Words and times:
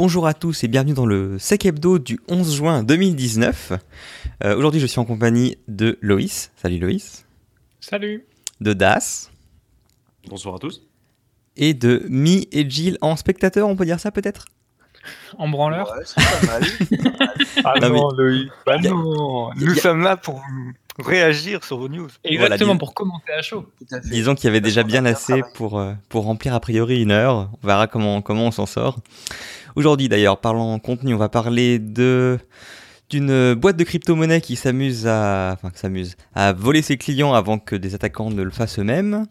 Bonjour 0.00 0.26
à 0.26 0.32
tous 0.32 0.64
et 0.64 0.68
bienvenue 0.68 0.94
dans 0.94 1.04
le 1.04 1.38
Sec 1.38 1.66
Hebdo 1.66 1.98
du 1.98 2.18
11 2.26 2.54
juin 2.54 2.82
2019. 2.82 3.72
Euh, 4.44 4.56
Aujourd'hui, 4.56 4.80
je 4.80 4.86
suis 4.86 4.98
en 4.98 5.04
compagnie 5.04 5.58
de 5.68 5.98
Loïs. 6.00 6.52
Salut 6.56 6.78
Loïs. 6.78 7.26
Salut. 7.80 8.24
De 8.62 8.72
Das. 8.72 9.30
Bonsoir 10.26 10.54
à 10.54 10.58
tous. 10.58 10.80
Et 11.58 11.74
de 11.74 12.06
Mi 12.08 12.48
et 12.50 12.68
Jill 12.70 12.96
en 13.02 13.14
spectateur, 13.14 13.68
on 13.68 13.76
peut 13.76 13.84
dire 13.84 14.00
ça 14.00 14.10
peut-être? 14.10 14.46
En 15.36 15.48
branleur? 15.50 15.92
Ouais, 15.94 16.04
c'est 16.06 16.14
pas 16.16 16.46
mal. 16.46 16.62
Ah 17.64 17.74
Non, 17.82 17.88
non, 17.90 18.10
Loïc. 18.12 18.48
Bah 18.64 18.78
non. 18.78 19.50
Nous 19.56 19.72
a- 19.72 19.74
sommes 19.82 20.00
là 20.00 20.16
pour 20.16 20.42
réagir 21.06 21.64
sur 21.64 21.78
vos 21.78 21.88
news. 21.88 22.08
Exactement, 22.24 22.72
dis- 22.74 22.78
pour 22.78 22.94
commenter 22.94 23.32
à 23.32 23.42
chaud. 23.42 23.66
Tout 23.78 23.94
à 23.94 24.00
fait. 24.00 24.08
Disons 24.08 24.34
qu'il 24.34 24.44
y 24.44 24.48
avait 24.48 24.60
déjà 24.60 24.82
bien 24.82 25.04
assez 25.04 25.42
pour, 25.54 25.78
euh, 25.78 25.92
pour 26.08 26.24
remplir 26.24 26.54
a 26.54 26.60
priori 26.60 27.02
une 27.02 27.10
heure. 27.10 27.50
On 27.62 27.66
verra 27.66 27.86
comment, 27.86 28.22
comment 28.22 28.46
on 28.46 28.50
s'en 28.50 28.66
sort. 28.66 28.98
Aujourd'hui 29.76 30.08
d'ailleurs, 30.08 30.40
parlant 30.40 30.78
contenu, 30.78 31.14
on 31.14 31.18
va 31.18 31.28
parler 31.28 31.78
de 31.78 32.38
d'une 33.08 33.54
boîte 33.54 33.76
de 33.76 33.82
crypto-monnaie 33.82 34.40
qui 34.40 34.54
s'amuse 34.54 35.06
à 35.08 35.50
enfin 35.54 35.70
qui 35.70 35.80
s'amuse 35.80 36.16
à 36.34 36.52
voler 36.52 36.80
ses 36.80 36.96
clients 36.96 37.34
avant 37.34 37.58
que 37.58 37.74
des 37.74 37.94
attaquants 37.96 38.30
ne 38.30 38.42
le 38.42 38.50
fassent 38.52 38.78
eux-mêmes. 38.78 39.26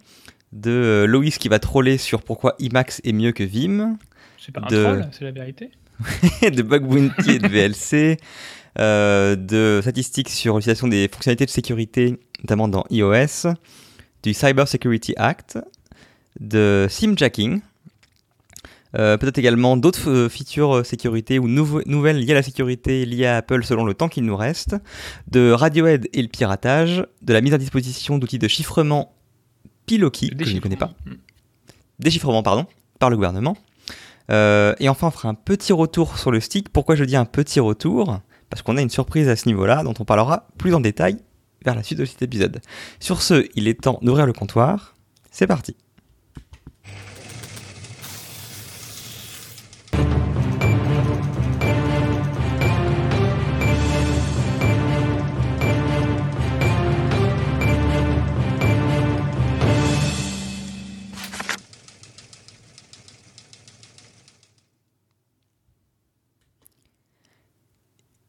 De 0.52 0.72
euh, 0.72 1.06
Loïs 1.06 1.38
qui 1.38 1.48
va 1.48 1.60
troller 1.60 1.98
sur 1.98 2.22
pourquoi 2.24 2.56
IMAX 2.60 3.02
est 3.06 3.14
mieux 3.14 3.32
que 3.32 3.44
Vim. 3.44 3.98
C'est 4.38 4.52
pas 4.52 4.62
un 4.64 4.68
De- 4.68 4.84
troll, 4.84 5.08
c'est 5.12 5.24
la 5.24 5.32
vérité. 5.32 5.70
de 6.42 6.62
Bug 6.62 6.84
Bounty 6.88 7.32
et 7.32 7.40
de 7.40 7.48
VLC, 7.48 8.18
de 8.80 9.80
statistiques 9.82 10.30
sur 10.30 10.56
l'utilisation 10.56 10.88
des 10.88 11.08
fonctionnalités 11.08 11.46
de 11.46 11.52
sécurité, 11.52 12.20
notamment 12.44 12.68
dans 12.68 12.86
iOS, 12.90 13.54
du 14.24 14.34
Cyber 14.34 14.68
Security 14.68 15.14
Act, 15.18 15.60
de 16.40 16.88
simjacking, 16.90 17.62
euh, 18.98 19.18
peut-être 19.18 19.38
également 19.38 19.78
d'autres 19.78 20.10
euh, 20.10 20.30
features 20.30 20.78
euh, 20.78 20.84
sécurité 20.84 21.38
ou 21.38 21.48
nouvelles 21.48 22.18
liées 22.18 22.32
à 22.32 22.36
la 22.36 22.44
sécurité 22.44 23.06
liées 23.06 23.28
à 23.28 23.38
Apple 23.38 23.64
selon 23.64 23.86
le 23.86 23.94
temps 23.94 24.10
qu'il 24.10 24.24
nous 24.24 24.36
reste, 24.36 24.76
de 25.28 25.52
Radiohead 25.52 26.08
et 26.12 26.22
le 26.24 26.28
piratage, 26.28 27.06
de 27.22 27.34
la 27.34 27.42
mise 27.42 27.54
à 27.54 27.60
disposition 27.60 28.18
d'outils 28.18 28.40
de 28.40 28.48
chiffrement 28.48 29.14
Piloki, 29.86 30.32
que 30.32 30.46
je 30.46 30.56
ne 30.56 30.60
connais 30.60 30.76
pas 30.76 30.92
Hmm. 31.06 31.14
déchiffrement 32.00 32.42
pardon, 32.42 32.66
par 33.00 33.10
le 33.10 33.16
gouvernement. 33.16 33.58
Euh, 34.32 34.74
et 34.80 34.90
enfin, 34.90 35.08
on 35.08 35.12
fera 35.12 35.30
un 35.30 35.34
petit 35.34 35.74
retour 35.74 36.18
sur 36.18 36.32
le 36.32 36.40
stick. 36.40 36.70
Pourquoi 36.70 36.96
je 36.96 37.04
dis 37.04 37.16
un 37.16 37.26
petit 37.26 37.60
retour? 37.60 38.20
Parce 38.50 38.62
qu'on 38.62 38.78
a 38.78 38.82
une 38.82 38.90
surprise 38.90 39.30
à 39.30 39.36
ce 39.36 39.48
niveau-là, 39.48 39.84
dont 39.84 39.94
on 40.00 40.06
parlera 40.06 40.48
plus 40.58 40.74
en 40.74 40.80
détail 40.80 41.18
vers 41.64 41.76
la 41.76 41.84
suite 41.84 42.00
de 42.00 42.06
cet 42.06 42.22
épisode. 42.22 42.62
Sur 43.00 43.22
ce, 43.22 43.48
il 43.56 43.68
est 43.68 43.82
temps 43.82 44.00
d'ouvrir 44.02 44.26
le 44.26 44.34
comptoir. 44.34 44.96
C'est 45.32 45.48
parti. 45.48 45.76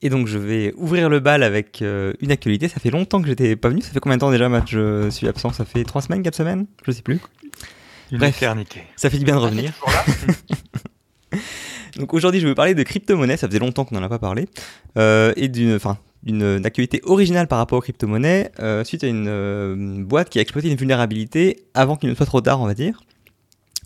Et 0.02 0.08
donc 0.08 0.26
je 0.26 0.38
vais 0.38 0.72
ouvrir 0.76 1.10
le 1.10 1.20
bal 1.20 1.42
avec 1.42 1.82
euh, 1.82 2.12
une 2.20 2.32
actualité. 2.32 2.68
Ça 2.68 2.80
fait 2.80 2.90
longtemps 2.90 3.20
que 3.20 3.28
j'étais 3.28 3.54
pas 3.56 3.68
venu. 3.68 3.82
Ça 3.82 3.90
fait 3.90 4.00
combien 4.00 4.16
de 4.16 4.20
temps 4.20 4.30
déjà 4.30 4.48
Matt? 4.48 4.64
Je 4.68 5.10
suis 5.10 5.28
absent. 5.28 5.52
Ça 5.52 5.64
fait 5.64 5.84
3 5.84 6.02
semaines, 6.02 6.22
4 6.22 6.34
semaines? 6.34 6.66
Je 6.86 6.92
sais 6.92 7.02
plus. 7.02 7.20
Une 8.10 8.18
Bref. 8.18 8.36
éternité. 8.36 8.82
Ça 8.96 9.10
fait 9.10 9.18
du 9.18 9.24
bien 9.24 9.36
de 9.36 9.40
revenir. 9.40 9.72
Donc 11.96 12.14
aujourd'hui, 12.14 12.40
je 12.40 12.46
vais 12.46 12.52
vous 12.52 12.56
parler 12.56 12.74
de 12.74 12.82
crypto-monnaie. 12.82 13.36
Ça 13.36 13.46
faisait 13.46 13.58
longtemps 13.58 13.84
qu'on 13.84 13.96
n'en 13.96 14.02
a 14.02 14.08
pas 14.08 14.18
parlé. 14.18 14.48
Euh, 14.96 15.32
et 15.36 15.48
d'une, 15.48 15.74
enfin, 15.74 15.98
d'une 16.22 16.64
actualité 16.64 17.00
originale 17.04 17.46
par 17.46 17.58
rapport 17.58 17.78
aux 17.78 17.82
crypto-monnaies, 17.82 18.50
euh, 18.60 18.84
suite 18.84 19.04
à 19.04 19.06
une 19.06 20.04
boîte 20.04 20.30
qui 20.30 20.38
a 20.38 20.42
exploité 20.42 20.70
une 20.70 20.76
vulnérabilité 20.76 21.64
avant 21.74 21.96
qu'il 21.96 22.08
ne 22.08 22.14
soit 22.14 22.26
trop 22.26 22.40
tard, 22.40 22.60
on 22.60 22.66
va 22.66 22.74
dire. 22.74 23.02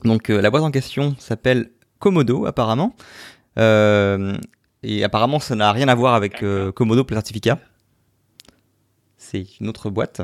Donc 0.05 0.29
la 0.29 0.51
boîte 0.51 0.63
en 0.63 0.71
question 0.71 1.17
s'appelle 1.19 1.71
Komodo, 1.99 2.47
apparemment. 2.47 2.95
Euh, 3.59 4.37
et 4.85 5.03
apparemment, 5.05 5.41
ça 5.41 5.55
n'a 5.55 5.73
rien 5.73 5.89
à 5.89 5.95
voir 5.95 6.15
avec 6.15 6.43
euh, 6.43 6.71
Komodo 6.73 7.05
certificats. 7.09 7.59
C'est 9.17 9.47
une 9.61 9.69
autre 9.69 9.91
boîte. 9.91 10.21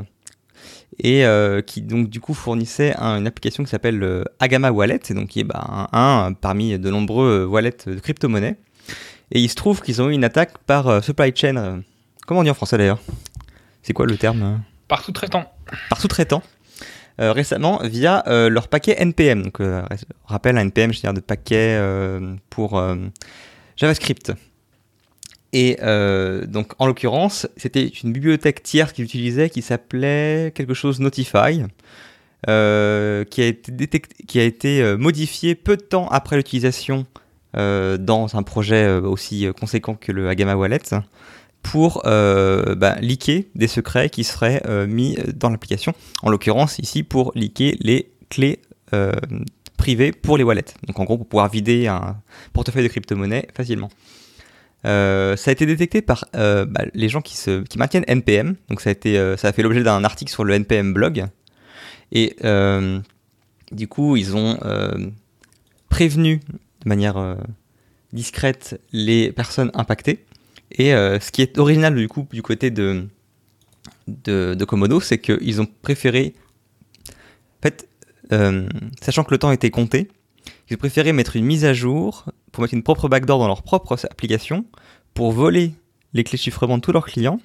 Et 0.99 1.25
euh, 1.25 1.61
qui 1.61 1.81
donc 1.81 2.09
du 2.09 2.19
coup 2.19 2.33
fournissait 2.33 2.93
un- 2.97 3.17
une 3.17 3.25
application 3.27 3.63
qui 3.63 3.69
s'appelle 3.69 4.03
euh, 4.03 4.23
Agama 4.39 4.71
Wallet, 4.71 4.99
et 5.09 5.13
donc 5.13 5.29
qui 5.29 5.39
est 5.39 5.43
bah, 5.43 5.87
un, 5.91 6.25
un 6.27 6.33
parmi 6.33 6.77
de 6.77 6.89
nombreux 6.91 7.43
euh, 7.43 7.45
wallets 7.47 7.77
de 7.87 7.99
crypto-monnaie. 7.99 8.57
Et 9.31 9.39
il 9.39 9.49
se 9.49 9.55
trouve 9.55 9.81
qu'ils 9.81 10.01
ont 10.01 10.09
eu 10.09 10.13
une 10.13 10.23
attaque 10.25 10.57
par 10.59 11.01
supply 11.03 11.31
chain. 11.35 11.81
comment 12.27 12.41
on 12.41 12.43
dit 12.43 12.49
en 12.49 12.53
français 12.53 12.77
d'ailleurs? 12.77 12.99
C'est 13.81 13.93
quoi 13.93 14.05
le 14.05 14.17
terme 14.17 14.61
Par 14.89 15.03
sous-traitant. 15.03 15.45
Par 15.89 15.99
sous-traitant. 16.01 16.43
euh, 17.21 17.31
récemment 17.31 17.79
via 17.83 18.23
euh, 18.27 18.49
leur 18.49 18.67
paquet 18.67 18.95
NPM. 18.99 19.43
Donc, 19.43 19.61
euh, 19.61 19.81
rappel, 20.25 20.57
un 20.57 20.61
NPM, 20.61 20.93
c'est-à-dire 20.93 21.19
de 21.21 21.25
paquet 21.25 21.79
pour 22.49 22.83
JavaScript. 23.77 24.33
Et 25.53 25.77
euh, 25.81 26.45
donc, 26.45 26.73
en 26.79 26.87
l'occurrence, 26.87 27.47
c'était 27.57 27.85
une 27.85 28.13
bibliothèque 28.13 28.63
tierce 28.63 28.93
qu'ils 28.93 29.05
utilisaient 29.05 29.49
qui 29.49 29.61
s'appelait 29.61 30.51
quelque 30.55 30.73
chose 30.73 30.99
Notify, 30.99 31.63
euh, 32.47 33.25
qui 33.25 33.41
a 33.41 33.47
été, 33.47 33.71
détect- 33.71 34.81
euh, 34.81 34.97
modifié 34.97 35.55
peu 35.55 35.75
de 35.75 35.81
temps 35.81 36.07
après 36.07 36.37
l'utilisation 36.37 37.05
euh, 37.57 37.97
dans 37.97 38.37
un 38.37 38.43
projet 38.43 38.85
euh, 38.85 39.01
aussi 39.01 39.45
euh, 39.45 39.51
conséquent 39.51 39.95
que 39.95 40.13
le 40.13 40.29
Agama 40.29 40.55
Wallet 40.55 40.79
pour 41.61 42.01
bah, 42.03 42.95
leaker 43.01 43.43
des 43.53 43.67
secrets 43.67 44.09
qui 44.09 44.23
seraient 44.23 44.63
mis 44.87 45.15
dans 45.35 45.49
l'application. 45.49 45.93
En 46.23 46.31
l'occurrence, 46.31 46.79
ici, 46.79 47.03
pour 47.03 47.33
leaker 47.35 47.75
les 47.81 48.09
clés 48.29 48.61
privées 49.77 50.11
pour 50.11 50.37
les 50.37 50.43
wallets. 50.43 50.73
Donc, 50.87 50.99
en 50.99 51.03
gros, 51.03 51.17
pour 51.17 51.27
pouvoir 51.27 51.49
vider 51.49 51.85
un 51.87 52.17
portefeuille 52.53 52.83
de 52.83 52.87
crypto-monnaie 52.87 53.47
facilement. 53.55 53.89
Euh, 54.85 55.35
ça 55.35 55.49
a 55.49 55.51
été 55.51 55.65
détecté 55.65 56.01
par 56.01 56.25
euh, 56.35 56.65
bah, 56.65 56.85
les 56.93 57.09
gens 57.09 57.21
qui, 57.21 57.37
maintiennent 57.77 58.05
NPM. 58.07 58.55
Donc, 58.69 58.81
ça 58.81 58.89
a, 58.89 58.91
été, 58.91 59.17
euh, 59.17 59.37
ça 59.37 59.49
a 59.49 59.51
fait 59.51 59.61
l'objet 59.61 59.83
d'un 59.83 60.03
article 60.03 60.31
sur 60.31 60.43
le 60.43 60.53
NPM 60.53 60.93
blog. 60.93 61.25
Et 62.11 62.35
du 63.71 63.87
coup, 63.87 64.17
ils 64.17 64.35
ont 64.35 64.59
prévenu 65.89 66.37
de 66.83 66.89
manière 66.89 67.37
discrète 68.11 68.81
les 68.91 69.31
personnes 69.31 69.71
impactées. 69.73 70.25
Et 70.71 70.91
ce 70.91 71.31
qui 71.31 71.41
est 71.41 71.57
original 71.57 71.95
du 71.95 72.09
coup 72.09 72.27
du 72.33 72.41
côté 72.41 72.69
de, 72.69 73.07
de, 74.07 74.55
de 74.55 74.65
Komodo, 74.65 74.99
c'est 74.99 75.19
qu'ils 75.19 75.61
ont 75.61 75.67
préféré, 75.81 76.33
en 77.09 77.61
fait, 77.61 77.87
sachant 79.01 79.23
que 79.23 79.31
le 79.31 79.37
temps 79.37 79.53
était 79.53 79.69
compté, 79.69 80.09
ils 80.69 80.73
ont 80.73 80.77
préféré 80.77 81.13
mettre 81.13 81.37
une 81.37 81.45
mise 81.45 81.63
à 81.63 81.73
jour 81.73 82.25
pour 82.51 82.61
mettre 82.61 82.73
une 82.73 82.83
propre 82.83 83.07
backdoor 83.07 83.39
dans 83.39 83.47
leur 83.47 83.63
propre 83.63 83.97
application 84.09 84.65
pour 85.13 85.31
voler 85.31 85.73
les 86.13 86.23
clés 86.23 86.37
de 86.37 86.41
chiffrement 86.41 86.77
de 86.77 86.81
tous 86.81 86.91
leurs 86.91 87.05
clients, 87.05 87.39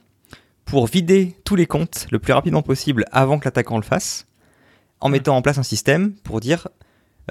pour 0.65 0.87
vider 0.87 1.37
tous 1.45 1.57
les 1.57 1.67
comptes 1.67 2.07
le 2.11 2.19
plus 2.19 2.33
rapidement 2.33 2.63
possible 2.63 3.05
avant 3.13 3.39
que 3.39 3.45
l'attaquant 3.45 3.77
le 3.77 3.83
fasse, 3.83 4.27
en 5.01 5.09
mettant 5.09 5.37
en 5.37 5.43
place 5.43 5.59
un 5.59 5.63
système 5.63 6.13
pour 6.25 6.41
dire 6.41 6.69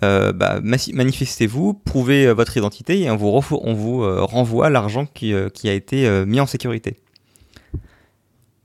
euh, 0.03 0.33
bah, 0.33 0.59
manifestez-vous, 0.61 1.73
prouvez 1.73 2.27
euh, 2.27 2.33
votre 2.33 2.57
identité 2.57 3.01
et 3.01 3.09
on 3.09 3.15
vous, 3.15 4.03
euh, 4.03 4.21
renvoie 4.23 4.69
l'argent 4.69 5.05
qui, 5.05 5.33
a 5.33 5.73
été 5.73 6.25
mis 6.25 6.39
en 6.39 6.45
sécurité. 6.45 6.97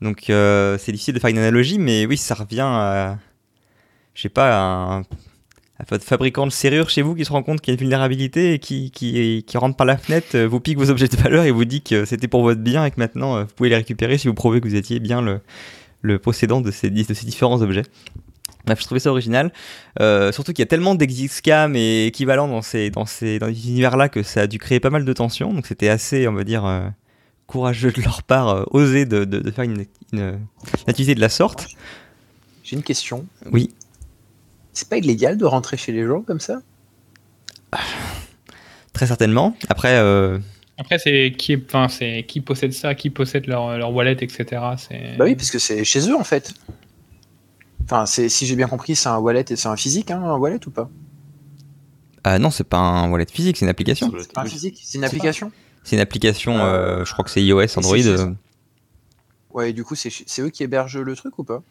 Donc 0.01 0.25
c'est 0.27 0.91
difficile 0.91 1.13
de 1.13 1.19
faire 1.19 1.29
une 1.29 1.37
analogie, 1.37 1.77
mais 1.77 2.05
oui, 2.05 2.17
ça 2.17 2.33
revient 2.35 2.61
à, 2.61 3.17
je 4.13 4.23
sais 4.23 4.29
pas, 4.29 4.57
à, 4.57 4.95
un- 4.97 5.03
fabricant 5.85 6.45
de 6.45 6.51
serrure 6.51 6.89
chez 6.89 7.01
vous 7.01 7.15
qui 7.15 7.25
se 7.25 7.31
rend 7.31 7.43
compte 7.43 7.61
qu'il 7.61 7.71
y 7.71 7.73
a 7.73 7.75
une 7.75 7.79
vulnérabilité 7.79 8.53
et 8.53 8.59
qui, 8.59 8.91
qui, 8.91 9.43
qui 9.45 9.57
rentre 9.57 9.75
par 9.75 9.87
la 9.87 9.97
fenêtre, 9.97 10.35
euh, 10.35 10.47
vous 10.47 10.59
pique 10.59 10.77
vos 10.77 10.89
objets 10.89 11.07
de 11.07 11.15
valeur 11.15 11.43
et 11.43 11.51
vous 11.51 11.65
dit 11.65 11.81
que 11.81 12.05
c'était 12.05 12.27
pour 12.27 12.43
votre 12.43 12.61
bien 12.61 12.85
et 12.85 12.91
que 12.91 12.99
maintenant 12.99 13.35
euh, 13.35 13.43
vous 13.43 13.53
pouvez 13.55 13.69
les 13.69 13.75
récupérer 13.75 14.17
si 14.17 14.27
vous 14.27 14.33
prouvez 14.33 14.61
que 14.61 14.67
vous 14.67 14.75
étiez 14.75 14.99
bien 14.99 15.21
le, 15.21 15.41
le 16.01 16.19
possédant 16.19 16.61
de 16.61 16.71
ces, 16.71 16.89
de 16.89 17.13
ces 17.13 17.25
différents 17.25 17.61
objets. 17.61 17.83
Bref, 18.65 18.79
je 18.79 18.85
trouvais 18.85 18.99
ça 18.99 19.09
original. 19.09 19.51
Euh, 19.99 20.31
surtout 20.31 20.53
qu'il 20.53 20.61
y 20.61 20.67
a 20.67 20.67
tellement 20.67 20.93
d'exit 20.93 21.31
scam 21.31 21.75
et 21.75 22.05
équivalents 22.05 22.47
dans 22.47 22.61
ces, 22.61 22.91
dans 22.91 23.05
ces, 23.07 23.39
dans 23.39 23.47
ces 23.47 23.69
univers-là 23.69 24.07
que 24.07 24.21
ça 24.21 24.41
a 24.41 24.47
dû 24.47 24.59
créer 24.59 24.79
pas 24.79 24.91
mal 24.91 25.03
de 25.03 25.13
tensions. 25.13 25.51
Donc 25.51 25.65
c'était 25.65 25.89
assez, 25.89 26.27
on 26.27 26.33
va 26.33 26.43
dire, 26.43 26.65
euh, 26.65 26.87
courageux 27.47 27.91
de 27.91 28.01
leur 28.01 28.21
part, 28.21 28.49
euh, 28.49 28.63
oser 28.69 29.05
de, 29.05 29.25
de, 29.25 29.39
de 29.39 29.51
faire 29.51 29.63
une, 29.63 29.85
une, 30.13 30.19
une 30.19 30.39
activité 30.87 31.15
de 31.15 31.21
la 31.21 31.29
sorte. 31.29 31.69
J'ai 32.63 32.75
une 32.75 32.83
question. 32.83 33.25
Oui. 33.51 33.71
C'est 34.73 34.87
pas 34.89 34.97
illégal 34.97 35.37
de 35.37 35.45
rentrer 35.45 35.77
chez 35.77 35.91
les 35.91 36.05
gens 36.05 36.21
comme 36.21 36.39
ça? 36.39 36.61
Très 38.93 39.07
certainement. 39.07 39.55
Après, 39.69 39.97
euh, 39.97 40.37
Après, 40.77 40.99
c'est 40.99 41.33
qui, 41.37 41.53
est- 41.53 41.63
enfin, 41.65 41.87
c'est 41.87 42.25
qui 42.27 42.41
possède 42.41 42.73
ça, 42.73 42.95
qui 42.95 43.09
possède 43.09 43.47
leur, 43.47 43.77
leur 43.77 43.93
wallet, 43.93 44.17
etc. 44.19 44.45
C'est... 44.77 45.15
Bah 45.17 45.25
oui, 45.25 45.35
parce 45.35 45.49
que 45.51 45.59
c'est 45.59 45.83
chez 45.83 46.09
eux 46.09 46.15
en 46.15 46.23
fait. 46.23 46.53
Enfin, 47.85 48.05
c'est 48.05 48.29
si 48.29 48.45
j'ai 48.45 48.55
bien 48.55 48.67
compris, 48.67 48.95
c'est 48.95 49.09
un 49.09 49.17
wallet 49.17 49.45
et 49.49 49.55
c'est 49.55 49.67
un 49.67 49.75
physique, 49.75 50.11
hein, 50.11 50.21
un 50.23 50.37
wallet 50.37 50.59
ou 50.67 50.71
pas? 50.71 50.89
Ah 52.23 52.37
non, 52.39 52.51
c'est 52.51 52.63
pas 52.63 52.77
un 52.77 53.09
wallet 53.09 53.25
physique, 53.31 53.57
c'est 53.57 53.65
une 53.65 53.69
application. 53.69 54.11
C'est 54.19 54.31
pas 54.33 54.41
un 54.41 54.45
physique, 54.45 54.79
c'est 54.83 54.97
une 54.97 55.03
application? 55.03 55.51
C'est 55.83 55.95
une 55.95 56.01
application, 56.01 56.57
Euh, 56.59 56.99
euh, 57.01 57.05
je 57.05 57.11
crois 57.13 57.25
que 57.25 57.31
c'est 57.31 57.43
iOS, 57.43 57.77
Android. 57.77 57.97
c'est- 57.97 58.17
Ouais, 59.51 59.71
et 59.71 59.73
du 59.73 59.83
coup, 59.83 59.95
c'est 59.95 60.09
c'est 60.11 60.41
eux 60.41 60.49
qui 60.49 60.63
hébergent 60.63 60.99
le 60.99 61.15
truc 61.15 61.37
ou 61.39 61.43
pas? 61.43 61.61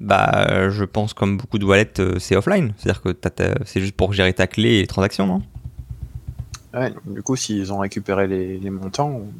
Bah, 0.00 0.46
euh, 0.50 0.70
je 0.70 0.84
pense 0.84 1.14
comme 1.14 1.38
beaucoup 1.38 1.58
de 1.58 1.64
wallets, 1.64 2.00
euh, 2.00 2.18
c'est 2.18 2.36
offline. 2.36 2.74
C'est-à-dire 2.76 3.02
que 3.02 3.14
c'est 3.64 3.80
juste 3.80 3.96
pour 3.96 4.12
gérer 4.12 4.32
ta 4.34 4.46
clé 4.46 4.74
et 4.74 4.80
les 4.82 4.86
transactions, 4.86 5.26
non? 5.26 5.42
Ouais, 6.74 6.92
du 7.06 7.22
coup, 7.22 7.36
s'ils 7.36 7.72
ont 7.72 7.78
récupéré 7.78 8.26
les, 8.26 8.58
les 8.58 8.70
montants, 8.70 9.08
on- 9.10 9.32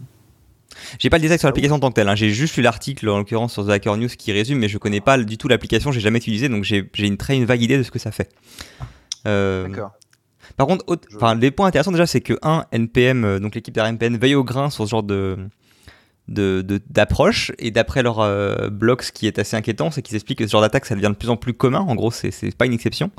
J'ai 0.99 1.11
pas 1.11 1.19
le 1.19 1.23
détail 1.23 1.38
sur 1.38 1.49
l'application 1.49 1.76
en 1.76 1.81
tant 1.81 1.91
que 1.91 1.94
telle. 1.94 2.08
hein. 2.08 2.14
J'ai 2.14 2.31
juste 2.31 2.56
lu 2.56 2.62
l'article, 2.62 3.08
en 3.11 3.19
l'occurrence 3.19 3.53
sur 3.53 3.67
The 3.67 3.70
Hacker 3.70 3.97
News, 3.99 4.08
qui 4.17 4.32
résume, 4.32 4.58
mais 4.58 4.69
je 4.69 4.79
connais 4.79 5.00
pas 5.03 5.19
du 5.19 5.37
tout 5.38 5.49
l'application. 5.49 5.93
J'ai 5.93 6.00
jamais 6.00 6.19
utilisé, 6.19 6.49
donc 6.49 6.64
j'ai 6.64 6.88
une 6.99 7.17
très 7.19 7.37
une 7.37 7.44
vague 7.44 7.61
idée 7.62 7.76
de 7.79 7.82
ce 7.82 7.91
que 7.91 7.99
ça 7.99 8.11
fait. 8.11 8.31
Euh, 9.26 9.69
d'accord. 9.69 9.93
Par 10.56 10.67
contre, 10.67 10.85
autre- 10.87 11.06
Je- 11.11 11.17
enfin, 11.17 11.35
les 11.35 11.50
points 11.50 11.67
intéressants 11.67 11.93
déjà, 11.93 12.06
c'est 12.06 12.20
que 12.23 12.38
un 12.43 12.64
NPM, 12.73 13.41
donc 13.41 13.55
l'équipe 13.55 13.75
derrière 13.75 13.91
NPM 13.91 14.17
veille 14.17 14.35
au 14.35 14.44
grain 14.44 14.70
sur 14.70 14.85
ce 14.87 14.91
genre 14.91 15.02
de 15.02 15.37
de- 16.28 16.62
de- 16.62 16.81
d'approche. 16.90 17.52
Et 17.58 17.70
d'après 17.70 18.02
leur 18.02 18.20
euh, 18.20 18.69
blog 18.69 19.02
ce 19.02 19.12
qui 19.12 19.26
est 19.26 19.38
assez 19.38 19.56
inquiétant 19.56 19.90
c'est 19.90 20.02
qu'ils 20.02 20.17
expliquent 20.17 20.38
que 20.38 20.46
ce 20.46 20.52
genre 20.52 20.61
d'attaque 20.61 20.87
ça 20.87 20.94
devient 20.94 21.08
de 21.11 21.14
plus 21.17 21.28
en 21.31 21.37
plus 21.37 21.55
commun. 21.55 21.81
En 21.81 21.94
gros 21.94 22.11
c'est 22.11 22.55
pas 22.56 22.67
une 22.67 22.73
exception. 22.73 23.11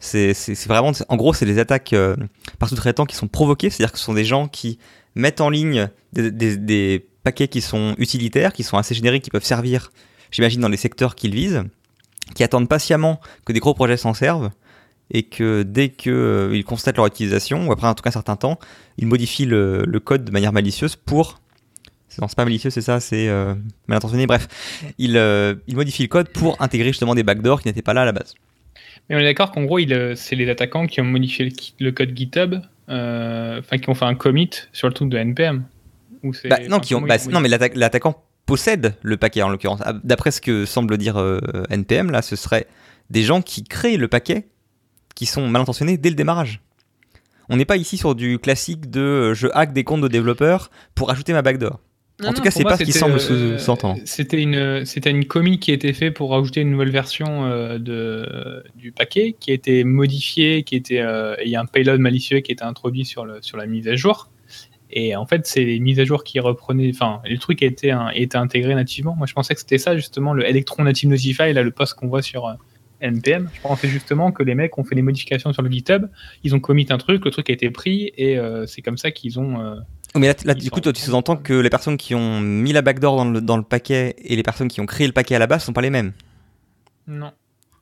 C'est 0.00 0.34
vraiment 0.66 0.92
en 1.08 1.16
gros 1.16 1.32
c'est 1.32 1.46
des 1.46 1.58
attaques 1.58 1.92
euh, 1.92 2.16
par 2.58 2.68
sous-traitants 2.68 3.06
qui 3.06 3.16
sont 3.16 3.28
provoquées. 3.28 3.70
C'est 3.70 3.82
à 3.82 3.86
dire 3.86 3.92
que 3.92 3.98
ce 3.98 4.04
sont 4.04 4.14
des 4.14 4.24
gens 4.24 4.48
qui 4.48 4.78
mettent 5.14 5.40
en 5.40 5.48
ligne 5.50 5.88
des, 6.12 6.30
des- 6.30 7.06
paquets 7.22 7.48
qui 7.48 7.62
sont 7.62 7.94
utilitaires 7.96 8.52
qui 8.52 8.62
sont 8.62 8.76
assez 8.76 8.94
génériques 8.94 9.22
qui 9.24 9.30
peuvent 9.30 9.44
servir 9.44 9.92
j'imagine 10.30 10.60
dans 10.60 10.68
les 10.68 10.76
secteurs 10.76 11.14
qu'ils 11.14 11.34
visent 11.34 11.62
qui 12.34 12.42
attendent 12.44 12.68
patiemment 12.68 13.18
que 13.46 13.52
des 13.54 13.60
gros 13.60 13.72
projets 13.74 13.96
s'en 13.96 14.12
servent. 14.14 14.50
Et 15.10 15.22
que 15.24 15.62
dès 15.62 15.90
qu'ils 15.90 16.64
constatent 16.66 16.96
leur 16.96 17.06
utilisation, 17.06 17.68
ou 17.68 17.72
après 17.72 17.86
en 17.86 17.94
tout 17.94 18.02
cas 18.02 18.08
un 18.08 18.12
certain 18.12 18.36
temps, 18.36 18.58
ils 18.96 19.06
modifient 19.06 19.44
le, 19.44 19.84
le 19.86 20.00
code 20.00 20.24
de 20.24 20.30
manière 20.30 20.52
malicieuse 20.52 20.96
pour... 20.96 21.40
Non, 22.20 22.28
c'est 22.28 22.36
pas 22.36 22.44
malicieux, 22.44 22.70
c'est 22.70 22.80
ça, 22.80 23.00
c'est 23.00 23.28
euh, 23.28 23.54
mal 23.88 23.96
intentionné, 23.96 24.26
bref. 24.26 24.46
Euh, 25.00 25.56
ils 25.66 25.76
modifient 25.76 26.02
le 26.04 26.08
code 26.08 26.28
pour 26.28 26.60
intégrer 26.62 26.88
justement 26.88 27.14
des 27.14 27.24
backdoors 27.24 27.60
qui 27.60 27.68
n'étaient 27.68 27.82
pas 27.82 27.94
là 27.94 28.02
à 28.02 28.04
la 28.04 28.12
base. 28.12 28.34
Mais 29.08 29.16
on 29.16 29.18
est 29.18 29.24
d'accord 29.24 29.50
qu'en 29.50 29.64
gros, 29.64 29.78
il, 29.78 29.92
euh, 29.92 30.14
c'est 30.14 30.36
les 30.36 30.48
attaquants 30.48 30.86
qui 30.86 31.00
ont 31.00 31.04
modifié 31.04 31.52
le, 31.80 31.90
code 31.90 32.16
GitHub, 32.16 32.54
enfin 32.88 33.78
qui 33.78 33.88
ont 33.88 33.94
fait 33.94 34.04
un 34.04 34.14
commit 34.14 34.50
sur 34.72 34.86
le 34.88 34.94
truc 34.94 35.08
de 35.08 35.16
NPM. 35.18 35.64
Ou 36.22 36.32
Bah, 36.48 36.58
non, 36.68 36.80
qui 36.80 36.94
ont, 36.94 37.00
bah, 37.00 37.16
ont 37.26 37.30
non, 37.30 37.40
mais 37.40 37.48
l'atta- 37.48 37.74
l'attaquant 37.74 38.22
possède 38.46 38.94
le 39.02 39.16
paquet 39.16 39.42
en 39.42 39.48
l'occurrence. 39.48 39.80
Ah, 39.84 39.94
D'après 40.04 40.30
ce 40.30 40.40
que 40.40 40.64
semble 40.64 40.96
dire 40.98 41.18
euh, 41.18 41.40
NPM, 41.70 42.10
là, 42.10 42.22
ce 42.22 42.36
serait 42.36 42.66
des 43.10 43.22
gens 43.22 43.42
qui 43.42 43.64
créent 43.64 43.96
le 43.96 44.08
paquet 44.08 44.46
qui 45.14 45.26
sont 45.26 45.48
mal 45.48 45.62
intentionnés 45.62 45.96
dès 45.96 46.10
le 46.10 46.16
démarrage. 46.16 46.60
On 47.48 47.56
n'est 47.56 47.64
pas 47.66 47.76
ici 47.76 47.96
sur 47.96 48.14
du 48.14 48.38
classique 48.38 48.90
de 48.90 49.00
euh, 49.00 49.34
je 49.34 49.48
hack 49.52 49.72
des 49.72 49.84
comptes 49.84 50.00
de 50.00 50.08
développeurs 50.08 50.70
pour 50.94 51.10
ajouter 51.10 51.32
ma 51.32 51.42
backdoor. 51.42 51.80
Non, 52.20 52.28
En 52.28 52.32
tout 52.32 52.38
non, 52.38 52.44
cas, 52.44 52.50
c'est 52.52 52.62
pas 52.62 52.76
ce 52.76 52.84
qui 52.84 52.92
semble 52.92 53.18
euh, 53.18 53.58
s'entendre. 53.58 54.00
C'était 54.04 54.40
une, 54.40 54.84
c'était 54.84 55.10
une 55.10 55.24
commit 55.24 55.58
qui 55.58 55.72
a 55.72 55.74
été 55.74 55.92
faite 55.92 56.14
pour 56.14 56.32
ajouter 56.36 56.60
une 56.60 56.70
nouvelle 56.70 56.90
version 56.90 57.44
euh, 57.44 57.78
de, 57.78 58.62
du 58.76 58.92
paquet, 58.92 59.34
qui 59.40 59.50
a 59.50 59.54
été 59.54 59.82
modifiée, 59.82 60.62
qui 60.62 60.76
était, 60.76 61.00
euh, 61.00 61.34
il 61.44 61.50
y 61.50 61.56
a 61.56 61.60
un 61.60 61.66
payload 61.66 61.98
malicieux 62.00 62.38
qui 62.38 62.52
a 62.52 62.54
été 62.54 62.62
introduit 62.62 63.04
sur, 63.04 63.24
le, 63.26 63.38
sur 63.42 63.56
la 63.56 63.66
mise 63.66 63.88
à 63.88 63.96
jour. 63.96 64.30
Et 64.90 65.16
en 65.16 65.26
fait, 65.26 65.44
c'est 65.48 65.64
les 65.64 65.80
mises 65.80 65.98
à 65.98 66.04
jour 66.04 66.22
qui 66.22 66.38
reprenaient, 66.38 66.90
enfin, 66.94 67.20
le 67.28 67.36
truc 67.38 67.64
a 67.64 67.66
été, 67.66 67.90
un- 67.90 68.06
a 68.06 68.14
été 68.14 68.36
intégré 68.38 68.76
nativement. 68.76 69.16
Moi, 69.16 69.26
je 69.26 69.32
pensais 69.32 69.52
que 69.54 69.60
c'était 69.60 69.78
ça, 69.78 69.96
justement, 69.96 70.34
le 70.34 70.48
Electron 70.48 70.84
Native 70.84 71.08
Notify, 71.08 71.52
là, 71.52 71.62
le 71.64 71.72
post 71.72 71.94
qu'on 71.94 72.06
voit 72.06 72.22
sur 72.22 72.46
euh, 72.46 72.52
NPM. 73.00 73.50
Je 73.54 73.60
pensais 73.60 73.88
justement 73.88 74.30
que 74.30 74.44
les 74.44 74.54
mecs 74.54 74.78
ont 74.78 74.84
fait 74.84 74.94
des 74.94 75.02
modifications 75.02 75.52
sur 75.52 75.62
le 75.62 75.70
GitHub, 75.70 76.06
ils 76.44 76.54
ont 76.54 76.60
commit 76.60 76.86
un 76.90 76.98
truc, 76.98 77.24
le 77.24 77.32
truc 77.32 77.50
a 77.50 77.52
été 77.52 77.70
pris, 77.70 78.12
et 78.16 78.38
c'est 78.66 78.82
comme 78.82 78.96
ça 78.98 79.10
qu'ils 79.10 79.40
ont. 79.40 79.78
Mais 80.16 80.34
là, 80.44 80.54
du 80.54 80.70
coup, 80.70 80.80
toi, 80.80 80.92
tu 80.92 81.02
en- 81.02 81.04
sous-entends 81.04 81.36
que 81.36 81.54
les 81.54 81.70
personnes 81.70 81.96
qui 81.96 82.14
ont 82.14 82.40
mis 82.40 82.72
la 82.72 82.82
backdoor 82.82 83.16
dans 83.16 83.24
le, 83.24 83.40
dans 83.40 83.56
le 83.56 83.62
paquet 83.64 84.14
et 84.18 84.36
les 84.36 84.42
personnes 84.42 84.68
qui 84.68 84.80
ont 84.80 84.86
créé 84.86 85.06
le 85.06 85.12
paquet 85.12 85.34
à 85.34 85.38
la 85.38 85.46
base 85.46 85.64
sont 85.64 85.72
pas 85.72 85.80
les 85.82 85.90
mêmes. 85.90 86.12
Non. 87.06 87.32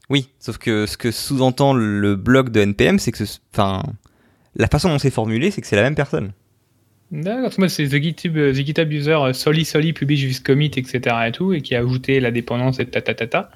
Oui, 0.08 0.28
sauf 0.38 0.58
que 0.58 0.86
ce 0.86 0.96
que 0.96 1.10
sous-entend 1.10 1.74
le 1.74 2.16
blog 2.16 2.50
de 2.50 2.60
NPM, 2.60 2.98
c'est 2.98 3.12
que, 3.12 3.24
ce- 3.24 3.38
enfin, 3.52 3.82
la 4.56 4.66
façon 4.68 4.88
dont 4.88 4.98
c'est 4.98 5.10
formulé, 5.10 5.50
c'est 5.50 5.60
que 5.60 5.66
c'est 5.66 5.76
la 5.76 5.82
même 5.82 5.94
personne. 5.94 6.32
D'accord, 7.10 7.52
moi 7.58 7.68
c'est 7.68 7.86
the 7.86 8.00
GitHub, 8.02 8.34
euh, 8.38 8.52
the 8.52 8.64
GitHub 8.64 8.90
user 8.90 9.10
euh, 9.12 9.32
soli 9.34 9.66
soli 9.66 9.92
publish 9.92 10.40
commit 10.40 10.70
etc 10.74 11.14
et 11.26 11.32
tout 11.32 11.52
et 11.52 11.60
qui 11.60 11.74
a 11.74 11.80
ajouté 11.80 12.20
la 12.20 12.30
dépendance 12.30 12.80
et 12.80 12.86
ta 12.86 13.02
ta 13.02 13.12
ta 13.12 13.26
ta. 13.26 13.50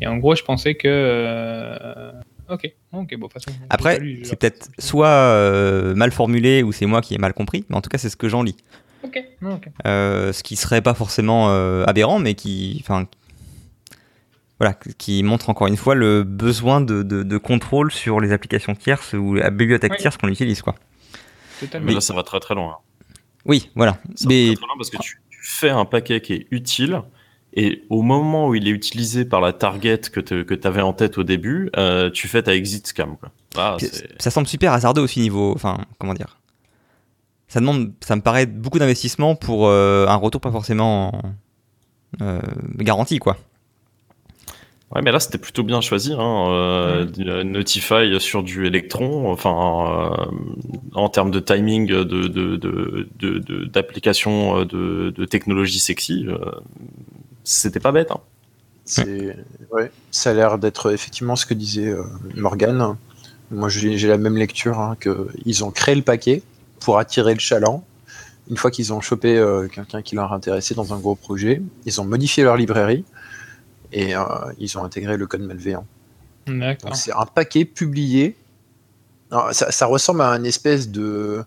Et 0.00 0.08
en 0.08 0.16
gros 0.16 0.34
je 0.34 0.42
pensais 0.42 0.74
que 0.74 0.88
euh, 0.88 2.10
ok 2.48 2.72
ok 2.92 3.16
bon 3.16 3.28
façon. 3.28 3.50
Après, 3.70 3.98
lu, 3.98 4.20
c'est 4.24 4.36
peut-être 4.36 4.68
soit 4.78 5.08
euh, 5.08 5.94
mal 5.94 6.12
formulé 6.12 6.62
ou 6.62 6.72
c'est 6.72 6.86
moi 6.86 7.00
qui 7.00 7.14
ai 7.14 7.18
mal 7.18 7.32
compris, 7.34 7.64
mais 7.68 7.76
en 7.76 7.80
tout 7.80 7.90
cas, 7.90 7.98
c'est 7.98 8.10
ce 8.10 8.16
que 8.16 8.28
j'en 8.28 8.42
lis. 8.42 8.56
Ok 9.04 9.22
non, 9.40 9.54
ok. 9.54 9.68
Euh, 9.86 10.32
ce 10.32 10.42
qui 10.42 10.56
serait 10.56 10.82
pas 10.82 10.94
forcément 10.94 11.50
euh, 11.50 11.84
aberrant, 11.86 12.18
mais 12.18 12.34
qui, 12.34 12.78
enfin, 12.82 13.06
voilà, 14.58 14.74
qui 14.98 15.22
montre 15.22 15.50
encore 15.50 15.66
une 15.66 15.76
fois 15.76 15.94
le 15.94 16.22
besoin 16.24 16.80
de, 16.80 17.02
de- 17.02 17.22
de 17.22 17.38
contrôle 17.38 17.92
sur 17.92 18.20
les 18.20 18.32
applications 18.32 18.74
tierces 18.74 19.12
ou 19.12 19.34
la 19.34 19.50
bibliothèque 19.50 19.92
Oui. 19.92 19.98
tierce 19.98 20.16
qu'on 20.16 20.28
utilise, 20.28 20.62
quoi. 20.62 20.74
Totalement. 21.60 21.86
Mais 21.86 21.94
là, 21.94 22.00
ça 22.00 22.14
va 22.14 22.22
très 22.22 22.40
très 22.40 22.54
loin. 22.54 22.78
Oui, 23.44 23.70
voilà. 23.74 23.98
Ça 24.14 24.26
Mais 24.28 24.48
va 24.48 24.54
très, 24.54 24.56
très 24.56 24.66
loin 24.66 24.76
parce 24.78 24.90
que 24.90 24.96
tu, 24.98 25.20
tu 25.30 25.38
fais 25.42 25.70
un 25.70 25.84
paquet 25.84 26.20
qui 26.20 26.32
est 26.32 26.46
utile 26.50 27.02
et 27.56 27.82
au 27.90 28.02
moment 28.02 28.48
où 28.48 28.54
il 28.54 28.68
est 28.68 28.70
utilisé 28.70 29.24
par 29.24 29.40
la 29.40 29.52
target 29.52 29.98
que 30.12 30.20
tu 30.20 30.66
avais 30.66 30.82
en 30.82 30.92
tête 30.92 31.18
au 31.18 31.24
début, 31.24 31.70
euh, 31.76 32.10
tu 32.10 32.28
fais 32.28 32.42
ta 32.42 32.54
exit 32.54 32.86
scam. 32.86 33.16
Quoi. 33.16 33.30
Ah, 33.56 33.76
ça 34.18 34.30
semble 34.30 34.46
super 34.46 34.72
hasardeux 34.72 35.00
aussi 35.02 35.20
niveau, 35.20 35.52
enfin, 35.54 35.78
comment 35.98 36.14
dire. 36.14 36.38
Ça 37.48 37.60
demande, 37.60 37.92
ça 38.00 38.14
me 38.16 38.20
paraît 38.22 38.46
beaucoup 38.46 38.78
d'investissement 38.78 39.34
pour 39.36 39.68
euh, 39.68 40.06
un 40.06 40.16
retour 40.16 40.40
pas 40.40 40.50
forcément 40.52 41.12
euh, 42.20 42.40
garanti, 42.76 43.18
quoi. 43.18 43.36
Ouais, 44.94 45.02
mais 45.02 45.10
là, 45.10 45.18
c'était 45.18 45.38
plutôt 45.38 45.64
bien 45.64 45.80
choisi. 45.80 46.12
Hein, 46.12 46.46
euh, 46.50 47.42
Notify 47.42 48.20
sur 48.20 48.42
du 48.44 48.66
Electron, 48.66 49.30
enfin, 49.32 50.12
euh, 50.20 50.26
en 50.94 51.08
termes 51.08 51.30
de 51.32 51.40
timing 51.40 51.86
de, 51.86 52.04
de, 52.04 52.28
de, 52.28 52.56
de- 52.56 53.38
de- 53.38 53.64
d'application 53.64 54.64
de, 54.64 55.10
de 55.16 55.24
technologie 55.24 55.80
sexy, 55.80 56.26
euh, 56.28 56.38
c'était 57.46 57.80
pas 57.80 57.92
bête. 57.92 58.10
Hein. 58.10 58.20
C'est 58.84 59.36
ouais, 59.70 59.90
ça 60.10 60.30
a 60.30 60.34
l'air 60.34 60.58
d'être 60.58 60.92
effectivement 60.92 61.36
ce 61.36 61.46
que 61.46 61.54
disait 61.54 61.88
euh, 61.88 62.02
Morgan. 62.34 62.96
Moi, 63.50 63.68
j'ai 63.68 64.08
la 64.08 64.18
même 64.18 64.36
lecture 64.36 64.78
hein, 64.80 64.96
que 64.98 65.28
ils 65.44 65.64
ont 65.64 65.70
créé 65.70 65.94
le 65.94 66.02
paquet 66.02 66.42
pour 66.80 66.98
attirer 66.98 67.34
le 67.34 67.40
chaland. 67.40 67.84
Une 68.50 68.56
fois 68.56 68.70
qu'ils 68.70 68.92
ont 68.92 69.00
chopé 69.00 69.36
euh, 69.36 69.68
quelqu'un 69.68 70.02
qui 70.02 70.14
leur 70.14 70.32
intéressait 70.32 70.74
dans 70.74 70.92
un 70.92 70.98
gros 70.98 71.14
projet, 71.14 71.62
ils 71.84 72.00
ont 72.00 72.04
modifié 72.04 72.44
leur 72.44 72.56
librairie 72.56 73.04
et 73.92 74.16
euh, 74.16 74.22
ils 74.58 74.76
ont 74.78 74.84
intégré 74.84 75.16
le 75.16 75.26
code 75.26 75.42
malveillant. 75.42 75.86
C'est 76.92 77.12
un 77.12 77.26
paquet 77.26 77.64
publié. 77.64 78.36
Alors, 79.32 79.52
ça, 79.52 79.72
ça 79.72 79.86
ressemble 79.86 80.22
à 80.22 80.30
un 80.30 80.44
espèce 80.44 80.90
de 80.90 81.44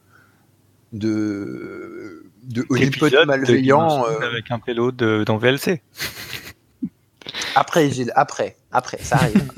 de 0.91 2.25
de 2.43 2.65
honeypot 2.69 3.09
de 3.09 3.25
malveillant. 3.25 4.05
Euh, 4.05 4.19
Avec 4.25 4.49
un 4.51 4.59
payload 4.59 4.95
de- 4.95 5.23
dans 5.25 5.37
VLC. 5.37 5.81
Après, 7.55 7.89
Gilles, 7.91 8.11
après, 8.15 8.55
après, 8.71 8.97
ça 9.01 9.17
arrive. 9.17 9.43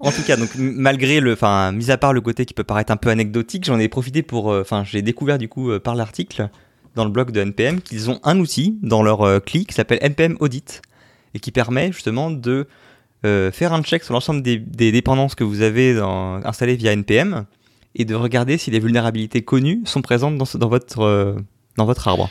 En 0.00 0.10
tout 0.12 0.22
cas, 0.22 0.36
donc 0.36 0.50
malgré 0.56 1.18
le, 1.20 1.32
enfin, 1.32 1.72
mis 1.72 1.90
à 1.90 1.96
part 1.96 2.12
le 2.12 2.20
côté 2.20 2.44
qui 2.44 2.52
peut 2.52 2.64
paraître 2.64 2.92
un 2.92 2.96
peu 2.98 3.08
anecdotique, 3.08 3.64
j'en 3.64 3.78
ai 3.78 3.88
profité 3.88 4.22
pour, 4.22 4.52
euh, 4.52 4.60
enfin, 4.60 4.84
j'ai 4.84 5.00
découvert 5.00 5.38
du 5.38 5.48
coup 5.48 5.70
euh, 5.70 5.80
par 5.80 5.94
l'article 5.94 6.50
dans 6.94 7.04
le 7.06 7.10
blog 7.10 7.30
de 7.30 7.40
NPM 7.40 7.80
qu'ils 7.80 8.10
ont 8.10 8.20
un 8.22 8.38
outil 8.38 8.78
dans 8.82 9.02
leur 9.02 9.22
euh, 9.22 9.40
CLI 9.40 9.64
qui 9.64 9.72
s'appelle 9.72 9.98
NPM 10.02 10.36
Audit 10.40 10.82
et 11.32 11.38
qui 11.40 11.50
permet 11.52 11.90
justement 11.90 12.30
de 12.30 12.68
euh, 13.24 13.50
faire 13.50 13.72
un 13.72 13.82
check 13.82 14.04
sur 14.04 14.12
l'ensemble 14.12 14.42
des, 14.42 14.58
des 14.58 14.92
dépendances 14.92 15.34
que 15.34 15.44
vous 15.44 15.62
avez 15.62 15.94
dans- 15.94 16.34
installées 16.44 16.76
via 16.76 16.92
NPM 16.92 17.46
et 17.94 18.04
de 18.04 18.14
regarder 18.14 18.58
si 18.58 18.70
les 18.70 18.80
vulnérabilités 18.80 19.42
connues 19.42 19.82
sont 19.84 20.02
présentes 20.02 20.36
dans, 20.36 20.68
votre 20.68 21.00
euh, 21.00 21.36
dans 21.76 21.86
votre 21.86 22.08
arbre. 22.08 22.30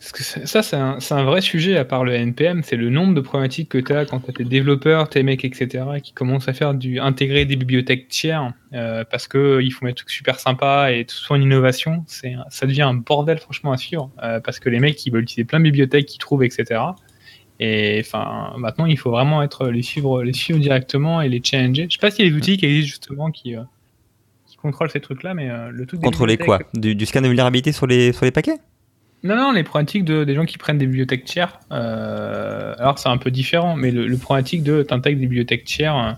Ça, 0.00 0.62
c'est 0.62 0.76
un, 0.76 1.24
vrai 1.24 1.40
sujet 1.40 1.76
à 1.76 1.84
part 1.84 2.04
le 2.04 2.14
NPM, 2.14 2.62
c'est 2.62 2.76
le 2.76 2.88
nombre 2.88 3.14
de 3.14 3.20
problématiques 3.20 3.68
que 3.68 3.78
tu 3.78 3.92
as 3.92 4.04
quand 4.04 4.20
tu 4.20 4.30
as 4.30 4.32
tes 4.32 4.44
développeurs, 4.44 5.08
tes 5.08 5.24
mecs, 5.24 5.44
etc., 5.44 5.84
qui 6.00 6.12
commencent 6.12 6.46
à 6.46 6.52
faire 6.52 6.72
du 6.74 7.00
intégrer 7.00 7.46
des 7.46 7.56
bibliothèques 7.56 8.06
tiers 8.06 8.52
euh, 8.74 9.02
parce 9.10 9.26
que 9.26 9.60
ils 9.60 9.72
font 9.72 9.86
des 9.86 9.94
trucs 9.94 10.10
super 10.10 10.38
sympas 10.38 10.92
et 10.92 11.04
tout 11.04 11.16
soit 11.16 11.36
une 11.36 11.42
innovation, 11.42 12.04
ça 12.06 12.66
devient 12.66 12.82
un 12.82 12.94
bordel 12.94 13.38
franchement 13.38 13.72
à 13.72 13.76
suivre 13.76 14.12
euh, 14.22 14.38
parce 14.38 14.60
que 14.60 14.68
les 14.68 14.78
mecs 14.78 15.04
ils 15.04 15.12
veulent 15.12 15.24
utiliser 15.24 15.44
plein 15.44 15.58
de 15.58 15.64
bibliothèques 15.64 16.06
qu'ils 16.06 16.20
trouvent, 16.20 16.44
etc. 16.44 16.80
Et 17.58 18.00
enfin 18.00 18.54
maintenant 18.56 18.86
il 18.86 18.98
faut 18.98 19.10
vraiment 19.10 19.42
être 19.42 19.66
les 19.66 19.82
suivre, 19.82 20.22
les 20.22 20.32
suivre 20.32 20.60
directement 20.60 21.20
et 21.22 21.28
les 21.28 21.40
challenger. 21.42 21.86
Je 21.90 21.94
sais 21.94 22.00
pas 22.00 22.12
s'il 22.12 22.24
y 22.24 22.28
a 22.28 22.30
des 22.30 22.36
outils 22.36 22.56
qui 22.56 22.66
existent 22.66 22.86
justement 22.88 23.32
qui 23.32 23.56
qui 24.58 24.62
contrôlent 24.62 24.90
ces 24.90 25.00
trucs-là, 25.00 25.34
mais 25.34 25.48
euh, 25.50 25.70
le 25.70 25.86
truc 25.86 26.00
des 26.00 26.04
Contrôler 26.04 26.36
quoi 26.36 26.60
du, 26.74 26.94
du 26.94 27.06
scan 27.06 27.20
de 27.22 27.28
vulnérabilité 27.28 27.72
sur 27.72 27.86
les 27.86 28.12
sur 28.12 28.24
les 28.24 28.30
paquets? 28.32 28.56
Non, 29.24 29.34
non, 29.36 29.52
les 29.52 29.64
problématiques 29.64 30.04
de, 30.04 30.24
des 30.24 30.34
gens 30.34 30.44
qui 30.44 30.58
prennent 30.58 30.78
des 30.78 30.86
bibliothèques 30.86 31.24
tiers, 31.24 31.58
euh, 31.72 32.74
alors 32.78 32.98
c'est 32.98 33.08
un 33.08 33.16
peu 33.18 33.30
différent, 33.32 33.74
mais 33.76 33.90
le, 33.90 34.06
le 34.06 34.16
problématique 34.16 34.62
de 34.62 34.82
t'intègres 34.82 35.18
des 35.18 35.26
bibliothèques 35.26 35.64
tiers, 35.64 35.96
euh, 35.96 36.12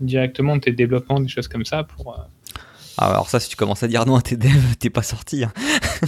directement 0.00 0.58
tes 0.58 0.72
développements, 0.72 1.18
des 1.20 1.28
choses 1.28 1.48
comme 1.48 1.64
ça 1.64 1.82
pour. 1.84 2.12
euh, 2.14 2.22
alors 2.98 3.28
ça, 3.30 3.40
si 3.40 3.48
tu 3.48 3.56
commences 3.56 3.82
à 3.82 3.88
dire 3.88 4.04
non 4.04 4.16
à 4.16 4.22
tes 4.22 4.36
devs, 4.36 4.76
t'es 4.78 4.90
pas 4.90 5.02
sorti. 5.02 5.44
hein. 5.44 5.52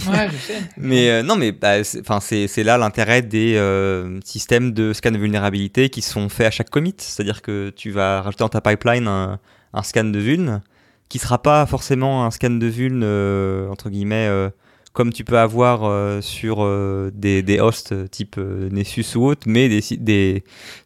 Ouais, 0.07 0.27
je 0.31 0.37
sais. 0.37 0.53
Mais 0.77 1.23
non, 1.23 1.35
mais 1.35 1.51
bah, 1.51 1.83
c'est- 1.83 2.63
là 2.63 2.77
l'intérêt 2.77 3.21
des 3.23 3.55
systèmes 4.23 4.71
de 4.71 4.93
scan 4.93 5.11
de 5.11 5.17
vulnérabilité 5.17 5.89
qui 5.89 6.01
sont 6.03 6.29
faits 6.29 6.47
à 6.47 6.51
chaque 6.51 6.69
commit. 6.69 6.93
C'est-à-dire 6.97 7.41
que 7.41 7.71
tu 7.75 7.89
vas 7.91 8.21
rajouter 8.21 8.43
dans 8.43 8.49
ta 8.49 8.61
pipeline 8.61 9.07
un, 9.07 9.39
un 9.73 9.83
scan 9.83 10.03
de 10.03 10.19
vuln 10.19 10.61
qui 11.09 11.19
sera 11.19 11.41
pas 11.41 11.65
forcément 11.65 12.25
un 12.25 12.31
scan 12.31 12.51
de 12.51 12.67
vuln 12.67 13.01
euh, 13.03 13.69
entre 13.69 13.89
guillemets 13.89 14.27
euh, 14.27 14.49
comme 14.93 15.11
tu 15.11 15.23
peux 15.25 15.37
avoir 15.37 15.83
euh, 15.83 16.21
sur 16.21 16.65
des, 17.13 17.41
des 17.43 17.59
hosts 17.59 18.09
type 18.11 18.37
Nessus 18.37 19.05
ou 19.15 19.25
autre, 19.25 19.43
mais 19.45 19.67
des, 19.67 19.81
des, 19.97 20.43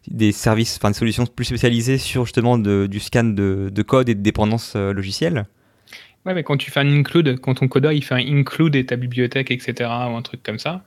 des 0.08 0.32
services, 0.32 0.76
enfin 0.78 0.90
des 0.90 0.96
solutions 0.96 1.26
plus 1.26 1.44
spécialisées 1.44 1.98
sur 1.98 2.24
justement 2.24 2.58
de- 2.58 2.88
du 2.90 2.98
scan 2.98 3.22
de, 3.24 3.70
de 3.72 3.82
code 3.82 4.08
et 4.08 4.16
de 4.16 4.22
dépendance 4.22 4.74
logicielle. 4.74 5.46
Ouais, 6.26 6.34
mais 6.34 6.42
quand 6.42 6.56
tu 6.56 6.70
fais 6.70 6.80
un 6.80 6.88
include, 6.98 7.40
quand 7.40 7.54
ton 7.54 7.68
codeur 7.68 7.92
il 7.92 8.04
fait 8.04 8.14
un 8.14 8.18
include 8.38 8.76
et 8.76 8.84
ta 8.84 8.96
bibliothèque, 8.96 9.50
etc., 9.50 9.90
ou 10.10 10.16
un 10.16 10.22
truc 10.22 10.42
comme 10.42 10.58
ça, 10.58 10.84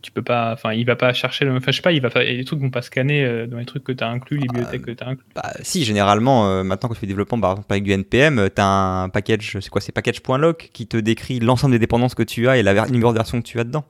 tu 0.00 0.12
peux 0.12 0.22
pas, 0.22 0.52
enfin, 0.52 0.72
il 0.74 0.84
va 0.86 0.94
pas 0.96 1.12
chercher 1.12 1.44
le, 1.44 1.56
enfin, 1.56 1.72
je 1.72 1.76
sais 1.76 1.82
pas, 1.82 1.90
il 1.92 2.00
va 2.00 2.08
pas, 2.10 2.24
des 2.24 2.44
trucs 2.44 2.60
vont 2.60 2.70
pas 2.70 2.82
scanner 2.82 3.24
euh, 3.24 3.46
dans 3.46 3.58
les 3.58 3.64
trucs 3.64 3.82
que 3.84 3.90
tu 3.92 4.04
as 4.04 4.08
inclus, 4.08 4.36
les 4.38 4.46
bibliothèques 4.46 4.82
que 4.82 4.90
tu 4.92 5.02
as 5.02 5.08
inclus. 5.08 5.24
Bah, 5.34 5.52
si, 5.62 5.84
généralement, 5.84 6.48
euh, 6.48 6.62
maintenant 6.62 6.88
quand 6.88 6.94
tu 6.94 7.00
fais 7.00 7.06
développement, 7.06 7.40
par 7.40 7.50
exemple 7.52 7.66
avec 7.70 7.82
du 7.84 7.90
NPM, 7.92 8.48
tu 8.54 8.60
as 8.62 8.66
un 8.66 9.08
package, 9.08 9.58
c'est 9.60 9.68
quoi 9.70 9.80
C'est 9.80 9.90
package.lock 9.92 10.70
qui 10.72 10.86
te 10.86 10.96
décrit 10.96 11.40
l'ensemble 11.40 11.72
des 11.72 11.78
dépendances 11.80 12.14
que 12.14 12.22
tu 12.22 12.48
as 12.48 12.58
et 12.58 12.62
la 12.62 12.74
ver- 12.74 12.90
numéro 12.90 13.10
de 13.12 13.16
version 13.18 13.40
que 13.40 13.46
tu 13.46 13.58
as 13.58 13.64
dedans. 13.64 13.84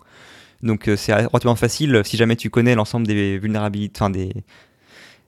Donc 0.62 0.88
euh, 0.88 0.97
c'est 0.97 1.15
relativement 1.15 1.55
facile 1.57 2.00
si 2.05 2.17
jamais 2.17 2.37
tu 2.37 2.49
connais 2.50 2.75
l'ensemble 2.75 3.07
des 3.07 3.38
vulnérabilités, 3.38 3.99
enfin 4.00 4.11
des, 4.11 4.33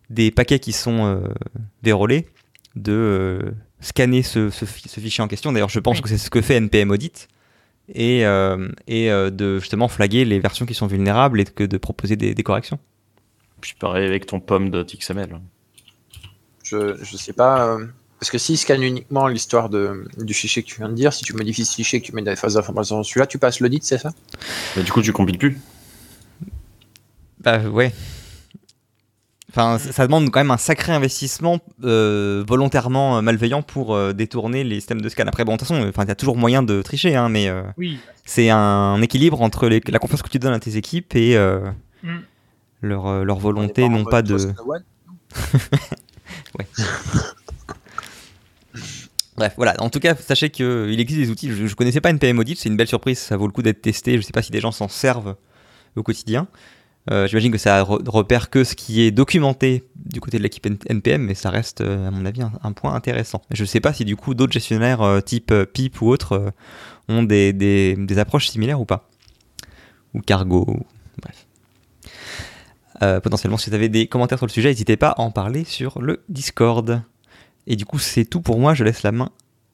des 0.09 0.31
paquets 0.31 0.59
qui 0.59 0.73
sont 0.73 1.05
euh, 1.05 1.21
vérolés, 1.83 2.27
de 2.77 2.93
euh, 2.93 3.51
scanner 3.81 4.23
ce, 4.23 4.51
ce 4.51 4.65
fi- 4.65 4.89
ce 4.89 4.99
fichier 5.01 5.23
en 5.23 5.29
question. 5.29 5.53
D'ailleurs, 5.53 5.69
je 5.69 5.79
pense 5.81 5.99
Oui. 5.99 6.03
que 6.03 6.09
c'est 6.09 6.19
ce 6.19 6.31
que 6.31 6.41
fait 6.41 6.55
NPM 6.55 6.91
Audit. 6.91 7.29
Et, 7.93 8.25
euh, 8.25 8.69
et 8.87 9.11
euh, 9.11 9.31
de 9.31 9.59
justement 9.59 9.89
flaguer 9.89 10.25
les 10.25 10.39
versions 10.39 10.65
qui 10.67 10.75
sont 10.75 10.87
vulnérables 10.87 11.41
et 11.41 11.45
que 11.45 11.65
de 11.65 11.77
proposer 11.77 12.17
des, 12.17 12.35
des 12.35 12.43
corrections. 12.43 12.79
Puis 13.61 13.75
pareil 13.79 14.07
avec 14.07 14.27
ton 14.27 14.39
pomme 14.41 14.71
de 14.71 14.83
XML. 14.85 15.41
Je, 16.63 16.97
je 17.03 17.17
sais 17.17 17.33
pas. 17.33 17.67
euh, 17.67 17.87
parce 18.21 18.31
que 18.31 18.39
s'il 18.39 18.59
scanne 18.59 18.83
uniquement 18.83 19.27
l'histoire 19.29 19.69
de, 19.71 20.07
du 20.19 20.35
fichier 20.35 20.63
que 20.63 20.69
tu 20.69 20.77
viens 20.77 20.89
de 20.89 20.95
dire, 20.95 21.13
si 21.13 21.25
tu 21.25 21.33
modifies 21.33 21.65
ce 21.65 21.75
fichier, 21.75 22.01
que 22.01 22.07
tu 22.07 22.15
mets 22.15 22.23
des 22.23 22.37
phases 22.37 22.55
d'information 22.55 22.97
dans 22.97 23.03
celui-là, 23.03 23.27
tu 23.27 23.39
passes 23.39 23.61
l'audit, 23.61 23.83
c'est 23.83 23.99
ça? 23.99 24.13
Mais 24.77 24.83
du 24.83 24.93
coup, 24.93 25.01
tu 25.03 25.13
compiles 25.13 25.39
plus. 25.39 25.59
Bah 27.41 27.59
ouais. 27.69 27.93
Enfin, 29.51 29.79
ça 29.79 30.07
demande 30.07 30.31
quand 30.31 30.39
même 30.41 30.51
un 30.53 30.57
sacré 30.57 30.93
investissement 30.93 31.59
euh, 31.85 32.45
volontairement 32.47 33.19
euh, 33.19 33.21
malveillant 33.21 33.63
pour 33.63 33.95
euh, 33.95 34.13
détourner 34.13 34.63
les 34.65 34.77
systèmes 34.77 35.01
de 35.01 35.09
scan. 35.09 35.25
Après, 35.27 35.45
bon, 35.45 35.55
de 35.55 35.59
toute 35.59 35.67
façon, 35.69 35.87
enfin, 35.89 36.05
il 36.05 36.09
y 36.09 36.13
a 36.13 36.15
toujours 36.15 36.37
moyen 36.37 36.63
de 36.63 36.83
tricher, 36.83 37.17
hein, 37.17 37.29
mais 37.29 37.49
euh, 37.49 37.63
Oui. 37.77 37.99
c'est 38.25 38.49
un 38.51 39.01
équilibre 39.03 39.43
entre 39.43 39.69
les- 39.69 39.81
la 39.89 39.99
confiance 39.99 40.23
que 40.23 40.29
tu 40.29 40.39
donnes 40.39 40.53
à 40.55 40.61
tes 40.61 40.77
équipes 40.77 41.15
et 41.17 41.37
euh, 41.37 41.69
Mm. 42.05 42.19
leur, 42.83 43.25
leur 43.25 43.39
volonté, 43.39 43.89
non 43.89 44.05
pas 44.05 44.23
de. 44.23 44.37
One. 44.67 44.85
Bref, 49.37 49.55
voilà. 49.57 49.75
En 49.81 49.89
tout 49.91 50.01
cas, 50.01 50.15
sachez 50.15 50.51
qu'il 50.51 50.99
existe 51.01 51.21
des 51.21 51.31
outils. 51.31 51.51
Je, 51.51 51.67
je 51.67 51.75
connaissais 51.75 52.01
pas 52.01 52.11
NPM 52.11 52.39
Audit, 52.39 52.59
c'est 52.59 52.69
une 52.69 52.77
belle 52.77 52.87
surprise. 52.89 53.19
Ça 53.19 53.37
vaut 53.37 53.47
le 53.47 53.53
coup 53.53 53.63
d'être 53.63 53.81
testé. 53.81 54.17
Je 54.17 54.23
sais 54.23 54.33
pas 54.33 54.43
si 54.43 54.51
des 54.51 54.61
gens 54.61 54.73
s'en 54.73 54.89
servent 54.89 55.37
au 55.97 56.03
quotidien. 56.03 56.47
Euh, 57.11 57.27
J'imagine 57.27 57.51
que 57.51 57.59
ça 57.59 57.83
re- 57.83 58.09
repère 58.09 58.51
que 58.51 58.63
ce 58.65 58.75
qui 58.75 59.03
est 59.03 59.11
documenté 59.11 59.85
du 59.97 60.21
côté 60.21 60.39
de 60.39 60.43
l'équipe 60.43 60.67
NPM, 60.89 61.23
mais 61.23 61.35
ça 61.35 61.51
reste, 61.51 61.81
euh, 61.81 62.07
à 62.09 62.11
mon 62.11 62.25
avis, 62.25 62.41
un, 62.43 62.73
point 62.73 62.95
intéressant. 62.95 63.43
Je 63.51 63.65
sais 63.65 63.81
pas 63.81 63.93
si 63.93 64.05
du 64.05 64.17
coup 64.17 64.35
d'autres 64.35 64.53
gestionnaires 64.53 65.03
euh, 65.03 65.21
type 65.21 65.53
PIP 65.73 66.01
ou 66.03 66.09
autres 66.09 66.53
ont 67.09 67.23
des, 67.25 67.53
des- 67.53 68.19
approches 68.19 68.49
similaires 68.49 68.81
ou 68.81 68.85
pas? 68.85 69.09
Ou 70.15 70.21
Cargo, 70.21 70.67
bref. 71.23 71.47
Potentiellement, 73.23 73.57
si 73.57 73.71
vous 73.71 73.75
avez 73.75 73.89
des 73.89 74.07
commentaires 74.09 74.37
sur 74.39 74.47
le 74.47 74.53
sujet, 74.53 74.69
n'hésitez 74.69 74.97
pas 74.99 75.09
à 75.11 75.21
en 75.23 75.31
parler 75.31 75.65
sur 75.65 76.03
le 76.03 76.23
Discord. 76.29 77.03
Et 77.67 77.77
du 77.77 77.87
coup, 77.87 77.99
c'est 77.99 78.27
tout 78.27 78.43
pour 78.43 78.59
moi. 78.61 78.75
Je 78.75 78.85
laisse 78.85 79.03
la 79.03 79.11
main 79.13 79.31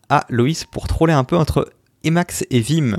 à 0.09 0.25
Loïs 0.29 0.65
pour 0.65 0.87
troller 0.87 1.13
un 1.13 1.25
peu 1.25 1.37
entre 1.37 1.73
Emacs 2.05 2.45
et 2.51 2.61
Vim. 2.61 2.97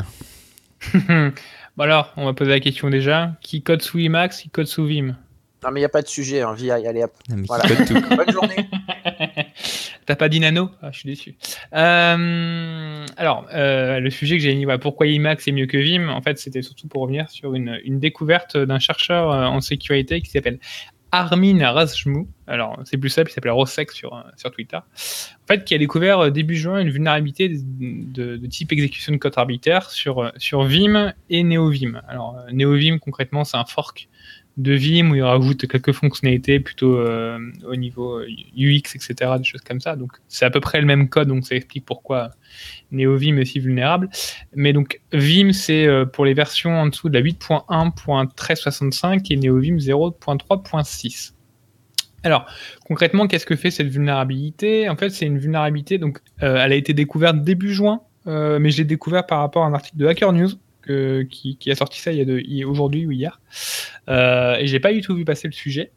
bon 1.78 1.84
alors, 1.84 2.14
on 2.18 2.26
va 2.26 2.34
poser 2.34 2.52
la 2.52 2.60
question 2.60 2.90
déjà. 2.90 3.34
Qui 3.42 3.62
code 3.62 3.82
sous 3.82 4.00
Emacs, 4.00 4.34
qui 4.34 4.50
code 4.50 4.68
sous 4.68 4.86
Vim 4.86 5.16
Non, 5.64 5.72
mais 5.72 5.80
il 5.80 5.82
n'y 5.82 5.86
a 5.86 5.90
pas 5.90 6.02
de 6.02 6.08
sujet, 6.08 6.42
hein, 6.42 6.54
VI, 6.54 6.72
allez 6.72 7.04
hop. 7.04 7.14
Voilà. 7.48 7.64
tout. 7.64 7.94
Bonne 8.16 8.32
journée. 8.32 8.68
T'as 10.06 10.16
pas 10.16 10.30
dit 10.30 10.40
nano? 10.40 10.70
Ah, 10.82 10.90
Je 10.92 11.00
suis 11.00 11.10
déçu. 11.10 11.36
Euh, 11.74 13.06
alors, 13.18 13.46
euh, 13.54 14.00
le 14.00 14.10
sujet 14.10 14.38
que 14.38 14.44
j'ai 14.44 14.56
mis, 14.56 14.66
pourquoi 14.80 15.06
Emacs 15.06 15.46
est 15.46 15.52
mieux 15.52 15.66
que 15.66 15.78
Vim? 15.78 16.08
En 16.08 16.22
fait, 16.22 16.40
c'était 16.40 16.62
surtout 16.62 16.88
pour 16.88 17.02
revenir 17.02 17.30
sur 17.30 17.56
une, 17.56 17.80
une 17.84 18.00
découverte 18.00 18.56
d'un 18.58 18.80
chercheur 18.80 19.32
euh, 19.32 19.46
en 19.46 19.60
sécurité 19.60 20.22
qui 20.22 20.30
s'appelle 20.30 20.60
Armin 21.12 21.72
Razjmou. 21.72 22.28
Alors, 22.48 22.80
c'est 22.86 22.98
plus 22.98 23.10
simple, 23.10 23.30
il 23.30 23.34
s'appelle 23.34 23.52
Rosek 23.52 23.92
sur, 23.92 24.16
euh, 24.16 24.22
sur 24.36 24.52
Twitter. 24.52 24.78
En 24.78 25.48
fait, 25.48 25.64
qui 25.66 25.74
a 25.74 25.78
découvert 25.78 26.20
euh, 26.20 26.30
début 26.30 26.56
juin 26.56 26.80
une 26.80 26.90
vulnérabilité 26.90 27.50
de, 27.50 27.58
de- 27.60 28.38
de 28.38 28.48
type 28.48 28.72
exécution 28.72 29.14
de 29.14 29.18
code 29.18 29.34
arbitraire 29.36 29.90
sur, 29.90 30.20
euh, 30.20 30.30
sur 30.38 30.64
Vim 30.64 31.14
et 31.30 31.44
NeoVim. 31.44 32.02
Alors, 32.08 32.38
NeoVim, 32.52 33.00
concrètement, 33.00 33.44
c'est 33.44 33.58
un 33.58 33.66
fork 33.66 34.08
de 34.58 34.74
Vim 34.74 35.12
où 35.12 35.16
il 35.16 35.22
rajoute 35.22 35.66
quelques 35.68 35.94
fonctionnalités 35.94 36.60
plutôt 36.60 36.98
euh, 36.98 37.38
au 37.66 37.76
niveau 37.76 38.20
euh, 38.20 38.28
UX, 38.58 38.96
etc., 38.96 39.14
des 39.38 39.44
choses 39.44 39.62
comme 39.62 39.80
ça. 39.80 39.96
Donc 39.96 40.14
c'est 40.28 40.46
à 40.46 40.50
peu 40.50 40.60
près 40.60 40.82
le 40.82 40.88
même 40.88 41.10
code, 41.10 41.28
donc 41.28 41.46
ça 41.46 41.56
explique 41.56 41.86
pourquoi 41.86 42.32
NeoVim 42.92 43.38
est 43.38 43.46
si 43.46 43.60
vulnérable. 43.60 44.10
Mais 44.56 44.74
donc 44.74 45.00
Vim, 45.14 45.54
c'est 45.54 45.86
euh, 45.86 46.06
pour 46.06 46.26
les 46.26 46.34
versions 46.34 46.72
en 46.72 46.88
dessous 46.88 47.10
de 47.10 47.14
la 47.14 47.22
8.1.1365 47.22 49.32
et 49.32 49.38
NeoVim 49.38 49.78
0.3.6. 49.78 51.34
Alors, 52.24 52.46
concrètement, 52.86 53.28
qu'est-ce 53.28 53.46
que 53.46 53.56
fait 53.56 53.72
cette 53.72 53.88
vulnérabilité? 53.88 54.90
En 54.90 54.96
fait, 54.96 55.10
c'est 55.12 55.26
une 55.26 55.38
vulnérabilité, 55.38 55.98
donc 55.98 56.20
euh, 56.42 56.58
elle 56.58 56.72
a 56.72 56.76
été 56.76 56.94
découverte 56.94 57.44
début 57.44 57.74
juin, 57.74 58.02
euh, 58.26 58.60
mais 58.60 58.72
je 58.72 58.80
l'ai 58.80 58.86
découvert 58.86 59.26
par 59.26 59.40
rapport 59.40 59.64
à 59.64 59.68
un 59.68 59.74
article 59.74 59.98
de 59.98 60.08
Hacker 60.08 60.34
News 60.34 60.50
qui, 61.30 61.58
a 61.70 61.76
sorti 61.76 62.00
ça 62.00 62.12
il 62.12 62.18
y 62.18 62.22
a 62.22 62.26
de- 62.26 62.66
aujourd'hui 62.66 63.06
ou 63.06 63.12
hier. 63.12 63.40
Euh, 64.10 64.56
et 64.56 64.68
j'ai 64.68 64.80
pas 64.80 64.94
du 64.94 65.02
tout 65.02 65.16
vu 65.16 65.26
passer 65.26 65.48
le 65.48 65.54
sujet. 65.54 65.92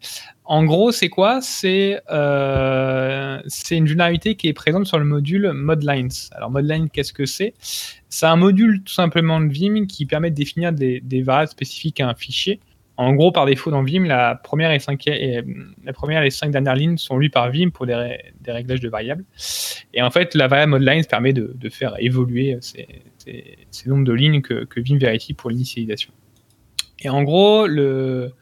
En 0.44 0.64
gros, 0.64 0.90
c'est 0.90 1.09
quoi? 1.09 1.40
C'est 1.40 2.00
euh, 2.11 3.40
une 3.70 3.87
vulnérabilité 3.87 4.35
qui 4.35 4.49
est 4.49 4.52
présente 4.52 4.87
sur 4.87 4.99
le 4.99 5.04
module 5.04 5.52
Modlines. 5.52 6.11
Alors 6.32 6.50
Modlines, 6.50 6.90
qu'est-ce 6.90 7.12
que 7.12 7.25
c'est? 7.25 7.54
C'est 8.09 8.26
un 8.26 8.37
module 8.37 8.82
tout 8.82 8.92
simplement 8.92 9.40
de 9.40 9.52
Vim 9.52 9.87
qui 9.87 10.06
permet 10.06 10.30
de 10.30 10.35
définir 10.35 10.73
des, 10.73 11.00
des 11.00 11.23
variables 11.23 11.50
spécifiques 11.50 12.00
à 12.00 12.09
un 12.09 12.14
fichier. 12.14 12.59
En 12.97 13.14
gros, 13.14 13.32
par 13.32 13.47
défaut 13.47 13.70
dans 13.70 13.82
Vim, 13.82 14.04
la 14.04 14.35
première 14.35 14.73
et, 14.73 14.78
cinquième, 14.78 15.14
et, 15.14 15.42
la 15.85 15.92
première 15.94 16.20
et 16.20 16.25
les 16.25 16.30
cinq 16.30 16.50
dernières 16.50 16.75
lignes 16.75 16.99
sont 16.99 17.16
lues 17.16 17.30
par 17.30 17.50
Vim 17.50 17.70
pour 17.70 17.87
des, 17.87 18.18
des 18.42 18.52
réglages 18.52 18.80
de 18.80 18.88
variables. 18.90 19.25
Et 19.94 20.02
en 20.02 20.11
fait, 20.11 20.35
la 20.35 20.49
variable 20.49 20.73
Modlines 20.73 21.04
permet 21.06 21.32
de, 21.32 21.52
de 21.54 21.68
faire 21.70 21.94
évoluer 21.99 22.59
ces, 22.61 22.87
ces, 23.21 23.59
ces 23.71 23.89
nombres 23.89 24.05
de 24.05 24.12
lignes 24.12 24.43
que, 24.43 24.65
que 24.65 24.81
Vim 24.81 24.99
vérifie 24.99 25.35
pour 25.35 25.50
l'initialisation. 25.50 26.12
Et 27.03 27.09
en 27.09 27.23
gros, 27.23 27.67
le, 27.67 28.33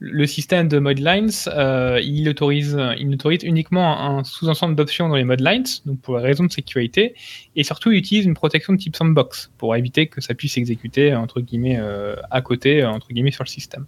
le 0.00 0.26
système 0.26 0.66
de 0.66 0.78
modlines, 0.78 1.30
euh, 1.46 2.00
il, 2.02 2.28
autorise, 2.28 2.76
il 2.98 3.12
autorise 3.14 3.44
uniquement 3.44 4.00
un 4.00 4.24
sous-ensemble 4.24 4.74
d'options 4.74 5.08
dans 5.08 5.14
les 5.14 5.24
modlines, 5.24 5.64
donc 5.86 6.00
pour 6.00 6.18
les 6.18 6.24
raisons 6.24 6.44
de 6.44 6.50
sécurité, 6.50 7.14
et 7.54 7.62
surtout 7.62 7.92
il 7.92 7.98
utilise 7.98 8.24
une 8.24 8.34
protection 8.34 8.72
de 8.72 8.78
type 8.78 8.96
sandbox 8.96 9.52
pour 9.56 9.76
éviter 9.76 10.08
que 10.08 10.20
ça 10.20 10.34
puisse 10.34 10.56
exécuter 10.58 11.14
entre 11.14 11.40
guillemets 11.40 11.78
euh, 11.78 12.16
à 12.30 12.42
côté, 12.42 12.82
euh, 12.82 12.90
entre 12.90 13.08
guillemets 13.08 13.30
sur 13.30 13.44
le 13.44 13.48
système. 13.48 13.86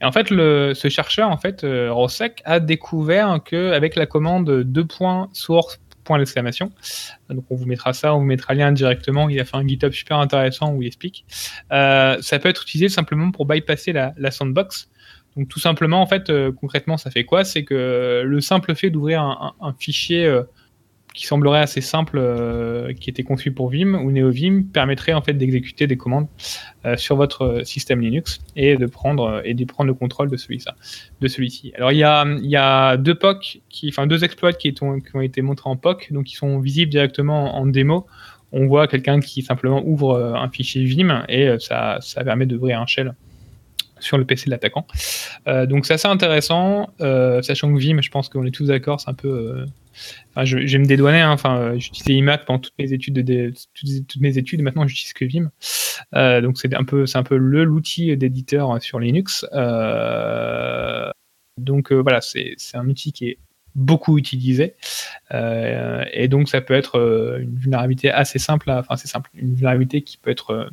Et 0.00 0.04
en 0.04 0.12
fait, 0.12 0.30
le, 0.30 0.72
ce 0.74 0.88
chercheur, 0.88 1.28
en 1.28 1.36
fait, 1.36 1.62
euh, 1.62 1.92
Rosek, 1.92 2.40
a 2.46 2.60
découvert 2.60 3.40
que 3.44 3.72
avec 3.72 3.96
la 3.96 4.06
commande 4.06 4.48
2.source 4.48 5.78
Donc 7.30 7.44
on 7.50 7.56
vous 7.56 7.66
mettra 7.66 7.92
ça, 7.92 8.14
on 8.14 8.18
vous 8.18 8.24
mettra 8.24 8.54
lien 8.54 8.72
directement. 8.72 9.28
Il 9.28 9.38
a 9.40 9.44
fait 9.44 9.56
un 9.56 9.66
GitHub 9.66 9.92
super 9.92 10.18
intéressant 10.18 10.72
où 10.72 10.82
il 10.82 10.86
explique. 10.86 11.24
Euh, 11.72 12.16
ça 12.20 12.38
peut 12.38 12.48
être 12.48 12.62
utilisé 12.62 12.88
simplement 12.88 13.30
pour 13.30 13.46
bypasser 13.46 13.92
la, 13.92 14.30
sandbox. 14.30 14.88
Donc 15.36 15.48
tout 15.48 15.60
simplement, 15.60 16.00
en 16.00 16.06
fait, 16.06 16.30
euh, 16.30 16.52
concrètement, 16.52 16.96
ça 16.96 17.10
fait 17.10 17.24
quoi? 17.24 17.44
C'est 17.44 17.64
que 17.64 18.22
le 18.24 18.40
simple 18.40 18.74
fait 18.74 18.90
d'ouvrir 18.90 19.22
un 19.22 19.74
fichier 19.78 20.26
euh, 20.26 20.42
qui 21.18 21.26
semblerait 21.26 21.58
assez 21.58 21.80
simple, 21.80 22.16
euh, 22.16 22.92
qui 22.92 23.10
était 23.10 23.24
conçu 23.24 23.50
pour 23.50 23.70
Vim 23.70 23.94
ou 23.94 24.12
NeoVim, 24.12 24.62
permettrait 24.72 25.14
en 25.14 25.20
fait 25.20 25.32
d'exécuter 25.32 25.88
des 25.88 25.96
commandes 25.96 26.28
euh, 26.86 26.96
sur 26.96 27.16
votre 27.16 27.62
système 27.64 28.00
Linux 28.00 28.38
et 28.54 28.76
de 28.76 28.86
prendre 28.86 29.42
et 29.44 29.54
de 29.54 29.64
prendre 29.64 29.88
le 29.88 29.94
contrôle 29.94 30.30
de 30.30 30.36
celui-ci. 30.36 30.68
De 31.20 31.26
celui-ci. 31.26 31.72
Alors 31.74 31.90
il 31.90 31.98
y 31.98 32.04
a, 32.04 32.24
y 32.42 32.54
a 32.54 32.96
deux 32.96 33.18
qui, 33.68 33.88
enfin 33.88 34.06
deux 34.06 34.22
exploits 34.22 34.52
qui, 34.52 34.68
est, 34.68 34.78
qui 34.78 34.84
ont 35.16 35.20
été 35.20 35.42
montrés 35.42 35.68
en 35.68 35.74
POC, 35.74 36.12
donc 36.12 36.26
qui 36.26 36.36
sont 36.36 36.60
visibles 36.60 36.92
directement 36.92 37.56
en, 37.56 37.62
en 37.62 37.66
démo. 37.66 38.06
On 38.52 38.68
voit 38.68 38.86
quelqu'un 38.86 39.18
qui 39.18 39.42
simplement 39.42 39.82
ouvre 39.84 40.16
un 40.16 40.48
fichier 40.50 40.84
Vim 40.84 41.24
et 41.28 41.56
ça, 41.58 41.98
ça 42.00 42.22
permet 42.22 42.46
d'ouvrir 42.46 42.80
un 42.80 42.86
shell 42.86 43.12
sur 44.00 44.18
le 44.18 44.24
PC 44.24 44.46
de 44.46 44.50
l'attaquant. 44.50 44.86
Euh, 45.46 45.66
donc 45.66 45.86
c'est 45.86 45.94
assez 45.94 46.08
intéressant, 46.08 46.90
euh, 47.00 47.42
sachant 47.42 47.72
que 47.72 47.78
Vim, 47.78 48.00
je 48.00 48.10
pense 48.10 48.28
qu'on 48.28 48.44
est 48.44 48.50
tous 48.50 48.66
d'accord, 48.66 49.00
c'est 49.00 49.10
un 49.10 49.14
peu. 49.14 49.28
euh, 49.28 49.66
Enfin, 50.30 50.44
je, 50.44 50.78
me 50.78 50.84
dédouaner. 50.84 51.20
hein. 51.22 51.32
Enfin, 51.32 51.72
j'utilisais 51.76 52.14
iMac 52.14 52.44
pendant 52.44 52.60
toutes 52.60 52.78
mes 52.78 52.92
études, 52.92 53.14
de, 53.14 53.52
toutes, 53.74 54.20
mes 54.20 54.38
études. 54.38 54.62
Maintenant, 54.62 54.86
j'utilise 54.86 55.12
que 55.12 55.24
Vim. 55.24 55.50
Euh, 56.14 56.40
donc 56.40 56.56
c'est 56.58 56.72
un 56.74 56.84
peu, 56.84 57.04
c'est 57.06 57.18
un 57.18 57.24
peu 57.24 57.36
le 57.36 57.64
l'outil 57.64 58.16
d'éditeur 58.16 58.80
sur 58.80 59.00
Linux. 59.00 59.44
Donc 61.58 61.92
voilà, 61.92 62.20
c'est 62.20 62.54
un 62.74 62.88
outil 62.88 63.12
qui 63.12 63.26
est 63.28 63.38
beaucoup 63.74 64.18
utilisé. 64.18 64.74
Et 65.32 66.28
donc 66.28 66.48
ça 66.48 66.60
peut 66.60 66.74
être 66.74 67.38
une 67.40 67.56
vulnérabilité 67.56 68.10
assez 68.12 68.38
simple, 68.38 68.70
enfin 68.70 68.96
c'est 68.96 69.08
simple, 69.08 69.30
une 69.34 69.54
vulnérabilité 69.54 70.02
qui 70.02 70.16
peut 70.16 70.30
être 70.30 70.70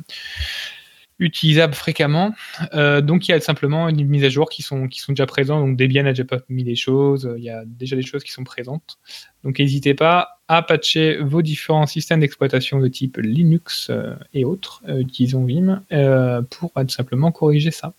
euh, 1.20 1.24
utilisable 1.24 1.74
fréquemment. 1.74 2.34
Euh, 2.74 3.00
donc 3.00 3.26
il 3.28 3.30
y 3.30 3.34
a 3.34 3.40
simplement 3.40 3.88
une 3.88 4.06
mise 4.06 4.24
à 4.24 4.28
jour 4.28 4.48
qui 4.50 4.62
sont, 4.62 4.88
qui 4.88 5.00
sont 5.00 5.12
déjà 5.12 5.26
présentes. 5.26 5.60
Donc 5.66 5.76
Debian 5.76 6.06
a 6.06 6.10
déjà 6.12 6.24
pas 6.24 6.38
mis 6.48 6.64
des 6.64 6.76
choses, 6.76 7.28
il 7.36 7.42
y 7.44 7.50
a 7.50 7.64
déjà 7.64 7.96
des 7.96 8.02
choses 8.02 8.22
qui 8.24 8.32
sont 8.32 8.44
présentes. 8.44 8.98
Donc 9.44 9.58
n'hésitez 9.58 9.94
pas 9.94 10.40
à 10.48 10.62
patcher 10.62 11.16
vos 11.18 11.42
différents 11.42 11.86
systèmes 11.86 12.20
d'exploitation 12.20 12.78
de 12.80 12.88
type 12.88 13.16
Linux 13.16 13.88
euh, 13.90 14.14
et 14.34 14.44
autres, 14.44 14.82
euh, 14.88 15.00
utilisons 15.00 15.44
Vim, 15.44 15.82
euh, 15.92 16.42
pour 16.42 16.70
euh, 16.76 16.84
tout 16.84 16.90
simplement 16.94 17.32
corriger 17.32 17.70
ça. 17.70 17.94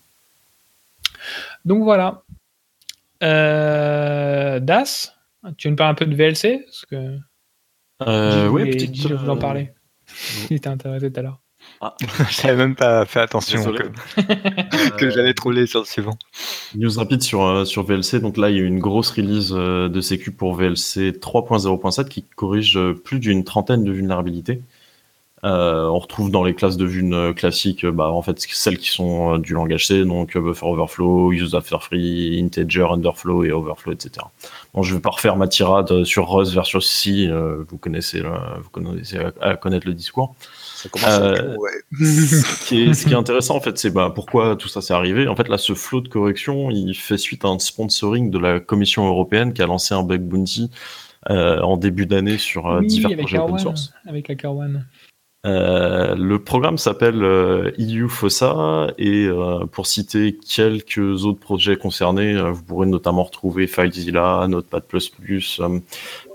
Donc 1.64 1.82
voilà. 1.82 2.22
Euh, 3.22 4.60
Das, 4.60 5.14
tu 5.56 5.66
veux 5.68 5.70
nous 5.72 5.76
parler 5.76 5.90
un 5.90 5.94
peu 5.94 6.06
de 6.06 6.14
VLC 6.14 6.60
Parce 6.64 6.86
que 6.86 7.18
Euh, 8.06 8.48
voulait- 8.48 8.70
petite, 8.70 8.94
Gilles 8.94 9.14
voulait 9.14 9.30
en 9.30 9.36
euh, 9.36 9.40
parler. 9.40 9.72
Il 10.50 10.56
était 10.56 10.68
intéressé 10.68 11.10
tout 11.12 11.18
à 11.20 11.22
l'heure. 11.24 11.40
J'avais 12.30 12.56
même 12.56 12.74
pas 12.74 13.04
fait 13.04 13.20
attention 13.20 13.58
Désolé. 13.58 13.78
que, 14.16 14.90
que 14.96 15.10
j'allais 15.10 15.34
troller 15.34 15.66
sur 15.66 15.80
le 15.80 15.86
suivant. 15.86 16.18
News 16.74 16.96
rapide 16.96 17.22
sur, 17.22 17.44
euh, 17.44 17.64
sur 17.64 17.84
VLC. 17.84 18.20
Donc 18.20 18.36
là, 18.36 18.50
il 18.50 18.56
y 18.56 18.58
a 18.58 18.62
eu 18.62 18.66
une 18.66 18.80
grosse 18.80 19.10
release 19.10 19.52
euh, 19.52 19.88
de 19.88 20.00
sécu 20.00 20.30
pour 20.32 20.54
VLC 20.54 21.12
3.0.7 21.12 22.08
qui 22.08 22.24
corrige 22.36 22.76
euh, 22.76 22.94
plus 22.94 23.18
d'une 23.20 23.44
trentaine 23.44 23.84
de 23.84 23.92
vulnérabilités. 23.92 24.60
Euh, 25.44 25.86
on 25.86 26.00
retrouve 26.00 26.32
dans 26.32 26.42
les 26.42 26.52
classes 26.52 26.76
de 26.76 26.86
euh, 27.14 27.32
classiques, 27.32 27.86
bah, 27.86 28.10
en 28.10 28.22
fait, 28.22 28.40
celles 28.40 28.78
qui 28.78 28.88
sont 28.88 29.34
euh, 29.34 29.38
du 29.38 29.52
langage 29.52 29.86
C, 29.86 30.04
donc 30.04 30.36
euh, 30.36 30.40
buffer 30.40 30.66
overflow, 30.66 31.30
use 31.32 31.54
after 31.54 31.76
free, 31.80 32.40
integer, 32.42 32.86
underflow 32.90 33.44
et 33.44 33.52
overflow, 33.52 33.92
etc. 33.92 34.26
Bon, 34.74 34.82
je 34.82 34.94
vais 34.94 35.00
pas 35.00 35.10
refaire 35.10 35.36
ma 35.36 35.46
tirade 35.46 36.02
sur 36.02 36.28
Rust 36.28 36.52
versus 36.52 36.84
C. 36.84 37.28
euh, 37.28 37.64
vous 37.68 37.78
connaissez, 37.78 38.20
vous 38.20 38.70
connaissez 38.70 39.18
à, 39.18 39.32
à 39.40 39.56
connaître 39.56 39.86
le 39.86 39.94
discours. 39.94 40.34
Ça 40.78 40.88
commence 40.88 41.08
à 41.08 41.22
Euh, 41.22 41.56
ouais. 41.56 41.70
ce, 41.98 42.64
qui 42.68 42.82
est, 42.82 42.94
ce 42.94 43.04
qui 43.04 43.12
est 43.12 43.16
intéressant, 43.16 43.56
en 43.56 43.60
fait, 43.60 43.76
c'est 43.78 43.90
bah, 43.90 44.12
pourquoi 44.14 44.54
tout 44.54 44.68
ça 44.68 44.80
s'est 44.80 44.94
arrivé. 44.94 45.26
En 45.26 45.34
fait, 45.34 45.48
là, 45.48 45.58
ce 45.58 45.74
flot 45.74 46.02
de 46.02 46.08
correction, 46.08 46.70
il 46.70 46.94
fait 46.94 47.18
suite 47.18 47.44
à 47.44 47.48
un 47.48 47.58
sponsoring 47.58 48.30
de 48.30 48.38
la 48.38 48.60
Commission 48.60 49.04
européenne 49.08 49.52
qui 49.52 49.60
a 49.60 49.66
lancé 49.66 49.94
un 49.94 50.04
bug 50.04 50.20
bounty 50.20 50.70
euh, 51.30 51.60
en 51.62 51.78
début 51.78 52.06
d'année 52.06 52.38
sur 52.38 52.68
euh, 52.68 52.78
oui, 52.78 52.86
divers 52.86 53.18
projets 53.18 53.38
open 53.38 53.58
source. 53.58 53.92
avec 54.06 54.28
la 54.28 54.36
Carwan. 54.36 54.86
Euh, 55.46 56.16
le 56.16 56.42
programme 56.42 56.78
s'appelle 56.78 57.22
euh, 57.22 57.70
EU 57.78 58.08
FOSSA 58.08 58.88
et 58.98 59.26
euh, 59.26 59.66
pour 59.66 59.86
citer 59.86 60.36
quelques 60.36 61.24
autres 61.24 61.38
projets 61.38 61.76
concernés, 61.76 62.34
euh, 62.34 62.50
vous 62.50 62.64
pourrez 62.64 62.88
notamment 62.88 63.22
retrouver 63.22 63.68
FileZilla, 63.68 64.46
Notepad++, 64.48 64.82
euh, 64.90 65.80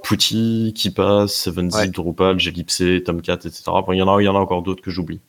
Putty, 0.04 0.74
KeePass, 0.74 1.48
7zip, 1.50 1.76
Ouais. 1.76 1.88
Drupal, 1.90 2.38
glibc, 2.38 3.04
Tomcat, 3.04 3.34
etc. 3.34 3.64
Bon, 3.66 3.92
il 3.92 3.98
y 3.98 4.02
en 4.02 4.16
a, 4.16 4.22
y 4.22 4.28
en 4.28 4.36
a 4.36 4.40
encore 4.40 4.62
d'autres 4.62 4.82
que 4.82 4.92
j'oublie. 4.92 5.20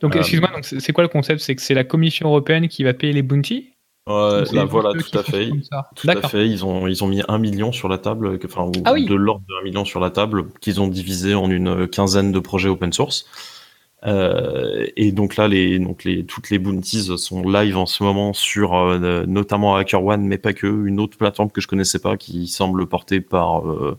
Donc, 0.00 0.16
excuse-moi, 0.16 0.50
c'est 0.62 0.92
quoi 0.92 1.04
le 1.04 1.08
concept? 1.08 1.40
C'est 1.40 1.54
que 1.54 1.62
c'est 1.62 1.74
la 1.74 1.84
Commission 1.84 2.28
européenne 2.28 2.68
qui 2.68 2.82
va 2.82 2.94
payer 2.94 3.12
les 3.12 3.22
bounties 3.22 3.71
Ouais, 4.08 4.42
là, 4.52 4.64
voilà, 4.64 4.92
tout 5.00 5.16
à 5.16 5.22
fait. 5.22 5.50
Tout 5.94 6.08
à 6.08 6.28
fait. 6.28 6.48
Ils 6.48 6.64
ont, 6.64 6.88
ils 6.88 7.04
ont 7.04 7.06
mis 7.06 7.22
un 7.28 7.38
million 7.38 7.70
sur 7.70 7.88
la 7.88 7.98
table, 7.98 8.38
enfin, 8.44 8.70
Ah 8.84 8.92
oui. 8.92 9.06
de 9.06 9.14
l'ordre 9.14 9.44
de 9.48 9.54
un 9.60 9.62
million 9.62 9.84
sur 9.84 10.00
la 10.00 10.10
table, 10.10 10.46
qu'ils 10.60 10.80
ont 10.80 10.88
divisé 10.88 11.34
en 11.34 11.48
une 11.50 11.86
quinzaine 11.86 12.32
de 12.32 12.38
projets 12.40 12.68
open 12.68 12.92
source. 12.92 13.26
Euh, 14.04 14.86
et 14.96 15.12
donc 15.12 15.36
là, 15.36 15.46
les, 15.46 15.78
donc 15.78 16.02
les, 16.02 16.24
toutes 16.24 16.50
les 16.50 16.58
bounties 16.58 17.16
sont 17.16 17.48
live 17.48 17.76
en 17.76 17.86
ce 17.86 18.02
moment 18.02 18.32
sur 18.32 18.74
euh, 18.74 19.24
notamment 19.26 19.76
HackerOne, 19.76 20.26
mais 20.26 20.38
pas 20.38 20.52
que, 20.52 20.66
une 20.66 20.98
autre 20.98 21.16
plateforme 21.16 21.50
que 21.50 21.60
je 21.60 21.68
connaissais 21.68 22.00
pas 22.00 22.16
qui 22.16 22.48
semble 22.48 22.86
portée 22.86 23.20
par, 23.20 23.68
euh, 23.68 23.96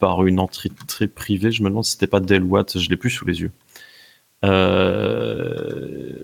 par 0.00 0.26
une 0.26 0.40
entrée 0.40 0.70
très 0.88 1.06
privée. 1.06 1.52
Je 1.52 1.62
me 1.62 1.68
demande 1.68 1.84
si 1.84 1.92
c'était 1.92 2.08
pas 2.08 2.20
Dell 2.20 2.42
Watt, 2.42 2.78
je 2.78 2.90
l'ai 2.90 2.96
plus 2.96 3.10
sous 3.10 3.24
les 3.24 3.40
yeux. 3.40 3.52
Euh, 4.44 6.22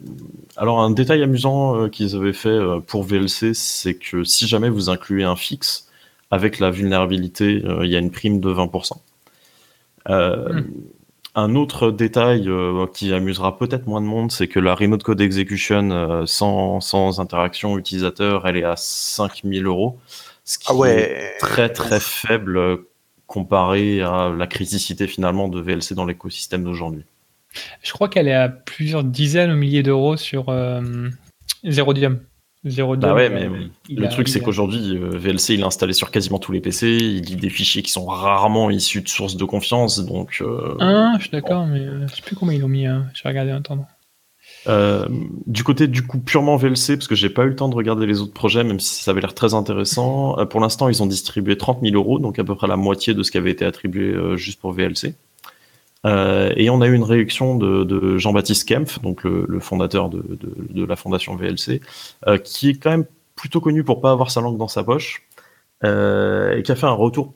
alors 0.62 0.80
un 0.80 0.92
détail 0.92 1.24
amusant 1.24 1.76
euh, 1.76 1.88
qu'ils 1.88 2.14
avaient 2.14 2.32
fait 2.32 2.48
euh, 2.48 2.78
pour 2.78 3.02
VLC, 3.02 3.52
c'est 3.52 3.94
que 3.94 4.22
si 4.22 4.46
jamais 4.46 4.68
vous 4.68 4.90
incluez 4.90 5.24
un 5.24 5.34
fixe 5.34 5.88
avec 6.30 6.60
la 6.60 6.70
vulnérabilité, 6.70 7.62
euh, 7.64 7.84
il 7.84 7.90
y 7.90 7.96
a 7.96 7.98
une 7.98 8.12
prime 8.12 8.38
de 8.38 8.54
20%. 8.54 8.92
Euh, 10.08 10.52
Hmm. 10.52 10.70
Un 11.34 11.56
autre 11.56 11.90
détail 11.90 12.48
euh, 12.48 12.86
qui 12.86 13.12
amusera 13.12 13.58
peut-être 13.58 13.88
moins 13.88 14.00
de 14.00 14.06
monde, 14.06 14.30
c'est 14.30 14.46
que 14.46 14.60
la 14.60 14.76
remote 14.76 15.02
code 15.02 15.20
execution 15.20 15.90
euh, 15.90 16.26
sans, 16.26 16.80
sans 16.80 17.18
interaction 17.18 17.76
utilisateur, 17.76 18.46
elle 18.46 18.58
est 18.58 18.64
à 18.64 18.76
5000 18.76 19.66
euros, 19.66 19.98
ce 20.44 20.58
qui 20.58 20.66
Ah 20.68 20.88
est 20.88 21.38
très 21.40 21.70
très 21.70 21.98
faible 21.98 22.84
comparé 23.26 24.00
à 24.00 24.28
la 24.28 24.46
criticité 24.46 25.08
finalement 25.08 25.48
de 25.48 25.60
VLC 25.60 25.94
dans 25.94 26.04
l'écosystème 26.04 26.62
d'aujourd'hui. 26.62 27.04
Je 27.82 27.92
crois 27.92 28.08
qu'elle 28.08 28.28
est 28.28 28.34
à 28.34 28.48
plusieurs 28.48 29.04
dizaines 29.04 29.50
ou 29.52 29.56
milliers 29.56 29.82
d'euros 29.82 30.16
sur 30.16 30.48
euh, 30.48 30.80
Zerodium. 31.68 32.20
Zerodium, 32.64 33.10
Bah 33.10 33.16
ouais, 33.16 33.28
euh, 33.28 33.48
mais 33.88 33.94
le 33.96 34.04
a- 34.06 34.08
truc, 34.08 34.28
c'est 34.28 34.40
a- 34.40 34.44
qu'aujourd'hui, 34.44 34.96
euh, 34.96 35.10
VLC, 35.18 35.54
il 35.54 35.60
est 35.60 35.64
installé 35.64 35.92
sur 35.92 36.12
quasiment 36.12 36.38
tous 36.38 36.52
les 36.52 36.60
PC. 36.60 36.96
Il 36.96 37.22
lit 37.22 37.34
des 37.36 37.50
fichiers 37.50 37.82
qui 37.82 37.90
sont 37.90 38.06
rarement 38.06 38.70
issus 38.70 39.02
de 39.02 39.08
sources 39.08 39.36
de 39.36 39.44
confiance. 39.44 39.98
Donc, 40.04 40.38
euh, 40.40 40.76
Hein, 40.78 41.14
je 41.16 41.22
suis 41.22 41.30
d'accord, 41.30 41.66
mais 41.66 41.84
je 42.08 42.14
sais 42.14 42.22
plus 42.22 42.36
comment 42.36 42.52
ils 42.52 42.60
l'ont 42.60 42.68
mis. 42.68 42.86
hein. 42.86 43.06
Je 43.14 43.22
vais 43.24 43.30
regarder 43.30 43.52
en 43.52 43.56
attendant. 43.56 43.86
euh, 44.68 45.08
du 45.46 45.64
côté 45.64 45.88
du 45.88 46.06
coup 46.06 46.18
purement 46.20 46.56
VLC, 46.56 46.96
parce 46.96 47.08
que 47.08 47.14
j'ai 47.16 47.30
pas 47.30 47.42
eu 47.44 47.48
le 47.48 47.56
temps 47.56 47.68
de 47.68 47.74
regarder 47.74 48.06
les 48.06 48.20
autres 48.20 48.32
projets, 48.32 48.62
même 48.62 48.78
si 48.80 49.02
ça 49.02 49.10
avait 49.10 49.20
l'air 49.20 49.34
très 49.34 49.54
intéressant. 49.54 50.38
euh, 50.38 50.44
pour 50.46 50.60
l'instant, 50.60 50.88
ils 50.88 51.02
ont 51.02 51.06
distribué 51.06 51.56
30 51.56 51.80
000 51.82 51.94
euros, 51.96 52.18
donc 52.20 52.38
à 52.38 52.44
peu 52.44 52.54
près 52.54 52.68
la 52.68 52.76
moitié 52.76 53.12
de 53.14 53.22
ce 53.24 53.30
qui 53.32 53.38
avait 53.38 53.50
été 53.50 53.64
attribué 53.64 54.04
euh, 54.14 54.36
juste 54.36 54.60
pour 54.60 54.72
VLC. 54.72 55.14
Euh, 56.04 56.52
et 56.56 56.68
on 56.70 56.80
a 56.80 56.86
eu 56.88 56.94
une 56.94 57.04
réaction 57.04 57.56
de, 57.56 57.84
de 57.84 58.18
Jean-Baptiste 58.18 58.68
Kempf, 58.68 59.00
donc 59.00 59.22
le, 59.24 59.44
le 59.48 59.60
fondateur 59.60 60.08
de, 60.08 60.18
de- 60.22 60.66
de 60.72 60.84
la 60.84 60.96
fondation 60.96 61.36
VLC, 61.36 61.80
euh, 62.26 62.38
qui 62.38 62.70
est 62.70 62.74
quand 62.74 62.90
même 62.90 63.06
plutôt 63.36 63.60
connu 63.60 63.84
pour 63.84 64.00
pas 64.00 64.10
avoir 64.10 64.30
sa 64.30 64.40
langue 64.40 64.58
dans 64.58 64.68
sa 64.68 64.82
poche, 64.84 65.22
euh, 65.84 66.56
et 66.56 66.62
qui 66.62 66.72
a 66.72 66.76
fait 66.76 66.86
un 66.86 66.92
retour 66.92 67.34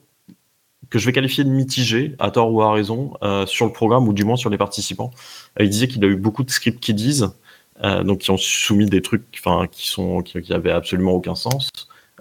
que 0.89 0.99
je 0.99 1.05
vais 1.05 1.11
qualifier 1.13 1.43
de 1.43 1.49
mitigé, 1.49 2.15
à 2.19 2.31
tort 2.31 2.51
ou 2.53 2.61
à 2.61 2.71
raison, 2.71 3.13
euh, 3.23 3.45
sur 3.45 3.65
le 3.65 3.73
programme, 3.73 4.07
ou 4.07 4.13
du 4.13 4.23
moins 4.25 4.37
sur 4.37 4.49
les 4.49 4.57
participants. 4.57 5.11
Euh, 5.59 5.63
il 5.65 5.69
disait 5.69 5.87
qu'il 5.87 6.03
a 6.05 6.07
eu 6.07 6.15
beaucoup 6.15 6.43
de 6.43 6.49
scripts 6.51 6.79
qui 6.79 6.93
disent, 6.93 7.31
euh, 7.83 8.03
donc 8.03 8.19
qui 8.19 8.31
ont 8.31 8.37
soumis 8.37 8.85
des 8.87 9.01
trucs 9.01 9.29
qui, 9.31 9.87
sont, 9.87 10.21
qui, 10.21 10.41
qui 10.41 10.53
avaient 10.53 10.71
absolument 10.71 11.11
aucun 11.13 11.35
sens. 11.35 11.69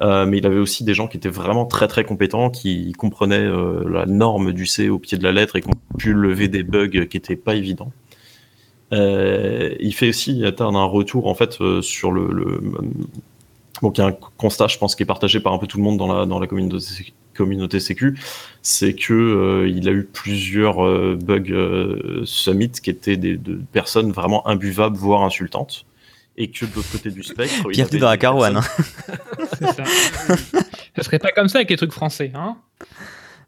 Euh, 0.03 0.27
mais 0.27 0.39
il 0.39 0.47
avait 0.47 0.59
aussi 0.59 0.85
des 0.85 0.93
gens 0.93 1.09
qui 1.09 1.17
étaient 1.17 1.31
vraiment 1.31 1.65
très 1.65 1.89
très 1.89 2.05
compétents, 2.05 2.51
qui 2.51 2.93
comprenaient 2.93 3.39
euh, 3.39 3.89
la 3.89 4.05
norme 4.07 4.53
du 4.53 4.67
C 4.67 4.89
au 4.91 4.99
pied 4.99 5.17
de 5.17 5.23
la 5.23 5.33
lettre 5.33 5.57
et 5.57 5.63
qui 5.63 5.69
ont 5.69 5.97
pu 5.97 6.13
lever 6.13 6.49
des 6.49 6.63
bugs 6.63 7.07
qui 7.07 7.17
étaient 7.17 7.37
pas 7.37 7.55
évidents. 7.55 7.93
Euh, 8.93 9.75
il 9.81 9.95
fait 9.95 10.11
aussi 10.11 10.45
atteindre 10.45 10.79
un 10.79 10.85
retour 10.85 11.27
en 11.27 11.35
fait 11.35 11.61
euh, 11.61 11.83
sur 11.83 12.13
le, 12.13 12.31
le 12.31 12.61
donc 13.83 13.99
il 13.99 14.01
y 14.01 14.05
a 14.05 14.09
un 14.09 14.17
constat, 14.37 14.69
je 14.69 14.79
pense, 14.79 14.95
qui 14.95 15.03
est 15.03 15.07
partagé 15.07 15.41
par 15.41 15.53
un 15.53 15.59
peu 15.59 15.67
tout 15.67 15.79
le 15.79 15.85
monde 15.85 15.99
dans 15.99 16.13
la 16.13 16.27
dans 16.27 16.39
la 16.39 16.47
communauté 16.47 17.13
communauté 17.37 17.81
sécu, 17.81 18.19
c'est 18.63 18.95
que 18.95 19.13
euh, 19.13 19.69
il 19.69 19.89
a 19.89 19.93
eu 19.93 20.05
plusieurs 20.05 20.85
euh, 20.85 21.17
bugs 21.21 21.53
euh, 21.53 22.23
summit 22.25 22.71
qui 22.71 22.91
étaient 22.91 23.17
des 23.17 23.37
de 23.37 23.61
personnes 23.73 24.11
vraiment 24.11 24.47
imbuvables, 24.49 24.97
voire 24.97 25.23
insultantes, 25.23 25.86
et 26.37 26.51
que 26.51 26.67
de 26.67 26.71
l'autre 26.75 26.91
côté 26.93 27.11
du 27.11 27.23
spectre, 27.23 27.55
il 27.67 27.71
y 27.73 27.77
Bienvenue 27.77 27.99
dans 28.01 28.09
la 28.11 28.17
carouane. 28.19 28.61
C'est 29.59 29.67
ça. 29.73 29.85
ça 30.97 31.03
serait 31.03 31.19
pas 31.19 31.33
comme 31.33 31.49
ça 31.49 31.59
avec 31.59 31.71
les 31.71 31.77
trucs 31.77 31.93
français, 31.93 32.31
hein 32.35 32.57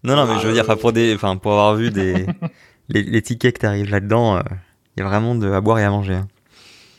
Non, 0.04 0.16
non, 0.16 0.26
mais 0.26 0.40
je 0.40 0.46
veux 0.46 0.52
dire, 0.54 0.64
enfin, 0.64 0.76
pour, 0.76 0.92
des, 0.92 1.14
enfin, 1.14 1.36
pour 1.36 1.52
avoir 1.52 1.74
vu 1.74 1.90
des, 1.90 2.26
les, 2.88 3.02
les 3.02 3.22
tickets 3.22 3.54
que 3.56 3.60
t'arrives 3.60 3.90
là-dedans, 3.90 4.36
euh, 4.36 4.42
il 4.96 5.00
y 5.00 5.02
a 5.02 5.08
vraiment 5.08 5.34
de 5.34 5.50
à 5.50 5.60
boire 5.60 5.78
et 5.78 5.84
à 5.84 5.90
manger. 5.90 6.14
hein. 6.14 6.28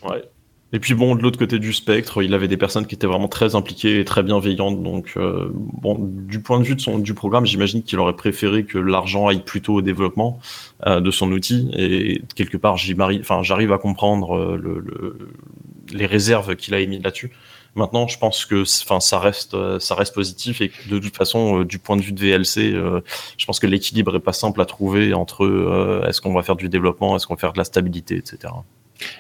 Ouais. 0.04 0.24
Et 0.72 0.80
puis 0.80 0.94
bon, 0.94 1.16
de 1.16 1.24
l'autre 1.24 1.40
côté 1.40 1.58
du 1.58 1.74
spectre, 1.74 2.22
il 2.22 2.34
avait 2.36 2.48
des 2.48 2.56
personnes 2.58 2.86
qui 2.86 2.94
étaient 2.94 3.08
vraiment 3.08 3.28
très 3.28 3.56
impliquées 3.56 4.00
et 4.00 4.06
très 4.06 4.22
bienveillantes. 4.22 4.84
Donc 4.84 5.14
euh, 5.18 5.50
bon, 5.54 5.96
du 6.00 6.42
point 6.42 6.60
de 6.60 6.64
vue 6.64 6.76
de 6.76 6.82
son, 6.82 7.00
du 7.00 7.16
programme, 7.16 7.46
j'imagine 7.48 7.82
qu'il 7.82 7.98
aurait 8.00 8.16
préféré 8.16 8.66
que 8.66 8.78
l'argent 8.78 9.28
aille 9.28 9.42
plutôt 9.44 9.74
au 9.76 9.82
développement 9.82 10.40
euh, 10.86 11.00
de 11.00 11.10
son 11.10 11.32
outil. 11.32 11.72
Et 11.76 12.22
quelque 12.36 12.58
part, 12.58 12.78
j'arrive 12.78 13.74
à 13.74 13.78
comprendre 13.80 14.38
euh, 14.38 14.58
le, 14.58 14.80
le- 14.80 15.30
les 15.92 16.06
réserves 16.06 16.56
qu'il 16.56 16.76
a 16.76 16.80
émises 16.80 17.02
là-dessus. 17.04 17.32
Maintenant, 17.76 18.08
je 18.08 18.20
pense 18.20 18.46
que 18.46 18.62
enfin, 18.84 19.00
ça, 19.00 19.20
reste, 19.20 19.56
euh, 19.56 19.80
ça 19.80 19.96
reste 19.96 20.14
positif 20.14 20.62
et 20.62 20.72
de 20.90 21.00
toute 21.00 21.16
façon, 21.16 21.62
euh, 21.62 21.66
du 21.66 21.80
point 21.80 21.98
de 21.98 22.02
vue 22.04 22.12
de 22.12 22.20
VLC, 22.20 22.74
euh, 22.74 23.02
je 23.38 23.46
pense 23.48 23.60
que 23.60 23.66
l'équilibre 23.68 24.16
est 24.16 24.20
pas 24.20 24.34
simple 24.34 24.62
à 24.62 24.66
trouver 24.66 25.14
entre 25.16 25.46
euh, 25.46 26.06
est-ce 26.08 26.22
qu'on 26.22 26.34
va 26.34 26.44
faire 26.44 26.56
du 26.56 26.70
développement, 26.70 27.16
est-ce 27.16 27.26
qu'on 27.26 27.34
va 27.36 27.40
faire 27.40 27.54
de 27.54 27.58
la 27.60 27.64
stabilité, 27.64 28.18
etc. 28.18 28.54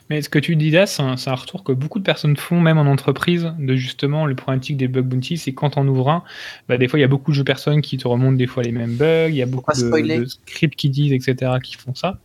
Mais 0.09 0.21
ce 0.21 0.29
que 0.29 0.39
tu 0.39 0.55
dis 0.55 0.71
là, 0.71 0.85
c'est 0.85 1.01
un, 1.01 1.35
retour 1.35 1.63
que 1.63 1.71
beaucoup 1.71 1.99
de 1.99 2.03
personnes 2.03 2.35
font, 2.35 2.59
même 2.59 2.77
en 2.77 2.85
entreprise, 2.85 3.53
de 3.59 3.75
justement 3.75 4.25
le 4.25 4.35
problématique 4.35 4.77
des 4.77 4.87
bug 4.87 5.05
bounty, 5.05 5.37
c'est 5.37 5.53
quand 5.53 5.77
on 5.77 5.87
ouvre 5.87 6.09
un, 6.09 6.23
bah, 6.67 6.77
des 6.77 6.87
fois 6.87 6.99
il 6.99 7.01
y 7.01 7.05
a 7.05 7.09
beaucoup 7.09 7.31
de 7.31 7.43
personnes 7.43 7.81
qui 7.81 7.97
te 7.97 8.07
remontent 8.07 8.37
des 8.37 8.47
fois 8.47 8.63
les 8.63 8.71
mêmes 8.71 8.95
bugs, 8.95 9.29
il 9.29 9.35
y 9.35 9.41
a 9.41 9.45
beaucoup 9.45 9.71
de, 9.71 10.25
scripts 10.25 10.75
qui 10.75 10.89
disent, 10.89 11.13
etc., 11.13 11.53
qui 11.63 11.75
font 11.75 11.95
ça. 11.95 12.19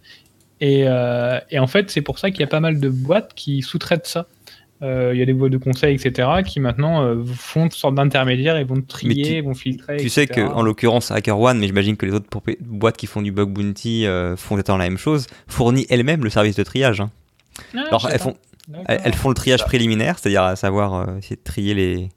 Et, 0.61 0.85
euh, 0.87 1.39
et 1.51 1.59
en 1.59 1.67
fait, 1.67 1.91
c'est 1.91 2.01
pour 2.03 2.19
ça 2.19 2.31
qu'il 2.31 2.41
y 2.41 2.45
a 2.45 2.49
pas 2.49 2.61
mal 2.61 2.81
de 2.81 2.89
boîtes 2.89 3.33
qui 3.35 3.63
sous-traitent 3.63 4.07
ça. 4.07 4.27
Euh, 4.83 5.13
Il 5.15 5.19
y 5.19 5.23
a 5.23 5.27
des 5.27 5.33
boîtes 5.33 5.53
de 5.53 5.59
conseil, 5.59 5.95
etc., 5.95 6.29
qui 6.45 6.61
maintenant 6.61 7.03
euh, 7.03 7.25
font 7.25 7.65
une 7.65 7.71
sorte 7.71 7.95
d'intermédiaire 7.95 8.57
et 8.57 8.65
vont 8.65 8.81
trier, 8.83 9.41
vont 9.41 9.55
filtrer. 9.55 9.97
Tu 9.97 10.09
sais 10.09 10.25
etc.. 10.25 10.47
que 10.47 10.53
en 10.53 10.63
l'occurrence 10.63 11.11
HackerOne, 11.11 11.59
mais 11.59 11.67
j'imagine 11.67 11.97
que 11.97 12.07
les 12.07 12.13
autres 12.13 12.29
boîtes 12.61 12.97
qui 12.97 13.07
font 13.07 13.23
du 13.23 13.33
bug 13.33 13.51
bounty 13.51 14.07
euh, 14.07 14.37
font 14.37 14.57
exactement 14.57 14.79
la 14.79 14.85
même 14.85 14.99
chose, 14.99 15.27
fournit 15.47 15.87
elles-mêmes 15.89 16.25
le 16.25 16.31
service 16.31 16.57
de 16.57 16.63
triage. 16.63 17.01
hein. 17.01 17.11
Alors 17.75 18.09
elles 18.11 18.21
font, 18.21 18.37
elles, 18.87 19.01
elles 19.05 19.15
font 19.15 19.29
le 19.29 19.35
triage 19.35 19.61
Ça. 19.61 19.67
préliminaire, 19.67 20.19
c'est-à-dire 20.19 20.43
à 20.43 20.57
savoir 20.57 20.95
euh, 20.95 21.19
essayer 21.19 21.37
de 21.37 21.43
trier 21.43 21.75
les 21.75 22.09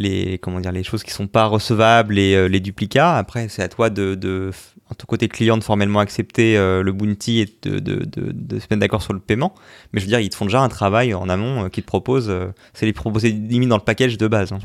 les 0.00 0.38
comment 0.38 0.60
dire 0.60 0.70
les 0.70 0.84
choses 0.84 1.02
qui 1.02 1.10
sont 1.10 1.26
pas 1.26 1.46
recevables 1.46 2.18
et 2.18 2.34
euh, 2.36 2.46
les 2.48 2.60
duplicats. 2.60 3.16
Après, 3.16 3.48
c'est 3.48 3.62
à 3.62 3.68
toi 3.68 3.90
de, 3.90 4.14
de 4.14 4.52
en 4.90 4.94
ton 4.94 5.06
côté 5.06 5.28
client 5.28 5.58
de 5.58 5.64
formellement 5.64 5.98
accepter 5.98 6.56
euh, 6.56 6.82
le 6.84 6.92
bounty 6.92 7.40
et 7.40 7.46
de, 7.68 7.78
de, 7.80 8.04
de, 8.04 8.32
de 8.32 8.58
se 8.58 8.66
mettre 8.70 8.78
d'accord 8.78 9.02
sur 9.02 9.12
le 9.12 9.18
paiement. 9.18 9.54
Mais 9.92 10.00
je 10.00 10.04
veux 10.06 10.08
dire, 10.08 10.20
ils 10.20 10.30
te 10.30 10.36
font 10.36 10.44
déjà 10.46 10.60
un 10.60 10.68
travail 10.68 11.14
en 11.14 11.28
amont 11.28 11.64
euh, 11.64 11.68
qui 11.68 11.82
te 11.82 11.86
propose, 11.86 12.30
euh, 12.30 12.46
c'est 12.74 12.86
les 12.86 12.92
proposer 12.92 13.32
limite 13.32 13.68
dans 13.68 13.76
le 13.76 13.82
package 13.82 14.16
de 14.18 14.28
base. 14.28 14.52
hein. 14.52 14.60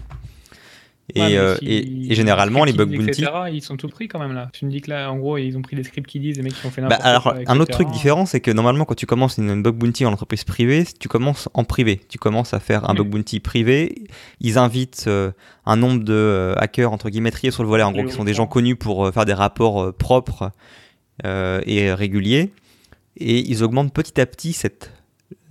Et, 1.13 1.20
Ouais, 1.20 1.38
euh, 1.38 1.58
si- 1.58 1.66
et, 1.66 2.12
et 2.12 2.16
généralement, 2.16 2.63
les 2.63 2.72
bug 2.72 2.89
bounty. 2.89 3.10
etc., 3.24 3.30
ils 3.52 3.62
sont 3.62 3.76
tout 3.76 3.89
pris 3.89 4.08
quand 4.08 4.20
même 4.20 4.32
là. 4.34 4.50
Tu 4.54 4.66
me 4.66 4.72
dis 4.72 4.80
que 4.80 4.89
là, 4.89 5.12
en 5.12 5.18
gros, 5.18 5.38
ils 5.38 5.58
ont 5.58 5.62
pris 5.62 5.76
des 5.76 5.84
scripts 5.84 6.08
qui 6.08 6.20
disent, 6.22 6.38
les 6.38 6.44
mecs 6.44 6.54
qui 6.54 6.66
ont 6.66 6.70
fait 6.72 6.82
Bah, 6.82 6.88
n'importe 6.92 7.06
alors, 7.06 7.24
quoi. 7.24 7.36
un 7.46 7.60
autre 7.60 7.72
truc 7.72 7.89
différent, 7.89 8.26
c'est 8.26 8.39
que 8.39 8.52
normalement, 8.52 8.86
quand 8.86 8.96
tu 8.96 9.06
commences 9.06 9.38
une, 9.38 9.62
bug 9.62 9.76
bounty 9.76 10.06
en 10.06 10.13
entreprise 10.13 10.46
privée, 10.46 10.86
tu 10.98 11.10
commences 11.10 11.50
en 11.54 11.66
privé. 11.66 12.00
Tu 12.08 12.18
commences 12.18 12.54
à 12.54 12.62
faire 12.62 12.89
un 12.89 12.94
bug 12.94 13.10
bounty 13.10 13.42
privé. 13.42 14.06
Ils 14.39 14.58
invitent 14.58 15.04
euh, 15.08 15.32
un 15.66 15.76
nombre 15.76 16.04
de 16.06 16.13
euh, 16.13 16.56
hackers, 16.58 16.94
entre 16.94 17.10
guillemets, 17.10 17.32
triés 17.32 17.52
sur 17.52 17.63
le 17.63 17.70
volet, 17.70 17.84
en 17.84 17.92
gros, 17.92 18.06
qui 18.06 18.13
sont 18.13 18.24
des 18.24 18.34
gens 18.34 18.48
connus 18.48 18.78
pour 18.78 19.12
faire 19.13 19.26
des 19.26 19.34
rapports 19.34 19.94
propres 19.94 20.52
et 21.26 21.94
réguliers. 21.94 22.52
Et 23.18 23.39
ils 23.39 23.62
augmentent 23.63 23.94
petit 23.94 24.20
à 24.20 24.26
petit 24.26 24.54
cette, 24.54 24.92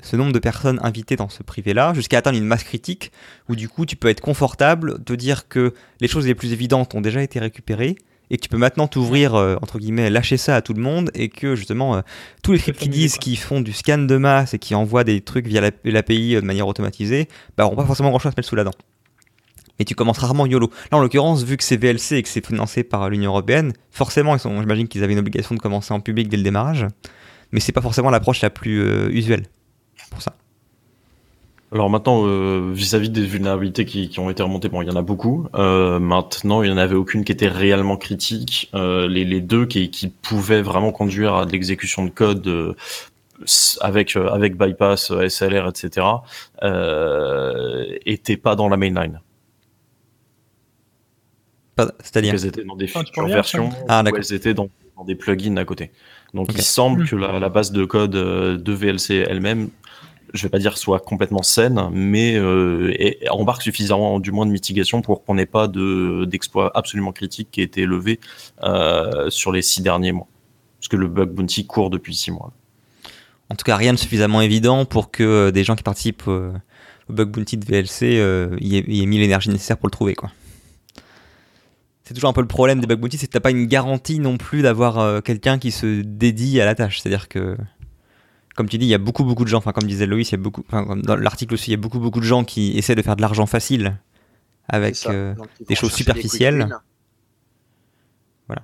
ce 0.02 0.16
nombre 0.16 0.32
de 0.32 0.38
personnes 0.38 0.78
invitées 0.82 1.16
dans 1.16 1.28
ce 1.28 1.42
privé-là, 1.42 1.92
jusqu'à 1.94 2.18
atteindre 2.18 2.38
une 2.38 2.44
masse 2.46 2.64
critique, 2.64 3.12
où 3.48 3.56
du 3.56 3.68
coup, 3.68 3.86
tu 3.86 3.96
peux 3.96 4.08
être 4.08 4.20
confortable 4.20 5.02
de 5.04 5.14
dire 5.14 5.48
que 5.48 5.74
les 6.00 6.08
choses 6.08 6.26
les 6.26 6.34
plus 6.34 6.52
évidentes 6.52 6.94
ont 6.94 7.00
déjà 7.00 7.22
été 7.22 7.38
récupérées 7.38 7.96
et 8.30 8.36
que 8.38 8.42
tu 8.42 8.48
peux 8.48 8.56
maintenant 8.56 8.88
t'ouvrir, 8.88 9.34
euh, 9.34 9.56
entre 9.60 9.78
guillemets, 9.78 10.08
lâcher 10.08 10.38
ça 10.38 10.56
à 10.56 10.62
tout 10.62 10.72
le 10.72 10.80
monde 10.80 11.10
et 11.14 11.28
que 11.28 11.54
justement, 11.54 11.96
euh, 11.96 12.00
tous 12.42 12.52
les 12.52 12.58
scripts 12.58 12.78
qui 12.80 12.88
disent 12.88 13.18
qu'ils 13.18 13.36
font 13.36 13.60
du 13.60 13.72
scan 13.74 13.98
de 13.98 14.16
masse 14.16 14.54
et 14.54 14.58
qui 14.58 14.74
envoient 14.74 15.04
des 15.04 15.20
trucs 15.20 15.46
via 15.46 15.60
la- 15.60 15.70
l'API 15.84 16.36
euh, 16.36 16.40
de 16.40 16.46
manière 16.46 16.66
automatisée, 16.66 17.28
bah, 17.58 17.64
n'auront 17.64 17.76
pas 17.76 17.84
forcément 17.84 18.08
grand 18.08 18.18
chose 18.18 18.30
à 18.30 18.32
se 18.32 18.36
mettre 18.38 18.48
sous 18.48 18.56
la 18.56 18.64
dent. 18.64 18.72
Et 19.78 19.84
tu 19.84 19.94
commences 19.94 20.18
rarement 20.18 20.46
YOLO. 20.46 20.70
Là, 20.92 20.98
en 20.98 21.00
l'occurrence, 21.00 21.42
vu 21.44 21.56
que 21.56 21.64
c'est 21.64 21.76
VLC 21.76 22.12
et 22.16 22.22
que 22.22 22.28
c'est 22.28 22.44
financé 22.46 22.84
par 22.84 23.10
l'Union 23.10 23.30
Européenne, 23.32 23.72
forcément, 23.90 24.36
j'imagine 24.38 24.86
qu'ils 24.88 25.02
avaient 25.02 25.14
une 25.14 25.18
obligation 25.18 25.54
de 25.54 25.60
commencer 25.60 25.92
en 25.92 26.00
public 26.00 26.28
dès 26.28 26.36
le 26.36 26.42
démarrage. 26.42 26.86
Mais 27.50 27.60
c'est 27.60 27.72
pas 27.72 27.80
forcément 27.82 28.08
l'approche 28.10 28.40
la 28.42 28.50
plus 28.50 29.10
usuelle 29.10 29.44
pour 30.12 30.22
ça. 30.22 30.34
Alors 31.72 31.88
maintenant, 31.88 32.26
euh, 32.26 32.70
vis-à-vis 32.74 33.08
des 33.08 33.24
vulnérabilités 33.24 33.86
qui, 33.86 34.10
qui 34.10 34.20
ont 34.20 34.28
été 34.28 34.42
remontées, 34.42 34.68
bon, 34.68 34.82
il 34.82 34.88
y 34.88 34.90
en 34.90 34.96
a 34.96 35.00
beaucoup. 35.02 35.46
Euh, 35.54 35.98
maintenant, 35.98 36.62
il 36.62 36.68
n'y 36.68 36.74
en 36.74 36.78
avait 36.78 36.94
aucune 36.96 37.24
qui 37.24 37.32
était 37.32 37.48
réellement 37.48 37.96
critique. 37.96 38.70
Euh, 38.74 39.08
les, 39.08 39.24
les 39.24 39.40
deux 39.40 39.64
qui, 39.64 39.90
qui 39.90 40.08
pouvaient 40.08 40.60
vraiment 40.60 40.92
conduire 40.92 41.34
à 41.34 41.46
de 41.46 41.52
l'exécution 41.52 42.04
de 42.04 42.10
code 42.10 42.46
euh, 42.46 42.74
avec 43.80 44.16
euh, 44.16 44.28
avec 44.28 44.58
bypass, 44.58 45.10
euh, 45.12 45.28
SLR, 45.30 45.66
etc. 45.68 46.06
Euh, 46.62 47.86
étaient 48.04 48.36
pas 48.36 48.54
dans 48.54 48.68
la 48.68 48.76
mainline. 48.76 49.20
C'est-à-dire 52.00 52.34
Elles 52.34 52.46
étaient 52.46 52.64
dans 52.64 52.76
des 52.76 52.90
Ah, 52.94 53.00
tu 53.00 53.06
futures 53.06 53.26
versions 53.26 53.70
Ah, 53.88 54.04
ou 54.04 54.14
elles 54.14 54.34
étaient 54.34 54.54
dans, 54.54 54.68
dans 54.96 55.04
des 55.04 55.14
plugins 55.14 55.56
à 55.56 55.64
côté. 55.64 55.90
Donc 56.34 56.52
il 56.54 56.62
semble 56.62 57.02
Mm. 57.02 57.06
que 57.06 57.16
la, 57.16 57.38
la 57.40 57.48
base 57.48 57.72
de 57.72 57.84
code 57.86 58.14
euh, 58.14 58.58
de 58.58 58.72
VLC 58.72 59.24
elle-même, 59.28 59.70
je 60.32 60.42
vais 60.42 60.48
pas 60.48 60.58
dire 60.58 60.78
soit 60.78 61.00
complètement 61.00 61.42
saine, 61.42 61.88
mais 61.92 62.36
euh, 62.36 62.94
embarque 63.30 63.62
suffisamment 63.62 64.18
du 64.18 64.32
moins 64.32 64.46
de 64.46 64.50
mitigation 64.50 65.02
pour 65.02 65.24
qu'on 65.24 65.34
n'ait 65.34 65.46
pas 65.46 65.68
de 65.68 66.24
d'exploits 66.24 66.70
absolument 66.74 67.12
critiques 67.12 67.48
qui 67.50 67.60
aient 67.60 67.64
été 67.64 67.82
élevés 67.82 68.18
euh, 68.62 69.28
sur 69.30 69.52
les 69.52 69.62
six 69.62 69.82
derniers 69.82 70.12
mois. 70.12 70.28
Parce 70.80 70.88
que 70.88 70.96
le 70.96 71.08
bug 71.08 71.30
bounty 71.30 71.66
court 71.66 71.90
depuis 71.90 72.14
six 72.14 72.30
mois. 72.30 72.52
En 73.50 73.54
tout 73.54 73.64
cas, 73.64 73.76
rien 73.76 73.92
de 73.92 73.98
suffisamment 73.98 74.40
évident 74.40 74.84
pour 74.84 75.10
que 75.10 75.22
euh, 75.22 75.50
des 75.50 75.64
gens 75.64 75.76
qui 75.76 75.82
participent 75.82 76.26
au 76.26 76.52
bug 77.08 77.30
bounty 77.30 77.58
de 77.58 77.66
VLC 77.66 78.18
euh, 78.18 78.56
aient, 78.60 79.06
mis 79.06 79.18
l'énergie 79.18 79.50
nécessaire 79.50 79.76
pour 79.76 79.88
le 79.88 79.92
trouver. 79.92 80.16
C'est 82.04 82.14
toujours 82.14 82.30
un 82.30 82.32
peu 82.32 82.40
le 82.40 82.48
problème 82.48 82.80
des 82.80 82.86
bug 82.86 83.00
bounty, 83.00 83.18
c'est 83.18 83.26
que 83.26 83.32
t'as 83.32 83.40
pas 83.40 83.50
une 83.50 83.66
garantie 83.66 84.18
non 84.18 84.38
plus 84.38 84.62
d'avoir 84.62 85.22
quelqu'un 85.22 85.58
qui 85.58 85.70
se 85.70 86.00
dédie 86.00 86.60
à 86.60 86.64
la 86.64 86.74
tâche. 86.74 87.00
C'est-à-dire 87.00 87.28
que, 87.28 87.56
comme 88.54 88.68
tu 88.68 88.78
dis, 88.78 88.86
il 88.86 88.90
y 88.90 88.94
a 88.94 88.98
beaucoup 88.98 89.24
beaucoup 89.24 89.44
de 89.44 89.48
gens, 89.48 89.58
enfin 89.58 89.72
comme 89.72 89.88
disait 89.88 90.06
Loïs, 90.06 90.28
il 90.30 90.32
y 90.32 90.34
a 90.34 90.38
beaucoup, 90.42 90.62
comme 90.62 91.02
dans 91.02 91.16
l'article 91.16 91.54
aussi, 91.54 91.70
il 91.70 91.72
y 91.72 91.74
a 91.74 91.80
beaucoup 91.80 91.98
beaucoup 92.00 92.20
de 92.20 92.24
gens 92.24 92.44
qui 92.44 92.76
essaient 92.78 92.94
de 92.94 93.02
faire 93.02 93.16
de 93.16 93.22
l'argent 93.22 93.46
facile 93.46 93.98
avec 94.68 94.96
ça. 94.96 95.10
euh, 95.10 95.34
des 95.68 95.74
choses 95.74 95.90
des 95.90 95.96
superficielles. 95.96 96.68
wins. 98.48 98.56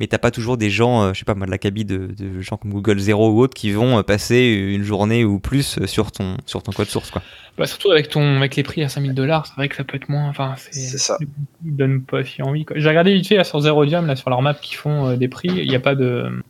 mais 0.00 0.06
t'as 0.08 0.18
pas 0.18 0.30
toujours 0.32 0.56
des 0.56 0.70
gens, 0.70 1.02
euh, 1.04 1.12
je 1.14 1.20
sais 1.20 1.24
pas 1.24 1.34
moi, 1.34 1.46
de 1.46 1.50
l'acabit 1.52 1.84
de, 1.84 2.08
de 2.08 2.40
gens 2.40 2.56
comme 2.56 2.72
Google 2.72 2.98
Zero 2.98 3.30
ou 3.30 3.40
autres 3.40 3.54
qui 3.54 3.70
vont 3.72 3.98
euh, 3.98 4.02
passer 4.02 4.38
une 4.74 4.82
journée 4.82 5.24
ou 5.24 5.38
plus 5.38 5.78
euh, 5.78 5.86
sur 5.86 6.10
ton, 6.12 6.36
sur 6.46 6.62
ton 6.62 6.72
code 6.72 6.88
source. 6.88 7.10
Quoi. 7.12 7.22
Bah, 7.56 7.66
surtout 7.66 7.92
avec, 7.92 8.08
ton, 8.08 8.36
avec 8.38 8.56
les 8.56 8.64
prix 8.64 8.82
à 8.82 8.88
5000 8.88 9.14
dollars, 9.14 9.46
c'est 9.46 9.54
vrai 9.54 9.68
que 9.68 9.76
ça 9.76 9.84
peut 9.84 9.96
être 9.96 10.08
moins. 10.08 10.28
Enfin, 10.28 10.54
c'est 10.56 10.72
C'est 10.72 10.98
ça. 10.98 11.16
Ils 11.64 11.76
donnent 11.76 12.02
pas 12.02 12.24
si 12.24 12.42
envie. 12.42 12.66
J'ai 12.74 12.88
regardé 12.88 13.14
vite 13.14 13.28
fait 13.28 13.36
là, 13.36 13.44
sur 13.44 13.60
Zerodium, 13.60 14.06
là, 14.06 14.16
sur 14.16 14.30
leur 14.30 14.42
map 14.42 14.54
qui 14.54 14.74
font 14.74 15.10
euh, 15.10 15.16
des 15.16 15.28
prix, 15.28 15.48
il 15.48 15.68
n'y 15.68 15.76
a 15.76 15.80
pas 15.80 15.94
de. 15.94 16.42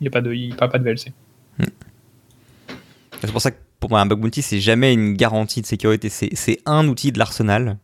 Il 0.00 0.04
n'y 0.04 0.08
a 0.08 0.10
pas 0.10 0.22
de, 0.22 0.32
il 0.32 0.56
parle 0.56 0.70
pas 0.70 0.78
de 0.78 0.84
VLC. 0.84 1.12
C'est 3.26 3.32
pour 3.32 3.40
ça 3.42 3.50
que 3.50 3.56
pour 3.78 3.90
moi, 3.90 4.00
un 4.00 4.06
bug 4.06 4.18
bounty, 4.20 4.42
c'est 4.42 4.60
jamais 4.60 4.92
une 4.92 5.14
garantie 5.14 5.60
de 5.60 5.66
sécurité. 5.66 6.08
C'est 6.10 6.58
un 6.66 6.86
outil 6.88 7.12
de 7.12 7.18
l'arsenal. 7.18 7.78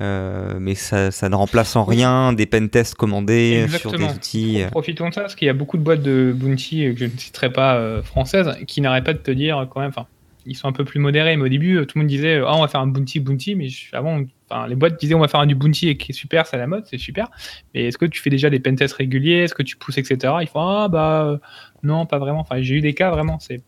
Euh, 0.00 0.58
mais 0.60 0.76
ça, 0.76 1.10
ça 1.10 1.28
ne 1.28 1.34
remplace 1.34 1.74
en 1.74 1.84
rien 1.84 2.32
des 2.32 2.46
pentests 2.46 2.94
commandés 2.94 3.66
sur 3.80 3.90
des 3.98 4.04
outils. 4.16 4.62
euh. 4.62 4.68
Profitons 4.70 5.08
de 5.08 5.14
ça, 5.14 5.22
parce 5.22 5.34
qu'il 5.34 5.46
y 5.46 5.48
a 5.48 5.54
beaucoup 5.54 5.76
de 5.76 5.82
boîtes 5.82 6.02
de 6.02 6.32
bounty 6.36 6.86
euh, 6.86 6.92
que 6.92 7.00
je 7.00 7.04
ne 7.06 7.10
citerai 7.18 7.50
pas 7.52 7.74
euh, 7.76 8.00
françaises 8.04 8.48
qui 8.68 8.80
n'arrêtent 8.80 9.02
pas 9.04 9.12
de 9.12 9.18
te 9.18 9.32
dire 9.32 9.66
quand 9.70 9.80
même. 9.80 9.88
Enfin, 9.88 10.06
ils 10.46 10.54
sont 10.56 10.68
un 10.68 10.72
peu 10.72 10.84
plus 10.84 11.00
modérés, 11.00 11.36
mais 11.36 11.42
au 11.46 11.48
début, 11.48 11.84
tout 11.84 11.98
le 11.98 12.02
monde 12.02 12.08
disait 12.08 12.40
ah, 12.46 12.54
on 12.54 12.60
va 12.60 12.68
faire 12.68 12.80
un 12.80 12.86
bounty, 12.86 13.18
bounty, 13.18 13.56
mais 13.56 13.68
je- 13.68 13.88
avant, 13.96 14.20
les 14.68 14.76
boîtes 14.76 15.00
disaient 15.00 15.14
on 15.14 15.18
va 15.20 15.26
faire 15.26 15.40
un 15.40 15.46
du 15.46 15.56
bounty 15.56 15.88
et 15.88 15.96
qui 15.96 16.12
est 16.12 16.14
super, 16.14 16.46
c'est 16.46 16.58
la 16.58 16.68
mode, 16.68 16.84
c'est 16.88 16.96
super. 16.98 17.28
Mais 17.74 17.86
est-ce 17.86 17.98
que 17.98 18.06
tu 18.06 18.20
fais 18.22 18.30
déjà 18.30 18.50
des 18.50 18.60
pentests 18.60 18.94
réguliers? 18.94 19.38
Est-ce 19.38 19.54
que 19.54 19.64
tu 19.64 19.76
pousses, 19.76 19.98
etc. 19.98 20.32
Il 20.42 20.46
faut 20.46 20.60
ah 20.60 20.86
bah 20.88 21.40
non, 21.82 22.06
pas 22.06 22.18
vraiment. 22.18 22.38
Enfin, 22.40 22.62
j'ai 22.62 22.76
eu 22.76 22.80
des 22.80 22.94
cas 22.94 23.10
vraiment, 23.10 23.40
c'est 23.40 23.60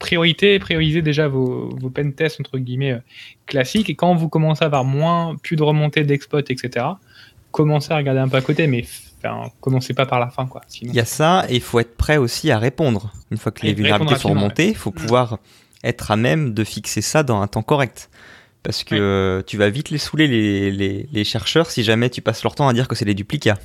priorité, 0.00 0.58
priorisez 0.58 1.02
déjà 1.02 1.28
vos, 1.28 1.68
vos 1.76 1.90
pentests 1.90 2.40
entre 2.40 2.58
guillemets 2.58 2.92
euh, 2.92 3.00
classiques 3.46 3.88
et 3.88 3.94
quand 3.94 4.16
vous 4.16 4.28
commencez 4.28 4.64
à 4.64 4.66
avoir 4.66 4.84
moins, 4.84 5.36
plus 5.40 5.54
de 5.54 5.62
remontées 5.62 6.02
d'exploit, 6.02 6.40
etc. 6.40 6.86
Commencez 7.52 7.92
à 7.92 7.96
regarder 7.96 8.20
un 8.20 8.28
peu 8.28 8.38
à 8.38 8.40
côté, 8.40 8.66
mais 8.66 8.84
enfin, 9.18 9.50
commencez 9.60 9.94
pas 9.94 10.06
par 10.06 10.18
la 10.18 10.30
fin, 10.30 10.46
quoi. 10.46 10.62
Sinon, 10.66 10.90
Il 10.92 10.96
y 10.96 11.00
a 11.00 11.04
ça, 11.04 11.44
et 11.48 11.56
il 11.56 11.60
faut 11.60 11.78
être 11.78 11.96
prêt 11.96 12.16
aussi 12.16 12.50
à 12.50 12.58
répondre. 12.58 13.12
Une 13.30 13.38
fois 13.38 13.52
que 13.52 13.64
Et 13.64 13.68
les 13.68 13.74
vulnérabilités 13.74 14.18
sont 14.18 14.30
remontées, 14.30 14.68
il 14.68 14.76
faut 14.76 14.90
pouvoir 14.90 15.38
être 15.84 16.10
à 16.10 16.16
même 16.16 16.54
de 16.54 16.64
fixer 16.64 17.02
ça 17.02 17.22
dans 17.22 17.40
un 17.40 17.46
temps 17.46 17.62
correct. 17.62 18.10
Parce 18.62 18.84
que 18.84 18.94
euh, 18.94 19.42
tu 19.46 19.56
vas 19.56 19.70
vite 19.70 19.90
les 19.90 19.98
saouler, 19.98 20.26
les, 20.26 20.70
les, 20.70 21.08
les 21.10 21.24
chercheurs, 21.24 21.70
si 21.70 21.82
jamais 21.82 22.10
tu 22.10 22.20
passes 22.20 22.42
leur 22.42 22.54
temps 22.54 22.68
à 22.68 22.72
dire 22.72 22.88
que 22.88 22.94
c'est 22.94 23.06
des 23.06 23.14
duplicats. 23.14 23.58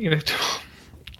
Exactement. 0.00 0.38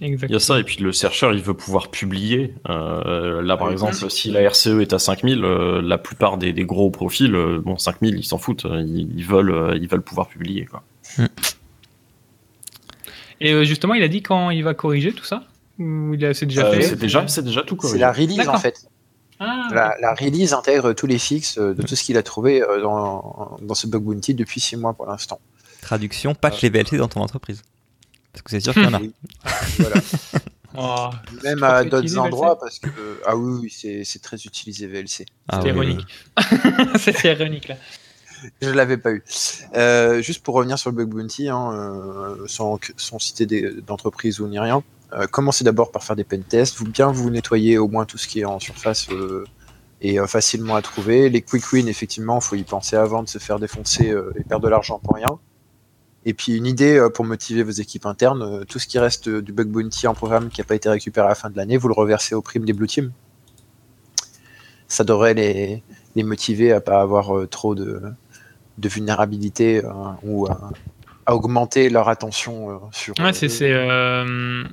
Il 0.04 0.30
y 0.30 0.34
a 0.34 0.40
ça, 0.40 0.58
et 0.58 0.64
puis 0.64 0.78
le 0.80 0.90
chercheur, 0.90 1.32
il 1.32 1.40
veut 1.42 1.54
pouvoir 1.54 1.88
publier. 1.90 2.54
Euh, 2.68 3.40
là, 3.40 3.56
par 3.56 3.68
Oui. 3.68 3.72
exemple, 3.74 4.10
si 4.10 4.30
la 4.32 4.40
RCE 4.50 4.80
est 4.80 4.92
à 4.92 4.98
5000, 4.98 5.44
euh, 5.44 5.80
la 5.80 5.96
plupart 5.96 6.38
des, 6.38 6.52
des 6.52 6.64
gros 6.64 6.90
profils, 6.90 7.32
euh, 7.34 7.60
bon, 7.64 7.78
5000, 7.78 8.16
ils 8.18 8.24
s'en 8.24 8.38
foutent. 8.38 8.64
Ils, 8.64 9.10
ils 9.16 9.24
veulent, 9.24 9.52
euh, 9.52 9.78
ils 9.80 9.86
veulent 9.88 10.02
pouvoir 10.02 10.26
publier. 10.28 10.64
Quoi. 10.66 10.82
Et 13.40 13.52
euh, 13.52 13.64
justement, 13.64 13.94
il 13.94 14.02
a 14.02 14.08
dit 14.08 14.22
quand 14.22 14.50
il 14.50 14.62
va 14.62 14.74
corriger 14.74 15.12
tout 15.12 15.24
ça? 15.24 15.44
Ou 15.78 16.14
il 16.14 16.24
a 16.24 16.34
c'est 16.34 16.46
déjà 16.46 16.66
Euh, 16.66 16.72
fait? 16.74 16.82
c'est 16.82 16.96
déjà, 16.98 17.26
c'est 17.28 17.42
déjà 17.44 17.62
tout 17.62 17.74
C'est 17.76 17.80
corrigé. 17.80 17.98
la 17.98 18.12
release 18.12 18.48
en 18.48 18.58
fait. 18.58 18.86
Ah, 19.40 19.68
La, 19.72 19.94
la 20.00 20.14
release 20.14 20.52
intègre 20.52 20.92
tous 20.92 21.06
les 21.06 21.18
fixes 21.18 21.58
de 21.58 21.80
tout 21.82 21.96
ce 21.96 22.04
qu'il 22.04 22.16
a 22.16 22.22
trouvé 22.22 22.62
dans, 22.82 23.56
dans 23.60 23.74
ce 23.74 23.86
bug 23.88 24.02
bounty 24.02 24.34
depuis 24.34 24.60
6 24.60 24.76
mois 24.76 24.92
pour 24.94 25.06
l'instant. 25.06 25.40
Traduction, 25.80 26.34
patch 26.34 26.60
les 26.62 26.70
VLC 26.70 26.96
dans 26.98 27.08
ton 27.08 27.20
entreprise. 27.20 27.62
Parce 28.32 28.42
que 28.42 28.50
c'est 28.50 28.60
sûr 28.60 28.72
qu'il 28.74 28.82
y 28.84 28.86
en 28.86 28.94
a. 28.94 28.98
Oui. 29.00 29.12
Voilà. 29.78 29.96
oh, 30.78 31.10
Même 31.44 31.62
à 31.62 31.84
d'autres 31.84 32.08
VLC. 32.08 32.18
endroits 32.18 32.58
parce 32.58 32.78
que 32.78 32.88
ah 33.26 33.36
oui, 33.36 33.70
oui 33.82 34.04
c'est 34.04 34.22
très 34.22 34.36
utilisé 34.38 34.86
VLC. 34.86 35.26
Ah 35.48 35.60
c'est 35.62 35.72
oui, 35.72 35.78
oui. 35.78 35.86
ironique. 35.86 36.06
c'est 36.98 37.24
ironique 37.24 37.68
là. 37.68 37.76
Je 38.60 38.70
l'avais 38.70 38.96
pas 38.96 39.12
eu. 39.12 39.22
Euh, 39.76 40.20
juste 40.22 40.42
pour 40.42 40.54
revenir 40.56 40.78
sur 40.78 40.90
le 40.90 40.96
bug 40.96 41.08
bounty, 41.10 41.48
hein, 41.48 41.72
euh, 41.74 42.44
sans, 42.48 42.78
sans 42.96 43.18
citer 43.20 43.46
d'entreprise 43.86 44.40
ou 44.40 44.48
ni 44.48 44.58
rien, 44.58 44.82
Euh, 45.12 45.26
commencez 45.26 45.62
d'abord 45.62 45.92
par 45.92 46.02
faire 46.02 46.16
des 46.16 46.24
pen 46.24 46.42
tests, 46.42 46.76
vous 46.78 46.86
bien 46.88 47.12
vous 47.12 47.28
nettoyer 47.30 47.76
au 47.78 47.86
moins 47.86 48.06
tout 48.06 48.16
ce 48.18 48.26
qui 48.26 48.40
est 48.40 48.46
en 48.46 48.58
surface 48.58 49.08
euh, 49.10 49.44
et 50.00 50.18
euh, 50.18 50.26
facilement 50.26 50.74
à 50.74 50.80
trouver. 50.82 51.28
Les 51.28 51.42
quick 51.42 51.70
wins, 51.72 51.86
effectivement, 51.86 52.40
faut 52.40 52.56
y 52.56 52.64
penser 52.64 52.96
avant 52.96 53.22
de 53.22 53.28
se 53.28 53.38
faire 53.38 53.58
défoncer 53.60 54.10
euh, 54.10 54.32
et 54.38 54.42
perdre 54.44 54.64
de 54.64 54.70
l'argent 54.70 54.98
pour 55.04 55.14
rien. 55.16 55.38
Et 56.24 56.34
puis 56.34 56.56
une 56.56 56.66
idée 56.66 56.96
euh, 56.96 57.10
pour 57.10 57.24
motiver 57.24 57.62
vos 57.62 57.70
équipes 57.72 58.06
internes, 58.06 58.42
euh, 58.42 58.64
tout 58.64 58.78
ce 58.78 58.86
qui 58.86 58.98
reste 58.98 59.28
euh, 59.28 59.42
du 59.42 59.52
bug 59.52 59.68
bounty 59.68 60.06
en 60.06 60.14
programme 60.14 60.50
qui 60.50 60.60
n'a 60.60 60.64
pas 60.64 60.74
été 60.76 60.88
récupéré 60.88 61.26
à 61.26 61.30
la 61.30 61.34
fin 61.34 61.50
de 61.50 61.56
l'année, 61.56 61.76
vous 61.76 61.88
le 61.88 61.94
reversez 61.94 62.34
aux 62.34 62.42
primes 62.42 62.64
des 62.64 62.72
blue 62.72 62.86
teams. 62.86 63.12
Ça 64.86 65.04
devrait 65.04 65.34
les, 65.34 65.82
les 66.14 66.22
motiver 66.22 66.72
à 66.72 66.80
pas 66.80 67.00
avoir 67.00 67.48
trop 67.48 67.74
de, 67.74 68.02
de 68.78 68.88
vulnérabilité 68.88 69.82
ou 70.22 70.46
à, 70.46 70.70
à 71.26 71.34
augmenter 71.34 71.88
leur 71.90 72.08
attention 72.08 72.70
euh, 72.70 72.78
sur. 72.90 73.14
Ouais, 73.18 73.32
c'est 73.32 73.48
c'est 73.48 73.72
euh, 73.72 74.64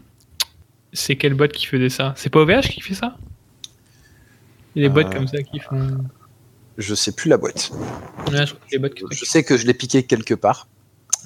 quel 1.19 1.33
bot 1.33 1.47
qui 1.47 1.65
faisait 1.65 1.89
ça? 1.89 2.13
C'est 2.15 2.29
pas 2.29 2.39
OVH 2.41 2.69
qui 2.69 2.81
fait 2.81 2.93
ça? 2.95 3.15
Il 4.75 4.83
y 4.83 4.85
a 4.85 4.89
des 4.89 4.93
bots 4.93 5.07
Euh, 5.07 5.11
comme 5.11 5.27
ça 5.27 5.41
qui 5.41 5.59
font. 5.59 6.05
Je 6.77 6.95
sais 6.95 7.11
plus 7.11 7.29
la 7.29 7.37
boîte. 7.37 7.71
Ouais, 8.31 8.45
je 8.45 8.53
Je 9.11 9.25
sais 9.25 9.43
que 9.43 9.57
je 9.57 9.67
l'ai 9.67 9.73
piqué 9.73 10.03
quelque 10.03 10.33
part, 10.33 10.67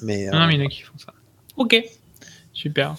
mais. 0.04 0.28
Ah, 0.32 0.44
euh, 0.44 0.46
mais 0.46 0.54
il 0.54 0.60
y 0.60 0.62
en 0.62 0.66
a 0.66 0.68
qui 0.68 0.82
font 0.82 0.98
ça. 0.98 1.12
Ok, 1.56 1.76
super. 2.52 2.94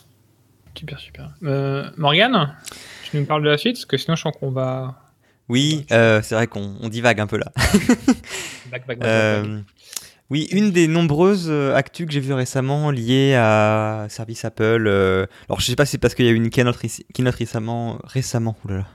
Super, 0.76 1.00
super. 1.00 1.32
Euh, 1.44 1.90
Morgane, 1.98 2.56
tu 3.04 3.18
nous 3.18 3.26
parles 3.26 3.44
de 3.44 3.50
la 3.50 3.58
suite 3.58 3.76
Parce 3.78 3.86
que 3.86 3.98
sinon, 3.98 4.16
je 4.16 4.22
sens 4.24 4.34
qu'on 4.38 4.52
va. 4.52 5.02
Oui, 5.48 5.86
euh, 5.92 6.22
c'est 6.22 6.36
vrai 6.36 6.48
qu'on 6.48 6.76
on 6.82 6.90
divague 6.90 7.20
un 7.20 7.28
peu 7.28 7.38
là. 7.38 7.52
Back, 8.72 8.88
back, 8.88 8.88
back, 8.88 8.88
back, 8.88 9.00
back. 9.00 9.08
Euh, 9.08 9.62
oui, 10.32 10.48
une 10.52 10.72
des 10.72 10.88
nombreuses 10.88 11.52
actus 11.52 12.08
que 12.08 12.12
j'ai 12.12 12.20
vues 12.20 12.34
récemment 12.34 12.90
liées 12.90 13.36
à 13.36 14.08
service 14.10 14.44
Apple. 14.44 14.86
euh, 14.88 15.28
alors, 15.48 15.60
je 15.60 15.68
sais 15.68 15.76
pas 15.76 15.86
si 15.86 15.92
c'est 15.92 15.98
parce 16.00 16.16
qu'il 16.16 16.26
y 16.26 16.30
a 16.30 16.32
eu 16.32 16.36
une 16.36 16.50
keynote, 16.50 16.78
keynote 17.14 17.36
récemment, 17.36 18.00
récemment, 18.04 18.58
oulala, 18.66 18.88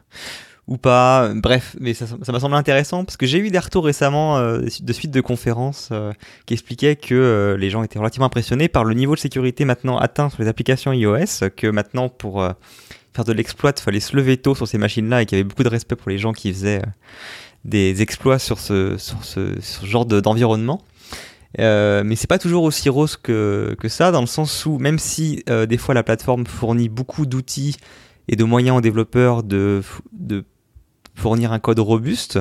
ou 0.70 0.78
pas. 0.78 1.33
Bref, 1.35 1.76
mais 1.80 1.92
ça 1.92 2.06
ça 2.06 2.33
m'a 2.33 2.40
semblé 2.40 2.56
intéressant 2.56 3.04
parce 3.04 3.16
que 3.18 3.26
j'ai 3.26 3.38
eu 3.38 3.50
des 3.50 3.59
retours 3.59 3.85
récemment 3.85 4.38
euh, 4.38 4.61
de 4.80 4.92
suite 4.92 5.11
de 5.11 5.20
conférences 5.20 5.88
euh, 5.90 6.12
qui 6.46 6.54
expliquaient 6.54 6.94
que 6.96 7.14
euh, 7.14 7.56
les 7.59 7.68
gens 7.70 7.83
étaient 7.83 7.98
relativement 7.98 8.26
impressionnés 8.26 8.68
par 8.68 8.85
le 8.85 8.94
niveau 8.94 9.14
de 9.16 9.20
sécurité 9.20 9.64
maintenant 9.64 9.98
atteint 9.98 10.30
sur 10.30 10.40
les 10.40 10.48
applications 10.48 10.92
iOS, 10.92 11.50
que 11.56 11.66
maintenant 11.66 12.09
pour 12.09 12.42
faire 13.12 13.24
de 13.24 13.33
l'exploit, 13.33 13.72
il 13.76 13.83
fallait 13.83 14.00
se 14.00 14.16
lever 14.16 14.37
tôt 14.37 14.54
sur 14.54 14.68
ces 14.68 14.78
machines-là 14.78 15.22
et 15.22 15.26
qu'il 15.26 15.37
y 15.37 15.40
avait 15.40 15.48
beaucoup 15.48 15.64
de 15.64 15.68
respect 15.68 15.96
pour 15.96 16.09
les 16.09 16.18
gens 16.18 16.33
qui 16.33 16.52
faisaient 16.52 16.83
des 17.64 18.00
exploits 18.00 18.38
sur 18.38 18.61
ce, 18.61 18.96
sur 18.96 19.24
ce, 19.24 19.61
sur 19.61 19.83
ce 19.83 19.87
genre 19.87 20.06
de- 20.06 20.20
d'environnement. 20.20 20.80
Euh, 21.59 22.04
mais 22.04 22.14
c'est 22.14 22.28
pas 22.28 22.38
toujours 22.38 22.62
aussi 22.62 22.88
rose 22.88 23.16
que, 23.16 23.76
que 23.80 23.88
ça, 23.88 24.12
dans 24.12 24.20
le 24.20 24.28
sens 24.28 24.64
où 24.66 24.78
même 24.78 25.00
si 25.00 25.42
des 25.68 25.78
fois 25.78 25.94
la 25.96 26.04
plateforme 26.04 26.46
fournit 26.46 26.88
beaucoup 26.88 27.26
d'outils 27.26 27.76
et 28.28 28.37
de 28.37 28.44
moyens 28.44 28.78
aux 28.78 28.80
développeurs 28.80 29.42
de, 29.42 29.83
de 30.12 30.44
fournir 31.14 31.53
un 31.53 31.59
code 31.59 31.79
robuste, 31.79 32.38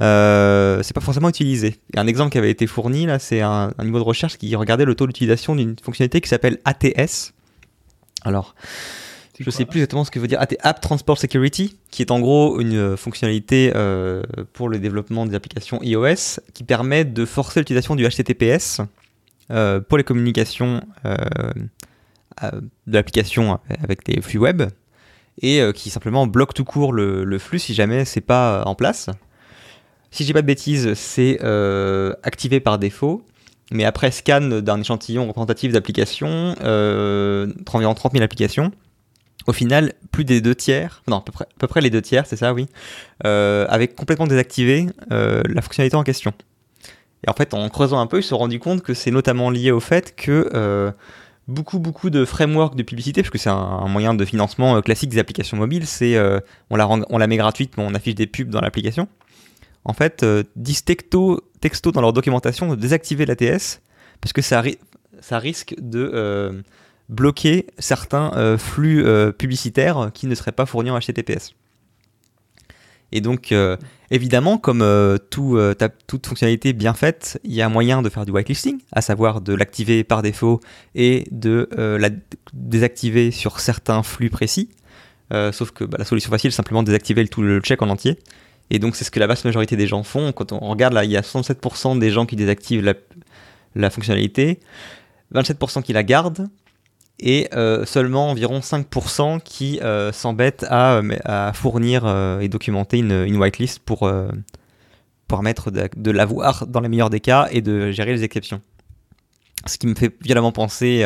euh, 0.00 0.82
c'est 0.82 0.94
pas 0.94 1.00
forcément 1.00 1.28
utilisé. 1.28 1.76
Un 1.96 2.06
exemple 2.06 2.30
qui 2.30 2.38
avait 2.38 2.50
été 2.50 2.66
fourni 2.66 3.06
là, 3.06 3.18
c'est 3.18 3.40
un, 3.40 3.72
un 3.76 3.84
niveau 3.84 3.98
de 3.98 4.04
recherche 4.04 4.36
qui 4.36 4.54
regardait 4.56 4.84
le 4.84 4.94
taux 4.94 5.06
d'utilisation 5.06 5.56
d'une 5.56 5.76
fonctionnalité 5.82 6.20
qui 6.20 6.28
s'appelle 6.28 6.58
ATS. 6.64 7.32
Alors, 8.24 8.54
je 9.38 9.50
sais 9.50 9.64
plus 9.64 9.80
exactement 9.80 10.04
ce 10.04 10.10
que 10.10 10.18
veut 10.18 10.28
dire 10.28 10.40
AT 10.40 10.48
App 10.60 10.80
Transport 10.80 11.18
Security, 11.18 11.76
qui 11.90 12.02
est 12.02 12.10
en 12.10 12.20
gros 12.20 12.60
une 12.60 12.74
euh, 12.74 12.96
fonctionnalité 12.96 13.72
euh, 13.74 14.22
pour 14.52 14.68
le 14.68 14.78
développement 14.78 15.26
des 15.26 15.34
applications 15.34 15.82
iOS 15.82 16.40
qui 16.54 16.64
permet 16.64 17.04
de 17.04 17.24
forcer 17.24 17.60
l'utilisation 17.60 17.96
du 17.96 18.08
HTTPS 18.08 18.80
euh, 19.50 19.80
pour 19.80 19.98
les 19.98 20.04
communications 20.04 20.82
de 22.42 22.62
l'application 22.86 23.58
avec 23.82 24.06
les 24.08 24.20
flux 24.20 24.38
web 24.38 24.62
et 25.42 25.60
euh, 25.60 25.72
qui 25.72 25.90
simplement 25.90 26.26
bloque 26.26 26.54
tout 26.54 26.64
court 26.64 26.92
le, 26.92 27.38
flux 27.38 27.58
si 27.58 27.74
jamais 27.74 28.04
c'est 28.04 28.20
pas 28.20 28.60
euh, 28.60 28.64
en 28.64 28.74
place. 28.74 29.10
Si 30.10 30.24
j'ai 30.24 30.32
pas 30.32 30.42
de 30.42 30.46
bêtises, 30.46 30.94
c'est 30.94 31.38
euh, 31.42 32.14
activé 32.22 32.60
par 32.60 32.78
défaut. 32.78 33.22
Mais 33.72 33.84
après 33.84 34.12
scan 34.12 34.40
d'un 34.40 34.80
échantillon 34.80 35.26
représentatif 35.26 35.72
d'applications, 35.72 36.54
environ 36.60 37.94
30 37.94 38.12
000 38.12 38.24
applications, 38.24 38.70
au 39.48 39.52
final, 39.52 39.92
plus 40.12 40.24
des 40.24 40.40
deux 40.40 40.54
tiers, 40.54 41.02
non, 41.08 41.16
à 41.16 41.24
peu 41.58 41.66
près, 41.66 41.80
les 41.80 41.90
deux 41.90 42.00
tiers, 42.00 42.26
c'est 42.26 42.36
ça, 42.36 42.54
oui, 42.54 42.68
avaient 43.24 43.88
complètement 43.88 44.28
désactivé 44.28 44.86
la 45.10 45.62
fonctionnalité 45.62 45.96
en 45.96 46.04
question. 46.04 46.32
Et 47.26 47.28
en 47.28 47.32
fait, 47.32 47.54
en 47.54 47.68
creusant 47.68 47.98
un 47.98 48.06
peu, 48.06 48.20
ils 48.20 48.22
se 48.22 48.28
sont 48.28 48.38
rendus 48.38 48.60
compte 48.60 48.82
que 48.82 48.94
c'est 48.94 49.10
notamment 49.10 49.50
lié 49.50 49.72
au 49.72 49.80
fait 49.80 50.14
que 50.14 50.94
beaucoup, 51.48 51.78
beaucoup 51.78 52.10
de 52.10 52.24
frameworks 52.24 52.76
de 52.76 52.82
publicité, 52.82 53.22
parce 53.22 53.30
que 53.30 53.38
c'est 53.38 53.50
un, 53.50 53.86
moyen 53.88 54.14
de 54.14 54.24
financement 54.24 54.76
euh, 54.76 54.80
classique 54.80 55.10
des 55.10 55.18
applications 55.18 55.56
mobiles, 55.56 55.86
c'est 55.86 56.16
euh, 56.16 56.40
on, 56.70 56.76
la 56.76 56.84
rend- 56.84 57.04
on 57.08 57.18
la 57.18 57.26
met 57.26 57.36
gratuite, 57.36 57.76
mais 57.76 57.84
on 57.86 57.94
affiche 57.94 58.14
des 58.14 58.26
pubs 58.26 58.50
dans 58.50 58.60
l'application. 58.60 59.08
En 59.84 59.92
fait, 59.92 60.22
euh, 60.22 60.42
disent 60.56 60.84
texto, 60.84 61.40
dans 61.92 62.00
leur 62.00 62.12
documentation 62.12 62.68
de 62.68 62.74
désactiver 62.74 63.26
l'ATS, 63.26 63.80
parce 64.20 64.32
que 64.32 64.42
ça 64.42 64.60
risque 65.38 65.74
de 65.78 66.10
euh, 66.12 66.62
bloquer 67.08 67.66
certains 67.78 68.32
euh, 68.34 68.58
flux 68.58 69.04
euh, 69.04 69.30
publicitaires 69.30 70.10
qui 70.12 70.26
ne 70.26 70.34
seraient 70.34 70.52
pas 70.52 70.66
fournis 70.66 70.90
en 70.90 70.98
HTTPS. 70.98 71.54
Et 73.12 73.20
donc, 73.20 73.52
euh, 73.52 73.76
évidemment, 74.10 74.58
comme 74.58 74.82
euh, 74.82 75.16
euh, 75.38 75.74
toute 76.06 76.26
fonctionnalité 76.26 76.72
bien 76.72 76.94
faite, 76.94 77.40
il 77.44 77.54
y 77.54 77.62
a 77.62 77.68
moyen 77.68 78.02
de 78.02 78.08
faire 78.08 78.24
du 78.24 78.32
whitelisting, 78.32 78.80
à 78.92 79.00
savoir 79.00 79.40
de 79.40 79.54
l'activer 79.54 80.04
par 80.04 80.22
défaut 80.22 80.60
et 80.94 81.26
de 81.30 81.68
la 81.72 82.10
désactiver 82.52 83.30
sur 83.30 83.60
certains 83.60 84.02
flux 84.02 84.30
précis. 84.30 84.70
Sauf 85.52 85.70
que 85.70 85.84
bah, 85.84 85.98
la 85.98 86.04
solution 86.04 86.30
facile, 86.30 86.52
c'est 86.52 86.56
simplement 86.56 86.82
désactiver 86.82 87.22
le, 87.22 87.28
tout 87.28 87.42
le 87.42 87.60
check 87.60 87.82
en 87.82 87.88
entier. 87.88 88.18
Et 88.70 88.80
donc, 88.80 88.96
c'est 88.96 89.04
ce 89.04 89.12
que 89.12 89.20
la 89.20 89.28
vaste 89.28 89.44
majorité 89.44 89.76
des 89.76 89.86
gens 89.86 90.02
font. 90.02 90.32
Quand 90.32 90.50
on 90.52 90.58
regarde 90.58 90.92
là, 90.92 91.04
il 91.04 91.10
y 91.10 91.16
a 91.16 91.20
67% 91.20 91.98
des 91.98 92.10
gens 92.10 92.26
qui 92.26 92.34
désactivent 92.34 92.94
la 93.76 93.90
fonctionnalité, 93.90 94.58
27% 95.32 95.82
qui 95.82 95.92
la 95.92 96.02
gardent, 96.02 96.48
et 97.18 97.48
euh, 97.54 97.84
seulement 97.86 98.30
environ 98.30 98.60
5% 98.60 99.40
qui 99.40 99.80
euh, 99.80 100.12
s'embêtent 100.12 100.66
à, 100.68 100.96
euh, 100.96 101.52
fournir 101.52 102.06
et 102.40 102.48
documenter 102.48 102.98
une, 102.98 103.36
whitelist 103.36 103.78
pour, 103.80 104.10
permettre 105.28 105.70
de, 105.70 106.10
l'avoir 106.10 106.66
dans 106.66 106.80
les 106.80 106.88
meilleurs 106.88 107.10
des 107.10 107.20
cas 107.20 107.48
et 107.50 107.62
de 107.62 107.90
gérer 107.90 108.12
les 108.12 108.22
exceptions. 108.22 108.60
Ce 109.66 109.78
qui 109.78 109.86
me 109.86 109.94
fait 109.94 110.14
violemment 110.22 110.52
penser 110.52 111.04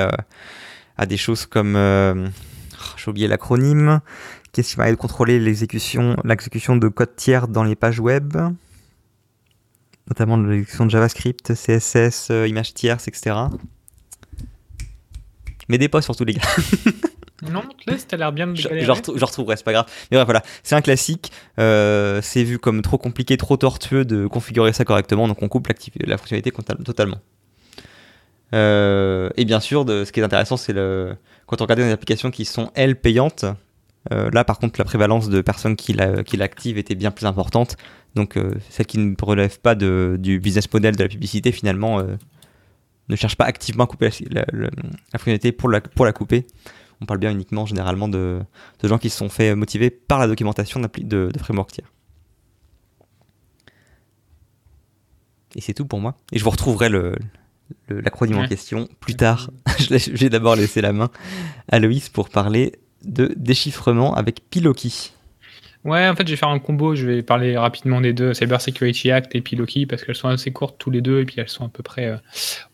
à 0.96 1.06
des 1.06 1.16
choses 1.16 1.46
comme... 1.46 1.76
oh, 1.76 2.94
J'ai 2.96 3.10
oublié 3.10 3.28
l'acronyme. 3.28 4.00
Qu'est-ce 4.52 4.70
qui 4.70 4.76
permet 4.76 4.90
de 4.90 4.96
contrôler 4.96 5.38
l'exécution, 5.38 6.16
l'exécution 6.24 6.76
de 6.76 6.88
code 6.88 7.14
tiers 7.16 7.48
dans 7.48 7.62
les 7.62 7.76
pages 7.76 8.00
web 8.00 8.36
Notamment 10.08 10.36
l'exécution 10.36 10.86
de 10.86 10.90
JavaScript, 10.90 11.54
CSS, 11.54 12.30
images 12.48 12.74
tierces, 12.74 13.06
etc. 13.06 13.36
M'aidez 15.70 15.88
pas 15.88 16.02
surtout 16.02 16.24
les 16.24 16.34
gars. 16.34 16.42
Non, 17.50 17.62
laisse, 17.86 18.06
t'as 18.06 18.18
l'air 18.18 18.32
bien 18.32 18.48
de 18.48 18.54
Je, 18.54 18.68
galérer. 18.68 18.84
je 18.84 18.90
retrou- 18.92 19.18
je 19.18 19.24
retrouverai, 19.24 19.56
c'est 19.56 19.64
pas 19.64 19.72
grave. 19.72 19.86
Mais 20.10 20.18
ouais, 20.18 20.24
voilà, 20.26 20.42
c'est 20.62 20.74
un 20.74 20.82
classique. 20.82 21.32
euh, 21.58 22.20
c'est 22.22 22.44
vu 22.44 22.58
comme 22.58 22.82
trop 22.82 22.98
compliqué, 22.98 23.38
trop 23.38 23.56
tortueux 23.56 24.04
de 24.04 24.26
configurer 24.26 24.74
ça 24.74 24.84
correctement, 24.84 25.26
donc 25.26 25.42
on 25.42 25.48
coupe 25.48 25.66
la 26.06 26.18
fonctionnalité 26.18 26.52
totalement. 26.84 27.16
Euh, 28.54 29.30
et 29.38 29.44
bien 29.46 29.60
sûr, 29.60 29.84
de, 29.86 30.04
ce 30.04 30.12
qui 30.12 30.20
est 30.20 30.22
intéressant, 30.22 30.58
c'est 30.58 30.72
le 30.74 31.16
quand 31.46 31.60
on 31.60 31.64
regarde 31.64 31.80
des 31.80 31.90
applications 31.92 32.30
qui 32.30 32.44
sont 32.44 32.70
elles 32.74 32.96
payantes. 32.96 33.46
euh, 34.12 34.30
là, 34.32 34.44
par 34.44 34.58
contre, 34.58 34.78
la 34.78 34.84
prévalence 34.84 35.28
de 35.30 35.40
personnes 35.40 35.76
qui 35.76 35.92
la- 35.94 36.22
qui 36.22 36.36
l'activent 36.36 36.78
était 36.78 36.94
bien 36.94 37.10
plus 37.10 37.26
importante. 37.26 37.76
Donc, 38.14 38.36
euh, 38.36 38.52
celles 38.68 38.86
qui 38.86 38.98
ne 38.98 39.14
relèvent 39.20 39.60
pas 39.60 39.74
de, 39.74 40.16
du 40.18 40.40
business 40.40 40.70
model 40.72 40.96
de 40.96 41.02
la 41.04 41.08
publicité, 41.08 41.52
finalement, 41.52 42.00
ne 43.10 43.16
cherchent 43.16 43.36
pas 43.36 43.44
activement 43.44 43.84
à 43.84 43.86
couper 43.86 44.10
la, 44.30 44.40
la- 44.40 44.46
la- 44.52 44.70
la 45.12 45.18
fonctionnalité 45.18 45.52
pour 45.52 45.68
la, 45.68 45.80
pour 45.80 46.04
la 46.06 46.12
couper. 46.12 46.46
On 47.02 47.06
parle 47.06 47.18
bien 47.20 47.30
uniquement, 47.30 47.64
généralement, 47.66 48.08
de, 48.08 48.40
de 48.82 48.88
gens 48.88 48.98
qui 48.98 49.08
se 49.10 49.16
sont 49.18 49.28
fait 49.28 49.54
motiver 49.54 49.90
par 49.90 50.18
la 50.18 50.26
documentation 50.26 50.80
de, 50.80 50.88
de 51.32 51.38
framework 51.38 51.72
tiers. 51.72 51.90
Et 55.56 55.60
c'est 55.60 55.74
tout 55.74 55.86
pour 55.86 56.00
moi. 56.00 56.16
Et 56.32 56.38
je 56.38 56.44
vous 56.44 56.50
retrouverai 56.50 56.88
le, 56.88 57.16
l'acronyme 57.88 58.38
en 58.38 58.46
question 58.46 58.88
plus 59.00 59.14
tard. 59.16 59.50
J'ai 59.78 60.28
d'abord 60.28 60.56
laissé 60.56 60.80
la 60.80 60.92
main 60.92 61.10
à 61.68 61.78
Loïs 61.78 62.08
pour 62.08 62.28
parler 62.28 62.72
de 63.04 63.32
déchiffrement 63.36 64.14
avec 64.14 64.42
Piloki. 64.50 65.12
Ouais, 65.84 66.06
en 66.06 66.14
fait, 66.14 66.26
je 66.26 66.32
vais 66.32 66.36
faire 66.36 66.50
un 66.50 66.58
combo. 66.58 66.94
Je 66.94 67.06
vais 67.06 67.22
parler 67.22 67.56
rapidement 67.56 68.00
des 68.02 68.12
deux, 68.12 68.34
Cyber 68.34 68.60
Security 68.60 69.10
Act 69.10 69.34
et 69.34 69.40
Piloki, 69.40 69.86
parce 69.86 70.04
qu'elles 70.04 70.14
sont 70.14 70.28
assez 70.28 70.52
courtes 70.52 70.76
tous 70.78 70.90
les 70.90 71.00
deux, 71.00 71.20
et 71.20 71.24
puis 71.24 71.36
elles 71.38 71.48
sont 71.48 71.64
à 71.64 71.68
peu 71.70 71.82
près 71.82 72.06
euh, 72.06 72.16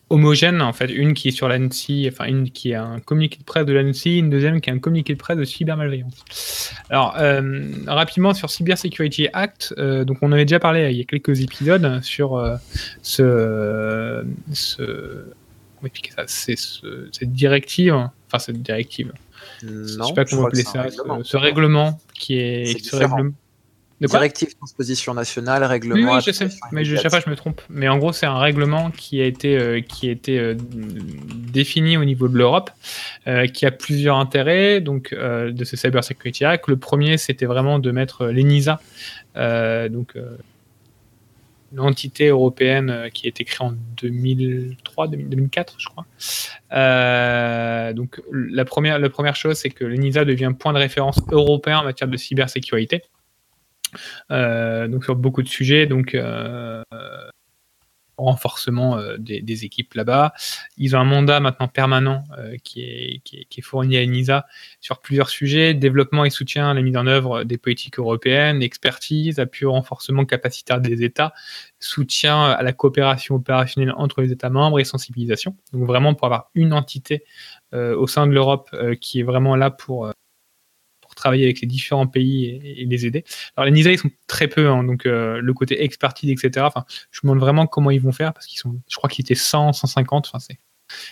homogènes. 0.09 0.61
En 0.61 0.73
fait, 0.73 0.85
une 0.91 1.13
qui 1.13 1.27
est 1.29 1.31
sur 1.31 1.47
l'ANSI, 1.47 2.07
enfin, 2.11 2.25
une 2.25 2.49
qui 2.49 2.71
est 2.71 2.75
un 2.75 2.99
communiqué 2.99 3.37
de 3.39 3.43
presse 3.43 3.65
de 3.65 3.73
l'ANSI, 3.73 4.17
une 4.19 4.29
deuxième 4.29 4.61
qui 4.61 4.69
est 4.69 4.73
un 4.73 4.79
communiqué 4.79 5.13
de 5.13 5.19
presse 5.19 5.37
de 5.37 5.43
cybermalveillance. 5.43 6.71
Alors, 6.89 7.15
euh, 7.17 7.63
rapidement 7.87 8.33
sur 8.33 8.49
Cyber 8.49 8.77
Security 8.77 9.27
Act, 9.33 9.73
euh, 9.77 10.05
donc 10.05 10.17
on 10.21 10.31
avait 10.31 10.45
déjà 10.45 10.59
parlé 10.59 10.81
euh, 10.81 10.91
il 10.91 10.97
y 10.97 11.01
a 11.01 11.05
quelques 11.05 11.41
épisodes 11.41 12.01
sur 12.03 12.37
euh, 12.37 12.55
ce, 13.01 14.23
ce 14.53 14.83
comment 15.75 15.85
expliquer 15.87 16.11
ça? 16.15 16.23
C'est 16.27 16.57
ce- 16.57 17.09
cette 17.11 17.31
directive 17.33 17.93
enfin 18.27 18.39
cette 18.39 18.61
directive. 18.61 19.11
Non, 19.63 19.69
je 19.85 20.03
sais 20.03 20.13
pas 20.13 20.25
comment 20.25 20.45
appeler 20.47 20.63
ça, 20.63 20.85
ce, 20.89 20.97
ce 21.23 21.37
règlement 21.37 21.99
qui 22.13 22.37
est, 22.39 22.65
ce 22.83 22.95
règlement- 22.95 23.31
Directive 23.99 24.55
transposition 24.55 25.13
nationale, 25.15 25.63
Oui, 25.63 25.67
règlement. 25.67 26.15
oui, 26.15 26.21
je 26.23 26.31
sais, 26.31 26.45
mais 26.71 26.83
je, 26.83 26.91
immédiate. 26.91 27.01
chaque 27.01 27.11
fois 27.11 27.21
je 27.25 27.29
me 27.31 27.35
trompe. 27.35 27.61
Mais 27.69 27.87
en 27.87 27.97
gros, 27.97 28.13
c'est 28.13 28.27
un 28.27 28.37
règlement 28.37 28.91
qui 28.91 29.21
a 29.21 29.25
été, 29.25 29.57
euh, 29.57 29.81
qui 29.81 30.07
a 30.09 30.11
été 30.11 30.37
euh, 30.37 30.55
défini 30.55 31.97
au 31.97 32.05
niveau 32.05 32.27
de 32.27 32.37
l'Europe, 32.37 32.69
euh, 33.27 33.47
qui 33.47 33.65
a 33.65 33.71
plusieurs 33.71 34.17
intérêts 34.17 34.81
donc 34.81 35.13
de 35.15 35.63
ce 35.63 35.75
Cyber 35.75 36.03
Security 36.03 36.45
Act. 36.45 36.67
Le 36.67 36.77
premier, 36.77 37.17
c'était 37.17 37.47
vraiment 37.47 37.79
de 37.79 37.89
mettre 37.91 38.27
l'ENISA, 38.27 38.79
donc 39.35 40.15
l'entité 41.73 42.27
européenne 42.27 43.09
qui 43.13 43.27
a 43.27 43.29
été 43.29 43.43
créée 43.43 43.67
en 43.67 43.73
2003, 44.01 45.07
2000 45.07 45.29
2004, 45.29 45.75
je 45.77 45.87
crois. 45.87 46.05
Euh, 46.73 47.93
donc 47.93 48.21
la 48.31 48.65
première, 48.65 48.99
la 48.99 49.09
première 49.09 49.35
chose, 49.35 49.57
c'est 49.57 49.69
que 49.69 49.85
l'ENISA 49.85 50.25
devient 50.25 50.51
point 50.57 50.73
de 50.73 50.77
référence 50.77 51.19
européen 51.31 51.79
en 51.79 51.83
matière 51.83 52.07
de 52.07 52.17
cybersécurité. 52.17 53.01
Euh, 54.31 54.87
donc 54.87 55.03
sur 55.03 55.15
beaucoup 55.15 55.43
de 55.43 55.47
sujets, 55.47 55.85
donc 55.85 56.15
euh, 56.15 56.83
renforcement 58.17 58.97
euh, 58.97 59.17
des, 59.17 59.65
équipes 59.65 59.93
là-bas. 59.93 60.33
Ils 60.77 60.95
ont 60.95 60.99
un 60.99 61.05
mandat 61.05 61.39
maintenant 61.39 61.67
permanent 61.67 62.23
qui, 62.63 62.81
est, 62.81 63.61
fourni 63.61 63.97
à 63.97 64.01
l'ENISA 64.01 64.45
sur 64.81 64.99
plusieurs 64.99 65.29
sujets 65.29 65.73
développement 65.73 66.25
et 66.25 66.29
soutien 66.29 66.69
à 66.69 66.73
la 66.73 66.81
mise 66.81 66.97
en 66.97 67.07
œuvre 67.07 67.43
des 67.43 67.57
politiques 67.57 67.99
européennes, 67.99 68.61
expertise, 68.61 69.39
appui 69.39 69.65
au 69.65 69.71
renforcement 69.71 70.25
capacitaire 70.25 70.79
des 70.81 71.03
États, 71.03 71.33
soutien 71.79 72.43
à 72.43 72.63
la 72.63 72.73
coopération 72.73 73.35
opérationnelle 73.35 73.93
entre 73.97 74.21
les 74.21 74.31
États 74.31 74.49
membres 74.49 74.79
et 74.79 74.83
sensibilisation. 74.83 75.55
Donc 75.73 75.85
vraiment 75.85 76.13
pour 76.13 76.27
avoir 76.27 76.51
une 76.55 76.73
entité 76.73 77.23
au 77.73 78.07
sein 78.07 78.27
de 78.27 78.31
l'Europe 78.31 78.75
qui 79.01 79.19
est 79.19 79.23
vraiment 79.23 79.55
là 79.55 79.69
pour 79.69 80.11
travailler 81.27 81.45
avec 81.45 81.61
les 81.61 81.67
différents 81.67 82.07
pays 82.07 82.45
et, 82.63 82.85
les 82.85 83.05
aider. 83.05 83.23
Alors 83.55 83.65
les 83.65 83.71
NISA 83.71 83.91
ils 83.91 83.99
sont 83.99 84.11
très 84.27 84.47
peu, 84.47 84.67
hein, 84.69 84.83
donc 84.83 85.05
euh, 85.05 85.39
le 85.41 85.53
côté 85.53 85.83
expertise 85.83 86.31
etc. 86.31 86.65
Enfin, 86.65 86.85
je 87.11 87.19
me 87.23 87.29
demande 87.29 87.39
vraiment 87.39 87.67
comment 87.67 87.91
ils 87.91 88.01
vont 88.01 88.11
faire 88.11 88.33
parce 88.33 88.47
qu'ils 88.47 88.59
sont, 88.59 88.79
je 88.89 88.95
crois 88.97 89.09
qu'ils 89.09 89.23
étaient 89.23 89.35
100, 89.35 89.73
150. 89.73 90.27
Enfin 90.27 90.39
c'est 90.39 90.57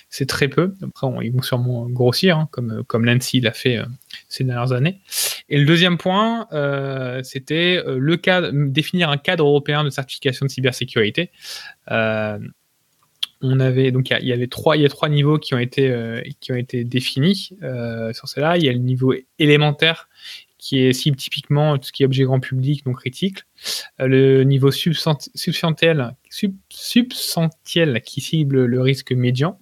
c'est 0.09 0.25
très 0.25 0.47
peu. 0.47 0.73
Après, 0.81 1.07
ils 1.23 1.31
vont 1.31 1.41
sûrement 1.41 1.87
grossir, 1.89 2.37
hein, 2.37 2.47
comme, 2.51 2.83
comme 2.87 3.05
l'ANSI 3.05 3.41
l'a 3.41 3.51
fait 3.51 3.77
euh, 3.77 3.85
ces 4.29 4.43
dernières 4.43 4.71
années. 4.71 5.01
Et 5.49 5.59
le 5.59 5.65
deuxième 5.65 5.97
point, 5.97 6.47
euh, 6.53 7.21
c'était 7.23 7.81
euh, 7.85 7.97
le 7.99 8.17
cadre, 8.17 8.51
définir 8.53 9.09
un 9.09 9.17
cadre 9.17 9.45
européen 9.45 9.83
de 9.83 9.89
certification 9.89 10.45
de 10.45 10.51
cybersécurité. 10.51 11.31
Euh, 11.91 12.39
on 13.41 13.59
avait 13.59 13.91
donc 13.91 14.09
il 14.09 14.13
y 14.13 14.15
a- 14.15 14.19
y, 14.21 14.31
avait 14.33 14.47
trois, 14.47 14.77
il 14.77 14.85
a 14.85 14.89
trois 14.89 15.09
niveaux 15.09 15.37
qui 15.37 15.53
ont 15.53 15.59
été 15.59 15.89
euh, 15.89 16.21
qui 16.39 16.51
ont 16.51 16.55
été 16.55 16.83
définis 16.83 17.49
euh, 17.63 18.13
sur 18.13 18.27
cela. 18.27 18.57
Il 18.57 18.63
y 18.63 18.69
a 18.69 18.73
le 18.73 18.79
niveau 18.79 19.13
élémentaire 19.39 20.07
qui 20.57 20.79
est 20.79 20.93
cible 20.93 21.15
typiquement 21.17 21.77
tout 21.77 21.83
ce 21.85 21.91
qui 21.91 22.01
est 22.01 22.05
objet 22.07 22.23
grand 22.23 22.39
public, 22.39 22.83
donc 22.85 22.97
critique. 22.99 23.39
Euh, 23.99 24.07
le 24.07 24.43
niveau 24.43 24.71
substant- 24.71 25.29
substantiel, 25.35 26.15
sub- 26.29 26.55
substantiel 26.69 28.01
qui 28.03 28.21
cible 28.21 28.65
le 28.65 28.81
risque 28.81 29.11
médian, 29.11 29.59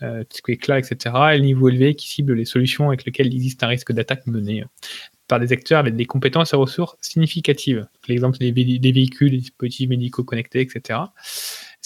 tout 0.00 0.06
ce 0.36 0.42
qui 0.42 0.52
est 0.52 0.56
cloud, 0.56 0.78
etc. 0.84 1.14
Et 1.34 1.38
le 1.38 1.44
niveau 1.44 1.68
élevé 1.68 1.94
qui 1.96 2.08
cible 2.08 2.34
les 2.34 2.44
solutions 2.44 2.88
avec 2.88 3.04
lesquelles 3.04 3.26
il 3.26 3.34
existe 3.34 3.62
un 3.64 3.66
risque 3.66 3.92
d'attaque 3.92 4.26
mené 4.26 4.62
euh, 4.62 4.66
par 5.26 5.40
des 5.40 5.52
acteurs 5.52 5.80
avec 5.80 5.96
des 5.96 6.06
compétences 6.06 6.52
et 6.54 6.56
ressources 6.56 6.96
significatives. 7.02 7.86
L'exemple 8.06 8.38
des, 8.38 8.52
des 8.52 8.92
véhicules, 8.92 9.32
des 9.32 9.38
dispositifs 9.38 9.88
médicaux 9.90 10.24
connectés, 10.24 10.60
etc. 10.60 11.00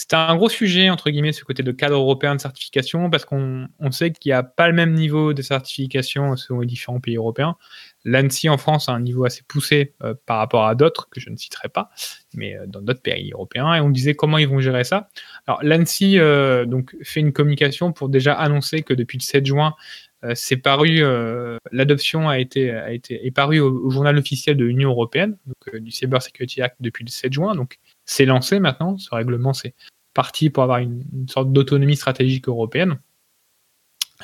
C'est 0.03 0.15
un 0.15 0.35
gros 0.35 0.49
sujet, 0.49 0.91
entre 0.91 1.11
guillemets, 1.11 1.31
ce 1.31 1.45
côté 1.45 1.63
de 1.63 1.71
cadre 1.71 1.95
européen 1.95 2.35
de 2.35 2.41
certification, 2.41 3.09
parce 3.09 3.25
qu'on 3.25 3.69
on 3.79 3.93
sait 3.93 4.11
qu'il 4.11 4.31
n'y 4.31 4.35
a 4.35 4.43
pas 4.43 4.67
le 4.67 4.75
même 4.75 4.95
niveau 4.95 5.33
de 5.33 5.43
certification 5.43 6.35
selon 6.35 6.59
les 6.59 6.67
différents 6.67 6.99
pays 6.99 7.15
européens. 7.15 7.55
L'ANSI 8.05 8.49
en 8.49 8.59
France 8.59 8.89
a 8.89 8.93
un 8.95 9.01
niveau 9.01 9.25
assez 9.25 9.45
poussé 9.47 9.95
euh, 10.03 10.15
par 10.27 10.39
rapport 10.39 10.67
à 10.67 10.75
d'autres, 10.75 11.09
que 11.09 11.21
je 11.21 11.31
ne 11.31 11.37
citerai 11.37 11.69
pas, 11.69 11.91
mais 12.35 12.57
euh, 12.57 12.67
dans 12.67 12.81
d'autres 12.81 13.01
pays 13.01 13.31
européens. 13.33 13.77
Et 13.77 13.81
on 13.81 13.91
disait 13.91 14.15
comment 14.15 14.39
ils 14.39 14.49
vont 14.49 14.59
gérer 14.59 14.83
ça. 14.83 15.09
Alors 15.47 15.63
l'ANSI 15.63 16.19
euh, 16.19 16.67
fait 17.05 17.21
une 17.21 17.33
communication 17.33 17.93
pour 17.93 18.09
déjà 18.09 18.35
annoncer 18.35 18.83
que 18.83 18.95
depuis 18.95 19.19
le 19.19 19.23
7 19.23 19.47
juin, 19.47 19.77
l'adoption 21.71 22.29
a 22.29 22.41
été, 22.41 22.67
est 22.67 23.31
parue 23.33 23.61
au, 23.61 23.89
journal 23.91 24.19
officiel 24.19 24.57
de 24.57 24.65
l'Union 24.65 24.91
européenne, 24.91 25.37
du 25.75 25.93
Cyber 25.93 26.21
Security 26.21 26.61
Act 26.61 26.77
depuis 26.81 27.05
le 27.05 27.11
7 27.11 27.33
juin. 27.33 27.55
Donc 27.55 27.79
c'est 28.13 28.27
lancé 28.27 28.61
maintenant, 28.61 28.99
ce 28.99 29.15
règlement 29.15 29.53
c'est 29.53 29.75
parti 30.15 30.51
pour 30.51 30.63
avoir 30.63 30.79
une, 30.79 31.05
sorte 31.29 31.53
d'autonomie 31.53 31.97
stratégique 31.97 32.49
européenne. 32.49 32.99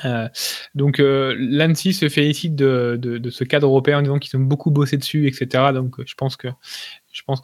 Euh, 0.05 0.29
donc 0.75 1.01
euh, 1.01 1.35
l'ANSI 1.37 1.93
se 1.93 2.07
félicite 2.07 2.55
de, 2.55 3.21
ce 3.29 3.43
cadre 3.43 3.67
européen 3.67 3.99
en 3.99 4.01
disant 4.01 4.17
qu'ils 4.17 4.39
ont 4.39 4.43
beaucoup 4.43 4.71
bossé 4.71 4.95
dessus, 4.95 5.27
etc. 5.27 5.71
Donc 5.73 5.95
je 6.05 6.13
pense 6.15 6.37
que 6.37 6.47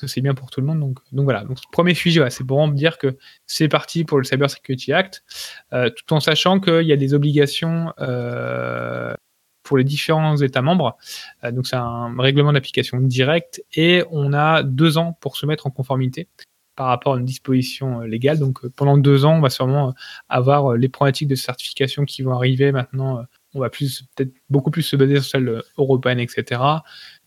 c'est 0.08 0.22
bien 0.22 0.36
pour 0.36 0.52
tout 0.52 0.62
le 0.62 0.68
monde. 0.68 0.80
Donc, 0.80 1.00
voilà. 1.12 1.44
Donc 1.44 1.58
premier 1.72 1.96
sujet, 1.96 2.30
c'est 2.30 2.46
pour 2.46 2.66
dire 2.70 2.98
que 2.98 3.18
c'est 3.46 3.68
parti 3.68 4.06
pour 4.06 4.20
le 4.20 4.24
Cyber 4.24 4.50
Security 4.50 4.94
Act, 4.94 5.24
euh, 5.74 5.90
tout 5.90 6.14
en 6.14 6.20
sachant 6.20 6.60
qu'il 6.60 6.86
y 6.86 6.94
a 6.94 6.98
des 6.98 7.14
obligations 7.14 7.92
pour 9.66 9.78
les 9.78 9.84
différents 9.84 10.38
États 10.38 10.62
membres. 10.62 10.98
Euh, 11.44 11.52
donc 11.52 11.68
c'est 11.68 11.76
un 11.76 12.16
règlement 12.18 12.54
d'application 12.54 13.00
direct 13.00 13.62
et 13.74 14.04
on 14.12 14.32
a 14.32 14.64
deux 14.64 14.98
ans 14.98 15.18
pour 15.20 15.36
se 15.36 15.46
mettre 15.46 15.68
en 15.68 15.72
conformité 15.72 16.30
par 16.78 16.88
rapport 16.88 17.16
à 17.16 17.18
une 17.18 17.26
disposition 17.26 18.02
euh, 18.02 18.08
légale. 18.08 18.40
Donc 18.40 18.64
euh, 18.64 18.72
pendant 18.74 18.98
deux 18.98 19.26
ans, 19.26 19.38
on 19.38 19.42
va 19.42 19.50
sûrement 19.50 19.94
avoir 20.30 20.76
les 20.76 20.88
problématiques 20.88 21.28
de 21.28 21.36
certification 21.36 22.06
qui 22.06 22.22
vont 22.22 22.34
arriver. 22.34 22.72
Maintenant, 22.72 23.26
on 23.54 23.60
va 23.60 23.70
plus 23.70 24.04
peut-être 24.16 24.34
beaucoup 24.50 24.72
plus 24.72 24.84
se 24.84 24.96
baser 24.96 25.16
sur 25.16 25.26
celle 25.26 25.62
européenne, 25.78 26.20
etc. 26.20 26.62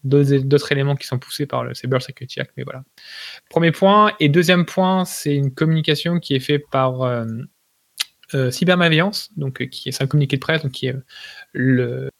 D'autres 0.04 0.72
éléments 0.72 0.94
qui 0.94 1.06
sont 1.06 1.18
poussés 1.18 1.46
par 1.46 1.64
le 1.64 1.74
Cyber 1.74 2.00
Security 2.00 2.40
Act, 2.40 2.52
mais 2.56 2.62
voilà. 2.62 2.84
Premier 3.50 3.72
point. 3.72 4.12
Et 4.20 4.28
deuxième 4.28 4.66
point, 4.66 5.04
c'est 5.06 5.34
une 5.34 5.52
communication 5.52 6.20
qui 6.20 6.34
est 6.34 6.40
faite 6.40 6.64
par 6.70 7.02
euh, 8.34 8.52
donc 9.36 9.62
euh, 9.62 9.66
qui 9.66 9.88
est 9.88 10.02
un 10.02 10.06
communiqué 10.06 10.36
de 10.36 10.40
presse, 10.40 10.62
donc 10.62 10.72
qui 10.72 10.86
est 10.86 10.96
le 11.52 12.10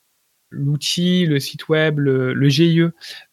l'outil, 0.50 1.26
le 1.26 1.40
site 1.40 1.68
web, 1.68 1.98
le, 1.98 2.48
GIE 2.48 2.82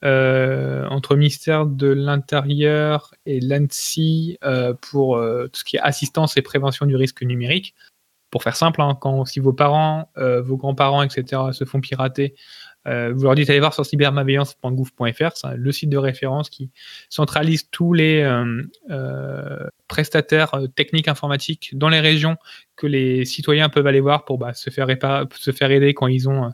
euh, 0.03 0.85
entre 0.87 1.15
ministère 1.15 1.65
de 1.65 1.87
l'Intérieur 1.87 3.13
et 3.25 3.39
l'ANSI 3.39 4.37
euh, 4.43 4.73
pour 4.73 5.17
euh, 5.17 5.47
tout 5.47 5.59
ce 5.59 5.63
qui 5.63 5.77
est 5.77 5.81
assistance 5.81 6.37
et 6.37 6.41
prévention 6.41 6.85
du 6.85 6.95
risque 6.95 7.21
numérique. 7.23 7.75
Pour 8.31 8.43
faire 8.43 8.57
simple, 8.57 8.81
hein, 8.81 8.97
quand 8.99 9.23
si 9.25 9.39
vos 9.39 9.53
parents, 9.53 10.09
euh, 10.17 10.41
vos 10.41 10.57
grands-parents, 10.57 11.03
etc. 11.03 11.41
se 11.53 11.63
font 11.63 11.79
pirater, 11.79 12.35
euh, 12.87 13.13
vous 13.15 13.23
leur 13.23 13.35
dites 13.35 13.49
allez 13.49 13.59
voir 13.59 13.73
sur 13.73 13.85
cybermalveillance.gouv.fr, 13.85 15.31
c'est 15.35 15.55
le 15.55 15.71
site 15.71 15.89
de 15.89 15.97
référence 15.97 16.49
qui 16.49 16.69
centralise 17.09 17.69
tous 17.69 17.93
les 17.93 18.21
euh, 18.21 18.61
euh, 18.89 19.67
prestataires 19.87 20.55
techniques 20.75 21.07
informatiques 21.07 21.71
dans 21.73 21.89
les 21.89 21.99
régions 21.99 22.37
que 22.75 22.87
les 22.87 23.25
citoyens 23.25 23.69
peuvent 23.69 23.87
aller 23.87 24.01
voir 24.01 24.25
pour 24.25 24.37
bah, 24.37 24.53
se 24.53 24.69
faire 24.69 24.89
aider 25.71 25.93
quand 25.93 26.07
ils 26.07 26.29
ont 26.29 26.43
un, 26.43 26.53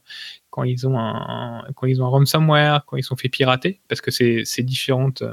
quand 0.49 0.63
ils 0.63 0.87
ont 0.87 2.09
ransomware, 2.09 2.85
quand 2.85 2.97
ils 2.97 3.03
sont 3.03 3.15
fait 3.15 3.29
pirater, 3.29 3.81
parce 3.87 4.01
que 4.01 4.11
ces, 4.11 4.45
ces 4.45 4.63
différentes 4.63 5.23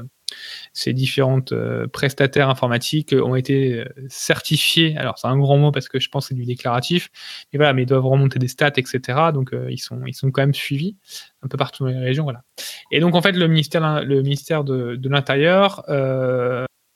ces 0.73 0.93
différentes 0.93 1.51
euh, 1.51 1.87
prestataires 1.87 2.49
informatiques 2.49 3.13
ont 3.13 3.35
été 3.35 3.85
certifiés. 4.07 4.97
Alors 4.97 5.17
c'est 5.17 5.27
un 5.27 5.37
grand 5.37 5.57
mot 5.57 5.71
parce 5.71 5.87
que 5.87 5.99
je 5.99 6.09
pense 6.09 6.25
que 6.25 6.29
c'est 6.29 6.35
du 6.35 6.45
déclaratif, 6.45 7.09
mais 7.51 7.57
voilà, 7.57 7.73
mais 7.73 7.83
ils 7.83 7.87
doivent 7.87 8.05
remonter 8.05 8.39
des 8.39 8.47
stats, 8.47 8.73
etc. 8.77 9.19
Donc 9.33 9.53
euh, 9.53 9.67
ils 9.69 9.77
sont 9.77 10.01
ils 10.05 10.13
sont 10.13 10.31
quand 10.31 10.41
même 10.41 10.53
suivis 10.53 10.95
un 11.41 11.47
peu 11.47 11.57
partout 11.57 11.83
dans 11.83 11.89
les 11.89 11.97
régions, 11.97 12.23
voilà. 12.23 12.43
Et 12.91 12.99
donc 12.99 13.15
en 13.15 13.21
fait 13.21 13.33
le 13.33 13.47
ministère 13.47 14.03
le 14.03 14.21
ministère 14.21 14.63
de 14.63 15.09
l'intérieur 15.09 15.83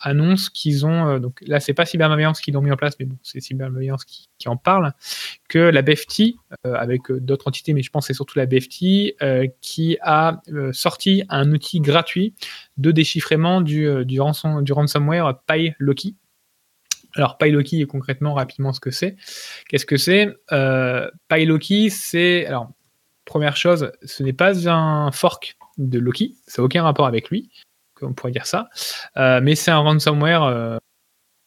euh, 0.06 0.10
annonce 0.10 0.50
qu'ils 0.50 0.86
ont, 0.86 1.08
euh, 1.08 1.20
donc 1.20 1.40
là 1.46 1.60
c'est 1.60 1.74
pas 1.74 1.86
Cybermalveillance 1.86 2.42
qui 2.42 2.52
l'ont 2.52 2.62
mis 2.62 2.72
en 2.72 2.76
place, 2.78 2.96
mais 3.00 3.06
bon 3.06 3.18
c'est 3.24 3.40
Cybermalveillance 3.40 4.06
qui, 4.06 4.28
en 4.46 4.58
parle, 4.58 4.92
que 5.48 5.60
la 5.60 5.82
BFT, 5.82 6.36
euh, 6.68 6.74
avec 6.76 7.10
d'autres 7.10 7.48
entités, 7.48 7.74
mais 7.74 7.82
je 7.82 7.90
pense 7.90 8.08
c'est 8.08 8.14
surtout 8.14 8.38
la 8.38 8.46
BFT, 8.46 9.16
euh, 9.22 9.48
qui 9.62 9.98
a 10.02 10.42
sorti 10.74 11.24
un 11.30 11.52
outil 11.52 11.80
gratuit 11.80 12.34
de 12.78 12.92
déchiffrement 12.92 13.62
du, 13.62 13.88
euh, 13.88 14.04
du, 14.04 14.20
ransom, 14.20 14.64
du 14.64 14.74
ransomware 14.74 15.40
PyLoki. 15.48 16.18
Alors 17.16 17.38
PyLoki, 17.38 17.86
concrètement, 17.86 18.34
rapidement 18.34 18.74
ce 18.74 18.80
que 18.80 18.92
c'est. 18.92 19.16
Qu'est-ce 19.70 19.86
que 19.86 19.98
c'est? 19.98 20.36
Euh, 20.52 21.10
PyLoki, 21.28 21.90
c'est... 21.90 22.46
Alors, 22.46 22.72
première 23.26 23.56
chose, 23.56 23.92
ce 24.04 24.24
n'est 24.24 24.34
pas 24.34 24.70
un 24.70 25.12
fork 25.12 25.56
de 25.78 26.00
Loki, 26.00 26.38
ça 26.48 26.62
n'a 26.62 26.66
aucun 26.66 26.84
rapport 26.84 27.08
avec 27.08 27.30
lui, 27.30 27.50
on 28.04 28.14
pourrait 28.14 28.32
dire 28.32 28.46
ça, 28.46 28.70
euh, 29.18 29.40
mais 29.42 29.56
c'est 29.56 29.72
un 29.72 29.80
ransomware, 29.80 30.44
euh, 30.44 30.78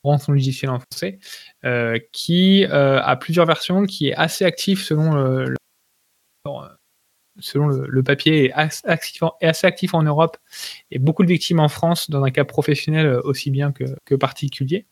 rançon 0.04 0.32
logiciel 0.32 0.70
en 0.70 0.80
français, 0.80 1.18
euh, 1.64 1.98
qui 2.12 2.64
a 2.64 3.16
plusieurs 3.16 3.46
versions, 3.46 3.86
qui 3.86 4.08
est 4.08 4.14
assez 4.14 4.44
actif 4.44 4.82
selon 4.82 5.14
le, 5.14 5.54
selon 7.38 7.66
le, 7.68 8.02
papier, 8.02 8.46
est 8.46 8.52
assez, 8.52 8.86
actif 9.66 9.94
en, 9.94 10.02
Europe 10.02 10.36
et 10.90 10.98
beaucoup 10.98 11.24
de 11.24 11.28
victimes 11.28 11.60
en 11.60 11.68
France 11.68 12.08
dans 12.08 12.22
un 12.22 12.30
cas 12.30 12.44
professionnel 12.44 13.20
aussi 13.24 13.50
bien 13.50 13.72
que, 13.72 14.14
particulier. 14.14 14.86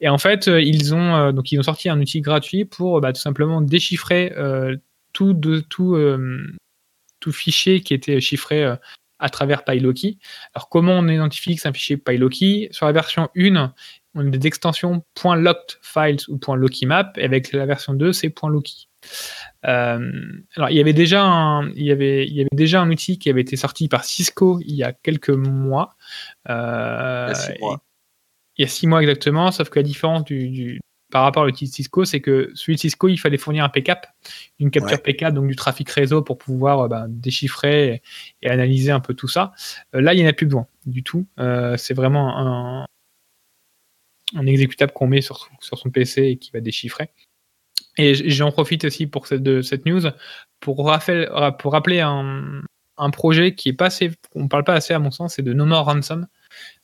Et 0.00 0.08
en 0.08 0.18
fait, 0.18 0.48
ils 0.48 0.94
ont 0.94 1.32
sorti 1.62 1.88
un 1.88 2.00
outil 2.00 2.20
gratuit 2.20 2.64
pour 2.64 3.00
bah, 3.00 3.12
tout 3.12 3.20
simplement 3.20 3.60
déchiffrer 3.60 4.34
tout 5.12 5.34
de 5.34 5.60
tout 5.60 7.32
fichier 7.32 7.80
qui 7.80 7.94
était 7.94 8.20
chiffré 8.20 8.76
à 9.18 9.28
travers 9.28 9.64
PyLoki. 9.64 10.18
Alors 10.54 10.68
comment 10.68 10.94
on 10.94 11.08
identifie 11.08 11.56
que 11.56 11.62
c'est 11.62 11.68
un 11.68 11.72
fichier 11.72 11.96
PyLoki 11.96 12.68
Sur 12.70 12.86
la 12.86 12.92
version 12.92 13.28
1, 13.36 13.72
on 14.14 14.26
a 14.26 14.30
des 14.30 14.46
extensions 14.46 15.04
.locked 15.24 15.78
files 15.82 16.18
ou 16.28 16.38
.lokimap, 16.54 17.16
et 17.18 17.24
avec 17.24 17.52
la 17.52 17.66
version 17.66 17.94
2, 17.94 18.12
c'est 18.12 18.32
.loki. 18.42 18.88
Euh, 19.66 20.10
alors 20.56 20.70
il 20.70 20.76
y 20.76 20.80
avait 20.80 20.92
déjà 20.92 21.22
un, 21.22 21.70
il 21.70 21.84
y 21.84 21.92
avait, 21.92 22.26
il 22.26 22.34
y 22.34 22.40
avait 22.40 22.48
déjà 22.52 22.80
un 22.80 22.90
outil 22.90 23.18
qui 23.18 23.30
avait 23.30 23.40
été 23.40 23.56
sorti 23.56 23.88
par 23.88 24.04
Cisco 24.04 24.60
il 24.60 24.74
y 24.74 24.82
a 24.82 24.92
quelques 24.92 25.30
mois. 25.30 25.96
Euh, 26.48 27.26
il 27.26 27.30
y 27.30 27.32
a 27.32 27.34
six 27.34 27.60
mois. 27.60 27.82
Il 28.56 28.62
y 28.62 28.64
a 28.64 28.68
six 28.68 28.86
mois 28.88 29.00
exactement, 29.00 29.52
sauf 29.52 29.68
que 29.68 29.78
la 29.78 29.84
différence 29.84 30.24
du, 30.24 30.80
par 31.10 31.22
rapport 31.22 31.42
à 31.42 31.46
l'outil 31.46 31.66
Cisco, 31.66 32.04
c'est 32.04 32.20
que 32.20 32.50
celui 32.54 32.74
de 32.74 32.80
Cisco, 32.80 33.08
il 33.08 33.16
fallait 33.16 33.38
fournir 33.38 33.64
un 33.64 33.68
PCAP, 33.68 34.06
une 34.58 34.70
capture 34.70 35.02
PCAP, 35.02 35.32
donc 35.32 35.48
du 35.48 35.56
trafic 35.56 35.88
réseau 35.90 36.22
pour 36.22 36.38
pouvoir 36.38 36.80
euh, 36.80 36.88
bah, 36.88 37.06
déchiffrer 37.08 38.02
et, 38.42 38.50
analyser 38.50 38.90
un 38.90 39.00
peu 39.00 39.14
tout 39.14 39.28
ça. 39.28 39.52
Euh, 39.94 40.00
là, 40.00 40.14
il 40.14 40.18
n'y 40.18 40.26
en 40.26 40.30
a 40.30 40.32
plus 40.32 40.46
besoin 40.46 40.66
du 40.86 41.02
tout. 41.02 41.26
Euh, 41.38 41.76
c'est 41.76 41.94
vraiment 41.94 42.36
un, 42.36 42.86
un 44.34 44.46
exécutable 44.46 44.92
qu'on 44.92 45.06
met 45.06 45.22
sur, 45.22 45.48
sur, 45.60 45.78
son 45.78 45.90
PC 45.90 46.22
et 46.22 46.36
qui 46.36 46.50
va 46.50 46.60
déchiffrer. 46.60 47.10
Et 47.96 48.14
j'en 48.30 48.52
profite 48.52 48.84
aussi 48.84 49.06
pour 49.06 49.26
cette, 49.26 49.42
de 49.42 49.62
cette 49.62 49.86
news 49.86 50.02
pour, 50.60 50.76
pour 50.76 51.72
rappeler 51.72 52.00
un, 52.00 52.62
un 52.98 53.10
projet 53.10 53.54
qui 53.54 53.70
est 53.70 53.74
pas 53.74 53.86
assez, 53.86 54.10
on 54.34 54.48
parle 54.48 54.64
pas 54.64 54.74
assez 54.74 54.92
à 54.94 54.98
mon 54.98 55.10
sens, 55.10 55.34
c'est 55.34 55.42
de 55.42 55.52
No 55.52 55.64
More 55.64 55.86
Ransom. 55.86 56.26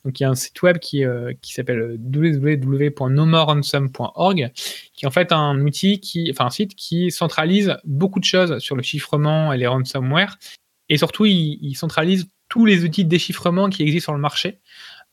Donc 0.03 0.19
il 0.19 0.23
y 0.23 0.25
a 0.25 0.29
un 0.29 0.35
site 0.35 0.61
web 0.61 0.77
qui, 0.79 1.03
euh, 1.03 1.33
qui 1.41 1.53
s'appelle 1.53 1.97
www.nomoreransom.org, 1.99 4.51
qui 4.93 5.05
est 5.05 5.07
en 5.07 5.11
fait 5.11 5.31
un 5.31 5.59
outil 5.61 5.99
qui, 5.99 6.29
enfin 6.31 6.45
un 6.45 6.51
site 6.51 6.75
qui 6.75 7.09
centralise 7.11 7.77
beaucoup 7.83 8.19
de 8.19 8.25
choses 8.25 8.57
sur 8.59 8.75
le 8.75 8.83
chiffrement 8.83 9.51
et 9.53 9.57
les 9.57 9.67
ransomware, 9.67 10.37
et 10.89 10.97
surtout 10.97 11.25
il, 11.25 11.73
centralise 11.75 12.27
tous 12.49 12.65
les 12.65 12.83
outils 12.83 13.03
de 13.03 13.09
déchiffrement 13.09 13.69
qui 13.69 13.83
existent 13.83 14.05
sur 14.05 14.13
le 14.13 14.19
marché. 14.19 14.59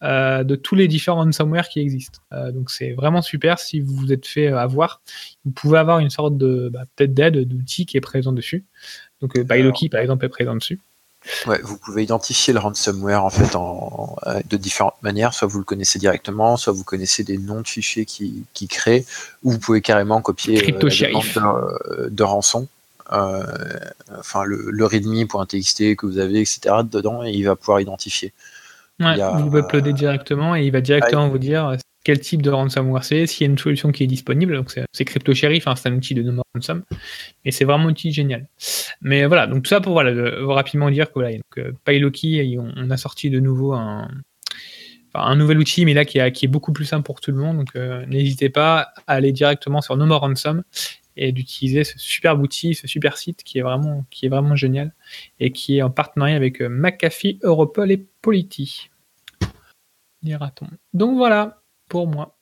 Euh, 0.02 0.42
de 0.42 0.56
tous 0.56 0.74
les 0.74 0.88
différents 0.88 1.22
ransomware 1.22 1.68
qui 1.68 1.78
existent. 1.78 2.18
Euh, 2.32 2.50
donc 2.50 2.70
c'est 2.70 2.90
vraiment 2.90 3.22
super 3.22 3.60
si 3.60 3.78
vous 3.78 3.94
vous 3.94 4.12
êtes 4.12 4.26
fait 4.26 4.48
avoir. 4.48 5.00
Vous 5.44 5.52
pouvez 5.52 5.78
avoir 5.78 6.00
une 6.00 6.10
sorte 6.10 6.36
de 6.36 6.70
bah, 6.72 6.86
peut-être 6.96 7.14
d'aide 7.14 7.46
d'outil 7.46 7.86
qui 7.86 7.98
est 7.98 8.00
présent 8.00 8.32
dessus. 8.32 8.66
Donc 9.20 9.38
ByLoki 9.38 9.90
par 9.90 10.00
exemple 10.00 10.24
est 10.24 10.28
présent 10.28 10.56
dessus. 10.56 10.80
Ouais, 11.46 11.60
vous 11.62 11.76
pouvez 11.76 12.02
identifier 12.02 12.52
le 12.52 12.58
ransomware 12.58 13.24
en 13.24 13.30
fait 13.30 13.54
en, 13.54 14.16
euh, 14.26 14.40
de 14.48 14.56
différentes 14.56 15.00
manières. 15.02 15.34
Soit 15.34 15.46
vous 15.46 15.58
le 15.58 15.64
connaissez 15.64 15.98
directement, 15.98 16.56
soit 16.56 16.72
vous 16.72 16.84
connaissez 16.84 17.22
des 17.22 17.38
noms 17.38 17.60
de 17.60 17.68
fichiers 17.68 18.04
qui, 18.04 18.44
qui 18.54 18.66
créent, 18.66 19.06
ou 19.42 19.52
vous 19.52 19.58
pouvez 19.58 19.80
carrément 19.80 20.20
copier 20.20 20.72
euh, 20.72 20.78
de, 20.78 22.08
de, 22.08 22.22
rançon. 22.22 22.66
Euh, 23.12 23.44
enfin 24.18 24.44
le, 24.44 24.70
le 24.70 24.84
readme.txt 24.84 25.96
que 25.96 26.06
vous 26.06 26.18
avez, 26.18 26.40
etc. 26.40 26.76
dedans, 26.82 27.24
et 27.24 27.30
il 27.30 27.44
va 27.44 27.54
pouvoir 27.54 27.80
identifier. 27.80 28.32
Ouais, 28.98 29.16
vous 29.16 29.44
pouvez 29.44 29.60
uploader 29.60 29.92
directement 29.92 30.56
et 30.56 30.64
il 30.64 30.70
va 30.70 30.80
directement 30.80 31.28
vous 31.28 31.38
dire 31.38 31.76
quel 32.04 32.20
type 32.20 32.42
de 32.42 32.50
ransomware 32.50 33.04
c'est, 33.04 33.26
s'il 33.26 33.46
y 33.46 33.48
a 33.48 33.50
une 33.50 33.58
solution 33.58 33.92
qui 33.92 34.04
est 34.04 34.06
disponible. 34.06 34.56
Donc 34.56 34.74
c'est 34.92 35.04
Crypto 35.04 35.34
Sheriff, 35.34 35.66
hein, 35.66 35.76
c'est 35.76 35.88
un 35.88 35.94
outil 35.94 36.14
de 36.14 36.22
no 36.22 36.42
ransom, 36.54 36.82
et 37.44 37.50
c'est 37.50 37.64
vraiment 37.64 37.84
un 37.84 37.90
outil 37.90 38.12
génial. 38.12 38.48
Mais 39.00 39.26
voilà, 39.26 39.46
donc 39.46 39.62
tout 39.62 39.68
ça 39.68 39.80
pour 39.80 40.02
rapidement 40.54 40.90
dire 40.90 41.08
que 41.08 41.14
voilà, 41.14 41.32
donc, 41.32 41.58
euh, 41.58 41.72
PyLoki, 41.84 42.56
on, 42.58 42.90
a 42.90 42.96
sorti 42.96 43.30
de 43.30 43.40
nouveau 43.40 43.72
un, 43.72 44.08
un 45.14 45.36
nouvel 45.36 45.58
outil, 45.58 45.84
mais 45.84 45.94
là 45.94 46.04
qui, 46.04 46.18
est 46.18 46.48
beaucoup 46.48 46.72
plus 46.72 46.84
simple 46.84 47.04
pour 47.04 47.20
tout 47.20 47.30
le 47.30 47.38
monde. 47.38 47.58
Donc 47.58 47.76
euh, 47.76 48.04
n'hésitez 48.06 48.48
pas 48.48 48.92
à 49.06 49.14
aller 49.14 49.32
directement 49.32 49.80
sur 49.80 49.96
No 49.96 50.18
Ransom 50.18 50.62
et 51.16 51.32
d'utiliser 51.32 51.84
ce 51.84 51.98
superbe 51.98 52.40
outil, 52.40 52.74
ce 52.74 52.86
super 52.86 53.18
site 53.18 53.42
qui 53.44 53.58
est 53.58 53.62
vraiment, 53.62 54.04
qui 54.10 54.26
est 54.26 54.28
vraiment 54.28 54.56
génial 54.56 54.94
et 55.40 55.52
qui 55.52 55.78
est 55.78 55.82
en 55.82 55.90
partenariat 55.90 56.36
avec 56.36 56.62
euh, 56.62 56.68
McAfee, 56.68 57.38
Europol 57.42 57.92
et 57.92 58.06
Polity. 58.22 58.90
Dira-t-on. 60.22 60.68
Donc 60.94 61.16
voilà, 61.16 61.61
pour 61.92 62.08
moi. 62.08 62.38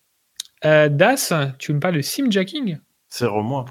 Euh, 0.64 0.88
Das, 0.88 1.32
tu 1.59 1.74
me 1.74 1.80
parles 1.80 1.96
de 1.96 2.03
simjacking 2.03 2.78
C'est 3.09 3.28
moi. 3.28 3.64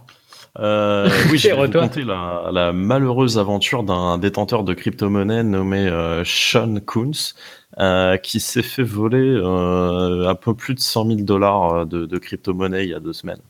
Euh, 0.59 1.09
oui, 1.31 1.37
je 1.37 1.47
vais 1.47 1.53
raconter 1.53 2.03
la, 2.03 2.49
la, 2.51 2.73
malheureuse 2.73 3.37
aventure 3.37 3.83
d'un 3.83 4.17
détenteur 4.17 4.65
de 4.65 4.73
crypto-monnaie 4.73 5.43
nommé 5.43 5.87
euh, 5.87 6.23
Sean 6.25 6.81
Coons, 6.85 7.33
euh, 7.79 8.17
qui 8.17 8.41
s'est 8.41 8.61
fait 8.61 8.83
voler 8.83 9.37
euh, 9.37 10.27
un 10.27 10.35
peu 10.35 10.53
plus 10.53 10.75
de 10.75 10.81
100 10.81 11.05
000 11.05 11.21
dollars 11.21 11.85
de, 11.85 12.05
de 12.05 12.17
crypto-monnaie 12.17 12.83
il 12.83 12.89
y 12.89 12.93
a 12.93 12.99
deux 12.99 13.13
semaines. 13.13 13.41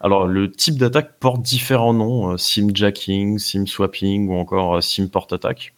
Alors, 0.00 0.26
le 0.26 0.50
type 0.50 0.76
d'attaque 0.76 1.20
porte 1.20 1.42
différents 1.42 1.94
noms, 1.94 2.36
simjacking, 2.36 3.38
sim-swapping 3.38 4.28
ou 4.28 4.34
encore 4.34 4.82
sim-port 4.82 5.28
attack 5.30 5.72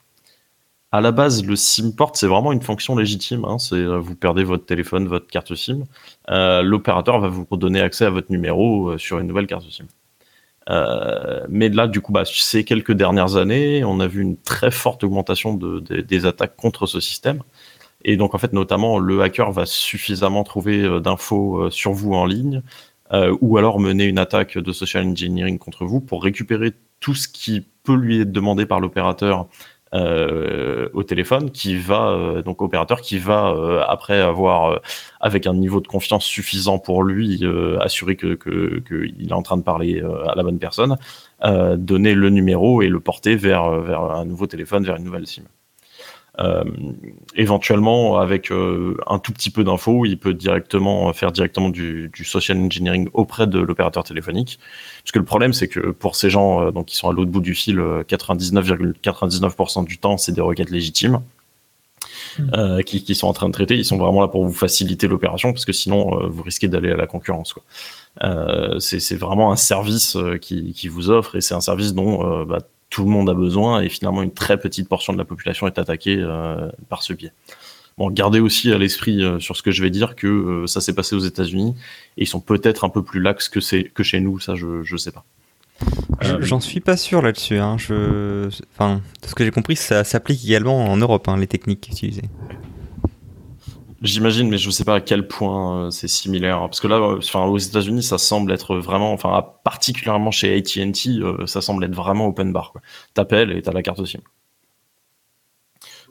à 0.93 1.01
la 1.01 1.12
base, 1.12 1.45
le 1.45 1.55
SIM 1.55 1.93
port, 1.93 2.12
c'est 2.14 2.26
vraiment 2.26 2.53
une 2.53 2.62
fonction 2.62 2.97
légitime. 2.97 3.45
Hein. 3.45 3.57
euh, 3.72 3.99
vous 3.99 4.16
perdez 4.16 4.43
votre 4.43 4.64
téléphone, 4.66 5.07
votre 5.07 5.28
carte 5.28 5.55
SIM, 5.55 5.84
euh, 6.30 6.62
l'opérateur 6.62 7.20
va 7.20 7.28
vous 7.28 7.47
donner 7.53 7.80
accès 7.80 8.05
à 8.05 8.11
votre 8.11 8.30
numéro 8.30 8.91
euh, 8.91 8.99
sur 8.99 9.18
une 9.20 9.28
nouvelle 9.28 9.47
carte 9.47 9.64
SIM. 9.70 9.86
mais 11.49 11.68
là, 11.68 11.86
du 11.86 12.01
coup, 12.01 12.12
bah, 12.12 12.24
ces 12.24 12.64
quelques 12.64 12.93
dernières 12.93 13.36
années, 13.36 13.84
on 13.84 14.01
a 14.01 14.09
vu 14.09 14.22
une 14.22 14.36
très 14.36 14.70
forte 14.70 15.05
augmentation 15.05 15.55
des 15.55 16.26
attaques 16.26 16.57
contre 16.57 16.86
ce 16.86 17.01
système. 17.01 17.43
Et 18.05 18.16
donc, 18.16 18.34
en 18.34 18.38
fait, 18.38 18.53
notamment, 18.53 18.99
le 18.99 19.22
hacker 19.22 19.53
va 19.53 19.66
suffisamment 19.66 20.43
trouver 20.43 21.01
d'infos 21.01 21.70
sur 21.70 21.93
vous 21.93 22.14
en 22.14 22.24
ligne, 22.24 22.62
ou 23.41 23.59
alors 23.59 23.80
mener 23.80 24.05
une 24.05 24.18
attaque 24.18 24.59
de 24.59 24.72
social 24.72 25.07
engineering 25.07 25.59
contre 25.59 25.84
vous 25.84 26.01
pour 26.01 26.22
récupérer 26.22 26.72
tout 27.01 27.14
ce 27.14 27.28
qui 27.28 27.66
peut 27.82 27.97
lui 27.97 28.20
être 28.20 28.32
demandé 28.32 28.64
par 28.64 28.80
l'opérateur 28.80 29.49
euh, 29.93 30.88
au 30.93 31.03
téléphone 31.03 31.51
qui 31.51 31.76
va 31.76 32.11
euh, 32.11 32.43
donc 32.43 32.62
opérateur 32.62 33.01
qui 33.01 33.18
va 33.18 33.49
euh, 33.49 33.82
après 33.88 34.20
avoir 34.20 34.80
avec 35.18 35.49
un 35.49 35.55
niveau 35.55 35.80
de 35.80 35.88
confiance 35.88 36.24
suffisant 36.24 36.78
pour 36.78 37.03
lui 37.03 37.45
assurer 37.80 38.14
que 38.14 38.34
qu'il 38.34 39.28
est 39.28 39.32
en 39.32 39.43
train 39.43 39.57
de 39.57 39.62
parler 39.62 40.01
à 40.28 40.34
la 40.36 40.43
bonne 40.45 40.61
personne 40.61 40.97
donner 41.76 42.14
le 42.14 42.30
numéro 42.30 42.82
et 42.82 42.88
le 42.88 43.01
porter 43.01 43.34
vers 43.34 43.68
vers 43.80 44.03
un 44.03 44.24
nouveau 44.24 44.47
téléphone 44.47 44.84
vers 44.84 44.97
une 44.97 45.05
nouvelle 45.05 45.26
SIM 45.26 45.43
euh, 46.38 46.64
éventuellement, 47.34 48.18
avec 48.18 48.50
euh, 48.50 48.96
un 49.06 49.18
tout 49.18 49.32
petit 49.32 49.50
peu 49.50 49.64
d'infos, 49.64 50.06
il 50.06 50.18
peut 50.18 50.32
directement 50.32 51.12
faire 51.12 51.32
directement 51.32 51.68
du, 51.68 52.10
social 52.24 52.58
engineering 52.58 53.08
auprès 53.12 53.46
de 53.46 53.58
l'opérateur 53.58 54.04
téléphonique. 54.04 54.58
Parce 55.02 55.12
que 55.12 55.18
le 55.18 55.24
problème, 55.24 55.52
c'est 55.52 55.68
que 55.68 55.90
pour 55.90 56.16
ces 56.16 56.30
gens 56.30 56.62
euh, 56.62 56.70
donc, 56.70 56.86
qui 56.86 56.96
sont 56.96 57.08
à 57.08 57.12
l'autre 57.12 57.30
bout 57.30 57.40
du 57.40 57.54
fil, 57.54 57.78
99,99% 57.78 59.84
du 59.84 59.98
temps, 59.98 60.16
c'est 60.16 60.32
des 60.32 60.40
requêtes 60.40 60.70
légitimes. 60.70 61.20
Hmm. 62.38 62.82
qui, 62.84 63.14
sont 63.14 63.26
en 63.26 63.32
train 63.32 63.48
de 63.48 63.52
traiter, 63.52 63.76
ils 63.76 63.84
sont 63.84 63.98
vraiment 63.98 64.20
là 64.20 64.28
pour 64.28 64.44
vous 64.44 64.52
faciliter 64.52 65.08
l'opération 65.08 65.52
parce 65.52 65.64
que 65.64 65.72
sinon 65.72 66.28
vous 66.28 66.42
risquez 66.42 66.68
d'aller 66.68 66.90
à 66.90 66.96
la 66.96 67.06
concurrence. 67.06 67.54
c'est 68.78 69.16
vraiment 69.16 69.52
un 69.52 69.56
service 69.56 70.16
qui, 70.40 70.72
qui, 70.72 70.88
vous 70.88 71.10
offre 71.10 71.36
et 71.36 71.40
c'est 71.40 71.54
un 71.54 71.60
service 71.60 71.92
dont 71.92 72.44
bah, 72.44 72.60
tout 72.91 73.05
le 73.05 73.11
monde 73.11 73.30
a 73.30 73.34
besoin 73.34 73.80
et 73.80 73.88
finalement 73.88 74.22
une 74.22 74.32
très 74.32 74.59
petite 74.59 74.88
portion 74.88 75.12
de 75.12 75.18
la 75.18 75.24
population 75.24 75.66
est 75.66 75.78
attaquée 75.78 76.18
euh, 76.18 76.68
par 76.88 77.03
ce 77.03 77.12
biais. 77.12 77.32
Bon, 77.97 78.11
gardez 78.11 78.41
aussi 78.41 78.72
à 78.72 78.78
l'esprit 78.78 79.22
euh, 79.22 79.38
sur 79.38 79.57
ce 79.57 79.62
que 79.62 79.70
je 79.70 79.82
vais 79.82 79.91
dire 79.91 80.16
que 80.16 80.26
euh, 80.26 80.66
ça 80.66 80.80
s'est 80.80 80.95
passé 80.95 81.14
aux 81.14 81.20
États-Unis 81.20 81.74
et 82.16 82.22
ils 82.22 82.26
sont 82.26 82.41
peut-être 82.41 82.84
un 82.84 82.88
peu 82.88 83.03
plus 83.03 83.20
lax 83.20 83.49
que, 83.49 83.61
c'est, 83.61 83.84
que 83.84 84.03
chez 84.03 84.20
nous, 84.20 84.41
ça 84.41 84.55
je 84.57 84.93
ne 84.93 84.97
sais 84.99 85.12
pas. 85.12 85.24
J'en 86.41 86.61
suis 86.61 86.80
pas 86.80 86.97
sûr 86.97 87.22
là-dessus. 87.22 87.59
Hein. 87.59 87.78
Je... 87.78 88.49
Enfin, 88.74 89.01
de 89.22 89.28
ce 89.28 89.34
que 89.34 89.45
j'ai 89.45 89.51
compris, 89.51 89.76
ça 89.76 90.05
s'applique 90.05 90.45
également 90.45 90.84
en 90.84 90.97
Europe, 90.97 91.28
hein, 91.28 91.38
les 91.38 91.47
techniques 91.47 91.88
utilisées. 91.88 92.28
J'imagine, 94.03 94.48
mais 94.48 94.57
je 94.57 94.66
ne 94.66 94.72
sais 94.72 94.84
pas 94.84 94.94
à 94.94 95.01
quel 95.03 95.28
point 95.28 95.86
euh, 95.86 95.90
c'est 95.90 96.09
similaire. 96.09 96.61
Parce 96.61 96.80
que 96.80 96.88
là, 96.88 96.96
euh, 96.96 97.18
enfin, 97.18 97.44
aux 97.44 97.59
États-Unis, 97.59 98.03
ça 98.03 98.16
semble 98.16 98.51
être 98.53 98.76
vraiment, 98.76 99.12
enfin, 99.12 99.44
particulièrement 99.62 100.30
chez 100.30 100.57
AT&T, 100.57 101.20
euh, 101.20 101.44
ça 101.46 101.61
semble 101.61 101.84
être 101.84 101.94
vraiment 101.94 102.26
open 102.28 102.51
bar. 102.51 102.72
T'appelles 103.12 103.53
et 103.53 103.61
t'as 103.61 103.72
la 103.72 103.82
carte 103.82 104.03
SIM. 104.07 104.20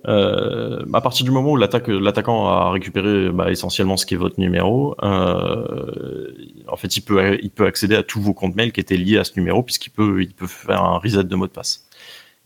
À 0.05 1.01
partir 1.01 1.25
du 1.25 1.31
moment 1.31 1.51
où 1.51 1.57
l'attaquant 1.57 2.47
a 2.47 2.71
récupéré 2.71 3.31
bah, 3.31 3.51
essentiellement 3.51 3.97
ce 3.97 4.05
qui 4.05 4.13
est 4.13 4.17
votre 4.17 4.39
numéro, 4.39 4.95
en 5.01 6.77
fait, 6.77 6.95
il 6.95 7.01
peut, 7.01 7.65
accéder 7.65 7.95
à 7.95 8.03
tous 8.03 8.21
vos 8.21 8.33
comptes 8.33 8.55
mail 8.55 8.71
qui 8.71 8.79
étaient 8.79 8.97
liés 8.97 9.17
à 9.17 9.23
ce 9.23 9.33
numéro, 9.35 9.61
puisqu'il 9.63 9.89
peut, 9.89 10.25
peut 10.37 10.47
faire 10.47 10.83
un 10.83 10.99
reset 10.99 11.23
de 11.23 11.35
mot 11.35 11.47
de 11.47 11.51
passe. 11.51 11.85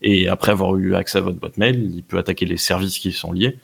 Et 0.02 0.28
après 0.28 0.52
avoir 0.52 0.76
eu 0.76 0.94
accès 0.94 1.18
à 1.18 1.20
votre 1.20 1.38
boîte 1.38 1.56
mail, 1.58 1.92
il 1.94 2.02
peut 2.02 2.18
attaquer 2.18 2.46
les 2.46 2.56
services 2.56 2.98
qui 2.98 3.12
sont 3.12 3.32
liés. 3.32 3.58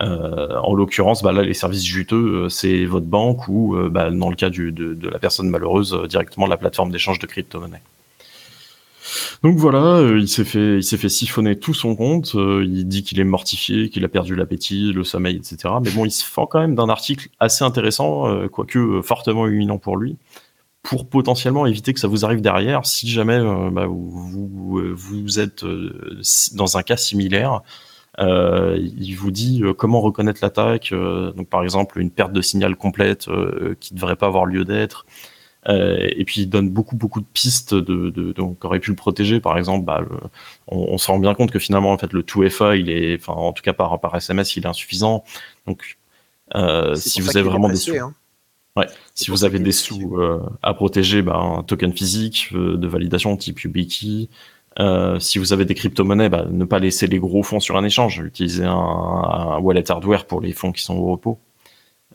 Euh, 0.00 0.56
en 0.62 0.74
l'occurrence, 0.74 1.22
bah 1.22 1.32
là, 1.32 1.42
les 1.42 1.54
services 1.54 1.84
juteux, 1.84 2.44
euh, 2.44 2.48
c'est 2.48 2.84
votre 2.84 3.06
banque 3.06 3.48
ou, 3.48 3.74
euh, 3.74 3.88
bah, 3.88 4.10
dans 4.10 4.30
le 4.30 4.36
cas 4.36 4.50
de, 4.50 4.96
la 5.02 5.18
personne 5.18 5.48
malheureuse, 5.48 5.98
directement 6.08 6.46
la 6.46 6.56
plateforme 6.56 6.90
d'échange 6.90 7.18
de 7.18 7.26
crypto-monnaie. 7.26 7.82
Donc 9.42 9.56
voilà, 9.56 10.02
il 10.16 10.28
s'est 10.28 10.44
fait, 10.44 11.08
siphonner 11.08 11.58
tout 11.58 11.72
son 11.72 11.96
compte. 11.96 12.34
il 12.34 12.84
dit 12.86 13.02
qu'il 13.02 13.18
est 13.18 13.24
mortifié, 13.24 13.88
qu'il 13.88 14.04
a 14.04 14.08
perdu 14.08 14.34
l'appétit, 14.34 14.92
le 14.92 15.02
sommeil, 15.02 15.36
etc. 15.36 15.74
Mais 15.82 15.90
bon, 15.90 16.04
il 16.04 16.10
se 16.10 16.24
fend 16.24 16.46
quand 16.46 16.60
même 16.60 16.74
d'un 16.74 16.90
article 16.90 17.28
assez 17.40 17.64
intéressant, 17.64 18.46
quoique 18.48 19.00
fortement 19.00 19.46
humiliant 19.46 19.78
pour 19.78 19.96
lui, 19.96 20.16
pour 20.82 21.08
potentiellement 21.08 21.64
éviter 21.64 21.94
que 21.94 22.00
ça 22.00 22.08
vous 22.08 22.26
arrive 22.26 22.42
derrière, 22.42 22.84
si 22.84 23.08
jamais 23.08 23.38
bah, 23.72 23.86
vous, 23.88 25.40
êtes 25.40 25.64
dans 26.52 26.76
un 26.76 26.82
cas 26.82 26.98
similaire. 26.98 27.62
Euh, 28.18 28.76
il 28.78 29.14
vous 29.14 29.30
dit 29.30 29.62
euh, 29.62 29.72
comment 29.74 30.00
reconnaître 30.00 30.40
l'attaque. 30.42 30.90
euh, 30.92 31.32
donc 31.32 31.48
par 31.48 31.62
exemple 31.62 32.00
une 32.00 32.10
perte 32.10 32.32
de 32.32 32.42
signal 32.42 32.74
complète 32.76 33.28
qui 33.80 33.94
ne 33.94 33.98
devrait 33.98 34.16
pas 34.16 34.26
avoir 34.26 34.44
lieu 34.46 34.64
d'être. 34.64 35.06
Et 35.68 36.24
puis 36.24 36.42
il 36.42 36.46
donne 36.46 36.70
beaucoup 36.70 36.96
beaucoup 36.96 37.20
de 37.20 37.26
pistes 37.30 37.74
de, 37.74 38.08
de 38.08 38.32
donc 38.32 38.64
aurait 38.64 38.80
pu 38.80 38.88
le 38.90 38.96
protéger 38.96 39.38
par 39.38 39.58
exemple 39.58 39.84
bah, 39.84 40.00
le- 40.00 40.16
on, 40.68 40.78
on 40.94 40.98
se 40.98 41.10
rend 41.10 41.18
bien 41.18 41.34
compte 41.34 41.50
que 41.50 41.58
finalement 41.58 41.92
en 41.92 41.98
fait 41.98 42.12
le 42.14 42.22
2FA 42.22 42.78
il 42.78 42.88
est 42.88 43.16
enfin 43.20 43.34
en 43.34 43.52
tout 43.52 43.62
cas 43.62 43.74
par 43.74 44.00
par 44.00 44.14
SMS 44.16 44.56
il 44.56 44.64
est 44.64 44.66
insuffisant 44.68 45.24
donc 45.66 45.98
euh, 46.54 46.94
si 46.94 47.20
vous 47.20 47.36
avez 47.36 47.42
vraiment 47.50 47.68
des 47.68 47.76
sous 47.76 47.90
hein. 47.98 48.14
si 49.14 49.26
pour 49.26 49.36
vous 49.36 49.44
avez 49.44 49.58
des 49.58 49.72
sous 49.72 50.16
euh, 50.18 50.40
à 50.62 50.72
protéger 50.72 51.20
bah, 51.20 51.36
un 51.36 51.62
token 51.64 51.92
physique 51.92 52.48
euh, 52.54 52.78
de 52.78 52.86
validation 52.88 53.36
type 53.36 53.60
YubiKey 53.60 54.28
euh, 54.78 55.18
si 55.18 55.38
vous 55.38 55.52
avez 55.52 55.64
des 55.64 55.74
crypto-monnaies, 55.74 56.28
bah, 56.28 56.46
ne 56.50 56.64
pas 56.64 56.78
laisser 56.78 57.06
les 57.06 57.18
gros 57.18 57.42
fonds 57.42 57.60
sur 57.60 57.76
un 57.76 57.84
échange. 57.84 58.20
Utilisez 58.20 58.64
un, 58.64 59.58
wallet 59.60 59.90
hardware 59.90 60.26
pour 60.26 60.40
les 60.40 60.52
fonds 60.52 60.72
qui 60.72 60.82
sont 60.82 60.96
au 60.96 61.06
repos. 61.10 61.38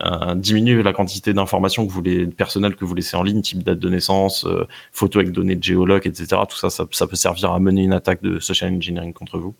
Euh, 0.01 0.33
diminuer 0.33 0.81
la 0.81 0.91
quantité 0.91 1.33
d'informations 1.33 1.85
que 1.85 1.91
vous 1.91 2.01
les, 2.01 2.25
personnelles 2.25 2.75
que 2.75 2.83
vous 2.83 2.95
laissez 2.95 3.15
en 3.15 3.21
ligne, 3.21 3.41
type 3.41 3.63
date 3.63 3.77
de 3.77 3.89
naissance, 3.89 4.43
euh, 4.45 4.65
photos 4.91 5.21
avec 5.21 5.33
données 5.33 5.55
de 5.55 5.63
géologue, 5.63 6.07
etc. 6.07 6.41
Tout 6.49 6.57
ça, 6.57 6.69
ça, 6.69 7.07
peut 7.07 7.15
servir 7.15 7.51
à 7.51 7.59
mener 7.59 7.83
une 7.83 7.93
attaque 7.93 8.23
de 8.23 8.39
social 8.39 8.73
engineering 8.73 9.13
contre 9.13 9.37
vous. 9.37 9.53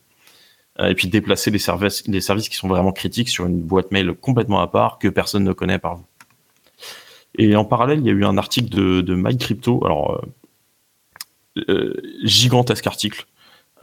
Euh, 0.80 0.88
et 0.88 0.94
puis 0.94 1.08
déplacer 1.08 1.50
les 1.52 1.60
services, 1.60 2.06
les 2.08 2.20
services 2.20 2.48
qui 2.48 2.56
sont 2.56 2.68
vraiment 2.68 2.90
critiques 2.92 3.28
sur 3.28 3.46
une 3.46 3.60
boîte 3.60 3.92
mail 3.92 4.14
complètement 4.14 4.60
à 4.60 4.66
part 4.66 4.98
que 4.98 5.08
personne 5.08 5.44
ne 5.44 5.52
connaît 5.52 5.78
par 5.78 5.96
vous. 5.96 6.06
Et 7.38 7.54
en 7.54 7.64
parallèle, 7.64 8.00
il 8.00 8.06
y 8.06 8.10
a 8.10 8.12
eu 8.12 8.24
un 8.24 8.38
article 8.38 8.70
de, 8.70 9.02
de 9.02 9.14
MyCrypto, 9.14 9.84
alors 9.84 10.24
gigantesque 12.24 12.86
article. 12.86 13.24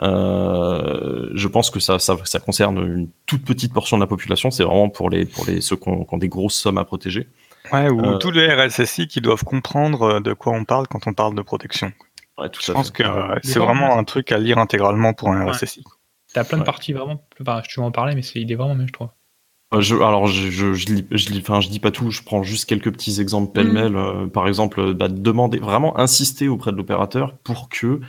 Euh, 0.01 1.30
je 1.34 1.47
pense 1.47 1.69
que 1.69 1.80
ça, 1.80 1.99
ça, 1.99 2.17
ça 2.24 2.39
concerne 2.39 2.78
une 2.80 3.09
toute 3.28 3.43
petite 3.45 3.74
portion 3.74 3.97
de 3.97 4.01
la 4.01 4.07
population. 4.07 4.49
C'est 4.49 4.63
vraiment 4.63 4.89
pour 4.89 5.09
les 5.09 5.26
pour 5.26 5.45
les 5.45 5.61
ceux 5.61 5.76
qui 5.76 5.89
ont, 5.89 6.05
qui 6.05 6.13
ont 6.13 6.17
des 6.17 6.30
grosses 6.30 6.55
sommes 6.55 6.78
à 6.80 6.86
protéger. 6.86 7.28
Ouais, 7.72 7.89
ou 7.89 8.01
Euh, 8.03 8.17
tous 8.17 8.32
les 8.32 8.47
RSSI 8.51 9.07
qui 9.07 9.22
doivent 9.22 9.43
comprendre 9.43 10.01
euh, 10.03 10.19
de 10.19 10.34
quoi 10.34 10.53
on 10.53 10.65
parle 10.65 10.88
quand 10.88 11.05
on 11.07 11.13
parle 11.13 11.36
de 11.36 11.41
protection. 11.43 11.91
Ouais, 12.38 12.49
tout 12.49 12.61
Je 12.65 12.72
pense 12.72 12.88
fait. 12.88 13.03
que 13.03 13.03
euh, 13.03 13.36
c'est 13.43 13.59
vraiment 13.59 13.95
un 13.97 14.03
truc 14.03 14.32
à 14.32 14.39
lire 14.39 14.57
intégralement 14.57 15.13
pour 15.13 15.30
un 15.30 15.45
Ouais. 15.45 15.51
RSSI. 15.51 15.84
T'as 16.34 16.43
plein 16.45 16.57
de 16.57 16.63
Ouais. 16.63 16.65
parties 16.65 16.93
vraiment. 16.93 17.24
Enfin, 17.39 17.61
je 17.69 17.80
vais 17.80 17.86
en 17.86 17.91
parler, 17.91 18.15
mais 18.15 18.22
c'est 18.24 18.39
il 18.41 18.51
est 18.51 18.55
vraiment 18.55 18.76
bien, 18.76 18.88
je 18.88 18.93
trouve. 18.93 19.09
Euh, 19.74 19.82
Je, 19.82 19.95
alors, 19.95 20.28
je, 20.28 20.49
je, 20.49 20.74
je, 20.74 20.86
lis, 20.88 21.05
je, 21.11 21.30
lis, 21.30 21.39
enfin, 21.39 21.61
je 21.61 21.69
dis 21.69 21.80
pas 21.80 21.91
tout, 21.91 22.11
je 22.11 22.22
prends 22.24 22.43
juste 22.43 22.65
quelques 22.65 22.91
petits 22.91 23.22
exemples 23.22 23.51
pêle-mêle. 23.53 23.95
Euh, 23.95 24.28
par 24.28 24.47
exemple, 24.47 24.80
euh, 24.82 24.93
bah, 24.93 25.07
demander, 25.07 25.59
vraiment 25.59 25.97
insister 25.97 26.47
auprès 26.49 26.72
de 26.72 26.78
l'opérateur 26.78 27.38
pour 27.43 27.69
que 27.69 28.01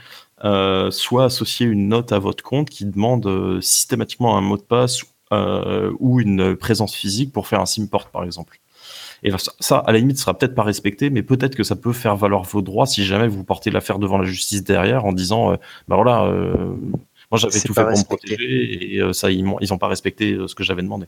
euh, 0.43 0.91
soit 0.91 1.25
associée 1.25 1.65
une 1.65 1.87
note 1.87 2.11
à 2.11 2.19
votre 2.19 2.43
compte 2.43 2.69
qui 2.69 2.85
demande 2.85 3.25
euh, 3.27 3.61
systématiquement 3.61 4.37
un 4.37 4.41
mot 4.41 4.57
de 4.57 4.61
passe 4.63 5.03
euh, 5.31 5.91
ou 5.99 6.19
une 6.19 6.55
présence 6.57 6.93
physique 6.95 7.31
pour 7.31 7.47
faire 7.47 7.61
un 7.61 7.65
SIM 7.65 7.87
port, 7.87 8.09
par 8.09 8.23
exemple. 8.25 8.59
Et 9.23 9.31
ça, 9.31 9.53
ça, 9.61 9.77
à 9.77 9.91
la 9.93 9.99
limite, 9.99 10.17
sera 10.17 10.37
peut-être 10.37 10.55
pas 10.55 10.63
respecté, 10.63 11.09
mais 11.09 11.23
peut-être 11.23 11.55
que 11.55 11.63
ça 11.63 11.77
peut 11.77 11.93
faire 11.93 12.17
valoir 12.17 12.43
vos 12.43 12.61
droits 12.61 12.85
si 12.85 13.05
jamais 13.05 13.29
vous 13.29 13.45
portez 13.45 13.71
l'affaire 13.71 13.99
devant 13.99 14.17
la 14.17 14.25
justice 14.25 14.63
derrière 14.65 15.05
en 15.05 15.13
disant, 15.13 15.53
euh, 15.53 15.55
bah 15.87 15.95
voilà, 15.95 16.25
euh, 16.25 16.75
moi 17.31 17.39
j'avais 17.39 17.61
tout 17.61 17.73
fait 17.73 17.85
pour 17.85 17.97
me 17.97 18.03
protéger 18.03 18.95
et 18.95 18.99
euh, 19.01 19.13
ça, 19.13 19.31
ils 19.31 19.45
m'ont 19.45 19.57
ils 19.61 19.73
ont 19.73 19.77
pas 19.77 19.87
respecté 19.87 20.33
euh, 20.33 20.47
ce 20.47 20.55
que 20.55 20.63
j'avais 20.63 20.81
demandé. 20.83 21.07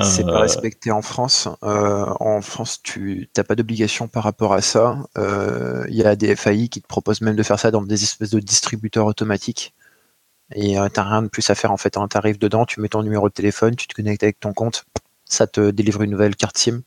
C'est 0.00 0.22
Euh, 0.26 0.32
pas 0.32 0.40
respecté 0.40 0.90
en 0.90 1.02
France. 1.02 1.48
Euh, 1.62 2.06
en 2.20 2.40
France, 2.40 2.80
tu 2.82 3.28
n'as 3.36 3.44
pas 3.44 3.54
d'obligation 3.54 4.08
par 4.08 4.22
rapport 4.24 4.54
à 4.54 4.62
ça. 4.62 4.98
Euh, 5.18 5.84
Il 5.88 5.94
y 5.96 6.04
a 6.04 6.16
des 6.16 6.34
FAI 6.34 6.68
qui 6.68 6.80
te 6.80 6.86
proposent 6.86 7.20
même 7.20 7.36
de 7.36 7.42
faire 7.42 7.58
ça 7.58 7.70
dans 7.70 7.82
des 7.82 8.02
espèces 8.02 8.30
de 8.30 8.40
distributeurs 8.40 9.06
automatiques. 9.06 9.74
Et 10.54 10.78
euh, 10.78 10.88
t'as 10.92 11.04
rien 11.04 11.22
de 11.22 11.28
plus 11.28 11.48
à 11.50 11.54
faire 11.54 11.72
en 11.72 11.76
fait. 11.78 11.90
Tu 11.92 12.16
arrives 12.18 12.38
dedans, 12.38 12.66
tu 12.66 12.80
mets 12.80 12.88
ton 12.88 13.02
numéro 13.02 13.28
de 13.28 13.34
téléphone, 13.34 13.76
tu 13.76 13.86
te 13.88 13.94
connectes 13.94 14.22
avec 14.22 14.40
ton 14.40 14.52
compte, 14.54 14.84
ça 15.26 15.46
te 15.46 15.70
délivre 15.70 16.02
une 16.02 16.10
nouvelle 16.12 16.36
carte 16.36 16.58
SIM. 16.58 16.82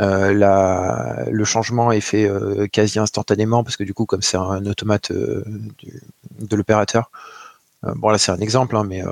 Euh, 0.00 0.32
la- 0.34 1.26
le 1.30 1.44
changement 1.44 1.92
est 1.92 2.00
fait 2.02 2.28
euh, 2.28 2.66
quasi 2.68 2.98
instantanément 3.00 3.64
parce 3.64 3.76
que 3.76 3.84
du 3.84 3.94
coup, 3.94 4.06
comme 4.06 4.22
c'est 4.22 4.36
un 4.38 4.64
automate 4.66 5.10
euh, 5.12 5.44
du- 5.78 6.02
de 6.40 6.56
l'opérateur, 6.56 7.10
euh, 7.84 7.94
bon 7.96 8.10
là 8.10 8.18
c'est 8.18 8.32
un 8.32 8.38
exemple, 8.40 8.76
hein, 8.76 8.84
mais 8.84 9.04
euh, 9.06 9.10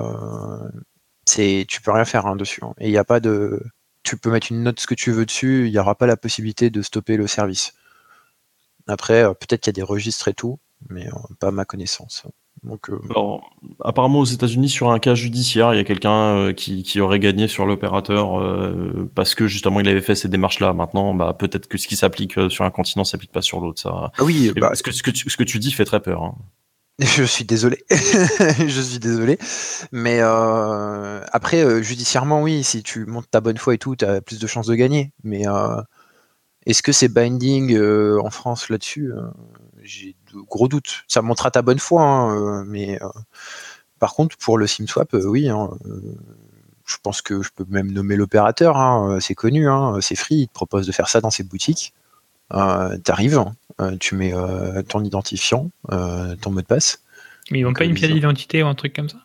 c'est 1.27 1.65
tu 1.69 1.81
peux 1.83 1.91
rien 1.93 2.05
faire 2.05 2.27
hein, 2.27 2.37
dessus. 2.37 2.61
hein. 2.65 2.73
Et 2.79 2.87
il 2.89 2.91
n'y 2.93 2.99
a 2.99 3.05
pas 3.05 3.21
de, 3.21 3.63
tu 4.03 4.17
peux 4.17 4.31
mettre 4.31 4.51
une 4.51 4.63
note 4.63 4.81
ce 4.81 4.87
que 4.87 4.95
tu 4.95 5.11
veux 5.11 5.27
dessus, 5.27 5.67
il 5.67 5.73
n'y 5.73 5.79
aura 5.79 5.95
pas 5.95 6.07
la 6.07 6.17
possibilité 6.17 6.71
de 6.71 6.81
stopper 6.83 7.17
le 7.17 7.27
service. 7.27 7.75
Après, 8.87 9.25
euh, 9.25 9.35
peut-être 9.35 9.61
qu'il 9.63 9.71
y 9.71 9.75
a 9.75 9.81
des 9.81 9.83
registres 9.83 10.29
et 10.29 10.35
tout, 10.35 10.59
mais 10.89 11.07
euh, 11.09 11.11
pas 11.41 11.49
à 11.49 11.51
ma 11.51 11.65
connaissance. 11.65 12.25
Donc, 12.63 12.89
euh, 12.89 12.99
Alors, 13.11 13.51
apparemment 13.85 14.21
aux 14.21 14.25
États-Unis, 14.25 14.69
sur 14.69 14.91
un 14.91 14.99
cas 14.99 15.15
judiciaire, 15.15 15.75
il 15.75 15.77
y 15.77 15.81
a 15.81 15.85
quelqu'un 15.85 16.53
qui, 16.55 16.85
qui 16.85 17.01
aurait 17.01 17.19
gagné 17.19 17.49
sur 17.49 17.67
l'opérateur 17.67 18.41
parce 19.15 19.35
que 19.35 19.47
justement 19.47 19.79
il 19.81 19.89
avait 19.89 20.01
fait 20.01 20.15
ces 20.15 20.29
démarches-là. 20.29 20.73
Maintenant, 20.73 21.13
bah, 21.15 21.37
peut-être 21.39 21.67
que 21.69 21.77
ce 21.79 21.87
qui 21.87 21.97
s'applique 21.97 22.35
sur 22.49 22.65
un 22.65 22.71
continent 22.71 23.05
s'applique 23.05 23.31
pas 23.31 23.43
sur 23.43 23.61
l'autre. 23.61 23.83
Ça. 23.83 24.11
ah 24.17 24.25
oui, 24.25 24.53
bah, 24.57 24.71
ce, 24.75 24.83
que, 24.83 24.91
ce, 24.91 25.03
que 25.03 25.11
tu, 25.11 25.29
ce 25.29 25.37
que 25.37 25.45
tu 25.45 25.59
dis 25.59 25.71
fait 25.71 25.85
très 25.85 26.01
peur. 26.01 26.23
hein. 26.23 26.35
Je 26.99 27.25
suis 27.25 27.45
désolé. 27.45 27.85
je 27.91 28.81
suis 28.81 28.99
désolé. 28.99 29.39
Mais 29.93 30.21
euh, 30.21 31.21
après, 31.31 31.63
euh, 31.63 31.83
judiciairement, 31.83 32.43
oui, 32.43 32.65
si 32.65 32.83
tu 32.83 33.05
montes 33.05 33.31
ta 33.31 33.41
bonne 33.43 33.59
foi 33.59 33.75
et 33.75 33.79
tout, 33.79 33.97
tu 33.97 34.05
as 34.07 34.23
plus 34.23 34.39
de 34.39 34.47
chances 34.47 34.67
de 34.67 34.75
gagner. 34.75 35.13
Mais 35.23 35.47
euh, 35.47 35.83
est-ce 36.65 36.83
que 36.83 36.93
c'est 36.93 37.09
binding 37.09 37.79
en 38.19 38.31
France 38.31 38.71
là-dessus 38.71 39.13
J'ai 39.83 40.17
de 40.33 40.41
gros 40.41 40.69
doutes. 40.69 41.05
Ça 41.09 41.23
montrera 41.23 41.51
ta 41.51 41.63
bonne 41.63 41.79
foi, 41.79 42.03
hein, 42.03 42.65
mais 42.67 42.99
par 43.99 44.15
contre, 44.15 44.37
pour 44.39 44.59
le 44.59 44.67
SIM-swap, 44.67 45.13
oui. 45.15 45.49
hein, 45.51 45.71
je 46.87 46.97
pense 47.03 47.21
que 47.21 47.43
je 47.43 47.51
peux 47.55 47.67
même 47.69 47.91
nommer 47.93 48.17
l'opérateur. 48.17 48.77
hein, 48.79 49.19
c'est 49.21 49.35
connu, 49.35 49.69
hein, 49.69 49.99
c'est 50.01 50.17
free. 50.17 50.37
Il 50.37 50.49
te 50.49 50.55
propose 50.55 50.87
de 50.87 50.93
faire 50.93 51.09
ça 51.09 51.21
dans 51.21 51.31
ses 51.31 51.45
boutiques. 51.45 51.95
T'arrives, 52.51 53.45
tu 54.01 54.15
mets 54.15 54.33
euh, 54.35 54.83
ton 54.83 55.05
identifiant, 55.05 55.71
euh, 55.93 56.35
ton 56.37 56.51
mot 56.51 56.61
de 56.61 56.67
passe. 56.67 57.03
Mais 57.51 57.61
ils 57.61 57.63
n'ont 57.63 57.73
pas 57.73 57.85
une 57.85 57.93
euh, 57.93 57.95
pièce 57.95 58.11
d'identité 58.13 58.63
ou 58.63 58.67
un 58.67 58.75
truc 58.75 58.95
comme 58.95 59.09
ça? 59.09 59.19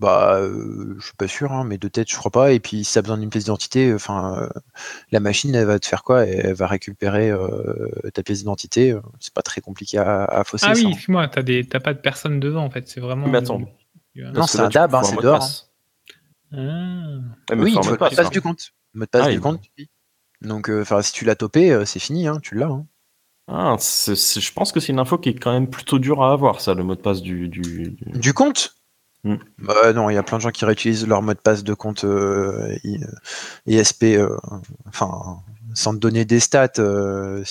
Bah, 0.00 0.38
euh, 0.40 0.96
je 0.98 1.04
suis 1.06 1.16
pas 1.16 1.28
sûr, 1.28 1.52
hein, 1.52 1.64
mais 1.64 1.78
de 1.78 1.86
tête, 1.88 2.10
je 2.10 2.16
crois 2.16 2.30
pas. 2.32 2.52
Et 2.52 2.58
puis, 2.60 2.82
si 2.84 2.94
t'as 2.94 3.00
besoin 3.02 3.16
d'une 3.16 3.30
pièce 3.30 3.44
d'identité, 3.44 3.94
enfin, 3.94 4.36
euh, 4.42 4.48
la 5.12 5.20
machine, 5.20 5.54
elle 5.54 5.66
va 5.66 5.78
te 5.78 5.86
faire 5.86 6.02
quoi? 6.02 6.26
Elle 6.26 6.52
va 6.54 6.66
récupérer 6.66 7.30
euh, 7.30 7.88
ta 8.12 8.22
pièce 8.24 8.38
d'identité. 8.38 8.90
euh, 8.90 9.00
C'est 9.20 9.32
pas 9.32 9.42
très 9.42 9.60
compliqué 9.60 9.98
à, 9.98 10.24
à 10.24 10.42
fausser. 10.44 10.66
Ah 10.68 10.74
ça, 10.74 10.80
oui, 10.80 10.88
excuse-moi, 10.90 11.28
t'as 11.28 11.42
des... 11.42 11.64
t'as 11.66 11.78
pas 11.80 11.94
de 11.94 12.00
personne 12.00 12.40
dedans 12.40 12.64
en 12.64 12.70
fait, 12.70 12.88
c'est 12.88 13.00
vraiment. 13.00 13.28
Mais 13.28 13.38
attends. 13.38 13.60
Non, 14.16 14.46
c'est 14.46 14.60
un 14.60 14.68
tu 14.68 14.74
DAB, 14.74 14.94
hein, 14.94 15.02
c'est 15.04 15.14
mot 15.14 15.20
de 15.20 15.26
dehors, 15.26 15.38
passe. 15.38 15.70
Ah. 16.52 16.56
Mais 17.54 17.62
Oui, 17.62 17.72
faut 17.72 17.82
mot 17.84 17.90
le 17.92 17.96
de 17.96 18.02
mot 18.02 18.08
de 18.10 18.14
passe, 18.16 18.18
hein. 18.18 18.28
du 18.30 18.40
compte. 18.40 18.72
Mot 18.94 19.04
de 19.04 19.10
passe 19.10 19.26
Ah, 19.26 19.30
du 19.30 19.40
compte. 19.40 19.62
oui. 19.78 19.88
Donc, 20.42 20.68
euh, 20.68 20.82
enfin, 20.82 21.02
si 21.02 21.12
tu 21.12 21.24
l'as 21.24 21.36
topé, 21.36 21.72
euh, 21.72 21.84
c'est 21.84 21.98
fini, 22.00 22.26
hein, 22.26 22.38
tu 22.42 22.54
l'as. 22.56 22.68
Ah, 23.46 23.76
je 23.78 24.52
pense 24.52 24.72
que 24.72 24.80
c'est 24.80 24.92
une 24.92 24.98
info 24.98 25.18
qui 25.18 25.28
est 25.30 25.34
quand 25.34 25.52
même 25.52 25.68
plutôt 25.68 25.98
dure 25.98 26.22
à 26.22 26.32
avoir, 26.32 26.60
ça, 26.60 26.74
le 26.74 26.82
mot 26.82 26.94
de 26.94 27.00
passe 27.00 27.20
du. 27.22 27.48
du, 27.48 27.60
du- 27.62 27.96
Du 28.18 28.32
compte 28.32 28.74
Hmm. 29.26 29.36
Bah 29.56 29.94
non, 29.94 30.10
il 30.10 30.14
y 30.14 30.18
a 30.18 30.22
plein 30.22 30.36
de 30.36 30.42
gens 30.42 30.50
qui 30.50 30.66
réutilisent 30.66 31.06
leur 31.06 31.22
mot 31.22 31.32
de 31.32 31.38
passe 31.38 31.64
de 31.64 31.72
compte 31.72 32.04
euh, 32.04 32.76
I- 32.84 33.00
ISP, 33.66 34.18
euh, 34.18 34.36
enfin, 34.86 35.38
sans 35.72 35.94
te 35.94 35.98
donner 35.98 36.26
des 36.26 36.40
stats, 36.40 36.72
euh, 36.78 37.42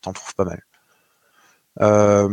t'en 0.00 0.12
trouves 0.12 0.36
pas 0.36 0.44
mal. 0.44 0.62
Euh, 1.80 2.28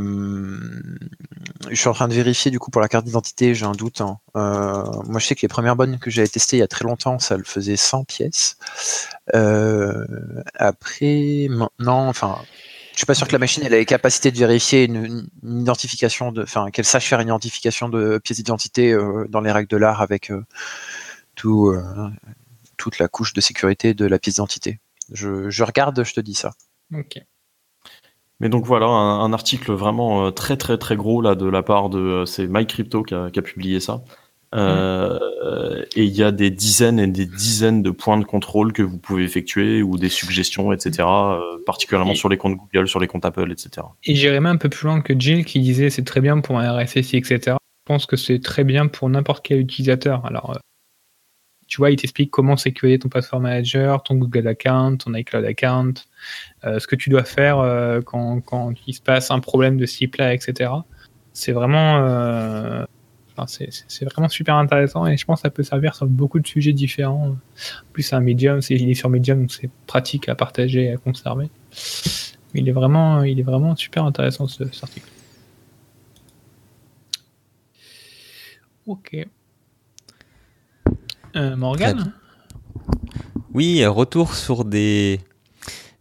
je 1.69 1.75
suis 1.75 1.87
en 1.87 1.93
train 1.93 2.07
de 2.07 2.13
vérifier 2.13 2.51
du 2.51 2.59
coup 2.59 2.71
pour 2.71 2.81
la 2.81 2.87
carte 2.89 3.05
d'identité, 3.05 3.55
j'ai 3.55 3.65
un 3.65 3.71
doute. 3.71 4.01
hein. 4.01 4.19
Euh, 4.35 4.83
moi, 5.05 5.19
je 5.19 5.25
sais 5.25 5.35
que 5.35 5.41
les 5.41 5.47
premières 5.47 5.75
bonnes 5.75 5.97
que 5.97 6.11
j'avais 6.11 6.27
testées 6.27 6.57
il 6.57 6.59
y 6.59 6.63
a 6.63 6.67
très 6.67 6.83
longtemps, 6.85 7.19
ça 7.19 7.37
le 7.37 7.43
faisait 7.43 7.77
100 7.77 8.03
pièces. 8.03 8.57
Euh, 9.35 10.05
après, 10.55 11.47
maintenant, 11.49 12.07
enfin, 12.07 12.37
suis 12.99 13.05
pas 13.05 13.13
sûr 13.13 13.27
que 13.27 13.33
la 13.33 13.39
machine 13.39 13.63
elle 13.65 13.73
ait 13.73 13.79
la 13.79 13.85
capacité 13.85 14.31
de 14.31 14.37
vérifier 14.37 14.85
une, 14.85 15.27
une 15.43 15.61
identification 15.61 16.31
de, 16.31 16.43
enfin, 16.43 16.69
qu'elle 16.71 16.85
sache 16.85 17.07
faire 17.07 17.19
une 17.19 17.27
identification 17.29 17.89
de 17.89 18.17
pièce 18.17 18.37
d'identité 18.37 18.91
euh, 18.91 19.25
dans 19.29 19.41
les 19.41 19.51
règles 19.51 19.69
de 19.69 19.77
l'art 19.77 20.01
avec 20.01 20.31
euh, 20.31 20.43
tout, 21.35 21.67
euh, 21.67 22.09
toute 22.77 22.99
la 22.99 23.07
couche 23.07 23.33
de 23.33 23.41
sécurité 23.41 23.93
de 23.93 24.05
la 24.05 24.19
pièce 24.19 24.35
d'identité. 24.35 24.79
Je, 25.11 25.49
je 25.49 25.63
regarde, 25.63 26.03
je 26.03 26.13
te 26.13 26.21
dis 26.21 26.35
ça. 26.35 26.51
Ok. 26.93 27.19
Mais 28.39 28.49
donc 28.49 28.65
voilà, 28.65 28.85
un, 28.85 29.23
un 29.23 29.33
article 29.33 29.73
vraiment 29.73 30.31
très 30.31 30.55
très 30.55 30.77
très 30.77 30.95
gros 30.95 31.21
là 31.21 31.35
de 31.35 31.45
la 31.45 31.63
part 31.63 31.89
de. 31.89 32.23
C'est 32.25 32.47
MyCrypto 32.47 33.03
qui 33.03 33.13
a, 33.13 33.29
qui 33.31 33.39
a 33.39 33.41
publié 33.41 33.79
ça. 33.79 34.03
Euh, 34.55 35.85
et 35.95 36.03
il 36.03 36.11
y 36.15 36.23
a 36.23 36.31
des 36.31 36.49
dizaines 36.49 36.99
et 36.99 37.07
des 37.07 37.25
dizaines 37.27 37.83
de 37.83 37.91
points 37.91 38.17
de 38.17 38.23
contrôle 38.23 38.73
que 38.73 38.81
vous 38.81 38.97
pouvez 38.97 39.23
effectuer 39.23 39.83
ou 39.83 39.97
des 39.97 40.09
suggestions, 40.09 40.73
etc. 40.73 41.07
euh, 41.07 41.41
particulièrement 41.65 42.13
Et- 42.13 42.15
sur 42.15 42.29
les 42.29 42.37
comptes 42.37 42.57
Google, 42.57 42.87
sur 42.87 42.99
les 42.99 43.07
comptes 43.07 43.25
Apple, 43.25 43.51
etc. 43.51 43.85
Et 44.05 44.15
j'irais 44.15 44.39
même 44.39 44.55
un 44.55 44.57
peu 44.57 44.69
plus 44.69 44.87
loin 44.87 45.01
que 45.01 45.13
Jill 45.17 45.45
qui 45.45 45.59
disait 45.59 45.89
c'est 45.91 46.03
très 46.03 46.21
bien 46.21 46.39
pour 46.39 46.57
un 46.57 46.71
RSSI, 46.77 47.17
etc. 47.17 47.39
Je 47.45 47.85
pense 47.85 48.05
que 48.07 48.15
c'est 48.15 48.39
très 48.39 48.63
bien 48.63 48.87
pour 48.87 49.07
n'importe 49.09 49.45
quel 49.45 49.59
utilisateur. 49.59 50.25
Alors, 50.25 50.51
euh, 50.55 50.59
tu 51.67 51.77
vois, 51.77 51.91
il 51.91 51.97
t'explique 51.97 52.31
comment 52.31 52.57
sécuriser 52.57 52.97
ton 52.97 53.09
password 53.09 53.41
manager, 53.41 54.01
ton 54.01 54.15
Google 54.15 54.47
account, 54.47 54.97
ton 54.97 55.13
iCloud 55.13 55.45
account, 55.45 55.93
ce 56.63 56.87
que 56.87 56.95
tu 56.95 57.11
dois 57.11 57.23
faire 57.23 57.57
quand, 58.05 58.41
quand 58.41 58.73
il 58.87 58.93
se 58.95 59.01
passe 59.01 59.29
un 59.29 59.39
problème 59.39 59.77
de 59.77 59.85
ce 59.85 59.97
type-là, 59.97 60.33
etc. 60.33 60.71
C'est 61.31 61.51
vraiment, 61.51 62.85
c'est- 63.47 64.05
vraiment 64.05 64.29
super 64.29 64.55
intéressant 64.55 65.05
et 65.07 65.17
je 65.17 65.25
pense 65.25 65.39
que 65.39 65.43
ça 65.43 65.49
peut 65.49 65.63
servir 65.63 65.95
sur 65.95 66.05
beaucoup 66.07 66.39
de 66.39 66.47
sujets 66.47 66.73
différents. 66.73 67.29
En 67.29 67.37
plus, 67.93 68.03
c'est 68.03 68.15
un 68.15 68.21
Medium, 68.21 68.61
c'est- 68.61 68.75
il 68.75 68.89
est 68.89 68.93
sur 68.95 69.09
Medium, 69.09 69.41
donc 69.41 69.51
c'est 69.51 69.69
pratique 69.87 70.29
à 70.29 70.35
partager 70.35 70.83
et 70.85 70.91
à 70.93 70.97
conserver. 70.97 71.49
Il 72.55 72.67
est 72.67 72.71
vraiment, 72.71 73.23
il 73.23 73.39
est 73.39 73.43
vraiment 73.43 73.75
super 73.75 74.05
intéressant 74.05 74.47
ce, 74.47 74.63
cet 74.71 74.83
article. 74.83 75.07
Ok. 78.87 79.27
Euh, 81.35 81.55
Morgan 81.55 82.11
Oui, 83.53 83.85
retour 83.85 84.33
sur 84.33 84.65
des 84.65 85.19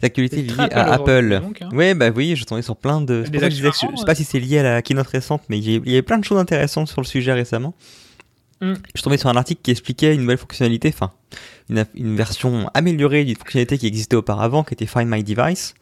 actualités 0.07 0.37
C'est 0.37 0.43
liées 0.43 0.73
à 0.73 0.93
Apple 0.95 1.41
donc, 1.43 1.63
hein. 1.63 1.69
Ouais, 1.73 1.95
bah 1.95 2.11
oui, 2.15 2.37
je 2.37 2.45
tombais 2.45 2.63
sur 2.63 2.77
plein 2.77 3.01
de. 3.01 3.23
Des 3.23 3.39
je, 3.39 3.47
disais 3.49 3.63
je- 3.73 3.87
je 3.93 3.97
sais 4.01 4.05
pas 4.07 4.15
si 4.15 4.25
c'est 4.25 4.39
lié 4.41 4.59
à 4.59 4.63
la 4.63 4.83
keynote 4.83 5.07
récente, 5.09 5.43
mais 5.49 5.59
il 5.59 5.69
y, 5.89 5.93
avait 5.93 6.03
plein 6.03 6.19
de 6.19 6.25
choses 6.25 6.39
intéressantes 6.39 6.89
sur 6.89 7.01
le 7.01 7.07
sujet 7.07 7.33
récemment. 7.33 7.75
Mm. 8.61 8.73
Je 8.75 8.79
suis 8.97 9.03
tombé 9.03 9.17
sur 9.19 9.29
un 9.29 9.37
article 9.37 9.61
qui 9.63 9.71
expliquait 9.71 10.15
une 10.15 10.23
nouvelle 10.23 10.39
fonctionnalité, 10.39 10.89
enfin, 10.95 11.13
une, 11.71 11.85
une 11.95 12.17
version 12.17 12.71
améliorée 12.75 13.25
d'une 13.25 13.37
fonctionnalité 13.37 13.79
qui 13.79 13.87
existait 13.87 14.17
auparavant, 14.17 14.65
qui 14.65 14.75
était 14.75 14.87
Find 14.87 15.09
My 15.09 15.23
Device, 15.23 15.75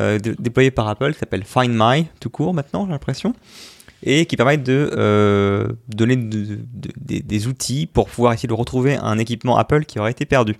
euh, 0.00 0.18
dé- 0.18 0.34
déployée 0.38 0.70
par 0.70 0.88
Apple, 0.88 1.12
qui 1.12 1.18
s'appelle 1.18 1.44
Find 1.44 1.70
My, 1.72 2.06
tout 2.20 2.30
court 2.30 2.54
maintenant, 2.54 2.86
j'ai 2.86 2.92
l'impression, 2.92 3.34
et 4.04 4.26
qui 4.26 4.36
permet 4.36 4.56
de 4.58 4.90
euh, 4.96 5.68
donner 5.88 6.16
de- 6.16 6.22
de- 6.44 6.54
de- 6.56 6.92
des, 7.00 7.20
des 7.20 7.46
outils 7.48 7.86
pour 7.86 8.08
pouvoir 8.08 8.32
essayer 8.32 8.48
de 8.48 8.52
retrouver 8.54 8.96
un 8.96 9.18
équipement 9.18 9.56
Apple 9.58 9.84
qui 9.84 9.98
aurait 9.98 10.12
été 10.12 10.24
perdu. 10.26 10.54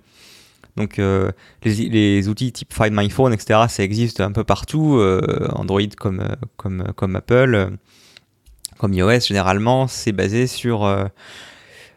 Donc 0.79 0.97
euh, 0.97 1.31
les, 1.65 2.29
outils 2.29 2.53
type 2.53 2.73
Find 2.73 2.91
My 2.93 3.09
Phone, 3.09 3.33
etc., 3.33 3.65
ça 3.67 3.83
existe 3.83 4.21
un 4.21 4.31
peu 4.31 4.45
partout, 4.45 4.95
euh, 4.95 5.49
Android 5.51 5.81
comme, 5.99 6.21
euh, 6.21 6.35
comme, 6.55 6.93
comme 6.95 7.17
Apple, 7.17 7.71
comme 8.77 8.93
iOS 8.93 9.19
généralement, 9.27 9.87
c'est 9.87 10.13
basé 10.13 10.47
sur 10.47 10.87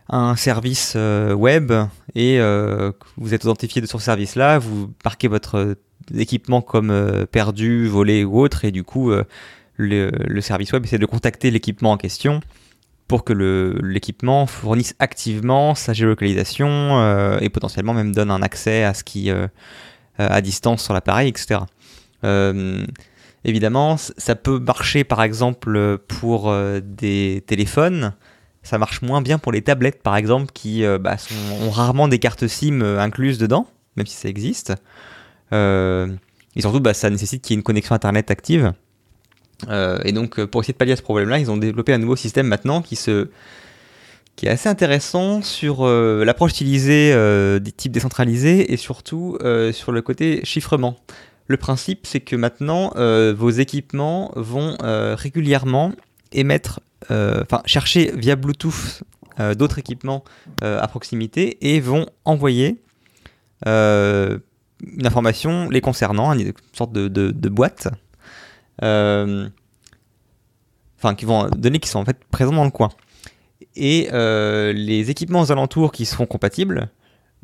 un 0.09 0.37
service 0.37 0.97
web 0.97 1.72
et 2.16 2.41
vous 3.16 3.35
êtes 3.35 3.45
authentifié 3.45 3.80
de 3.80 3.87
sur 3.87 4.01
ce 4.01 4.07
service-là, 4.07 4.59
vous 4.59 4.91
marquez 5.05 5.28
votre 5.28 5.76
équipement 6.12 6.61
comme 6.61 7.24
perdu, 7.30 7.87
volé 7.87 8.24
ou 8.24 8.41
autre, 8.41 8.64
et 8.64 8.72
du 8.72 8.83
coup 8.83 9.12
le 9.76 10.41
service 10.41 10.72
web 10.72 10.85
essaie 10.85 10.99
de 10.99 11.07
contacter 11.07 11.53
l'équipement 11.53 11.93
en 11.93 11.97
question 11.97 12.41
pour 13.09 13.24
que 13.24 13.32
l'équipement 13.82 14.46
fournisse 14.46 14.94
activement 14.98 15.74
sa 15.74 15.92
géolocalisation 15.92 16.68
euh, 16.68 17.38
et 17.40 17.50
potentiellement 17.50 17.94
même 17.94 18.14
donne 18.14 18.30
un 18.30 18.42
accès 18.42 18.84
à 18.84 18.94
ce 18.94 19.05
qui 19.05 19.30
euh, 19.30 19.46
à 20.18 20.40
distance 20.40 20.82
sur 20.82 20.94
l'appareil, 20.94 21.28
etc. 21.28 21.61
Euh, 22.24 22.84
évidemment, 23.44 23.96
ça 23.96 24.34
peut 24.34 24.59
marcher 24.59 25.05
par 25.05 25.22
exemple 25.22 25.98
pour 26.09 26.50
euh, 26.50 26.80
des 26.82 27.42
téléphones. 27.46 28.14
Ça 28.62 28.78
marche 28.78 29.03
moins 29.03 29.22
bien 29.22 29.38
pour 29.38 29.50
les 29.50 29.62
tablettes, 29.62 30.03
par 30.03 30.16
exemple, 30.16 30.53
qui 30.53 30.84
euh, 30.84 30.98
bah, 30.98 31.16
ont 31.61 31.70
rarement 31.70 32.07
des 32.07 32.20
cartes 32.20 32.46
SIM 32.46 32.80
euh, 32.80 33.00
incluses 33.00 33.38
dedans, 33.38 33.66
même 33.96 34.07
si 34.07 34.14
ça 34.14 34.28
existe. 34.28 34.74
Euh, 35.53 36.07
et 36.55 36.61
surtout, 36.61 36.80
bah, 36.80 36.94
ça 36.94 37.11
nécessite 37.11 37.42
qu'il 37.42 37.55
y 37.55 37.57
ait 37.57 37.59
une 37.59 37.64
connexion 37.64 37.94
Internet 37.94 38.30
active. 38.30 38.72
Euh, 39.68 39.98
et 40.04 40.12
donc, 40.12 40.38
euh, 40.38 40.46
pour 40.46 40.60
essayer 40.60 40.72
de 40.72 40.78
pallier 40.78 40.92
à 40.92 40.96
ce 40.96 41.02
problème-là, 41.02 41.38
ils 41.38 41.50
ont 41.50 41.56
développé 41.56 41.92
un 41.92 41.98
nouveau 41.98 42.16
système 42.16 42.46
maintenant 42.46 42.82
qui 42.82 42.96
est 44.42 44.48
assez 44.48 44.68
intéressant 44.68 45.42
sur 45.42 45.86
euh, 45.86 46.24
l'approche 46.24 46.52
utilisée 46.52 47.12
des 47.60 47.72
types 47.72 47.92
décentralisés 47.92 48.72
et 48.72 48.76
surtout 48.76 49.38
sur 49.72 49.92
le 49.92 50.02
côté 50.02 50.40
chiffrement. 50.44 50.96
Le 51.48 51.56
principe, 51.56 52.06
c'est 52.06 52.20
que 52.20 52.36
maintenant, 52.36 52.92
vos 53.34 53.50
équipements 53.50 54.32
vont 54.36 54.76
régulièrement 54.80 55.92
émettre, 56.32 56.80
enfin 57.10 57.62
chercher 57.66 58.12
via 58.16 58.36
Bluetooth 58.36 59.02
d'autres 59.56 59.78
équipements 59.78 60.24
à 60.62 60.86
proximité 60.88 61.58
et 61.60 61.80
vont 61.80 62.06
envoyer 62.24 62.80
une 63.66 65.06
information 65.06 65.68
les 65.68 65.80
concernant, 65.80 66.32
une 66.32 66.52
sorte 66.72 66.92
de, 66.92 67.48
boîte, 67.48 67.88
enfin 70.99 71.14
qui 71.14 71.24
vont 71.24 71.49
donner 71.49 71.78
qu'ils 71.78 71.91
sont 71.91 72.01
en 72.01 72.05
fait 72.05 72.22
présents 72.30 72.53
dans 72.53 72.64
le 72.64 72.70
coin. 72.70 72.91
Et 73.74 74.09
euh, 74.12 74.72
les 74.72 75.11
équipements 75.11 75.41
aux 75.41 75.53
alentours 75.53 75.93
qui 75.93 76.05
seront 76.05 76.26
compatibles 76.26 76.91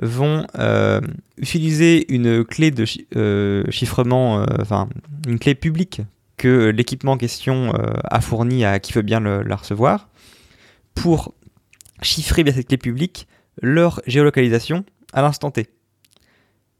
vont 0.01 0.47
euh, 0.59 1.01
utiliser 1.39 2.12
une 2.12 2.45
clé 2.45 2.70
de 2.70 2.84
chi- 2.84 3.07
euh, 3.16 3.64
chiffrement, 3.70 4.41
euh, 4.41 4.47
enfin 4.61 4.89
une 5.26 5.39
clé 5.39 5.55
publique 5.55 6.03
que 6.36 6.68
l'équipement 6.68 7.12
en 7.12 7.16
question 7.16 7.72
euh, 7.74 7.95
a 8.05 8.20
fournie 8.20 8.64
à 8.64 8.78
qui 8.78 8.93
veut 8.93 9.03
bien 9.03 9.20
la 9.20 9.57
recevoir, 9.57 10.09
pour 10.95 11.34
chiffrer 12.03 12.45
via 12.45 12.53
cette 12.53 12.68
clé 12.68 12.76
publique 12.76 13.26
leur 13.61 14.01
géolocalisation 14.07 14.84
à 15.12 15.22
l'instant 15.22 15.51
T. 15.51 15.68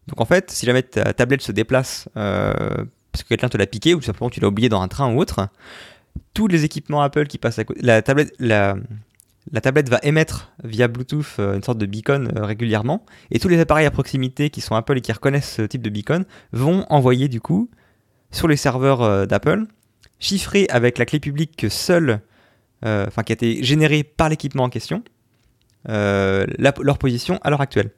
Donc 0.07 0.21
en 0.21 0.25
fait, 0.25 0.51
si 0.51 0.65
jamais 0.65 0.83
ta 0.83 1.13
tablette 1.13 1.43
se 1.43 1.51
déplace 1.53 2.09
euh, 2.17 2.85
parce 3.19 3.25
que 3.25 3.29
quelqu'un 3.31 3.49
te 3.49 3.57
l'a 3.57 3.67
piqué 3.67 3.95
ou 3.95 4.01
simplement 4.01 4.31
tu 4.31 4.39
l'as 4.39 4.47
oublié 4.47 4.69
dans 4.69 4.81
un 4.81 4.87
train 4.87 5.13
ou 5.13 5.19
autre, 5.19 5.49
tous 6.35 6.47
les 6.47 6.65
équipements 6.65 7.03
Apple 7.03 7.27
qui 7.27 7.37
passent 7.37 7.59
à 7.59 7.65
côté, 7.65 7.81
la 7.83 8.01
tablette, 8.01 8.33
la, 8.39 8.77
tablette 9.61 9.89
va 9.89 9.99
émettre 10.05 10.53
via 10.63 10.87
Bluetooth 10.87 11.27
euh, 11.41 11.57
une 11.57 11.63
sorte 11.65 11.79
de 11.79 11.87
beacon 11.87 12.29
euh, 12.37 12.45
régulièrement, 12.45 13.05
et 13.33 13.41
tous 13.41 13.49
les 13.49 13.59
appareils 13.59 13.87
à 13.87 13.91
proximité 13.91 14.51
qui 14.51 14.61
sont 14.61 14.77
Apple 14.77 14.99
et 14.99 15.01
qui 15.01 15.11
reconnaissent 15.11 15.53
ce 15.53 15.63
type 15.63 15.83
de 15.83 15.91
beacon 15.91 16.27
vont 16.53 16.87
envoyer 16.91 17.27
du 17.27 17.41
coup 17.41 17.71
sur 18.31 18.47
les 18.47 18.57
serveurs 18.57 19.03
euh, 19.03 19.27
d'Apple, 19.27 19.65
chiffré 20.21 20.69
avec 20.71 20.99
la 20.99 21.05
clé 21.05 21.19
publique 21.19 21.57
que 21.57 21.69
seule, 21.69 22.21
enfin 22.83 23.25
qui 23.25 23.33
a 23.33 23.35
été 23.35 23.65
générée 23.65 24.05
par 24.05 24.29
l'équipement 24.29 24.63
en 24.65 24.69
question, 24.69 25.03
leur 25.87 26.99
position 26.99 27.41
à 27.43 27.51
l'heure 27.51 27.61
actuelle. 27.61 27.91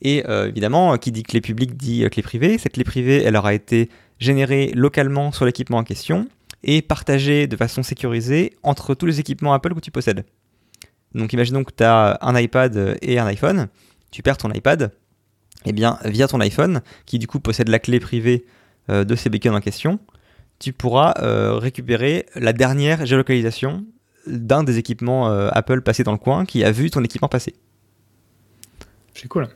Et 0.00 0.24
évidemment, 0.28 0.98
qui 0.98 1.12
dit 1.12 1.22
clé 1.22 1.40
publique 1.40 1.76
dit 1.76 2.04
clé 2.10 2.22
privée. 2.22 2.58
Cette 2.58 2.72
clé 2.72 2.82
privée, 2.82 3.22
elle 3.22 3.36
aura 3.36 3.54
été 3.54 3.88
générée 4.22 4.72
localement 4.74 5.32
sur 5.32 5.44
l'équipement 5.44 5.78
en 5.78 5.84
question 5.84 6.28
et 6.62 6.80
partagée 6.80 7.46
de 7.46 7.56
façon 7.56 7.82
sécurisée 7.82 8.56
entre 8.62 8.94
tous 8.94 9.06
les 9.06 9.20
équipements 9.20 9.52
Apple 9.52 9.74
que 9.74 9.80
tu 9.80 9.90
possèdes. 9.90 10.24
Donc 11.14 11.32
imaginons 11.32 11.64
que 11.64 11.72
tu 11.76 11.84
as 11.84 12.18
un 12.22 12.38
iPad 12.38 12.98
et 13.02 13.18
un 13.18 13.26
iPhone, 13.26 13.68
tu 14.10 14.22
perds 14.22 14.38
ton 14.38 14.50
iPad, 14.50 14.92
et 15.64 15.72
bien 15.72 15.98
via 16.04 16.28
ton 16.28 16.40
iPhone, 16.40 16.80
qui 17.04 17.18
du 17.18 17.26
coup 17.26 17.40
possède 17.40 17.68
la 17.68 17.78
clé 17.78 18.00
privée 18.00 18.46
euh, 18.90 19.04
de 19.04 19.14
ces 19.14 19.28
beacons 19.28 19.54
en 19.54 19.60
question, 19.60 19.98
tu 20.58 20.72
pourras 20.72 21.14
euh, 21.18 21.54
récupérer 21.58 22.26
la 22.34 22.52
dernière 22.52 23.04
géolocalisation 23.04 23.84
d'un 24.26 24.62
des 24.62 24.78
équipements 24.78 25.28
euh, 25.28 25.48
Apple 25.52 25.82
passés 25.82 26.04
dans 26.04 26.12
le 26.12 26.18
coin 26.18 26.44
qui 26.44 26.64
a 26.64 26.70
vu 26.70 26.90
ton 26.90 27.02
équipement 27.02 27.28
passer. 27.28 27.54
C'est 29.14 29.28
cool. 29.28 29.48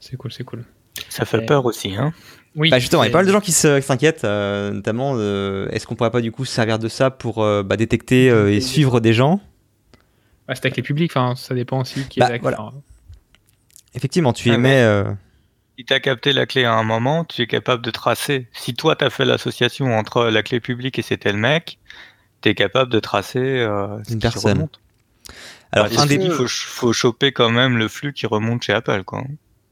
C'est 0.00 0.16
cool, 0.16 0.32
c'est 0.32 0.44
cool. 0.44 0.64
Ça 1.08 1.24
fait 1.24 1.46
peur 1.46 1.64
aussi, 1.64 1.94
hein. 1.94 2.12
Oui. 2.56 2.70
Bah 2.70 2.78
justement, 2.80 3.04
il 3.04 3.06
y 3.06 3.08
a 3.08 3.12
pas 3.12 3.18
mal 3.18 3.26
de 3.26 3.32
gens 3.32 3.40
qui 3.40 3.52
s'inquiètent, 3.52 4.24
euh, 4.24 4.72
notamment 4.72 5.12
euh, 5.16 5.68
est-ce 5.70 5.86
qu'on 5.86 5.94
pourrait 5.94 6.10
pas 6.10 6.20
du 6.20 6.32
coup 6.32 6.44
se 6.44 6.52
servir 6.52 6.78
de 6.80 6.88
ça 6.88 7.10
pour 7.10 7.42
euh, 7.44 7.62
bah, 7.62 7.76
détecter 7.76 8.28
euh, 8.28 8.52
et 8.52 8.60
suivre 8.60 8.98
des 9.00 9.12
gens? 9.12 9.40
Ouais, 10.48 10.54
c'est 10.56 10.64
avec 10.64 10.76
les 10.76 10.82
publics, 10.82 11.12
enfin, 11.14 11.36
ça 11.36 11.54
dépend 11.54 11.80
aussi 11.82 12.04
qui 12.08 12.18
Bah, 12.18 12.26
est 12.26 12.30
avec. 12.30 12.42
voilà. 12.42 12.72
Effectivement, 13.94 14.32
tu 14.32 14.50
Ah, 14.50 14.54
émets... 14.54 15.04
Si 15.78 15.84
tu 15.86 15.94
as 15.94 16.00
capté 16.00 16.32
la 16.34 16.44
clé 16.44 16.64
à 16.64 16.74
un 16.74 16.82
moment, 16.82 17.24
tu 17.24 17.40
es 17.40 17.46
capable 17.46 17.82
de 17.82 17.90
tracer. 17.90 18.48
Si 18.52 18.74
toi, 18.74 18.96
tu 18.96 19.04
as 19.04 19.08
fait 19.10 19.24
l'association 19.24 19.96
entre 19.96 20.24
la 20.24 20.42
clé 20.42 20.60
publique 20.60 20.98
et 20.98 21.02
c'était 21.02 21.32
le 21.32 21.38
mec, 21.38 21.78
tu 22.42 22.50
es 22.50 22.54
capable 22.54 22.92
de 22.92 23.00
tracer 23.00 23.38
euh, 23.38 23.96
ce 24.04 24.12
Une 24.12 24.18
qui 24.18 24.22
personne. 24.22 24.52
remonte. 24.58 24.78
Alors, 25.72 25.88
Bah, 25.88 26.02
un 26.02 26.06
des... 26.06 26.16
il 26.16 26.30
faut, 26.32 26.46
ch- 26.48 26.66
faut 26.68 26.92
choper 26.92 27.32
quand 27.32 27.48
même 27.50 27.78
le 27.78 27.88
flux 27.88 28.12
qui 28.12 28.26
remonte 28.26 28.62
chez 28.62 28.74
Apple. 28.74 29.04
Quoi. 29.04 29.24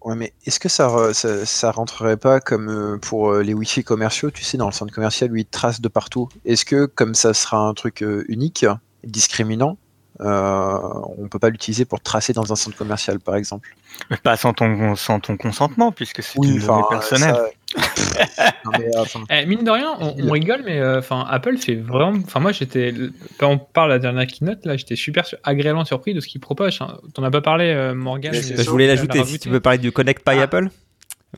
Ouais, 0.08 0.16
mais 0.16 0.32
est-ce 0.46 0.58
que 0.58 0.70
ça, 0.70 1.12
ça, 1.12 1.70
rentrerait 1.70 2.16
pas 2.16 2.40
comme 2.40 2.70
euh, 2.70 2.96
pour 2.96 3.30
euh, 3.30 3.42
les 3.42 3.52
Wi-Fi 3.52 3.84
commerciaux, 3.84 4.30
tu 4.30 4.42
sais, 4.42 4.56
dans 4.56 4.64
le 4.64 4.72
centre 4.72 4.90
commercial, 4.90 5.28
lui, 5.28 5.42
il 5.42 5.44
trace 5.44 5.82
de 5.82 5.88
partout? 5.88 6.30
Est-ce 6.46 6.64
que, 6.64 6.86
comme 6.86 7.14
ça 7.14 7.34
sera 7.34 7.58
un 7.58 7.74
truc 7.74 8.02
euh, 8.02 8.24
unique, 8.26 8.64
discriminant, 9.04 9.76
euh, 10.20 10.78
on 11.18 11.28
peut 11.28 11.38
pas 11.38 11.50
l'utiliser 11.50 11.84
pour 11.84 12.00
tracer 12.00 12.32
dans 12.32 12.52
un 12.52 12.56
centre 12.56 12.76
commercial, 12.76 13.20
par 13.20 13.36
exemple. 13.36 13.74
Mais 14.10 14.16
pas 14.16 14.36
sans 14.36 14.52
ton, 14.52 14.96
sans 14.96 15.20
ton 15.20 15.36
consentement, 15.36 15.92
puisque 15.92 16.22
c'est 16.22 16.38
Oui, 16.38 16.48
une 16.50 16.58
donnée 16.66 16.82
personnelle. 16.90 17.34
ça- 17.34 17.50
Non, 18.64 18.70
mais, 18.78 18.86
euh, 18.96 19.04
Eh, 19.30 19.46
mine 19.46 19.62
de 19.64 19.70
rien, 19.70 19.92
on, 20.00 20.14
on 20.18 20.30
rigole, 20.30 20.62
mais 20.64 20.78
euh, 20.80 20.98
enfin 21.00 21.26
Apple 21.28 21.56
fait 21.58 21.74
vraiment. 21.74 22.18
Enfin 22.24 22.40
moi 22.40 22.52
j'étais, 22.52 22.94
quand 23.38 23.50
on 23.50 23.58
parle 23.58 23.90
de 23.90 23.94
la 23.94 23.98
dernière 23.98 24.26
keynote 24.26 24.64
là, 24.64 24.76
j'étais 24.76 24.96
super 24.96 25.26
su- 25.26 25.36
agréablement 25.44 25.84
surpris 25.84 26.14
de 26.14 26.20
ce 26.20 26.28
qu'ils 26.28 26.40
proposent. 26.40 26.78
hein. 26.80 26.98
T'en 27.14 27.22
as 27.24 27.30
pas 27.30 27.40
parlé, 27.42 27.66
euh, 27.66 27.94
Morgan. 27.94 28.32
Mais 28.32 28.40
mais- 28.40 28.56
Bah, 28.56 28.62
je 28.62 28.70
voulais 28.70 28.86
l'ajouter. 28.86 29.22
Si 29.24 29.38
tu 29.38 29.48
veux 29.50 29.60
parler 29.60 29.78
du 29.78 29.92
Connect 29.92 30.24
by 30.26 30.36
Ah. 30.38 30.42
Apple? 30.42 30.68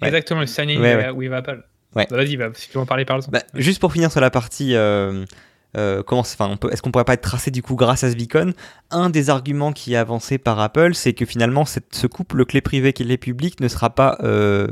Ouais. 0.00 0.08
Exactement, 0.08 0.40
le 0.40 0.46
sign 0.46 0.70
in 0.70 0.80
Ouais, 0.80 0.94
ouais. 0.96 1.10
with 1.10 1.32
Apple. 1.32 1.64
Ouais. 1.96 2.06
Bah, 2.08 2.16
Vas-y, 2.18 2.36
va, 2.36 2.48
si 2.54 2.68
tu 2.68 2.74
veux 2.74 2.80
en 2.80 2.86
parler, 2.86 3.04
parle 3.04 3.22
Bah, 3.30 3.42
juste 3.54 3.80
pour 3.80 3.92
finir 3.92 4.12
sur 4.12 4.20
la 4.20 4.30
partie, 4.30 4.76
euh, 4.76 5.24
euh, 5.76 6.02
comment, 6.02 6.22
enfin, 6.22 6.56
est-ce 6.70 6.82
qu'on 6.82 6.90
pourrait 6.90 7.04
pas 7.04 7.14
être 7.14 7.22
tracé 7.22 7.50
du 7.50 7.62
coup 7.62 7.76
grâce 7.76 8.02
à 8.02 8.10
ce 8.10 8.16
beacon? 8.16 8.54
Un 8.90 9.10
des 9.10 9.30
arguments 9.30 9.72
qui 9.72 9.94
est 9.94 9.96
avancé 9.96 10.38
par 10.38 10.58
Apple, 10.58 10.94
c'est 10.94 11.12
que 11.12 11.24
finalement, 11.24 11.64
cette, 11.64 11.94
ce 11.94 12.06
couple 12.06 12.44
clé 12.44 12.60
privée 12.60 12.92
clé 12.92 13.16
publique 13.16 13.60
ne 13.60 13.68
sera 13.68 13.90
pas 13.90 14.18
euh, 14.22 14.68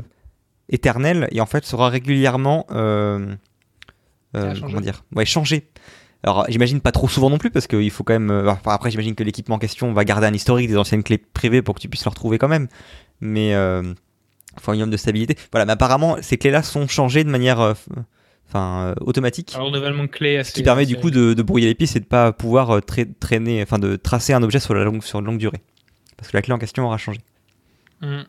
éternel 0.67 1.27
et 1.31 1.39
en 1.39 1.45
fait 1.45 1.65
sera 1.65 1.89
régulièrement, 1.89 2.65
euh, 2.71 3.33
euh, 4.35 4.53
comment 4.59 4.81
dire, 4.81 5.03
ouais, 5.15 5.25
changé. 5.25 5.69
Alors, 6.23 6.45
j'imagine 6.49 6.81
pas 6.81 6.91
trop 6.91 7.07
souvent 7.07 7.29
non 7.29 7.37
plus 7.37 7.49
parce 7.49 7.65
qu'il 7.65 7.91
faut 7.91 8.03
quand 8.03 8.19
même. 8.19 8.45
enfin, 8.45 8.71
après, 8.73 8.91
j'imagine 8.91 9.15
que 9.15 9.23
l'équipement 9.23 9.55
en 9.55 9.59
question 9.59 9.93
va 9.93 10.03
garder 10.03 10.27
un 10.27 10.33
historique 10.33 10.67
des 10.67 10.75
anciennes 10.75 11.03
clés 11.03 11.17
privées 11.17 11.61
pour 11.61 11.75
que 11.75 11.79
tu 11.79 11.87
puisses 11.87 12.03
le 12.03 12.09
retrouver 12.09 12.37
quand 12.37 12.49
même. 12.49 12.67
Mais 13.21 13.51
il 13.51 13.95
faut 14.59 14.71
un 14.71 14.73
minimum 14.73 14.89
de 14.89 14.97
stabilité. 14.97 15.37
Voilà, 15.53 15.65
mais 15.65 15.71
apparemment, 15.71 16.17
ces 16.21 16.37
clés-là 16.37 16.61
sont 16.61 16.89
changées 16.89 17.23
de 17.23 17.29
manière 17.29 17.73
enfin, 18.49 18.81
euh, 18.89 18.93
automatique. 19.01 19.53
Un 19.57 19.61
renouvellement 19.61 20.03
de 20.03 20.09
clé 20.09 20.37
assez. 20.37 20.49
Ce 20.49 20.55
qui 20.55 20.63
permet 20.63 20.85
du 20.85 20.97
coup 20.97 21.11
de, 21.11 21.33
de 21.33 21.41
brouiller 21.43 21.67
les 21.67 21.75
pistes 21.75 21.95
et 21.95 21.99
de 22.01 22.05
pas 22.05 22.33
pouvoir 22.33 22.71
euh, 22.71 22.79
tra- 22.81 23.07
traîner, 23.19 23.61
enfin 23.63 23.79
de 23.79 23.95
tracer 23.95 24.33
un 24.33 24.43
objet 24.43 24.59
sur 24.59 24.73
la 24.73 24.83
longue, 24.83 25.01
sur 25.03 25.19
une 25.19 25.25
longue 25.25 25.37
durée. 25.37 25.61
Parce 26.17 26.31
que 26.31 26.35
la 26.37 26.41
clé 26.41 26.53
en 26.53 26.57
question 26.59 26.85
aura 26.85 26.97
changé. 26.97 27.19
Mm. 28.01 28.21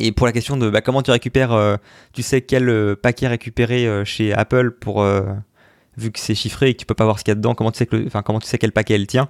Et 0.00 0.12
pour 0.12 0.26
la 0.26 0.32
question 0.32 0.56
de 0.56 0.68
bah, 0.68 0.80
comment 0.80 1.02
tu 1.02 1.10
récupères, 1.10 1.52
euh, 1.52 1.76
tu 2.12 2.22
sais 2.22 2.42
quel 2.42 2.68
euh, 2.68 2.96
paquet 2.96 3.28
récupérer 3.28 3.86
euh, 3.86 4.04
chez 4.04 4.32
Apple 4.32 4.72
pour 4.72 5.04
vu 5.96 6.10
que 6.10 6.18
c'est 6.18 6.34
chiffré 6.34 6.70
et 6.70 6.74
que 6.74 6.80
tu 6.80 6.86
peux 6.86 6.94
pas 6.94 7.04
voir 7.04 7.18
ce 7.18 7.24
qu'il 7.24 7.30
y 7.30 7.32
a 7.32 7.36
dedans, 7.36 7.54
comment 7.54 7.70
tu 7.70 7.78
sais 7.78 7.86
que 7.86 8.06
enfin 8.06 8.22
comment 8.22 8.40
tu 8.40 8.46
sais 8.48 8.58
quel 8.58 8.72
paquet 8.72 8.94
elle 8.94 9.06
tient. 9.06 9.28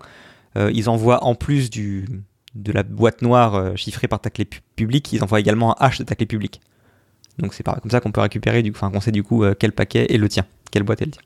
Ils 0.56 0.88
envoient 0.88 1.24
en 1.24 1.34
plus 1.34 1.70
du 1.70 2.06
de 2.54 2.70
la 2.72 2.82
boîte 2.84 3.22
noire 3.22 3.76
chiffrée 3.76 4.06
par 4.06 4.20
ta 4.20 4.30
clé 4.30 4.44
pu- 4.44 4.60
publique, 4.76 5.12
ils 5.12 5.24
envoient 5.24 5.40
également 5.40 5.72
un 5.72 5.86
hash 5.86 5.98
de 5.98 6.04
ta 6.04 6.14
clé 6.14 6.26
publique. 6.26 6.60
Donc 7.38 7.54
c'est 7.54 7.62
comme 7.64 7.90
ça 7.90 8.00
qu'on 8.00 8.12
peut 8.12 8.20
récupérer, 8.20 8.62
du, 8.62 8.70
enfin 8.70 8.90
qu'on 8.90 9.00
sait 9.00 9.10
du 9.12 9.22
coup 9.22 9.42
euh, 9.44 9.54
quel 9.58 9.72
paquet 9.72 10.06
est 10.12 10.18
le 10.18 10.28
tien, 10.28 10.44
quelle 10.70 10.82
boîte 10.82 11.02
est 11.02 11.06
le 11.06 11.10
tien. 11.12 11.22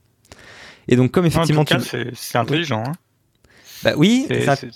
Et 0.89 0.97
donc 0.97 1.11
comme 1.11 1.25
En 1.25 1.29
effectivement 1.29 1.65
tout 1.65 1.75
cas, 1.75 1.81
tu, 1.81 1.89
c'est 1.89 2.11
c'est 2.15 2.39
intelligent. 2.39 2.85
hein. 2.87 2.93
bah 3.83 3.93
oui, 3.97 4.25
C'est- 4.29 4.45
ça- 4.45 4.57
c'est- 4.57 4.71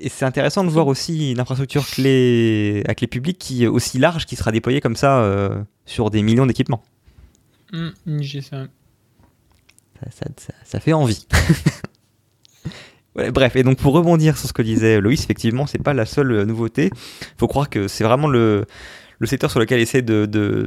et 0.00 0.08
c'est 0.08 0.24
intéressant 0.24 0.64
de 0.64 0.70
voir 0.70 0.86
aussi 0.88 1.30
une 1.32 1.38
infrastructure 1.40 1.86
clé 1.86 2.82
à 2.88 2.94
clé 2.94 3.06
publique 3.06 3.38
qui 3.38 3.62
est 3.64 3.68
aussi 3.68 3.98
large 3.98 4.26
qui 4.26 4.34
sera 4.34 4.50
déployée 4.50 4.80
comme 4.80 4.96
ça 4.96 5.20
euh, 5.20 5.62
sur 5.86 6.10
des 6.10 6.22
millions 6.22 6.46
d'équipements. 6.46 6.82
Mm, 7.72 7.90
j'ai 8.20 8.40
ça. 8.40 8.64
Ça, 10.02 10.10
ça- 10.10 10.30
ça- 10.38 10.54
ça 10.64 10.80
fait 10.80 10.92
envie. 10.94 11.26
Ouais, 13.14 13.30
bref, 13.30 13.56
et 13.56 13.62
donc 13.62 13.76
pour 13.76 13.92
rebondir 13.92 14.38
sur 14.38 14.48
ce 14.48 14.54
que 14.54 14.62
disait 14.62 14.98
Loïs, 14.98 15.22
effectivement, 15.22 15.66
c'est 15.66 15.76
pas 15.82 15.92
la 15.92 16.06
seule 16.06 16.32
euh, 16.32 16.44
nouveauté. 16.46 16.88
faut 17.36 17.46
croire 17.46 17.68
que 17.68 17.86
c'est 17.86 18.04
vraiment 18.04 18.26
le, 18.26 18.64
le 19.22 19.28
secteur 19.28 19.52
sur 19.52 19.60
lequel 19.60 19.78
essaie 19.78 20.02
de, 20.02 20.26
de, 20.26 20.66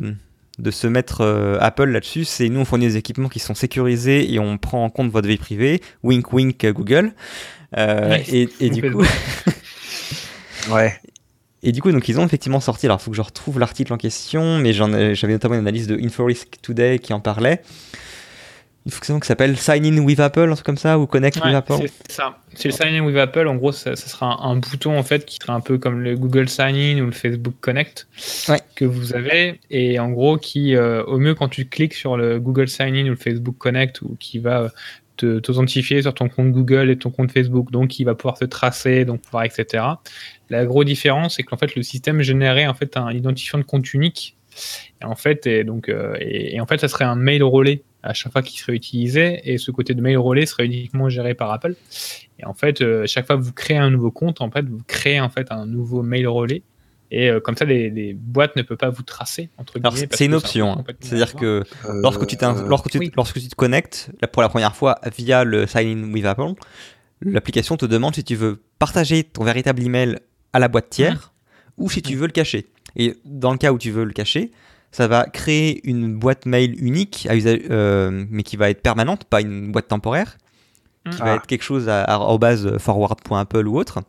de 0.59 0.71
se 0.71 0.87
mettre 0.87 1.19
euh, 1.19 1.57
Apple 1.59 1.89
là-dessus. 1.89 2.23
C'est 2.23 2.47
nous, 2.47 2.61
on 2.61 2.65
fournit 2.65 2.87
des 2.87 2.95
équipements 2.95 3.27
qui 3.27 3.39
sont 3.39 3.53
sécurisés 3.53 4.33
et 4.33 4.39
on 4.39 4.57
prend 4.57 4.85
en 4.85 4.89
compte 4.89 5.11
votre 5.11 5.27
vie 5.27 5.35
privée. 5.35 5.81
Wink, 6.03 6.31
wink, 6.31 6.65
Google. 6.67 7.11
Euh, 7.77 8.17
et, 8.29 8.47
et 8.61 8.69
du 8.69 8.81
coup, 8.89 9.03
ouais. 10.71 10.97
Et 11.63 11.73
du 11.73 11.81
coup, 11.81 11.91
donc 11.91 12.07
ils 12.07 12.17
ont 12.17 12.25
effectivement 12.25 12.61
sorti. 12.61 12.85
Alors, 12.85 12.99
il 13.01 13.03
faut 13.03 13.11
que 13.11 13.17
je 13.17 13.21
retrouve 13.21 13.59
l'article 13.59 13.91
en 13.91 13.97
question, 13.97 14.57
mais 14.57 14.71
j'avais 14.71 15.33
notamment 15.33 15.55
une 15.55 15.59
analyse 15.59 15.87
de 15.87 15.97
InfoRisk 15.97 16.61
Today 16.61 16.99
qui 16.99 17.11
en 17.11 17.19
parlait. 17.19 17.61
Une 18.85 18.91
fonction 18.91 19.19
qui 19.19 19.25
s'appelle 19.27 19.57
Sign 19.57 19.83
in 19.85 20.03
with 20.03 20.19
Apple, 20.19 20.41
un 20.49 20.53
truc 20.53 20.65
comme 20.65 20.77
ça, 20.77 20.99
ou 20.99 21.07
Connect 21.07 21.37
Ouais, 21.37 21.47
with 21.47 21.55
Apple. 21.55 21.73
c'est 22.05 22.11
ça. 22.11 22.37
C'est 22.53 22.67
le 22.67 22.73
sign 22.73 22.93
in 22.95 23.03
with 23.03 23.17
Apple. 23.17 23.47
En 23.47 23.55
gros, 23.55 23.71
ça, 23.71 23.95
ça 23.95 24.07
sera 24.07 24.27
un, 24.45 24.51
un 24.51 24.55
bouton 24.57 24.95
en 24.97 25.01
fait 25.03 25.25
qui 25.25 25.37
sera 25.41 25.53
un 25.53 25.59
peu 25.59 25.77
comme 25.79 26.01
le 26.01 26.15
Google 26.15 26.47
Sign 26.47 26.75
in 26.75 27.01
ou 27.01 27.07
le 27.07 27.11
Facebook 27.11 27.55
Connect 27.61 28.07
Ouais. 28.47 28.59
que 28.75 28.85
vous 28.85 29.15
avez, 29.15 29.59
et 29.71 29.97
en 29.99 30.09
gros 30.11 30.37
qui, 30.37 30.75
euh, 30.75 31.03
au 31.05 31.17
mieux 31.17 31.33
quand 31.33 31.49
tu 31.49 31.65
cliques 31.65 31.95
sur 31.95 32.15
le 32.15 32.39
Google 32.39 32.67
Sign 32.67 32.95
in 32.95 33.05
ou 33.07 33.09
le 33.09 33.15
Facebook 33.15 33.57
Connect 33.57 34.01
ou 34.03 34.15
qui 34.19 34.37
va 34.37 34.61
euh, 34.61 34.69
te 35.17 35.39
t'authentifier 35.39 36.01
sur 36.03 36.13
ton 36.13 36.29
compte 36.29 36.51
Google 36.51 36.89
et 36.91 36.97
ton 36.97 37.09
compte 37.09 37.31
Facebook, 37.31 37.71
donc 37.71 37.87
qui 37.89 38.03
va 38.03 38.13
pouvoir 38.13 38.37
te 38.37 38.45
tracer, 38.45 39.03
donc 39.05 39.21
pouvoir 39.21 39.45
etc. 39.45 39.83
La 40.51 40.63
grosse 40.65 40.85
différence, 40.85 41.37
c'est 41.37 41.43
qu'en 41.43 41.57
fait 41.57 41.73
le 41.75 41.81
système 41.81 42.21
générait 42.21 42.67
en 42.67 42.73
fait 42.75 42.97
un 42.97 43.11
identifiant 43.11 43.57
de 43.57 43.63
compte 43.63 43.93
unique. 43.95 44.37
Et 45.01 45.05
en 45.05 45.15
fait, 45.15 45.47
et 45.47 45.63
donc, 45.65 45.89
euh, 45.89 46.15
et, 46.21 46.55
et 46.55 46.61
en 46.61 46.65
fait, 46.65 46.79
ça 46.79 46.87
serait 46.87 47.03
un 47.03 47.15
mail 47.15 47.43
relais 47.43 47.81
à 48.05 48.13
chaque 48.13 48.31
fois 48.31 48.41
qui 48.41 48.57
serait 48.59 48.73
utilisé, 48.75 49.41
et 49.43 49.57
ce 49.57 49.71
côté 49.71 49.93
de 49.93 50.01
mail 50.01 50.17
relais 50.17 50.45
serait 50.45 50.65
uniquement 50.65 51.09
géré 51.09 51.33
par 51.33 51.51
Apple. 51.51 51.75
Et 52.39 52.45
en 52.45 52.53
fait, 52.53 52.81
euh, 52.81 53.05
chaque 53.07 53.25
fois 53.27 53.35
que 53.37 53.41
vous 53.41 53.53
créez 53.53 53.77
un 53.77 53.89
nouveau 53.89 54.11
compte, 54.11 54.41
en 54.41 54.49
fait, 54.51 54.65
vous 54.67 54.79
créez 54.87 55.19
en 55.19 55.29
fait 55.29 55.47
un 55.51 55.65
nouveau 55.65 56.01
mail 56.03 56.27
relais. 56.27 56.61
Et 57.11 57.29
euh, 57.29 57.39
comme 57.39 57.55
ça, 57.55 57.65
les, 57.65 57.89
les 57.89 58.13
boîtes 58.13 58.55
ne 58.55 58.61
peuvent 58.63 58.77
pas 58.77 58.89
vous 58.89 59.03
tracer 59.03 59.49
entre 59.57 59.77
Alors, 59.79 59.93
guillemets. 59.93 60.07
c'est 60.11 60.25
une 60.25 60.33
option. 60.33 60.71
hein. 60.79 60.83
C'est-à-dire 60.99 61.35
que 61.35 61.45
Euh, 61.85 62.01
lorsque 62.01 62.25
tu, 62.25 62.35
t'in- 62.35 62.65
lorsque, 62.67 62.89
tu, 62.89 62.97
oui. 62.97 63.11
lorsque 63.15 63.39
tu 63.39 63.47
te 63.47 63.55
connectes 63.55 64.09
là, 64.21 64.27
pour 64.27 64.41
la 64.41 64.49
première 64.49 64.75
fois 64.75 64.99
via 65.17 65.43
le 65.43 65.67
Sign 65.67 66.03
in 66.05 66.11
with 66.13 66.25
Apple, 66.25 66.53
l'application 67.21 67.77
te 67.77 67.85
demande 67.85 68.15
si 68.15 68.23
tu 68.23 68.35
veux 68.35 68.61
partager 68.79 69.23
ton 69.23 69.43
véritable 69.43 69.81
email 69.83 70.17
à 70.53 70.59
la 70.59 70.67
boîte 70.67 70.89
tiers 70.89 71.31
ou 71.77 71.89
si 71.89 72.01
tu 72.01 72.15
veux 72.15 72.25
le 72.27 72.31
cacher. 72.31 72.67
Et 72.95 73.15
dans 73.25 73.51
le 73.51 73.57
cas 73.57 73.71
où 73.71 73.77
tu 73.77 73.91
veux 73.91 74.03
le 74.03 74.13
cacher, 74.13 74.51
ça 74.95 75.07
va 75.09 75.25
créer 75.25 75.81
une 75.89 76.15
boîte 76.15 76.45
mail 76.45 76.71
unique, 76.81 77.27
à 77.29 77.35
usage, 77.35 77.59
euh, 77.69 78.25
mais 78.29 78.43
qui 78.43 78.55
va 78.55 78.69
être 78.69 78.81
permanente, 78.81 79.25
pas 79.25 79.41
une 79.41 79.71
boîte 79.73 79.89
temporaire, 79.89 80.37
qui 81.11 81.17
va 81.19 81.33
Ah. 81.33 81.35
être 81.35 81.47
quelque 81.47 81.63
chose 81.63 81.89
à, 81.89 82.03
à, 82.03 82.17
au 82.17 82.37
base 82.39 82.77
forward.apple 82.77 83.67
ou 83.67 83.77
autre, 83.77 83.99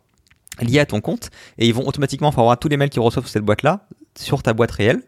lié 0.61 0.79
à 0.79 0.85
ton 0.85 1.01
compte, 1.01 1.29
et 1.57 1.67
ils 1.67 1.73
vont 1.73 1.85
automatiquement 1.85 2.31
forward 2.31 2.57
tous 2.59 2.69
les 2.69 2.77
mails 2.77 2.89
qu'ils 2.89 3.01
reçoivent 3.01 3.25
sur 3.25 3.33
cette 3.33 3.43
boîte-là 3.43 3.85
sur 4.17 4.41
ta 4.41 4.53
boîte 4.53 4.71
réelle. 4.71 5.01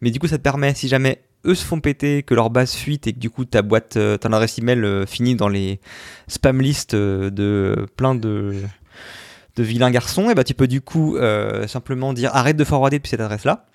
Mais 0.00 0.10
du 0.10 0.18
coup, 0.18 0.26
ça 0.26 0.38
te 0.38 0.42
permet, 0.42 0.72
si 0.74 0.88
jamais 0.88 1.20
eux 1.46 1.54
se 1.54 1.64
font 1.66 1.80
péter, 1.80 2.22
que 2.22 2.34
leur 2.34 2.48
base 2.48 2.72
fuite 2.74 3.06
et 3.06 3.12
que 3.12 3.18
du 3.18 3.28
coup 3.30 3.44
ta 3.44 3.60
boîte, 3.62 3.96
euh, 3.98 4.16
ton 4.16 4.32
adresse 4.32 4.58
email 4.58 4.82
euh, 4.84 5.04
finit 5.06 5.34
dans 5.36 5.48
les 5.48 5.80
spam 6.28 6.60
lists 6.62 6.94
euh, 6.94 7.28
de 7.30 7.86
plein 7.96 8.14
de, 8.14 8.54
de 9.56 9.62
vilains 9.62 9.90
garçons, 9.90 10.30
et 10.30 10.34
bah 10.34 10.44
tu 10.44 10.54
peux 10.54 10.66
du 10.66 10.80
coup 10.80 11.16
euh, 11.18 11.66
simplement 11.66 12.12
dire 12.14 12.30
arrête 12.34 12.56
de 12.56 12.64
forwarder 12.64 12.96
depuis 12.98 13.10
cette 13.10 13.20
adresse-là. 13.20 13.66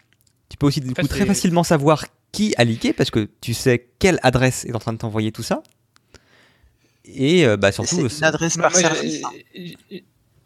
Tu 0.50 0.58
peux 0.58 0.68
aussi 0.68 0.80
du 0.82 0.90
Ça, 0.96 1.02
coup 1.02 1.08
très 1.08 1.26
facilement 1.26 1.64
savoir 1.64 2.06
qui 2.32 2.54
a 2.58 2.64
leaké 2.64 2.94
parce 2.94 3.10
que 3.12 3.30
tu 3.42 3.54
sais 3.54 3.88
quelle 4.00 4.20
adresse 4.24 4.66
est 4.66 4.76
en 4.76 4.80
train 4.80 4.94
de 4.94 4.98
t'envoyer 4.98 5.32
tout 5.32 5.44
ça. 5.44 5.64
Et 7.06 7.46
euh, 7.46 7.56
bah 7.58 7.72
surtout, 7.72 8.10
c'est 8.10 8.20
une 8.20 8.24
adresse 8.26 8.58
par 8.58 8.72
moi, 8.72 8.80
service. 8.80 9.24
hein. 9.24 9.30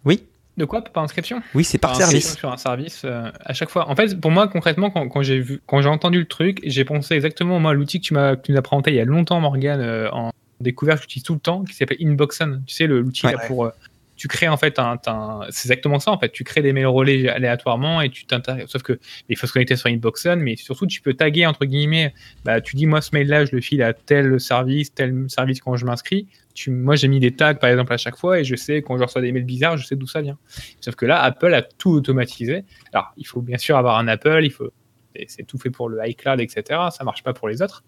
oui, 0.06 0.24
De 0.58 0.66
quoi? 0.66 0.84
Par 0.84 1.04
inscription? 1.04 1.42
Oui, 1.54 1.64
c'est 1.64 1.78
par 1.78 1.92
Enfin, 1.92 2.02
service. 2.06 2.36
Sur 2.36 2.52
un 2.52 2.58
service 2.58 3.02
euh, 3.06 3.32
à 3.46 3.54
chaque 3.54 3.70
fois. 3.70 3.90
En 3.90 3.96
fait, 3.96 4.20
pour 4.20 4.30
moi, 4.32 4.48
concrètement, 4.50 4.90
quand, 4.90 5.08
quand 5.08 5.22
j'ai 5.22 5.40
vu, 5.40 5.62
quand 5.66 5.82
j'ai 5.82 5.88
entendu 5.90 6.20
le 6.20 6.28
truc, 6.28 6.60
j'ai 6.64 6.84
pensé 6.84 7.14
exactement 7.16 7.60
moi 7.60 7.72
à 7.72 7.74
l'outil 7.74 8.02
que 8.02 8.06
tu 8.06 8.14
m'as, 8.14 8.36
que 8.36 8.42
tu 8.44 8.52
nous 8.52 8.58
as 8.58 8.62
présenté 8.62 8.92
il 8.92 8.98
y 8.98 9.00
a 9.00 9.06
longtemps, 9.06 9.40
Morgan, 9.40 9.80
euh, 9.80 10.10
en 10.12 10.32
découverte 10.60 10.98
que 11.00 11.04
j'utilise 11.04 11.24
tout 11.24 11.34
le 11.34 11.40
temps, 11.40 11.64
qui 11.64 11.74
s'appelle 11.76 11.98
Inboxon. 12.02 12.62
Tu 12.68 12.76
sais, 12.76 12.88
l'outil 12.88 13.26
Ouais. 13.26 13.32
là 13.34 13.40
pour. 13.48 13.72
Tu 14.20 14.28
crées 14.28 14.50
en 14.50 14.58
fait 14.58 14.80
un, 14.80 15.00
c'est 15.50 15.70
exactement 15.70 15.98
ça 15.98 16.12
en 16.12 16.20
fait. 16.20 16.30
Tu 16.30 16.44
crées 16.44 16.62
des 16.62 16.74
mails 16.74 16.88
relais 16.88 17.30
aléatoirement 17.30 18.02
et 18.02 18.10
tu 18.10 18.26
t'intéresses. 18.26 18.70
Sauf 18.70 18.84
que 18.84 19.00
il 19.30 19.38
faut 19.38 19.48
se 19.48 19.54
connecter 19.54 19.78
sur 19.78 19.90
Inboxon, 19.90 20.36
mais 20.36 20.58
surtout 20.58 20.86
tu 20.88 21.02
peux 21.02 21.14
taguer 21.14 21.46
entre 21.46 21.64
guillemets. 21.64 22.14
Bah, 22.44 22.60
tu 22.60 22.76
dis 22.76 22.86
moi 22.86 23.00
ce 23.00 23.12
mail-là 23.14 23.46
je 23.46 23.56
le 23.56 23.62
file 23.62 23.82
à 23.82 23.94
tel 23.94 24.38
service, 24.42 24.94
tel 24.94 25.30
service 25.30 25.62
quand 25.62 25.78
je 25.78 25.86
m'inscris. 25.86 26.28
Tu, 26.54 26.70
moi 26.70 26.98
j'ai 26.98 27.08
mis 27.08 27.22
des 27.22 27.32
tags 27.32 27.54
par 27.54 27.70
exemple 27.70 27.94
à 27.94 27.98
chaque 27.98 28.18
fois 28.18 28.42
et 28.42 28.44
je 28.44 28.58
sais 28.58 28.82
quand 28.82 28.98
je 28.98 29.04
reçois 29.04 29.22
des 29.22 29.32
mails 29.32 29.46
bizarres, 29.46 29.78
je 29.78 29.86
sais 29.86 29.96
d'où 29.96 30.06
ça 30.06 30.22
vient. 30.22 30.38
Sauf 30.82 30.96
que 30.96 31.06
là 31.06 31.22
Apple 31.22 31.54
a 31.54 31.62
tout 31.62 31.92
automatisé. 31.92 32.66
Alors 32.92 33.14
il 33.16 33.26
faut 33.26 33.42
bien 33.42 33.58
sûr 33.58 33.78
avoir 33.78 34.00
un 34.00 34.10
Apple, 34.10 34.42
il 34.44 34.52
faut 34.52 34.70
c'est 35.28 35.44
tout 35.44 35.58
fait 35.58 35.70
pour 35.70 35.90
le 35.90 36.00
iCloud, 36.08 36.40
etc. 36.40 36.80
Ça 36.92 37.04
marche 37.04 37.24
pas 37.24 37.34
pour 37.34 37.48
les 37.48 37.62
autres. 37.62 37.84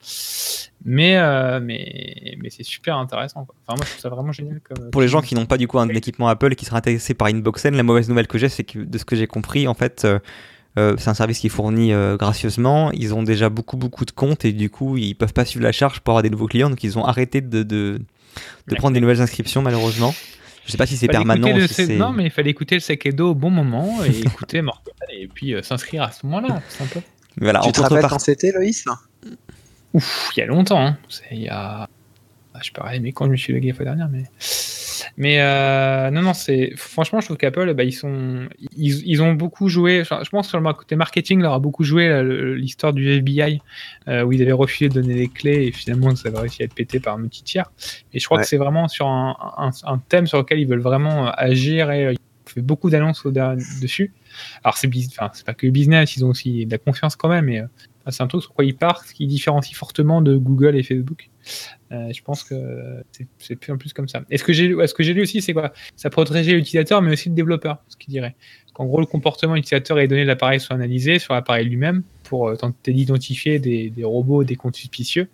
Mais, 0.83 1.17
euh, 1.17 1.59
mais, 1.61 2.35
mais 2.41 2.49
c'est 2.49 2.63
super 2.63 2.97
intéressant. 2.97 3.45
quoi. 3.45 3.55
Enfin, 3.65 3.77
moi, 3.77 3.85
je 3.85 3.91
trouve 3.91 4.01
ça 4.01 4.09
vraiment 4.09 4.31
génial. 4.31 4.59
Comme, 4.61 4.89
Pour 4.91 5.01
les 5.01 5.07
gens 5.07 5.21
qui 5.21 5.35
n'ont 5.35 5.45
pas 5.45 5.57
du 5.57 5.67
coup 5.67 5.79
un 5.79 5.87
équipement 5.89 6.27
Apple 6.27 6.53
et 6.53 6.55
qui 6.55 6.65
seraient 6.65 6.77
intéressés 6.77 7.13
par 7.13 7.27
Inboxen, 7.27 7.75
la 7.75 7.83
mauvaise 7.83 8.09
nouvelle 8.09 8.27
que 8.27 8.37
j'ai, 8.37 8.49
c'est 8.49 8.63
que 8.63 8.79
de 8.79 8.97
ce 8.97 9.05
que 9.05 9.15
j'ai 9.15 9.27
compris, 9.27 9.67
en 9.67 9.73
fait, 9.73 10.05
euh, 10.05 10.19
euh, 10.79 10.95
c'est 10.97 11.09
un 11.09 11.13
service 11.13 11.39
qui 11.39 11.47
est 11.47 11.51
fourni 11.51 11.91
euh, 11.91 12.17
gracieusement. 12.17 12.91
Ils 12.93 13.13
ont 13.13 13.23
déjà 13.23 13.49
beaucoup 13.49 13.77
beaucoup 13.77 14.05
de 14.05 14.11
comptes 14.11 14.45
et 14.45 14.53
du 14.53 14.69
coup, 14.69 14.97
ils 14.97 15.15
peuvent 15.15 15.33
pas 15.33 15.45
suivre 15.45 15.63
la 15.63 15.71
charge 15.71 15.99
pour 15.99 16.13
avoir 16.13 16.23
des 16.23 16.29
nouveaux 16.29 16.47
clients, 16.47 16.69
donc 16.69 16.83
ils 16.83 16.97
ont 16.97 17.05
arrêté 17.05 17.41
de, 17.41 17.63
de, 17.63 17.99
prendre 18.77 18.93
des 18.93 19.01
nouvelles 19.01 19.21
inscriptions 19.21 19.61
malheureusement. 19.61 20.13
Je 20.65 20.71
sais 20.71 20.77
pas 20.77 20.85
si 20.85 20.95
c'est 20.97 21.07
permanent. 21.07 21.55
le 21.55 21.67
si 21.67 21.87
Non, 21.97 22.11
mais 22.11 22.25
il 22.25 22.31
fallait 22.31 22.51
écouter 22.51 22.75
le 22.75 22.81
Sekedo 22.81 23.31
au 23.31 23.35
bon 23.35 23.49
moment 23.49 24.03
et 24.03 24.19
écouter 24.25 24.61
Morgan 24.61 24.93
et 25.11 25.27
puis 25.27 25.53
euh, 25.53 25.61
s'inscrire 25.63 26.03
à 26.03 26.11
ce 26.11 26.25
moment-là. 26.27 26.61
tout 26.69 26.77
simplement. 26.77 27.05
Voilà, 27.37 27.61
Tu 27.63 27.71
te 27.71 27.81
rappelles 27.81 28.05
quand 28.07 28.19
c'était, 28.19 28.51
Loïs? 28.51 28.85
Ouf, 29.93 30.29
il 30.35 30.39
y 30.39 30.43
a 30.43 30.45
longtemps. 30.45 30.85
hein. 30.85 30.97
C'est 31.09 31.25
il 31.31 31.41
y 31.43 31.49
a. 31.49 31.89
Ah, 32.53 32.59
je 32.59 32.65
sais 32.65 32.71
pas, 32.73 32.91
mais 32.99 33.11
quand 33.11 33.25
je 33.25 33.31
me 33.31 33.35
suis 33.37 33.53
logué 33.53 33.69
la 33.69 33.73
fois 33.73 33.85
dernière, 33.85 34.09
mais. 34.09 34.23
Mais 35.17 35.41
euh, 35.41 36.09
non, 36.11 36.21
non, 36.21 36.33
c'est 36.33 36.71
franchement, 36.75 37.19
je 37.19 37.25
trouve 37.25 37.37
qu'Apple, 37.37 37.73
bah, 37.73 37.83
ils 37.83 37.91
sont, 37.91 38.47
ils, 38.75 39.07
ils, 39.07 39.21
ont 39.21 39.33
beaucoup 39.33 39.67
joué. 39.67 40.03
Je 40.03 40.29
pense 40.29 40.47
que 40.47 40.49
sur 40.49 40.59
le 40.59 40.73
côté 40.73 40.95
marketing, 40.95 41.41
leur 41.41 41.53
a 41.53 41.59
beaucoup 41.59 41.83
joué 41.83 42.23
l'histoire 42.55 42.93
du 42.93 43.09
FBI 43.09 43.61
euh, 44.07 44.23
où 44.23 44.31
ils 44.31 44.41
avaient 44.41 44.51
refusé 44.51 44.89
de 44.89 44.93
donner 44.93 45.15
les 45.15 45.27
clés 45.27 45.67
et 45.67 45.71
finalement 45.71 46.15
ça 46.15 46.29
va 46.29 46.41
réussi 46.41 46.61
à 46.61 46.65
être 46.65 46.75
pété 46.75 46.99
par 46.99 47.15
un 47.15 47.19
multi-tiers. 47.19 47.71
Et 48.13 48.19
je 48.19 48.25
crois 48.25 48.39
que 48.39 48.47
c'est 48.47 48.57
vraiment 48.57 48.87
sur 48.87 49.07
un, 49.07 49.35
un, 49.57 49.71
un, 49.83 49.97
thème 49.97 50.27
sur 50.27 50.37
lequel 50.37 50.59
ils 50.59 50.67
veulent 50.67 50.79
vraiment 50.79 51.29
agir 51.31 51.91
et 51.91 52.13
ils 52.13 52.17
fait 52.51 52.61
beaucoup 52.61 52.89
d'annonces 52.89 53.25
dessus. 53.25 54.13
Alors 54.63 54.77
c'est 54.77 54.89
enfin, 55.07 55.31
pas 55.45 55.53
que 55.53 55.67
business, 55.67 56.15
ils 56.15 56.25
ont 56.25 56.29
aussi 56.29 56.65
de 56.65 56.71
la 56.71 56.77
confiance 56.77 57.15
quand 57.15 57.29
même, 57.29 57.45
mais 57.45 57.63
c'est 58.09 58.23
un 58.23 58.27
truc 58.27 58.41
sur 58.41 58.53
quoi 58.53 58.65
ils 58.65 58.75
partent, 58.75 59.11
qui 59.13 59.27
différencie 59.27 59.75
fortement 59.75 60.21
de 60.21 60.35
Google 60.35 60.75
et 60.75 60.83
Facebook. 60.83 61.30
Euh, 61.91 62.11
je 62.13 62.21
pense 62.21 62.43
que 62.43 63.03
c'est 63.39 63.55
plus 63.55 63.71
en 63.71 63.77
plus 63.77 63.93
comme 63.93 64.07
ça. 64.07 64.23
Et 64.29 64.37
ce 64.37 64.43
que 64.43 64.53
j'ai 64.53 64.67
lu 65.13 65.21
aussi, 65.21 65.41
c'est 65.41 65.53
quoi? 65.53 65.73
Ça 65.95 66.09
protégeait 66.09 66.53
l'utilisateur, 66.53 67.01
mais 67.01 67.11
aussi 67.11 67.29
le 67.29 67.35
développeur, 67.35 67.77
ce 67.87 67.97
qu'il 67.97 68.11
dirait. 68.11 68.35
qu'en 68.73 68.85
gros, 68.85 68.99
le 68.99 69.05
comportement 69.05 69.55
utilisateur 69.55 69.97
et 69.99 70.03
les 70.03 70.07
données 70.07 70.23
de 70.23 70.27
l'appareil 70.27 70.59
sont 70.59 70.73
analysées 70.73 71.19
sur 71.19 71.33
l'appareil 71.33 71.67
lui-même 71.67 72.03
pour 72.23 72.49
euh, 72.49 72.55
tenter 72.55 72.93
d'identifier 72.93 73.59
des, 73.59 73.89
des, 73.89 74.03
robots, 74.03 74.43
des 74.43 74.55
comptes 74.55 74.75
suspicieux. 74.75 75.27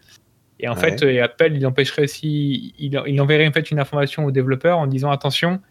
Et 0.59 0.67
en 0.67 0.75
fait, 0.75 1.03
euh, 1.03 1.23
Apple, 1.23 1.53
il 1.53 1.65
empêcherait 1.67 2.03
aussi, 2.03 2.73
il, 2.79 2.99
il, 3.05 3.21
enverrait 3.21 3.47
en 3.47 3.51
fait 3.51 3.69
une 3.69 3.79
information 3.79 4.25
au 4.25 4.31
développeur 4.31 4.79
en 4.79 4.87
disant 4.87 5.11
attention, 5.11 5.61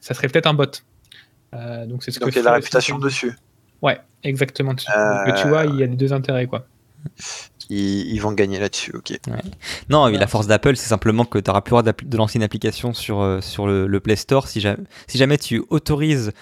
ça 0.00 0.12
serait 0.12 0.26
peut-être 0.28 0.48
un 0.48 0.54
bot. 0.54 0.64
donc 1.86 2.02
c'est 2.02 2.10
ce 2.10 2.18
donc 2.18 2.30
il 2.32 2.36
y 2.36 2.40
a 2.40 2.42
la 2.42 2.54
réputation 2.54 2.98
dessus. 2.98 3.32
Ouais, 3.80 4.00
exactement. 4.24 4.74
tu 4.74 5.48
vois, 5.48 5.66
il 5.66 5.76
y 5.76 5.84
a 5.84 5.86
les 5.86 5.94
deux 5.96 6.12
intérêts, 6.12 6.46
quoi. 6.46 6.66
Ils, 7.70 8.18
vont 8.18 8.32
gagner 8.32 8.58
là-dessus, 8.58 8.92
ok. 8.94 9.18
Non, 9.88 10.06
la 10.06 10.26
force 10.26 10.46
d'Apple, 10.46 10.76
c'est 10.76 10.88
simplement 10.88 11.24
que 11.24 11.38
tu 11.38 11.48
n'auras 11.48 11.62
plus 11.62 11.74
le 11.74 11.82
droit 11.82 11.92
de 11.92 12.16
lancer 12.16 12.38
une 12.38 12.42
application 12.42 12.92
sur, 12.92 13.20
euh, 13.20 13.40
sur 13.40 13.66
le, 13.66 14.00
Play 14.00 14.16
Store 14.16 14.48
si 14.48 14.60
jamais, 14.60 14.82
si 15.06 15.16
jamais 15.16 15.38
tu 15.38 15.62
autorises 15.70 16.32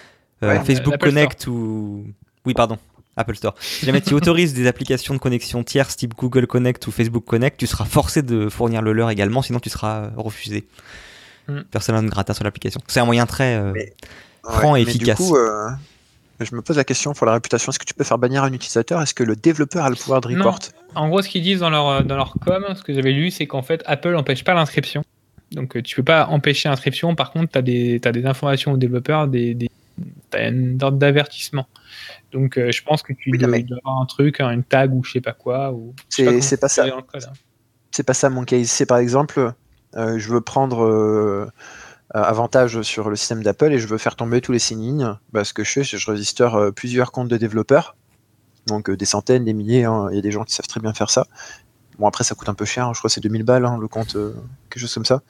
euh, 0.42 0.60
Facebook 0.60 0.98
Connect 0.98 1.46
ou. 1.46 2.04
Oui, 2.44 2.54
pardon. 2.54 2.78
Apple 3.16 3.36
Store. 3.36 3.54
Si 3.60 3.84
jamais 3.84 4.00
tu 4.00 4.14
autorises 4.14 4.54
des 4.54 4.66
applications 4.66 5.14
de 5.14 5.18
connexion 5.18 5.62
tierces 5.62 5.96
type 5.96 6.14
Google 6.16 6.46
Connect 6.46 6.86
ou 6.86 6.90
Facebook 6.90 7.24
Connect, 7.24 7.58
tu 7.58 7.66
seras 7.66 7.84
forcé 7.84 8.22
de 8.22 8.48
fournir 8.48 8.80
le 8.80 8.92
leur 8.92 9.10
également, 9.10 9.42
sinon 9.42 9.60
tu 9.60 9.68
seras 9.68 10.10
refusé. 10.16 10.66
Mm. 11.46 11.60
Personne 11.70 12.04
ne 12.04 12.10
gratin 12.10 12.32
sur 12.32 12.44
l'application. 12.44 12.80
C'est 12.88 13.00
un 13.00 13.04
moyen 13.04 13.26
très 13.26 13.56
euh, 13.56 13.74
franc 14.42 14.76
et 14.76 14.80
efficace. 14.80 15.18
Du 15.18 15.28
coup, 15.28 15.36
je 16.44 16.54
me 16.54 16.62
pose 16.62 16.76
la 16.76 16.84
question 16.84 17.12
pour 17.12 17.26
la 17.26 17.34
réputation, 17.34 17.70
est-ce 17.70 17.78
que 17.78 17.84
tu 17.84 17.94
peux 17.94 18.04
faire 18.04 18.18
bannir 18.18 18.44
un 18.44 18.52
utilisateur? 18.52 19.00
Est-ce 19.00 19.14
que 19.14 19.24
le 19.24 19.36
développeur 19.36 19.84
a 19.84 19.90
le 19.90 19.96
pouvoir 19.96 20.20
de 20.20 20.28
report? 20.28 20.58
En 20.94 21.08
gros, 21.08 21.22
ce 21.22 21.28
qu'ils 21.28 21.42
disent 21.42 21.60
dans 21.60 21.70
leur, 21.70 21.88
euh, 21.88 22.02
dans 22.02 22.16
leur 22.16 22.34
com, 22.44 22.64
ce 22.74 22.82
que 22.82 22.92
j'avais 22.92 23.12
lu, 23.12 23.30
c'est 23.30 23.46
qu'en 23.46 23.62
fait, 23.62 23.82
Apple 23.86 24.12
n'empêche 24.12 24.44
pas 24.44 24.54
l'inscription. 24.54 25.04
Donc, 25.52 25.76
euh, 25.76 25.82
tu 25.82 25.96
peux 25.96 26.02
pas 26.02 26.26
empêcher 26.26 26.68
l'inscription. 26.68 27.14
Par 27.14 27.30
contre, 27.30 27.52
tu 27.52 27.58
as 27.58 27.62
des, 27.62 28.00
as 28.04 28.12
des 28.12 28.26
informations 28.26 28.72
aux 28.72 28.76
développeurs, 28.76 29.28
des, 29.28 29.54
des 29.54 29.68
as 30.32 30.48
une 30.48 30.80
sorte 30.80 30.98
d'avertissement. 30.98 31.66
Donc, 32.32 32.56
euh, 32.56 32.72
je 32.72 32.82
pense 32.82 33.02
que 33.02 33.12
tu 33.12 33.30
dois, 33.30 33.48
avoir 33.48 34.00
un 34.00 34.06
truc, 34.06 34.40
une 34.40 34.64
tag 34.64 34.94
ou 34.94 35.04
je 35.04 35.12
sais 35.12 35.20
pas 35.20 35.32
quoi. 35.32 35.74
C'est 36.08 36.24
pas, 36.58 36.68
ça. 36.68 36.86
Hein. 36.86 37.02
C'est 37.90 38.02
pas 38.02 38.14
ça 38.14 38.30
mon 38.30 38.44
case. 38.44 38.68
C'est 38.68 38.86
par 38.86 38.98
exemple, 38.98 39.52
je 39.94 40.28
veux 40.28 40.40
prendre 40.40 40.84
euh, 40.84 41.50
avantage 42.12 42.82
sur 42.82 43.08
le 43.08 43.16
système 43.16 43.42
d'Apple 43.42 43.72
et 43.72 43.78
je 43.78 43.86
veux 43.86 43.98
faire 43.98 44.16
tomber 44.16 44.40
tous 44.40 44.52
les 44.52 44.58
signes 44.58 45.16
Bah, 45.32 45.44
ce 45.44 45.54
que 45.54 45.64
je 45.64 45.70
fais, 45.70 45.84
c'est 45.84 45.96
que 45.96 46.14
je 46.14 46.42
euh, 46.42 46.70
plusieurs 46.70 47.12
comptes 47.12 47.28
de 47.28 47.36
développeurs, 47.36 47.96
donc 48.66 48.90
euh, 48.90 48.96
des 48.96 49.06
centaines, 49.06 49.44
des 49.44 49.54
milliers. 49.54 49.84
Hein. 49.84 50.08
Il 50.10 50.16
y 50.16 50.18
a 50.18 50.22
des 50.22 50.30
gens 50.30 50.44
qui 50.44 50.54
savent 50.54 50.66
très 50.66 50.80
bien 50.80 50.92
faire 50.92 51.10
ça. 51.10 51.26
Bon, 51.98 52.06
après, 52.06 52.24
ça 52.24 52.34
coûte 52.34 52.48
un 52.48 52.54
peu 52.54 52.64
cher. 52.64 52.86
Hein. 52.86 52.92
Je 52.94 52.98
crois 52.98 53.08
que 53.08 53.14
c'est 53.14 53.20
2000 53.20 53.44
balles 53.44 53.64
hein, 53.64 53.78
le 53.80 53.88
compte, 53.88 54.16
quelque 54.68 54.80
chose 54.80 54.92
comme 54.92 55.04
ça. 55.04 55.22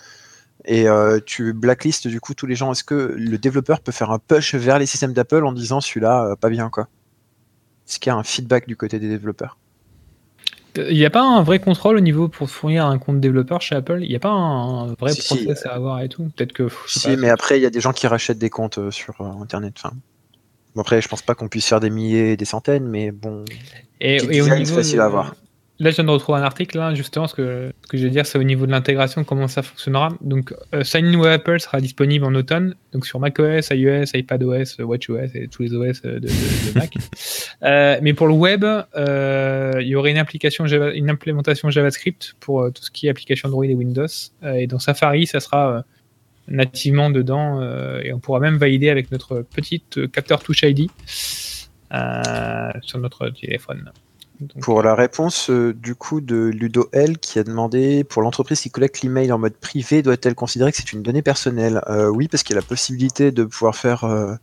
Et 0.65 0.87
tu 1.27 1.53
blacklistes 1.53 2.07
du 2.07 2.21
coup 2.21 2.35
tous 2.35 2.47
les 2.47 2.55
gens. 2.55 2.71
Est-ce 2.71 2.85
que 2.85 3.15
le 3.17 3.37
développeur 3.37 3.81
peut 3.81 3.91
faire 3.91 4.13
un 4.13 4.21
push 4.21 4.55
vers 4.55 4.79
les 4.79 4.87
systèmes 4.87 5.13
d'Apple 5.13 5.45
en 5.45 5.53
disant 5.53 5.81
celui-là, 5.81 6.37
pas 6.37 6.51
bien 6.51 6.71
quoi? 6.71 6.89
Est-ce 7.89 7.99
qu'il 7.99 8.11
y 8.11 8.15
a 8.15 8.17
un 8.17 8.23
feedback 8.23 8.69
du 8.69 8.77
côté 8.77 9.01
des 9.01 9.09
développeurs? 9.09 9.59
Il 10.77 10.97
n'y 10.97 11.05
a 11.05 11.11
pas 11.11 11.23
un 11.23 11.43
vrai 11.43 11.59
contrôle 11.59 11.97
au 11.97 12.01
niveau 12.01 12.29
pour 12.29 12.49
fournir 12.51 12.87
un 12.87 12.99
compte 12.99 13.21
développeur 13.21 13.61
chez 13.61 13.75
Apple? 13.75 14.01
Il 14.03 14.09
n'y 14.09 14.17
a 14.17 14.21
pas 14.21 14.31
un 14.31 14.87
vrai 14.95 15.13
process 15.15 15.67
à 15.67 15.75
avoir 15.75 16.01
et 16.01 16.09
tout? 16.09 16.31
Peut-être 16.37 16.53
que. 16.53 16.69
Si, 16.87 17.17
mais 17.17 17.29
après, 17.29 17.59
il 17.59 17.63
y 17.63 17.67
a 17.67 17.71
des 17.71 17.81
gens 17.81 17.93
qui 17.93 18.07
rachètent 18.07 18.39
des 18.39 18.51
comptes 18.51 18.79
euh, 18.79 18.91
sur 18.91 19.21
euh, 19.21 19.43
Internet. 19.43 19.75
Enfin, 19.77 19.95
bon, 20.75 20.81
après, 20.81 21.01
je 21.01 21.09
pense 21.09 21.23
pas 21.23 21.35
qu'on 21.35 21.49
puisse 21.49 21.67
faire 21.67 21.81
des 21.81 21.91
milliers 21.91 22.33
et 22.33 22.37
des 22.37 22.45
centaines, 22.45 22.87
mais 22.87 23.11
bon. 23.11 23.45
Et, 24.01 24.17
et 24.17 24.43
au 24.43 24.49
niveau. 24.49 24.75
facile 24.75 25.01
à 25.01 25.07
avoir. 25.07 25.35
Là, 25.83 25.91
je 25.91 25.97
viens 25.97 26.05
de 26.05 26.11
retrouver 26.11 26.39
un 26.39 26.45
article, 26.45 26.79
là, 26.79 26.95
justement, 26.95 27.27
ce 27.27 27.35
que, 27.35 27.73
ce 27.83 27.89
que 27.89 27.99
je 27.99 28.05
veux 28.05 28.11
dire, 28.11 28.25
c'est 28.25 28.39
au 28.39 28.45
niveau 28.45 28.67
de 28.67 28.71
l'intégration, 28.71 29.25
comment 29.25 29.49
ça 29.49 29.63
fonctionnera. 29.63 30.11
Donc, 30.21 30.55
euh, 30.75 30.85
Sign 30.85 31.07
In 31.07 31.21
Apple 31.25 31.59
sera 31.59 31.81
disponible 31.81 32.25
en 32.25 32.33
automne, 32.37 32.77
donc 32.93 33.05
sur 33.05 33.19
macOS, 33.19 33.71
iOS, 33.71 34.05
iPadOS, 34.15 34.79
WatchOS 34.79 35.35
et 35.35 35.49
tous 35.49 35.63
les 35.65 35.75
OS 35.75 36.03
de, 36.03 36.29
Mac. 36.77 36.95
euh, 37.65 37.99
mais 38.01 38.15
pour 38.15 38.29
le 38.29 38.35
web, 38.35 38.65
euh, 38.65 39.73
il 39.81 39.89
y 39.89 39.97
aurait 39.97 40.13
une, 40.13 40.19
application 40.19 40.67
Java, 40.67 40.93
une 40.93 41.11
implémentation 41.11 41.69
JavaScript 41.69 42.35
pour 42.39 42.63
euh, 42.63 42.71
tout 42.71 42.85
ce 42.85 42.93
qui 42.93 43.09
est 43.09 43.11
application 43.11 43.49
Android 43.49 43.65
et 43.65 43.75
Windows. 43.75 44.07
Euh, 44.45 44.53
et 44.53 44.69
dans 44.69 44.79
Safari, 44.79 45.27
ça 45.27 45.41
sera 45.41 45.83
nativement 46.47 47.11
dedans, 47.11 47.61
et 48.03 48.13
on 48.13 48.21
pourra 48.21 48.39
même 48.39 48.57
valider 48.57 48.89
avec 48.89 49.11
notre 49.11 49.43
petite 49.43 50.11
capteur 50.13 50.45
Touch 50.45 50.63
ID 50.63 50.91
sur 52.83 52.99
notre 53.01 53.31
téléphone. 53.31 53.91
Pour 54.61 54.83
la 54.83 54.95
réponse 54.95 55.51
euh, 55.51 55.73
du 55.73 55.95
coup 55.95 56.21
de 56.21 56.51
Ludo 56.53 56.89
L 56.93 57.19
qui 57.19 57.39
a 57.39 57.45
demandé 57.45 58.05
pour 58.05 58.23
l'entreprise 58.23 58.61
qui 58.61 58.71
collecte 58.71 59.03
l'email 59.03 59.31
en 59.33 59.39
mode 59.39 59.55
privé, 59.55 60.03
doit-elle 60.03 60.35
considérer 60.35 60.73
que 60.73 60.79
c'est 60.79 60.93
une 60.93 61.03
donnée 61.03 61.23
personnelle? 61.23 61.81
Euh, 61.89 62.09
Oui, 62.09 62.29
parce 62.29 62.43
qu'il 62.43 62.55
y 62.55 62.59
a 62.59 62.61
la 62.61 62.67
possibilité 62.67 63.31
de 63.31 63.45
pouvoir 63.45 63.77
faire 63.77 64.05
euh, 64.05 64.35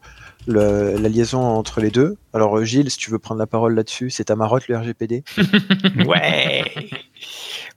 la 0.47 1.09
liaison 1.09 1.41
entre 1.41 1.81
les 1.81 1.89
deux. 1.89 2.17
Alors 2.33 2.63
Gilles, 2.63 2.89
si 2.89 2.97
tu 2.97 3.11
veux 3.11 3.19
prendre 3.19 3.39
la 3.39 3.47
parole 3.47 3.75
là-dessus, 3.75 4.09
c'est 4.09 4.25
ta 4.25 4.35
marotte 4.35 4.67
le 4.67 4.77
RGPD 4.77 5.23
Ouais 6.05 6.63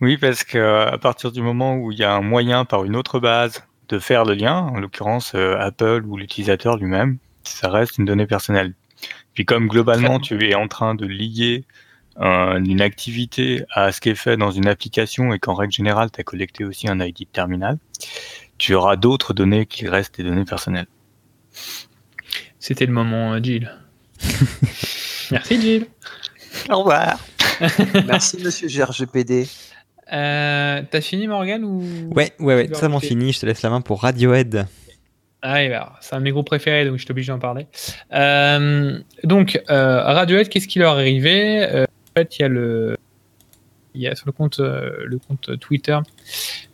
Oui, 0.01 0.17
parce 0.17 0.45
que 0.45 0.87
à 0.87 0.99
partir 0.99 1.33
du 1.33 1.43
moment 1.43 1.77
où 1.77 1.91
il 1.93 1.99
y 1.99 2.05
a 2.05 2.15
un 2.15 2.23
moyen 2.23 2.65
par 2.65 2.85
une 2.85 2.97
autre 2.97 3.19
base 3.19 3.65
de 3.89 3.99
faire 3.99 4.25
le 4.25 4.35
lien, 4.35 4.59
en 4.59 4.79
l'occurrence 4.79 5.35
Apple 5.35 6.05
ou 6.07 6.17
l'utilisateur 6.17 6.77
lui-même, 6.77 7.19
ça 7.43 7.69
reste 7.69 7.99
une 7.99 8.05
donnée 8.05 8.27
personnelle. 8.27 8.75
Puis 9.35 9.45
comme 9.45 9.67
globalement 9.67 10.21
tu 10.21 10.49
es 10.49 10.55
en 10.55 10.69
train 10.69 10.95
de 10.95 11.07
lier 11.07 11.65
une 12.19 12.81
activité 12.81 13.65
à 13.73 13.93
ce 13.93 14.01
qui 14.01 14.11
est 14.11 14.15
fait 14.15 14.37
dans 14.37 14.51
une 14.51 14.69
application 14.69 15.33
et 15.33 15.39
qu'en 15.39 15.55
règle 15.55 15.73
générale, 15.73 16.11
tu 16.13 16.21
as 16.21 16.25
collecté 16.25 16.65
aussi 16.65 16.89
un 16.89 17.01
ID 17.01 17.21
de 17.21 17.25
terminal, 17.33 17.79
tu 18.59 18.75
auras 18.75 18.97
d'autres 18.97 19.33
données 19.33 19.67
qui 19.67 19.89
restent 19.89 20.17
des 20.17 20.25
données 20.25 20.45
personnelles. 20.45 20.87
C'était 22.59 22.87
le 22.87 22.93
moment, 22.93 23.43
Gilles. 23.43 23.73
Merci, 25.31 25.61
Gilles. 25.61 25.87
Au 26.71 26.79
revoir. 26.79 27.19
Merci, 28.07 28.39
monsieur 28.43 28.69
GRGPD. 28.69 29.49
Euh, 30.13 30.83
T'as 30.91 31.01
fini, 31.01 31.27
Morgan 31.27 31.65
ou... 31.65 31.83
Ouais, 32.15 32.33
ouais, 32.39 32.55
ouais, 32.55 32.69
totalement 32.69 33.01
fini. 33.01 33.33
Je 33.33 33.41
te 33.41 33.47
laisse 33.47 33.63
la 33.63 33.71
main 33.71 33.81
pour 33.81 34.03
Radiohead. 34.03 34.67
Ah, 35.43 35.69
bah, 35.69 35.95
c'est 36.01 36.15
un 36.15 36.19
de 36.19 36.25
mes 36.25 36.31
groupes 36.31 36.47
préférés, 36.47 36.85
donc 36.85 36.99
je 36.99 37.03
suis 37.03 37.11
obligé 37.11 37.33
d'en 37.33 37.41
parler. 37.41 37.67
Euh, 38.13 38.99
donc, 39.25 39.61
euh, 39.71 40.03
Radiohead, 40.03 40.49
qu'est-ce 40.49 40.69
qui 40.69 40.79
leur 40.79 40.99
est 40.99 41.03
arrivé? 41.03 41.67
Euh, 41.69 41.85
fait, 42.15 42.39
il 42.39 42.43
y 42.43 42.45
a 42.45 42.49
le, 42.49 42.97
il 43.95 44.01
y 44.01 44.09
a 44.09 44.15
sur 44.15 44.27
le 44.27 44.33
compte, 44.33 44.61
euh, 44.61 45.05
le 45.05 45.19
compte 45.19 45.59
Twitter 45.59 45.99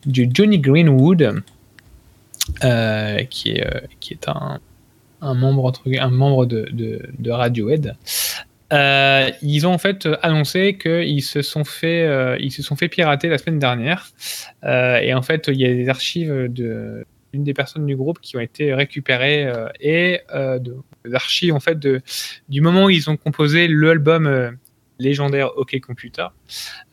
du 0.05 0.29
Johnny 0.31 0.59
Greenwood, 0.59 1.41
euh, 2.63 3.23
qui 3.25 3.51
est, 3.51 3.65
euh, 3.65 3.81
qui 3.99 4.13
est 4.13 4.27
un, 4.27 4.59
un 5.21 5.33
membre, 5.33 5.73
un 5.85 6.09
membre 6.09 6.45
de, 6.45 6.67
de, 6.71 7.01
de 7.17 7.31
Radiohead. 7.31 7.95
ils 8.71 9.67
ont 9.67 9.73
en 9.73 9.77
fait 9.77 10.07
annoncé 10.21 10.77
qu'ils 10.77 11.23
se 11.23 11.41
sont 11.41 11.65
fait, 11.65 12.37
ils 12.39 12.51
se 12.51 12.63
sont 12.63 12.75
fait 12.75 12.87
pirater 12.87 13.27
la 13.27 13.37
semaine 13.37 13.59
dernière. 13.59 14.11
et 14.63 15.13
en 15.13 15.21
fait, 15.21 15.49
il 15.51 15.59
y 15.59 15.65
a 15.65 15.73
des 15.73 15.89
archives 15.89 16.47
de 16.51 17.05
une 17.31 17.43
des 17.43 17.53
personnes 17.53 17.85
du 17.85 17.95
groupe 17.95 18.19
qui 18.21 18.37
ont 18.37 18.39
été 18.39 18.73
récupérées 18.73 19.53
et 19.79 20.21
de, 20.31 20.77
des 21.05 21.13
archives 21.13 21.53
en 21.53 21.59
fait 21.59 21.77
de, 21.77 22.01
du 22.47 22.61
moment 22.61 22.85
où 22.85 22.89
ils 22.89 23.07
ont 23.07 23.17
composé 23.17 23.67
l'album 23.67 24.57
légendaire 24.99 25.57
OK 25.57 25.79
Computer. 25.79 26.27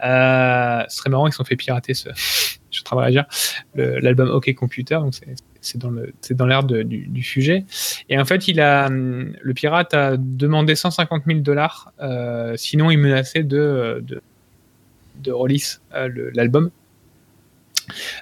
Euh, 0.04 0.82
ce 0.88 0.96
serait 0.96 1.10
marrant 1.10 1.24
qu'ils 1.24 1.32
se 1.32 1.38
sont 1.38 1.44
fait 1.44 1.56
pirater 1.56 1.94
ce, 1.94 2.08
je 2.76 2.82
travaille 2.82 3.18
à 3.18 3.26
l'album 3.74 4.30
OK 4.30 4.52
Computer, 4.54 4.96
donc 4.96 5.14
c'est 5.60 5.78
dans 5.78 5.90
le 5.90 6.12
dans 6.30 6.46
l'air 6.46 6.62
du, 6.64 7.22
sujet. 7.22 7.64
Et 8.08 8.18
en 8.18 8.24
fait, 8.24 8.48
il 8.48 8.60
a 8.60 8.88
le 8.88 9.54
pirate 9.54 9.94
a 9.94 10.16
demandé 10.16 10.74
150 10.74 11.24
000 11.26 11.40
dollars, 11.40 11.92
euh, 12.00 12.54
sinon 12.56 12.90
il 12.90 12.98
menaçait 12.98 13.42
de 13.42 14.04
de, 15.16 15.32
release 15.32 15.80
euh, 15.94 16.30
l'album. 16.34 16.70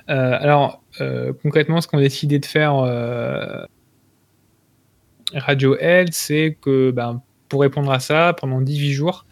Euh, 0.09 0.39
alors 0.41 0.83
concrètement, 1.43 1.81
ce 1.81 1.89
qu'on 1.89 1.99
a 1.99 2.03
décidé 2.03 2.39
de 2.39 2.47
faire 2.47 2.75
Radiohead, 5.35 6.13
c'est 6.13 6.57
que 6.61 6.91
ben, 6.93 7.21
répondre 7.63 7.91
à 7.91 8.01
ça, 8.01 8.35
pendant 8.39 8.61
18 8.61 8.93
jours, 8.93 9.27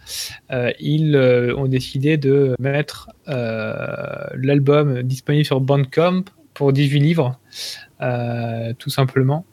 euh, 0.51 0.73
ils 0.81 1.15
euh, 1.17 1.55
ont 1.57 1.67
décidé 1.67 2.17
de 2.17 2.55
mettre 2.59 3.11
euh, 3.29 4.27
l'album 4.35 5.03
disponible 5.03 5.45
sur 5.45 5.61
Bandcamp 5.61 6.25
pour 6.55 6.73
18 6.73 7.01
livres, 7.01 7.39
euh, 8.03 8.73
tout 8.79 8.91
simplement, 8.91 9.47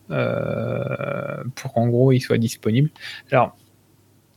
pour 1.56 1.74
qu'en 1.74 1.88
gros 1.88 2.12
il 2.12 2.20
soit 2.20 2.38
disponible. 2.38 2.90
Alors, 3.32 3.56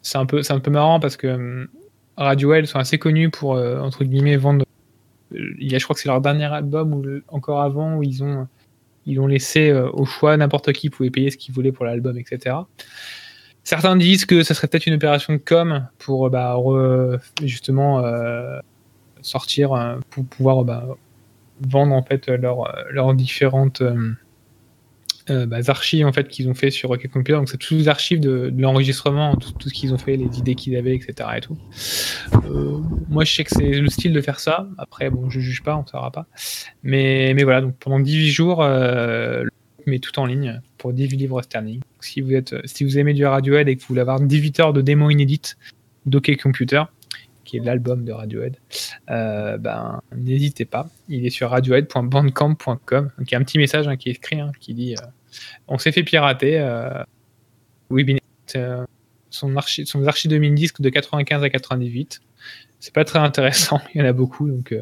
c'est 0.03 0.18
un, 0.18 0.26
peu, 0.26 0.43
un 0.49 0.61
peu 0.61 0.70
marrant 0.70 1.01
parce 1.01 1.16
que 1.16 1.28
hum, 1.28 1.68
Radiohead 2.16 2.66
sont 2.66 2.78
assez 2.78 2.99
connus 2.99 3.30
pour, 3.30 3.53
entre 3.53 4.05
guillemets, 4.05 4.37
vendre. 4.37 4.64
Il 5.33 5.70
y 5.70 5.74
a, 5.74 5.78
je 5.78 5.85
crois 5.85 5.95
que 5.95 6.01
c'est 6.01 6.09
leur 6.09 6.20
dernier 6.20 6.45
album 6.45 6.93
ou 6.95 7.05
encore 7.28 7.62
avant 7.62 7.97
où 7.97 8.03
ils 8.03 8.22
ont, 8.22 8.47
ils 9.07 9.18
ont 9.18 9.26
laissé 9.26 9.72
au 9.72 10.05
choix 10.05 10.37
n'importe 10.37 10.72
qui 10.72 10.91
pouvait 10.91 11.11
payer 11.11 11.30
ce 11.30 11.39
qu'il 11.39 11.55
voulait 11.55 11.72
pour 11.72 11.85
l'album, 11.87 12.18
etc. 12.18 12.57
Certains 13.65 13.97
disent 13.97 14.27
que 14.27 14.43
ça 14.43 14.55
serait 14.55 14.67
peut-être 14.67 14.87
une 14.87 14.95
opération 14.95 15.33
de 15.35 15.39
com 15.39 15.87
pour 15.99 16.29
bah, 16.31 16.57
justement 17.43 18.01
euh, 18.01 18.59
sortir, 19.21 19.73
euh, 19.73 19.99
pour 20.11 20.25
pouvoir 20.27 20.65
bah, 20.65 20.85
vendre 21.61 21.95
en 21.95 22.03
fait 22.03 22.29
leurs 22.29 23.15
différentes 23.15 23.83
euh, 25.31 25.47
bah, 25.47 25.59
archives 25.69 26.05
en 26.05 26.13
fait 26.13 26.27
qu'ils 26.27 26.49
ont 26.49 26.55
fait 26.55 26.73
sur 26.73 26.89
Rocket 26.89 27.13
Computer. 27.13 27.39
Donc 27.39 27.49
c'est 27.49 27.57
toutes 27.57 27.79
les 27.79 27.89
archives 27.89 28.19
de, 28.19 28.53
l'enregistrement, 28.57 29.37
tout, 29.37 29.69
ce 29.69 29.73
qu'ils 29.73 29.95
ont 29.95 29.99
fait, 29.99 30.17
les 30.17 30.39
idées 30.41 30.57
qu'ils 30.57 30.77
avaient, 30.77 30.97
etc. 30.97 31.29
Et 31.37 31.41
tout. 31.41 31.57
moi 33.09 33.23
je 33.23 33.33
sais 33.33 33.45
que 33.45 33.51
c'est 33.51 33.71
le 33.81 33.89
style 33.89 34.13
de 34.13 34.21
faire 34.21 34.41
ça. 34.41 34.67
Après 34.77 35.09
bon, 35.09 35.31
je 35.31 35.39
juge 35.39 35.63
pas, 35.63 35.77
on 35.77 35.87
saura 35.87 36.11
pas. 36.11 36.27
Mais 36.83 37.33
mais 37.37 37.45
voilà, 37.45 37.61
donc 37.61 37.77
pendant 37.77 38.01
18 38.01 38.31
jours 38.33 38.65
mais 39.87 39.99
tout 39.99 40.18
en 40.18 40.26
ligne 40.26 40.61
pour 40.78 40.93
18 40.93 41.16
livres 41.16 41.43
sterling. 41.43 41.80
Si 42.01 42.20
vous, 42.20 42.35
êtes, 42.35 42.55
si 42.66 42.85
vous 42.85 42.99
aimez 42.99 43.14
du 43.14 43.24
Radiohead 43.24 43.68
et 43.68 43.76
que 43.76 43.80
vous 43.80 43.89
voulez 43.89 44.01
avoir 44.01 44.20
18 44.20 44.61
heures 44.61 44.72
de 44.72 44.80
démo 44.83 45.11
inédite 45.11 45.57
d'OK 46.07 46.37
Computer, 46.43 46.83
qui 47.45 47.57
est 47.57 47.61
l'album 47.61 48.05
de 48.05 48.12
Radiohead, 48.12 48.57
euh, 49.11 49.59
ben, 49.59 50.01
n'hésitez 50.16 50.64
pas. 50.64 50.89
Il 51.09 51.26
est 51.26 51.30
sur 51.30 51.51
radiohead.bandcamp.com. 51.51 53.11
Il 53.18 53.30
y 53.30 53.35
a 53.35 53.39
un 53.39 53.45
petit 53.45 53.59
message 53.59 53.89
hein, 53.89 53.97
qui 53.97 54.09
est 54.09 54.12
écrit 54.12 54.41
hein, 54.41 54.53
qui 54.59 54.74
dit 54.74 54.95
euh, 54.95 55.07
On 55.68 55.78
s'est 55.78 55.93
fait 55.93 56.03
pirater. 56.03 56.59
Euh, 56.59 57.03
oui, 57.91 58.18
euh, 58.57 58.85
son, 59.30 59.57
archi 59.57 59.87
son 59.87 60.01
mini 60.01 60.55
disques 60.55 60.80
de 60.80 60.89
95 60.89 61.43
à 61.43 61.51
98. 61.51 62.20
C'est 62.80 62.95
pas 62.95 63.05
très 63.05 63.18
intéressant, 63.18 63.80
il 63.95 64.01
y 64.01 64.03
en 64.03 64.07
a 64.07 64.12
beaucoup. 64.12 64.49
Donc 64.49 64.74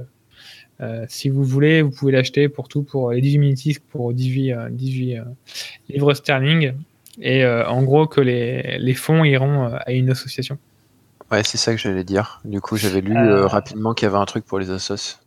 euh, 0.81 1.05
si 1.09 1.29
vous 1.29 1.45
voulez, 1.45 1.83
vous 1.83 1.91
pouvez 1.91 2.13
l'acheter 2.13 2.49
pour 2.49 2.69
tout, 2.69 2.83
pour 2.83 3.13
les 3.13 3.21
18 3.21 3.39
minutes, 3.39 3.81
pour 3.91 4.13
18, 4.13 4.55
18 4.71 5.17
euh, 5.17 5.21
euh, 5.21 5.25
livres 5.89 6.15
sterling. 6.15 6.73
Et 7.21 7.45
en 7.45 7.83
gros, 7.83 8.07
que 8.07 8.21
les, 8.21 8.79
les 8.79 8.95
fonds 8.95 9.25
iront 9.25 9.65
à 9.65 9.93
une 9.93 10.11
association. 10.11 10.57
Ouais, 11.31 11.43
c'est 11.45 11.59
ça 11.59 11.73
que 11.73 11.79
j'allais 11.79 12.05
dire. 12.05 12.41
Du 12.45 12.63
coup, 12.63 12.77
j'avais 12.77 13.03
lu 13.03 13.15
rapidement 13.15 13.93
qu'il 13.93 14.07
y 14.07 14.09
avait 14.09 14.17
un 14.17 14.25
truc 14.25 14.47
pour 14.47 14.59
les 14.59 14.71
assos. 14.71 15.19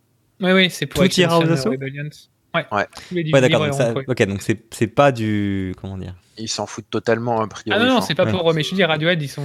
Oui, 0.42 0.52
oui, 0.54 0.70
c'est 0.72 0.88
pour 0.88 1.04
Tout 1.04 1.20
ira 1.20 1.38
aux 1.38 1.52
assos 1.52 1.70
Ouais, 1.70 2.66
ouais. 2.72 2.88
ouais 3.12 3.42
d'accord. 3.42 3.68
Donc, 3.68 4.04
ok, 4.08 4.24
donc 4.28 4.42
c'est 4.42 4.88
pas 4.88 5.12
du. 5.12 5.76
Comment 5.80 5.98
dire? 5.98 6.16
Ils 6.38 6.48
s'en 6.48 6.66
foutent 6.66 6.90
totalement, 6.90 7.42
a 7.42 7.48
priori. 7.48 7.80
Ah 7.80 7.86
non, 7.86 7.96
non, 7.96 8.02
c'est 8.02 8.16
pas 8.16 8.26
pour. 8.26 8.52
Mais 8.54 8.64
je 8.64 8.74
dis, 8.74 8.84
Radiohead, 8.84 9.22
ils 9.22 9.28
sont. 9.28 9.44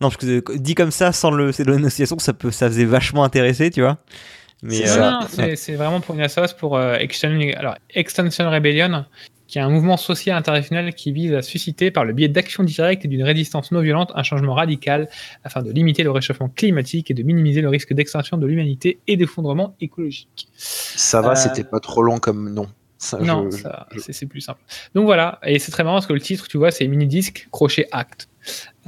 Non, 0.00 0.08
parce 0.08 0.16
que 0.16 0.56
dit 0.56 0.74
comme 0.74 0.90
ça, 0.90 1.12
sans 1.12 1.30
le, 1.30 1.52
l'association, 1.58 2.18
ça, 2.18 2.32
peut, 2.32 2.50
ça 2.50 2.68
faisait 2.68 2.84
vachement 2.86 3.24
intéressé, 3.24 3.70
tu 3.70 3.82
vois. 3.82 3.98
Euh, 4.64 5.54
c'est 5.56 5.74
vraiment 5.74 6.00
pour 6.00 6.14
une 6.14 6.22
association 6.22 6.56
pour 6.58 6.76
euh, 6.76 6.96
Extension, 6.98 8.50
Rebellion, 8.50 9.04
qui 9.46 9.58
est 9.58 9.62
un 9.62 9.68
mouvement 9.68 9.96
social 9.96 10.36
international 10.36 10.94
qui 10.94 11.12
vise 11.12 11.34
à 11.34 11.42
susciter, 11.42 11.90
par 11.90 12.04
le 12.04 12.12
biais 12.12 12.28
d'actions 12.28 12.62
directes 12.62 13.04
et 13.04 13.08
d'une 13.08 13.22
résistance 13.22 13.72
non 13.72 13.80
violente, 13.80 14.12
un 14.14 14.22
changement 14.22 14.54
radical 14.54 15.08
afin 15.44 15.62
de 15.62 15.70
limiter 15.72 16.02
le 16.02 16.10
réchauffement 16.10 16.48
climatique 16.48 17.10
et 17.10 17.14
de 17.14 17.22
minimiser 17.22 17.60
le 17.60 17.68
risque 17.68 17.92
d'extinction 17.92 18.38
de 18.38 18.46
l'humanité 18.46 19.00
et 19.06 19.16
d'effondrement 19.16 19.74
écologique. 19.80 20.48
Ça 20.56 21.20
va, 21.20 21.32
euh, 21.32 21.34
c'était 21.34 21.64
pas 21.64 21.80
trop 21.80 22.02
long 22.02 22.18
comme 22.18 22.52
nom. 22.52 22.68
non, 23.20 23.48
c'est 23.98 24.26
plus 24.26 24.40
simple. 24.40 24.60
Donc 24.94 25.06
voilà, 25.06 25.38
et 25.42 25.58
c'est 25.58 25.72
très 25.72 25.84
marrant 25.84 25.96
parce 25.96 26.06
que 26.06 26.12
le 26.12 26.20
titre, 26.20 26.48
tu 26.48 26.58
vois, 26.58 26.70
c'est 26.70 26.86
mini 26.86 27.06
disque 27.06 27.48
crochet 27.50 27.88
acte. 27.92 28.29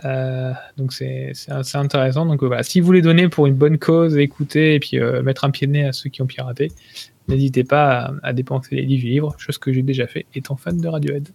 Euh, 0.04 0.52
donc 0.76 0.92
c'est 0.92 1.32
assez 1.48 1.78
intéressant. 1.78 2.26
Donc 2.26 2.42
voilà, 2.42 2.62
si 2.62 2.80
vous 2.80 2.86
voulez 2.86 3.02
donner 3.02 3.28
pour 3.28 3.46
une 3.46 3.54
bonne 3.54 3.78
cause, 3.78 4.16
écouter 4.16 4.74
et 4.74 4.80
puis 4.80 4.98
euh, 4.98 5.22
mettre 5.22 5.44
un 5.44 5.50
pied 5.50 5.66
de 5.66 5.72
nez 5.72 5.84
à 5.84 5.92
ceux 5.92 6.10
qui 6.10 6.22
ont 6.22 6.26
piraté, 6.26 6.72
n'hésitez 7.28 7.64
pas 7.64 8.12
à, 8.22 8.32
dépenser 8.32 8.76
les 8.76 8.86
18 8.86 9.08
livres, 9.08 9.34
chose 9.38 9.58
que 9.58 9.72
j'ai 9.72 9.82
déjà 9.82 10.06
fait 10.06 10.26
étant 10.34 10.56
fan 10.56 10.78
de 10.78 10.88
Radiohead. 10.88 11.28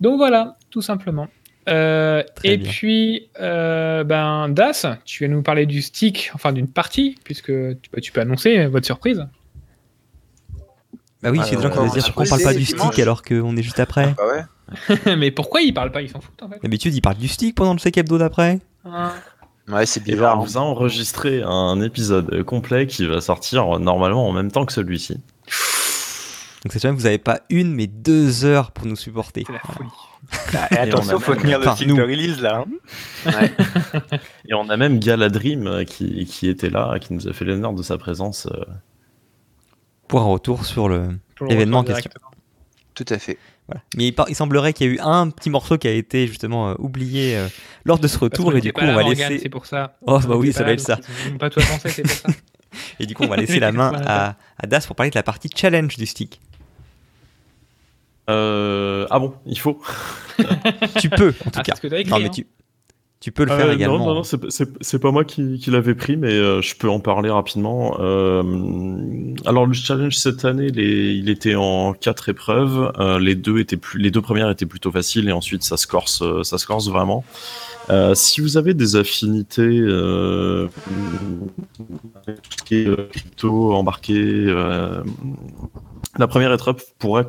Donc 0.00 0.16
voilà, 0.16 0.56
tout 0.70 0.82
simplement. 0.82 1.28
Euh, 1.68 2.24
et 2.42 2.58
puis, 2.58 3.28
ben, 3.38 4.48
Das, 4.48 4.86
tu 5.04 5.24
vas 5.24 5.28
nous 5.28 5.42
parler 5.42 5.66
du 5.66 5.82
stick, 5.82 6.30
enfin 6.34 6.52
d'une 6.52 6.68
partie, 6.68 7.16
puisque 7.24 7.46
tu, 7.46 7.90
bah, 7.92 8.00
tu 8.00 8.12
peux 8.12 8.20
annoncer 8.20 8.66
votre 8.66 8.86
surprise. 8.86 9.26
Bah 11.22 11.30
oui, 11.30 11.40
c'est 11.44 11.56
des 11.56 11.62
gens 11.62 11.70
qui 11.70 11.76
vont 11.76 11.86
dire 11.86 12.04
pourquoi 12.04 12.24
on 12.24 12.28
parle 12.28 12.42
pas 12.42 12.54
du 12.54 12.64
stick 12.64 12.98
alors 12.98 13.22
qu'on 13.22 13.56
est 13.56 13.62
juste 13.62 13.80
après. 13.80 14.14
Ah 14.18 14.22
bah 14.22 14.24
ouais. 14.26 15.16
mais 15.16 15.30
pourquoi 15.30 15.60
ils 15.60 15.72
parlent 15.72 15.92
pas 15.92 16.02
Ils 16.02 16.08
s'en 16.08 16.20
foutent 16.20 16.42
en 16.42 16.48
fait. 16.48 16.58
D'habitude, 16.62 16.94
ils 16.94 17.00
parlent 17.00 17.16
du 17.16 17.28
stick 17.28 17.54
pendant 17.54 17.72
le 17.74 17.78
sec 17.78 17.96
hebdo 17.96 18.18
d'après. 18.18 18.60
Ouais, 19.68 19.86
c'est 19.86 20.02
bizarre. 20.02 20.40
On 20.40 20.44
vous 20.44 20.58
a 20.58 20.60
enregistré 20.60 21.42
un 21.44 21.80
épisode 21.80 22.42
complet 22.42 22.86
qui 22.86 23.06
va 23.06 23.20
sortir 23.20 23.78
normalement 23.78 24.28
en 24.28 24.32
même 24.32 24.50
temps 24.50 24.66
que 24.66 24.72
celui-ci. 24.72 25.14
Donc 26.64 26.72
cette 26.72 26.82
semaine, 26.82 26.96
vous 26.96 27.04
n'avez 27.04 27.18
pas 27.18 27.40
une, 27.50 27.74
mais 27.74 27.88
deux 27.88 28.44
heures 28.44 28.70
pour 28.70 28.86
nous 28.86 28.96
supporter. 28.96 29.44
C'est 29.46 29.52
la 29.52 29.58
folie. 29.58 29.88
Ah, 30.54 30.68
et 30.70 30.78
attention, 30.78 31.18
faut 31.18 31.34
tenir 31.34 31.58
le 31.58 31.68
cycle 31.74 31.96
de 31.96 32.02
release 32.02 32.40
là. 32.40 32.64
Hein. 32.64 33.32
Ouais. 33.32 33.52
et 34.48 34.54
on 34.54 34.68
a 34.68 34.76
même 34.76 35.00
Galadrim 35.00 35.66
euh, 35.66 35.84
qui, 35.84 36.24
qui 36.26 36.48
était 36.48 36.70
là, 36.70 36.98
qui 37.00 37.12
nous 37.12 37.26
a 37.26 37.32
fait 37.32 37.44
l'honneur 37.44 37.72
de 37.72 37.82
sa 37.82 37.98
présence. 37.98 38.46
Pour 40.08 40.20
un 40.20 40.26
retour 40.26 40.64
sur 40.66 40.88
l'événement 40.88 41.78
en 41.78 41.84
question. 41.84 42.10
Tout 42.94 43.06
à 43.08 43.18
fait. 43.18 43.38
Mais 43.96 44.08
il, 44.28 44.34
semblerait 44.34 44.72
qu'il 44.72 44.86
y 44.86 44.90
a 44.90 44.92
eu 44.94 44.98
un 45.00 45.30
petit 45.30 45.50
morceau 45.50 45.78
qui 45.78 45.88
a 45.88 45.92
été 45.92 46.26
justement 46.26 46.70
euh, 46.70 46.74
oublié 46.78 47.36
euh, 47.36 47.48
lors 47.84 47.98
de 47.98 48.08
ce 48.08 48.18
retour 48.18 48.54
et 48.54 48.60
du 48.60 48.72
coup 48.72 48.84
on 48.84 48.94
va 48.94 49.02
laisser. 49.02 49.38
C'est 49.38 49.48
pour 49.48 49.66
ça. 49.66 49.96
Oh 50.06 50.18
bah 50.18 50.36
oui, 50.36 50.52
ça 50.52 50.64
va 50.64 50.72
être 50.72 50.80
ça. 50.80 50.98
Pas 51.38 51.48
toi 51.48 51.62
penser, 51.62 51.88
c'est 51.88 52.02
pour 52.02 52.10
ça. 52.10 52.28
et 53.00 53.06
du 53.06 53.14
coup 53.14 53.24
on 53.24 53.28
va 53.28 53.36
laisser 53.36 53.60
la 53.60 53.72
main 53.72 53.92
à, 54.04 54.36
à, 54.58 54.66
Das 54.66 54.86
pour 54.86 54.96
parler 54.96 55.10
de 55.10 55.18
la 55.18 55.22
partie 55.22 55.48
challenge 55.54 55.96
du 55.96 56.06
stick. 56.06 56.40
Euh, 58.30 59.06
ah 59.10 59.18
bon, 59.18 59.34
il 59.46 59.58
faut. 59.58 59.80
tu 61.00 61.10
peux 61.10 61.34
en 61.46 61.50
tout 61.50 61.60
ah, 61.60 61.62
cas. 61.62 61.74
Ce 61.76 61.80
que 61.80 61.92
as 61.92 62.00
écrit, 62.00 62.10
non 62.10 62.18
mais 62.18 62.26
hein. 62.26 62.30
tu, 62.30 62.46
tu 63.22 63.30
peux 63.30 63.44
le 63.44 63.50
faire 63.50 63.68
euh, 63.68 63.74
également. 63.74 63.98
Non, 63.98 64.06
non, 64.06 64.14
non 64.16 64.22
c'est 64.80 64.98
pas 64.98 65.12
moi 65.12 65.24
qui, 65.24 65.60
qui 65.60 65.70
l'avais 65.70 65.94
pris, 65.94 66.16
mais 66.16 66.32
euh, 66.32 66.60
je 66.60 66.74
peux 66.74 66.90
en 66.90 66.98
parler 66.98 67.30
rapidement. 67.30 67.96
Euh, 68.00 68.42
alors 69.46 69.64
le 69.64 69.72
challenge 69.74 70.16
cette 70.16 70.44
année, 70.44 70.70
les, 70.70 71.12
il 71.12 71.30
était 71.30 71.54
en 71.54 71.92
quatre 71.92 72.28
épreuves. 72.28 72.92
Euh, 72.98 73.20
les 73.20 73.36
deux 73.36 73.60
étaient 73.60 73.76
plus, 73.76 74.00
les 74.00 74.10
deux 74.10 74.20
premières 74.20 74.50
étaient 74.50 74.66
plutôt 74.66 74.90
faciles 74.90 75.28
et 75.28 75.32
ensuite 75.32 75.62
ça 75.62 75.76
se 75.76 75.86
corse, 75.86 76.20
euh, 76.22 76.42
ça 76.42 76.58
se 76.58 76.66
corse 76.66 76.88
vraiment. 76.88 77.24
Euh, 77.90 78.16
si 78.16 78.40
vous 78.40 78.56
avez 78.56 78.74
des 78.74 78.96
affinités, 78.96 79.62
euh, 79.62 80.66
tout 82.26 82.58
ce 82.58 82.64
qui 82.64 82.74
est 82.74 83.10
crypto 83.10 83.72
embarqué, 83.72 84.52
la 86.18 86.26
première 86.26 86.52
épreuve 86.52 86.82
pourrait 86.98 87.28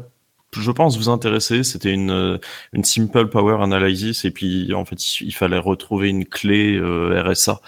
je 0.62 0.72
pense, 0.72 0.97
vous 0.97 1.10
intéresser. 1.10 1.64
C'était 1.64 1.91
une, 1.91 2.12
euh, 2.12 2.38
une 2.74 2.84
simple 2.84 3.28
power 3.28 3.62
analysis 3.62 4.26
et 4.26 4.32
puis 4.32 4.74
en 4.74 4.86
fait 4.86 5.22
il 5.22 5.34
fallait 5.34 5.58
retrouver 5.58 6.10
une 6.10 6.26
clé 6.26 6.76
euh, 6.76 7.22
RSA 7.22 7.62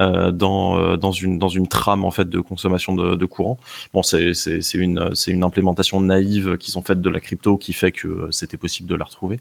euh, 0.00 0.32
dans 0.32 0.96
dans 0.96 1.12
une 1.12 1.38
dans 1.38 1.48
une 1.48 1.68
trame 1.68 2.04
en 2.04 2.10
fait 2.10 2.28
de 2.28 2.40
consommation 2.40 2.94
de, 2.94 3.26
courant. 3.26 3.58
Bon, 3.92 4.02
c'est 4.02 4.34
c'est 4.34 4.60
une 4.74 5.14
c'est 5.14 5.30
une 5.30 5.44
implémentation 5.44 6.00
naïve 6.00 6.56
qu'ils 6.58 6.78
ont 6.78 6.82
faite 6.82 7.00
de 7.00 7.10
la 7.10 7.20
crypto 7.20 7.56
qui 7.56 7.72
fait 7.72 7.92
que 7.92 8.28
c'était 8.30 8.56
possible 8.56 8.88
de 8.88 8.94
la 8.94 9.04
retrouver. 9.04 9.40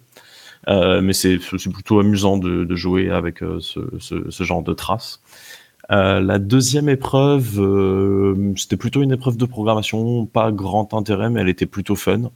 Mais 0.68 1.14
c'est 1.14 1.38
plutôt 1.38 2.00
amusant 2.00 2.38
de, 2.38 2.76
jouer 2.76 3.10
avec 3.10 3.40
ce, 3.60 3.82
ce, 4.00 4.44
genre 4.44 4.64
de 4.64 4.74
traces. 4.74 5.22
La 5.90 6.40
deuxième 6.40 6.88
épreuve, 6.88 7.60
c'était 8.56 8.78
plutôt 8.78 9.04
une 9.04 9.12
épreuve 9.12 9.36
de 9.36 9.46
programmation, 9.46 10.26
pas 10.26 10.54
grand 10.54 10.94
intérêt, 10.94 11.30
mais 11.30 11.42
elle 11.42 11.50
était 11.50 11.66
plutôt 11.66 11.96
fun. 11.96 12.32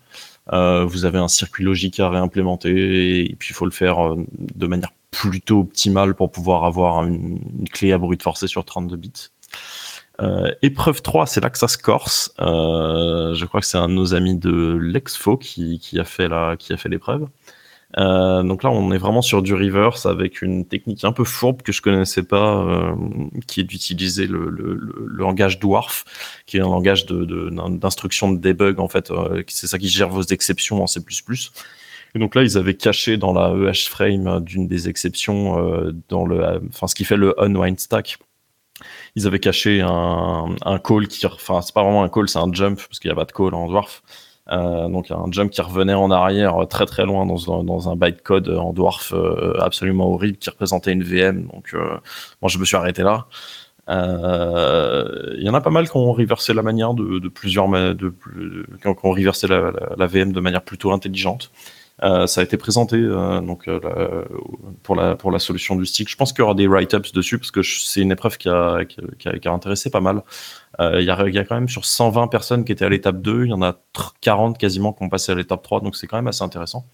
Euh, 0.53 0.85
vous 0.85 1.05
avez 1.05 1.17
un 1.17 1.27
circuit 1.27 1.63
logique 1.63 1.99
à 1.99 2.09
réimplémenter 2.09 3.21
et, 3.21 3.35
puis 3.37 3.49
il 3.51 3.53
faut 3.53 3.65
le 3.65 3.71
faire 3.71 4.05
euh, 4.05 4.25
de 4.39 4.67
manière 4.67 4.91
plutôt 5.11 5.61
optimale 5.61 6.13
pour 6.15 6.31
pouvoir 6.31 6.65
avoir 6.65 7.03
une, 7.03 7.39
clé 7.71 7.91
à 7.91 7.97
brute 7.97 8.23
forcée 8.23 8.47
sur 8.47 8.63
32 8.63 8.95
bits. 8.95 9.29
Euh, 10.19 10.51
épreuve 10.61 11.01
3, 11.01 11.27
c'est 11.27 11.41
là 11.41 11.49
que 11.49 11.57
ça 11.57 11.67
se 11.67 11.77
corse. 11.77 12.33
Je 12.39 13.45
crois 13.45 13.61
que 13.61 13.67
c'est 13.67 13.77
un 13.77 13.87
de 13.87 13.93
nos 13.93 14.13
amis 14.13 14.35
de 14.35 14.77
l'Exfo 14.81 15.37
qui 15.37 15.79
a 15.99 16.03
fait 16.03 16.27
la, 16.27 16.55
qui 16.57 16.73
a 16.73 16.77
fait 16.77 16.89
l'épreuve. 16.89 17.27
Euh, 17.95 18.43
donc 18.43 18.63
là, 18.63 18.69
on 18.69 18.91
est 18.91 18.97
vraiment 18.97 19.21
sur 19.21 19.41
du 19.41 19.53
reverse 19.53 20.05
avec 20.05 20.41
une 20.41 20.65
technique 20.65 21.05
un 21.05 21.13
peu 21.13 21.23
fourbe 21.23 21.61
que 21.61 21.71
je 21.71 21.81
connaissais 21.81 22.23
pas, 22.23 22.57
euh, 22.63 22.95
qui 23.47 23.61
est 23.61 23.63
d'utiliser 23.63 24.27
le, 24.27 24.49
le, 24.49 24.73
le, 24.73 25.07
langage 25.07 25.59
Dwarf, 25.59 26.03
qui 26.45 26.57
est 26.57 26.61
un 26.61 26.69
langage 26.69 27.05
d'instruction 27.05 28.31
de, 28.31 28.37
de, 28.37 28.41
debug 28.41 28.79
en 28.79 28.89
fait. 28.89 29.09
Euh, 29.11 29.41
c'est 29.47 29.67
ça 29.67 29.79
qui 29.79 29.87
gère 29.87 30.09
vos 30.09 30.23
exceptions 30.23 30.83
en 30.83 30.87
C++. 30.87 30.99
Et 32.15 32.19
donc 32.19 32.35
là, 32.35 32.43
ils 32.43 32.57
avaient 32.57 32.75
caché 32.75 33.17
dans 33.17 33.33
la 33.33 33.53
EH 33.69 33.89
frame 33.89 34.41
d'une 34.41 34.67
des 34.67 34.89
exceptions, 34.89 35.57
euh, 35.59 35.91
dans 36.09 36.25
le, 36.25 36.61
enfin 36.69 36.87
ce 36.87 36.95
qui 36.95 37.05
fait 37.05 37.17
le 37.17 37.39
unwind 37.41 37.79
stack. 37.79 38.17
Ils 39.15 39.25
avaient 39.25 39.39
caché 39.39 39.81
un, 39.81 40.55
un 40.63 40.79
call 40.79 41.07
qui, 41.07 41.25
enfin 41.25 41.61
c'est 41.61 41.73
pas 41.73 41.83
vraiment 41.83 42.03
un 42.03 42.09
call, 42.09 42.29
c'est 42.29 42.37
un 42.37 42.51
jump 42.51 42.77
parce 42.77 42.99
qu'il 42.99 43.09
n'y 43.09 43.13
a 43.13 43.15
pas 43.15 43.25
de 43.25 43.31
call 43.31 43.55
en 43.55 43.67
Dwarf 43.67 44.03
Euh, 44.49 44.87
donc 44.87 45.11
un 45.11 45.25
jump 45.31 45.51
qui 45.51 45.61
revenait 45.61 45.93
en 45.93 46.09
arrière 46.09 46.65
très 46.69 46.85
très 46.85 47.05
loin 47.05 47.25
dans 47.25 47.59
un, 47.59 47.63
dans 47.63 47.89
un 47.89 47.95
bytecode 47.95 48.49
en 48.49 48.71
dwarf 48.71 49.13
euh, 49.13 49.53
absolument 49.59 50.13
horrible 50.13 50.37
qui 50.37 50.49
représentait 50.49 50.93
une 50.93 51.03
VM. 51.03 51.47
Donc 51.47 51.73
euh, 51.73 51.97
moi 52.41 52.49
je 52.49 52.57
me 52.57 52.65
suis 52.65 52.77
arrêté 52.77 53.03
là. 53.03 53.27
Il 53.89 55.43
y 55.43 55.49
en 55.49 55.53
a 55.53 55.61
pas 55.61 55.69
mal 55.69 55.89
qui 55.89 55.95
ont 55.95 56.11
reversé 56.11 56.53
la 56.53 56.61
manière 56.61 56.93
de, 56.93 57.27
plusieurs 57.29 57.69
de, 57.69 58.13
qui 58.81 58.87
ont 58.87 59.11
reversé 59.11 59.47
la, 59.47 60.07
VM 60.07 60.33
de 60.33 60.39
manière 60.41 60.61
plutôt 60.61 60.91
intelligente. 60.91 61.51
Euh, 62.03 62.27
ça 62.27 62.41
a 62.41 62.43
été 62.43 62.57
présenté 62.57 62.95
euh, 62.95 63.41
donc 63.41 63.67
euh, 63.67 64.23
pour 64.83 64.95
la 64.95 65.15
pour 65.15 65.31
la 65.31 65.39
solution 65.39 65.75
du 65.75 65.85
stick. 65.85 66.09
Je 66.09 66.15
pense 66.15 66.31
qu'il 66.31 66.41
y 66.41 66.43
aura 66.43 66.53
des 66.53 66.67
write-ups 66.67 67.11
dessus 67.11 67.39
parce 67.39 67.49
que 67.49 67.63
c'est 67.63 68.01
une 68.01 68.11
épreuve 68.11 68.37
qui 68.37 68.49
a, 68.49 68.85
qui 68.85 68.99
a, 69.27 69.39
qui 69.39 69.47
a 69.47 69.51
intéressé 69.51 69.89
pas 69.89 70.01
mal. 70.01 70.21
Il 70.79 71.01
y, 71.01 71.09
a, 71.09 71.27
y 71.27 71.39
a 71.39 71.43
quand 71.43 71.55
même 71.55 71.69
sur 71.69 71.85
120 71.85 72.27
personnes 72.27 72.63
qui 72.63 72.71
étaient 72.71 72.85
à 72.85 72.89
l'étape 72.89 73.19
2, 73.19 73.45
il 73.45 73.49
y 73.49 73.53
en 73.53 73.63
a 73.63 73.79
40 74.21 74.59
quasiment 74.59 74.93
qui 74.93 75.03
ont 75.03 75.09
passé 75.09 75.31
à 75.31 75.35
l'étape 75.35 75.63
3, 75.63 75.81
donc 75.81 75.95
c'est 75.95 76.05
quand 76.05 76.17
même 76.17 76.27
assez 76.27 76.43
intéressant. 76.43 76.85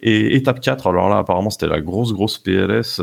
Et 0.00 0.36
étape 0.36 0.60
4, 0.60 0.86
alors 0.86 1.08
là 1.08 1.18
apparemment 1.18 1.50
c'était 1.50 1.66
la 1.66 1.80
grosse 1.80 2.12
grosse 2.12 2.38
PLS, 2.38 3.00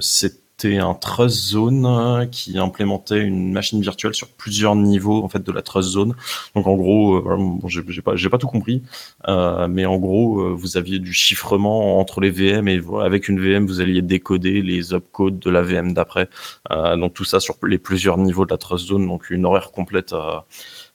c'est 0.00 0.43
c'était 0.56 0.78
un 0.78 0.94
trust 0.94 1.36
zone 1.36 1.84
euh, 1.84 2.26
qui 2.26 2.58
implémentait 2.58 3.20
une 3.20 3.52
machine 3.52 3.80
virtuelle 3.80 4.14
sur 4.14 4.28
plusieurs 4.28 4.76
niveaux 4.76 5.24
en 5.24 5.28
fait 5.28 5.42
de 5.42 5.52
la 5.52 5.62
trust 5.62 5.90
zone. 5.90 6.14
Donc 6.54 6.66
en 6.66 6.76
gros, 6.76 7.16
euh, 7.16 7.36
bon, 7.36 7.68
j'ai 7.68 8.02
pas 8.02 8.14
pas 8.30 8.38
tout 8.38 8.46
compris, 8.46 8.82
euh, 9.28 9.68
mais 9.68 9.84
en 9.84 9.98
gros, 9.98 10.40
euh, 10.40 10.54
vous 10.54 10.76
aviez 10.76 10.98
du 11.00 11.12
chiffrement 11.12 11.98
entre 11.98 12.20
les 12.20 12.30
VM 12.30 12.68
et 12.68 12.80
avec 13.02 13.28
une 13.28 13.40
VM, 13.40 13.66
vous 13.66 13.80
alliez 13.80 14.02
décoder 14.02 14.62
les 14.62 14.92
opcodes 14.92 15.38
de 15.38 15.50
la 15.50 15.62
VM 15.62 15.92
d'après. 15.92 16.28
Euh, 16.70 16.96
donc 16.96 17.14
tout 17.14 17.24
ça 17.24 17.40
sur 17.40 17.56
les 17.64 17.78
plusieurs 17.78 18.18
niveaux 18.18 18.44
de 18.46 18.50
la 18.50 18.58
trust 18.58 18.86
zone, 18.86 19.06
donc 19.06 19.30
une 19.30 19.46
horaire 19.46 19.72
complète 19.72 20.12
à 20.12 20.46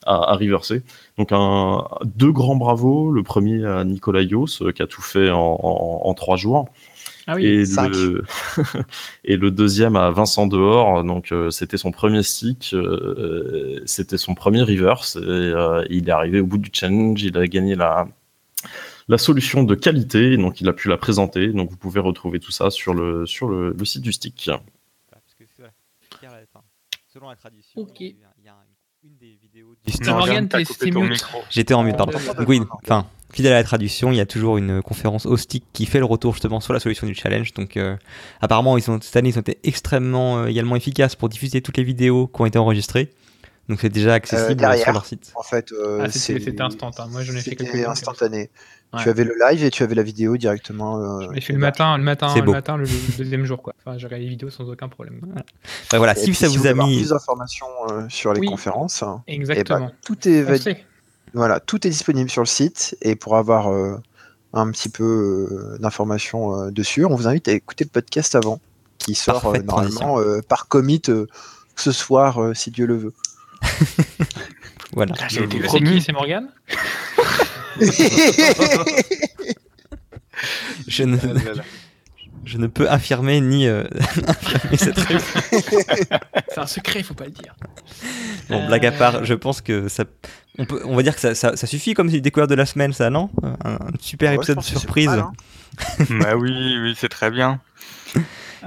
à, 0.06 0.32
à 0.32 0.36
reverser. 0.36 0.82
Donc 1.18 1.28
un, 1.32 1.86
deux 2.04 2.32
grands 2.32 2.56
bravos. 2.56 3.10
Le 3.10 3.22
premier 3.22 3.64
à 3.66 3.84
Nicolas 3.84 4.22
Yos 4.22 4.72
qui 4.74 4.82
a 4.82 4.86
tout 4.86 5.02
fait 5.02 5.30
en, 5.30 5.58
en 6.02 6.14
trois 6.14 6.36
jours. 6.36 6.68
Ah 7.30 7.36
oui, 7.36 7.46
et, 7.46 7.64
le... 7.64 8.24
et 9.24 9.36
le 9.36 9.52
deuxième 9.52 9.94
à 9.94 10.10
Vincent 10.10 10.48
Dehors, 10.48 11.04
donc 11.04 11.30
euh, 11.30 11.50
c'était 11.50 11.76
son 11.76 11.92
premier 11.92 12.24
stick, 12.24 12.70
euh, 12.74 13.80
c'était 13.86 14.18
son 14.18 14.34
premier 14.34 14.62
reverse, 14.62 15.14
et 15.14 15.20
euh, 15.20 15.84
il 15.90 16.08
est 16.08 16.12
arrivé 16.12 16.40
au 16.40 16.46
bout 16.46 16.58
du 16.58 16.70
challenge, 16.72 17.22
il 17.22 17.38
a 17.38 17.46
gagné 17.46 17.76
la, 17.76 18.08
la 19.06 19.16
solution 19.16 19.62
de 19.62 19.76
qualité, 19.76 20.36
donc 20.36 20.60
il 20.60 20.68
a 20.68 20.72
pu 20.72 20.88
la 20.88 20.96
présenter, 20.96 21.52
donc 21.52 21.70
vous 21.70 21.76
pouvez 21.76 22.00
retrouver 22.00 22.40
tout 22.40 22.50
ça 22.50 22.68
sur 22.68 22.94
le, 22.94 23.26
sur 23.26 23.48
le, 23.48 23.76
le 23.78 23.84
site 23.84 24.02
du 24.02 24.12
stick. 24.12 24.50
Selon 27.12 27.28
la 27.28 27.36
tradition, 27.36 27.80
Ok. 27.80 28.00
il 28.00 28.16
y 28.44 28.48
a 28.48 28.56
une 29.04 29.16
des 29.18 29.38
vidéos 29.40 29.76
du. 29.84 29.92
J'étais 31.50 31.74
en 31.74 31.84
mute, 31.84 31.96
pardon. 31.96 32.18
Donc 32.36 32.48
oui, 32.48 32.60
enfin, 32.82 33.06
fidèle 33.32 33.52
à 33.52 33.56
la 33.56 33.64
tradition, 33.64 34.10
il 34.12 34.16
y 34.16 34.20
a 34.20 34.26
toujours 34.26 34.58
une 34.58 34.82
conférence 34.82 35.26
stick 35.36 35.64
qui 35.72 35.86
fait 35.86 35.98
le 35.98 36.04
retour 36.04 36.32
justement 36.34 36.60
sur 36.60 36.72
la 36.72 36.80
solution 36.80 37.06
du 37.06 37.14
challenge. 37.14 37.52
Donc 37.54 37.76
euh, 37.76 37.96
apparemment, 38.40 38.76
ils 38.78 38.90
ont, 38.90 39.00
cette 39.00 39.16
année, 39.16 39.28
ils 39.30 39.36
ont 39.38 39.42
été 39.42 39.58
extrêmement 39.64 40.38
euh, 40.38 40.46
également 40.46 40.76
efficaces 40.76 41.16
pour 41.16 41.28
diffuser 41.28 41.60
toutes 41.62 41.76
les 41.76 41.84
vidéos 41.84 42.26
qui 42.26 42.40
ont 42.42 42.46
été 42.46 42.58
enregistrées. 42.58 43.10
Donc 43.68 43.78
c'est 43.80 43.88
déjà 43.88 44.14
accessible 44.14 44.50
Euh, 44.52 44.54
derrière. 44.54 44.82
sur 44.82 44.92
leur 44.92 45.06
site. 45.06 45.32
En 45.36 45.42
fait, 45.44 45.70
euh, 45.72 46.00
Ah, 46.02 46.06
c'était- 46.10 46.38
c'est- 46.40 46.44
c'était 46.44 46.62
instant, 46.62 46.90
hein. 46.98 47.06
Moi, 47.10 47.22
j'en 47.22 47.32
ai 47.34 47.36
fait 47.36 47.50
c'était 47.50 47.64
quelques-unes, 47.66 47.84
instantané. 47.86 48.50
Ouais. 48.92 49.00
Tu 49.04 49.08
avais 49.08 49.22
le 49.22 49.34
live 49.48 49.62
et 49.62 49.70
tu 49.70 49.84
avais 49.84 49.94
la 49.94 50.02
vidéo 50.02 50.36
directement. 50.36 50.98
euh, 51.20 51.28
J'ai 51.34 51.40
fait 51.40 51.52
le 51.52 51.60
matin, 51.60 51.96
le 51.96 52.02
matin, 52.02 52.34
le 52.34 52.42
beau. 52.42 52.50
matin, 52.50 52.76
le, 52.76 52.82
le 52.86 53.16
deuxième 53.18 53.44
jour, 53.44 53.62
quoi. 53.62 53.72
Enfin, 53.86 53.96
j'ai 53.96 54.06
regardé 54.08 54.24
les 54.24 54.30
vidéos 54.30 54.50
sans 54.50 54.68
aucun 54.68 54.88
problème. 54.88 55.20
Ouais, 55.92 55.98
voilà, 55.98 56.18
Et 56.18 56.24
si 56.24 56.34
ça 56.34 56.48
si 56.48 56.56
vous 56.56 56.66
a 56.66 56.74
mis. 56.74 56.96
plus 56.98 57.10
d'informations 57.10 57.66
euh, 57.92 58.02
sur 58.08 58.32
les 58.32 58.40
Oui. 58.40 58.48
conférences, 58.48 59.04
eh 59.28 59.36
ben, 59.36 59.40
Exactement. 59.40 59.92
tout 60.04 60.26
est 60.28 60.42
va- 60.42 60.56
Foncez. 60.56 60.78
Voilà, 61.34 61.60
tout 61.60 61.86
est 61.86 61.90
disponible 61.90 62.30
sur 62.30 62.42
le 62.42 62.46
site 62.46 62.96
et 63.02 63.14
pour 63.16 63.36
avoir 63.36 63.72
euh, 63.72 63.96
un 64.52 64.70
petit 64.70 64.88
peu 64.88 65.04
euh, 65.50 65.78
d'informations 65.78 66.54
euh, 66.66 66.70
dessus, 66.70 67.04
on 67.04 67.14
vous 67.14 67.26
invite 67.28 67.48
à 67.48 67.52
écouter 67.52 67.84
le 67.84 67.90
podcast 67.90 68.34
avant, 68.34 68.60
qui 68.98 69.14
sort 69.14 69.46
euh, 69.54 69.58
normalement 69.62 70.18
euh, 70.20 70.40
par 70.42 70.68
commit 70.68 71.02
euh, 71.08 71.26
ce 71.76 71.92
soir, 71.92 72.42
euh, 72.42 72.54
si 72.54 72.70
Dieu 72.70 72.86
le 72.86 72.96
veut. 72.96 73.12
Voilà. 74.92 75.14
Ah, 75.20 75.28
J'ai 75.28 75.44
été 75.44 75.58
C'est 75.60 75.66
promu. 75.66 75.92
qui 75.92 76.02
C'est 76.02 76.12
Morgane? 76.12 76.48
Je 80.88 81.04
ne, 81.04 81.16
je 82.44 82.58
ne 82.58 82.66
peux 82.66 82.88
affirmer 82.88 83.40
ni 83.40 83.66
euh, 83.66 83.84
infirmer 84.26 84.76
cette 84.76 84.98
réponse. 84.98 85.24
C'est 86.48 86.58
un 86.58 86.66
secret, 86.66 87.02
faut 87.02 87.14
pas 87.14 87.24
le 87.26 87.30
dire. 87.30 87.54
Bon, 88.48 88.66
blague 88.66 88.86
à 88.86 88.92
part, 88.92 89.16
Euh, 89.16 89.24
je 89.24 89.34
pense 89.34 89.60
que 89.60 89.88
ça. 89.88 90.04
On, 90.58 90.64
peut, 90.66 90.82
on 90.84 90.96
va 90.96 91.02
dire 91.02 91.14
que 91.14 91.20
ça, 91.20 91.34
ça, 91.34 91.56
ça 91.56 91.66
suffit 91.66 91.94
comme 91.94 92.08
découverte 92.10 92.50
de 92.50 92.54
la 92.56 92.66
semaine, 92.66 92.92
ça, 92.92 93.08
non? 93.10 93.30
Un, 93.42 93.72
un 93.74 93.78
super 94.00 94.30
Ouais, 94.30 94.36
épisode 94.36 94.60
c'est 94.62 94.78
surprise. 94.78 95.06
mal, 95.06 95.20
hein. 95.20 95.32
bah 96.20 96.36
oui, 96.36 96.52
oui, 96.82 96.94
c'est 96.98 97.08
très 97.08 97.30
bien. 97.30 97.60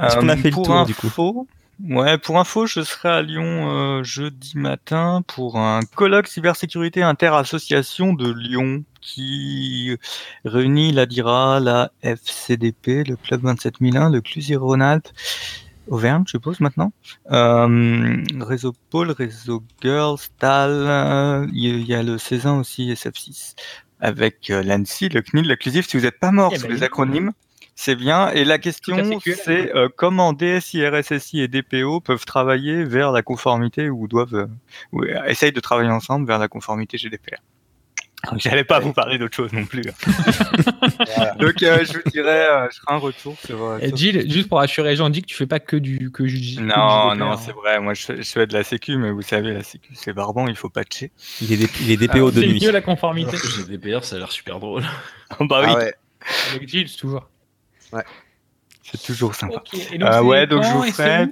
Est-ce 0.01 0.17
qu'on 0.17 0.29
a 0.29 0.37
fait 0.37 0.49
le 0.49 0.55
tour, 0.55 0.85
du 0.85 0.95
coup? 0.95 1.47
Ouais, 1.81 2.17
pour 2.17 2.39
info, 2.39 2.67
je 2.67 2.81
serai 2.81 3.09
à 3.09 3.21
Lyon 3.21 3.69
euh, 3.69 4.03
jeudi 4.03 4.57
matin 4.57 5.23
pour 5.27 5.57
un 5.57 5.79
colloque 5.95 6.27
cybersécurité 6.27 7.01
inter-association 7.01 8.13
de 8.13 8.31
Lyon 8.31 8.83
qui 9.01 9.97
réunit 10.45 10.91
la 10.91 11.05
DIRA, 11.05 11.59
la 11.59 11.91
FCDP, 12.03 13.03
le 13.07 13.15
Club 13.15 13.41
27001, 13.41 14.11
le 14.11 14.21
Clusier-Rhône-Alpes, 14.21 15.09
Auvergne, 15.87 16.23
je 16.25 16.31
suppose 16.31 16.61
maintenant, 16.61 16.93
euh, 17.31 18.23
Réseau 18.39 18.73
Pôle, 18.89 19.11
Réseau 19.11 19.63
Girls, 19.81 20.19
TAL, 20.39 20.71
euh, 20.71 21.47
il 21.51 21.83
y, 21.83 21.93
a 21.93 22.03
le 22.03 22.17
Cézanne 22.17 22.59
aussi, 22.59 22.91
SF6, 22.93 23.55
avec 23.99 24.47
l'ANSI, 24.47 25.09
le 25.09 25.21
CNIL, 25.21 25.47
l'inclusif. 25.47 25.87
Si 25.87 25.97
vous 25.97 26.03
n'êtes 26.03 26.19
pas 26.19 26.31
mort 26.31 26.51
Eh 26.53 26.59
sous 26.59 26.67
ben, 26.67 26.73
les 26.73 26.83
acronymes, 26.83 27.33
c'est 27.75 27.95
bien. 27.95 28.29
Et 28.31 28.43
la 28.45 28.59
question, 28.59 29.19
c'est 29.43 29.75
euh, 29.75 29.89
comment 29.95 30.33
DSI, 30.33 30.85
RSSI 30.87 31.41
et 31.41 31.47
DPO 31.47 32.01
peuvent 32.01 32.25
travailler 32.25 32.83
vers 32.83 33.11
la 33.11 33.21
conformité 33.21 33.89
ou 33.89 34.07
doivent 34.07 34.35
euh, 34.35 34.47
ou, 34.91 35.03
euh, 35.03 35.23
essayent 35.25 35.51
de 35.51 35.59
travailler 35.59 35.89
ensemble 35.89 36.27
vers 36.27 36.39
la 36.39 36.47
conformité 36.47 36.97
GDPR. 36.97 37.37
Donc, 38.31 38.39
J'allais 38.41 38.63
pas 38.63 38.79
vous 38.79 38.93
parler 38.93 39.17
d'autre 39.17 39.35
chose 39.35 39.51
non 39.53 39.65
plus. 39.65 39.81
Voilà. 41.15 41.33
Donc 41.35 41.61
euh, 41.63 41.83
je 41.85 41.93
vous 41.93 42.09
dirais, 42.11 42.47
euh, 42.49 42.67
je 42.71 42.79
ferai 42.79 42.93
un 42.93 42.97
retour 42.97 43.35
sur. 43.45 43.61
euh, 43.63 43.79
Et 43.79 43.87
sur- 43.89 43.97
Gilles, 43.97 44.31
juste 44.31 44.47
pour 44.49 44.59
rassurer 44.59 44.91
les 44.91 44.95
gens, 44.95 45.09
dis 45.09 45.21
que 45.21 45.27
tu 45.27 45.35
fais 45.35 45.45
pas 45.47 45.59
que 45.59 45.75
du 45.75 46.11
que 46.11 46.23
du. 46.23 46.33
que 46.33 46.39
du 46.39 46.61
Non, 46.61 47.09
GDPR, 47.09 47.15
non, 47.17 47.31
hein. 47.31 47.37
c'est 47.37 47.51
vrai. 47.51 47.79
Moi, 47.79 47.93
je 47.93 48.03
fais, 48.05 48.17
je 48.17 48.31
fais 48.31 48.47
de 48.47 48.53
la 48.53 48.63
sécu, 48.63 48.97
mais 48.97 49.11
vous 49.11 49.21
savez, 49.21 49.53
la 49.53 49.63
sécu, 49.63 49.91
c'est 49.95 50.13
barbant, 50.13 50.47
il 50.47 50.55
faut 50.55 50.69
patcher. 50.69 51.11
Il 51.41 51.51
est, 51.53 51.69
il 51.81 51.91
est 51.91 51.97
DPO 51.97 52.31
de 52.31 52.41
C'est 52.41 52.47
nuit. 52.47 52.59
mieux 52.63 52.71
la 52.71 52.81
conformité. 52.81 53.35
GDPR, 53.37 54.03
ça 54.03 54.15
a 54.15 54.19
l'air 54.19 54.31
super 54.31 54.59
drôle. 54.59 54.83
bah 55.41 55.61
oui, 55.61 55.67
Ah 55.69 55.75
ouais. 55.75 55.93
Avec 56.55 56.69
Gilles, 56.69 56.87
c'est 56.89 57.05
c'est 58.83 59.01
toujours 59.01 59.33
sympa. 59.35 59.55
Ok. 59.55 59.73
Et 59.91 59.97
donc, 59.97 60.09
Euh, 60.09 60.13
c'est 60.13 60.19
ouais, 60.21 60.47
donc 60.47 60.63
je 60.63 60.69
quand 60.69 60.77
vous 60.77 60.83
et 60.85 60.91
ferai. 60.91 61.27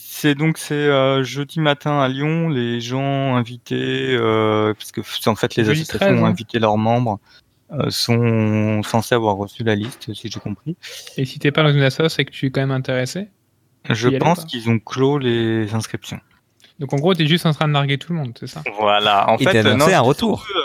c'est 0.00 0.34
donc 0.34 0.58
c'est 0.58 0.74
euh, 0.74 1.24
jeudi 1.24 1.58
matin 1.60 2.00
à 2.00 2.08
Lyon. 2.08 2.48
Les 2.48 2.80
gens 2.80 3.34
invités, 3.36 4.14
euh, 4.14 4.74
parce 4.74 4.92
que 4.92 5.00
en 5.28 5.34
fait 5.34 5.56
les 5.56 5.64
Jeudi 5.64 5.80
associations 5.82 6.06
13, 6.08 6.20
ont 6.20 6.26
hein. 6.26 6.28
invité 6.30 6.58
leurs 6.58 6.76
membres, 6.78 7.18
euh, 7.72 7.88
sont 7.90 8.82
censés 8.82 9.14
avoir 9.14 9.36
reçu 9.36 9.64
la 9.64 9.74
liste, 9.74 10.12
si 10.14 10.30
j'ai 10.30 10.40
compris. 10.40 10.76
Et 11.16 11.24
si 11.24 11.38
t'es 11.38 11.50
pas 11.50 11.62
dans 11.62 11.72
une 11.72 11.82
assoce, 11.82 12.14
c'est 12.14 12.24
que 12.24 12.30
tu 12.30 12.46
es 12.46 12.50
quand 12.50 12.60
même 12.60 12.70
intéressé? 12.70 13.28
Je 13.88 14.08
pense 14.10 14.44
qu'ils 14.44 14.68
ont 14.70 14.78
clos 14.78 15.18
les 15.18 15.74
inscriptions. 15.74 16.20
Donc 16.78 16.92
en 16.92 16.96
gros, 16.96 17.14
t'es 17.14 17.26
juste 17.26 17.46
en 17.46 17.52
train 17.52 17.68
de 17.68 17.72
narguer 17.72 17.98
tout 17.98 18.12
le 18.12 18.18
monde, 18.18 18.36
c'est 18.38 18.46
ça? 18.46 18.62
Voilà. 18.78 19.28
En 19.30 19.36
Et 19.38 19.44
fait, 19.44 19.62
non, 19.62 19.86
un 19.86 20.00
retour. 20.00 20.44
surtout, 20.44 20.58
euh, 20.58 20.61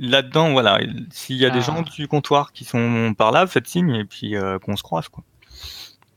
Là-dedans, 0.00 0.52
voilà. 0.52 0.78
S'il 1.10 1.36
y 1.36 1.44
a 1.44 1.48
Ah. 1.48 1.54
des 1.54 1.60
gens 1.60 1.82
du 1.82 2.08
comptoir 2.08 2.52
qui 2.52 2.64
sont 2.64 3.14
par 3.16 3.32
là, 3.32 3.46
faites 3.46 3.66
signe 3.68 3.94
et 3.94 4.04
puis 4.04 4.36
euh, 4.36 4.58
qu'on 4.58 4.76
se 4.76 4.82
croise, 4.82 5.08
quoi. 5.08 5.22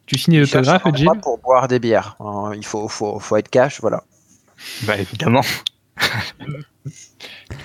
Tu 0.06 0.18
signes 0.18 0.44
Gilles 0.44 0.58
endroit 0.58 1.16
pour 1.16 1.38
boire 1.38 1.68
des 1.68 1.80
bières. 1.80 2.16
hein. 2.20 2.52
il 2.56 2.66
faut, 2.66 2.88
faut, 2.88 3.20
faut 3.20 3.38
être 3.38 3.50
cash, 3.50 3.80
voilà. 3.82 4.04
Bah 4.84 4.98
évidemment. 4.98 5.42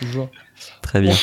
Toujours. 0.00 0.28
Très 0.82 1.00
bien. 1.00 1.14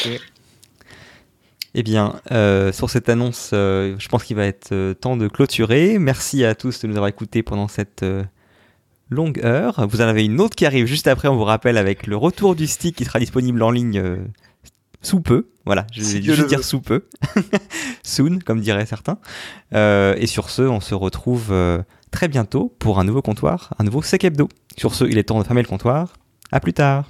Eh 1.74 1.84
bien, 1.84 2.20
euh, 2.32 2.72
sur 2.74 2.90
cette 2.90 3.08
annonce, 3.08 3.52
euh, 3.54 3.96
je 3.98 4.10
pense 4.10 4.24
qu'il 4.26 4.36
va 4.36 4.46
être 4.46 4.74
euh, 4.74 4.94
temps 4.94 5.16
de 5.16 5.28
clôturer. 5.28 6.00
Merci 6.00 6.44
à 6.44 6.54
tous 6.56 6.82
de 6.82 6.88
nous 6.88 6.96
avoir 6.96 7.08
écoutés 7.08 7.44
pendant 7.44 7.70
cette 7.70 8.04
euh, 8.04 8.24
longue 9.10 9.40
heure. 9.46 9.88
Vous 9.88 10.02
en 10.02 10.06
avez 10.06 10.26
une 10.26 10.42
autre 10.42 10.56
qui 10.56 10.66
arrive 10.66 10.86
juste 10.86 11.08
après, 11.08 11.30
on 11.30 11.36
vous 11.38 11.46
rappelle, 11.46 11.78
avec 11.78 12.08
le 12.08 12.18
retour 12.18 12.56
du 12.56 12.68
stick 12.68 12.98
qui 12.98 13.06
sera 13.06 13.20
disponible 13.20 13.64
en 13.64 13.72
ligne 13.72 14.00
euh, 14.00 14.18
sous 15.02 15.22
peu. 15.22 15.48
Voilà, 15.66 15.86
je 15.94 16.02
vais 16.02 16.22
juste 16.22 16.48
dire 16.48 16.64
sous 16.64 16.82
peu. 16.82 17.06
Soon, 18.04 18.40
comme 18.40 18.62
diraient 18.62 18.86
certains. 18.86 19.20
Euh, 19.74 20.16
et 20.18 20.28
sur 20.28 20.50
ce, 20.50 20.64
on 20.64 20.80
se 20.80 20.96
retrouve 20.96 21.50
euh, 21.52 21.82
très 22.12 22.28
bientôt 22.28 22.76
pour 22.80 23.00
un 23.00 23.04
nouveau 23.04 23.22
comptoir, 23.22 23.74
un 23.78 23.84
nouveau 23.84 24.02
Sec 24.02 24.24
Hebdo. 24.24 24.50
Sur 24.78 24.96
ce, 24.96 25.06
il 25.06 25.18
est 25.18 25.24
temps 25.24 25.40
de 25.40 25.44
fermer 25.44 25.62
le 25.62 25.68
comptoir. 25.68 26.14
À 26.52 26.60
plus 26.60 26.74
tard. 26.74 27.10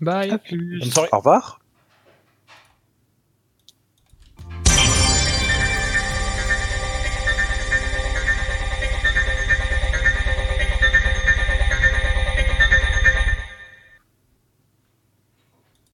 Bye. 0.00 0.30
À 0.30 0.38
plus. 0.38 0.80
Bonne 0.80 0.90
soirée. 0.90 1.08
Au 1.12 1.18
revoir. 1.18 1.60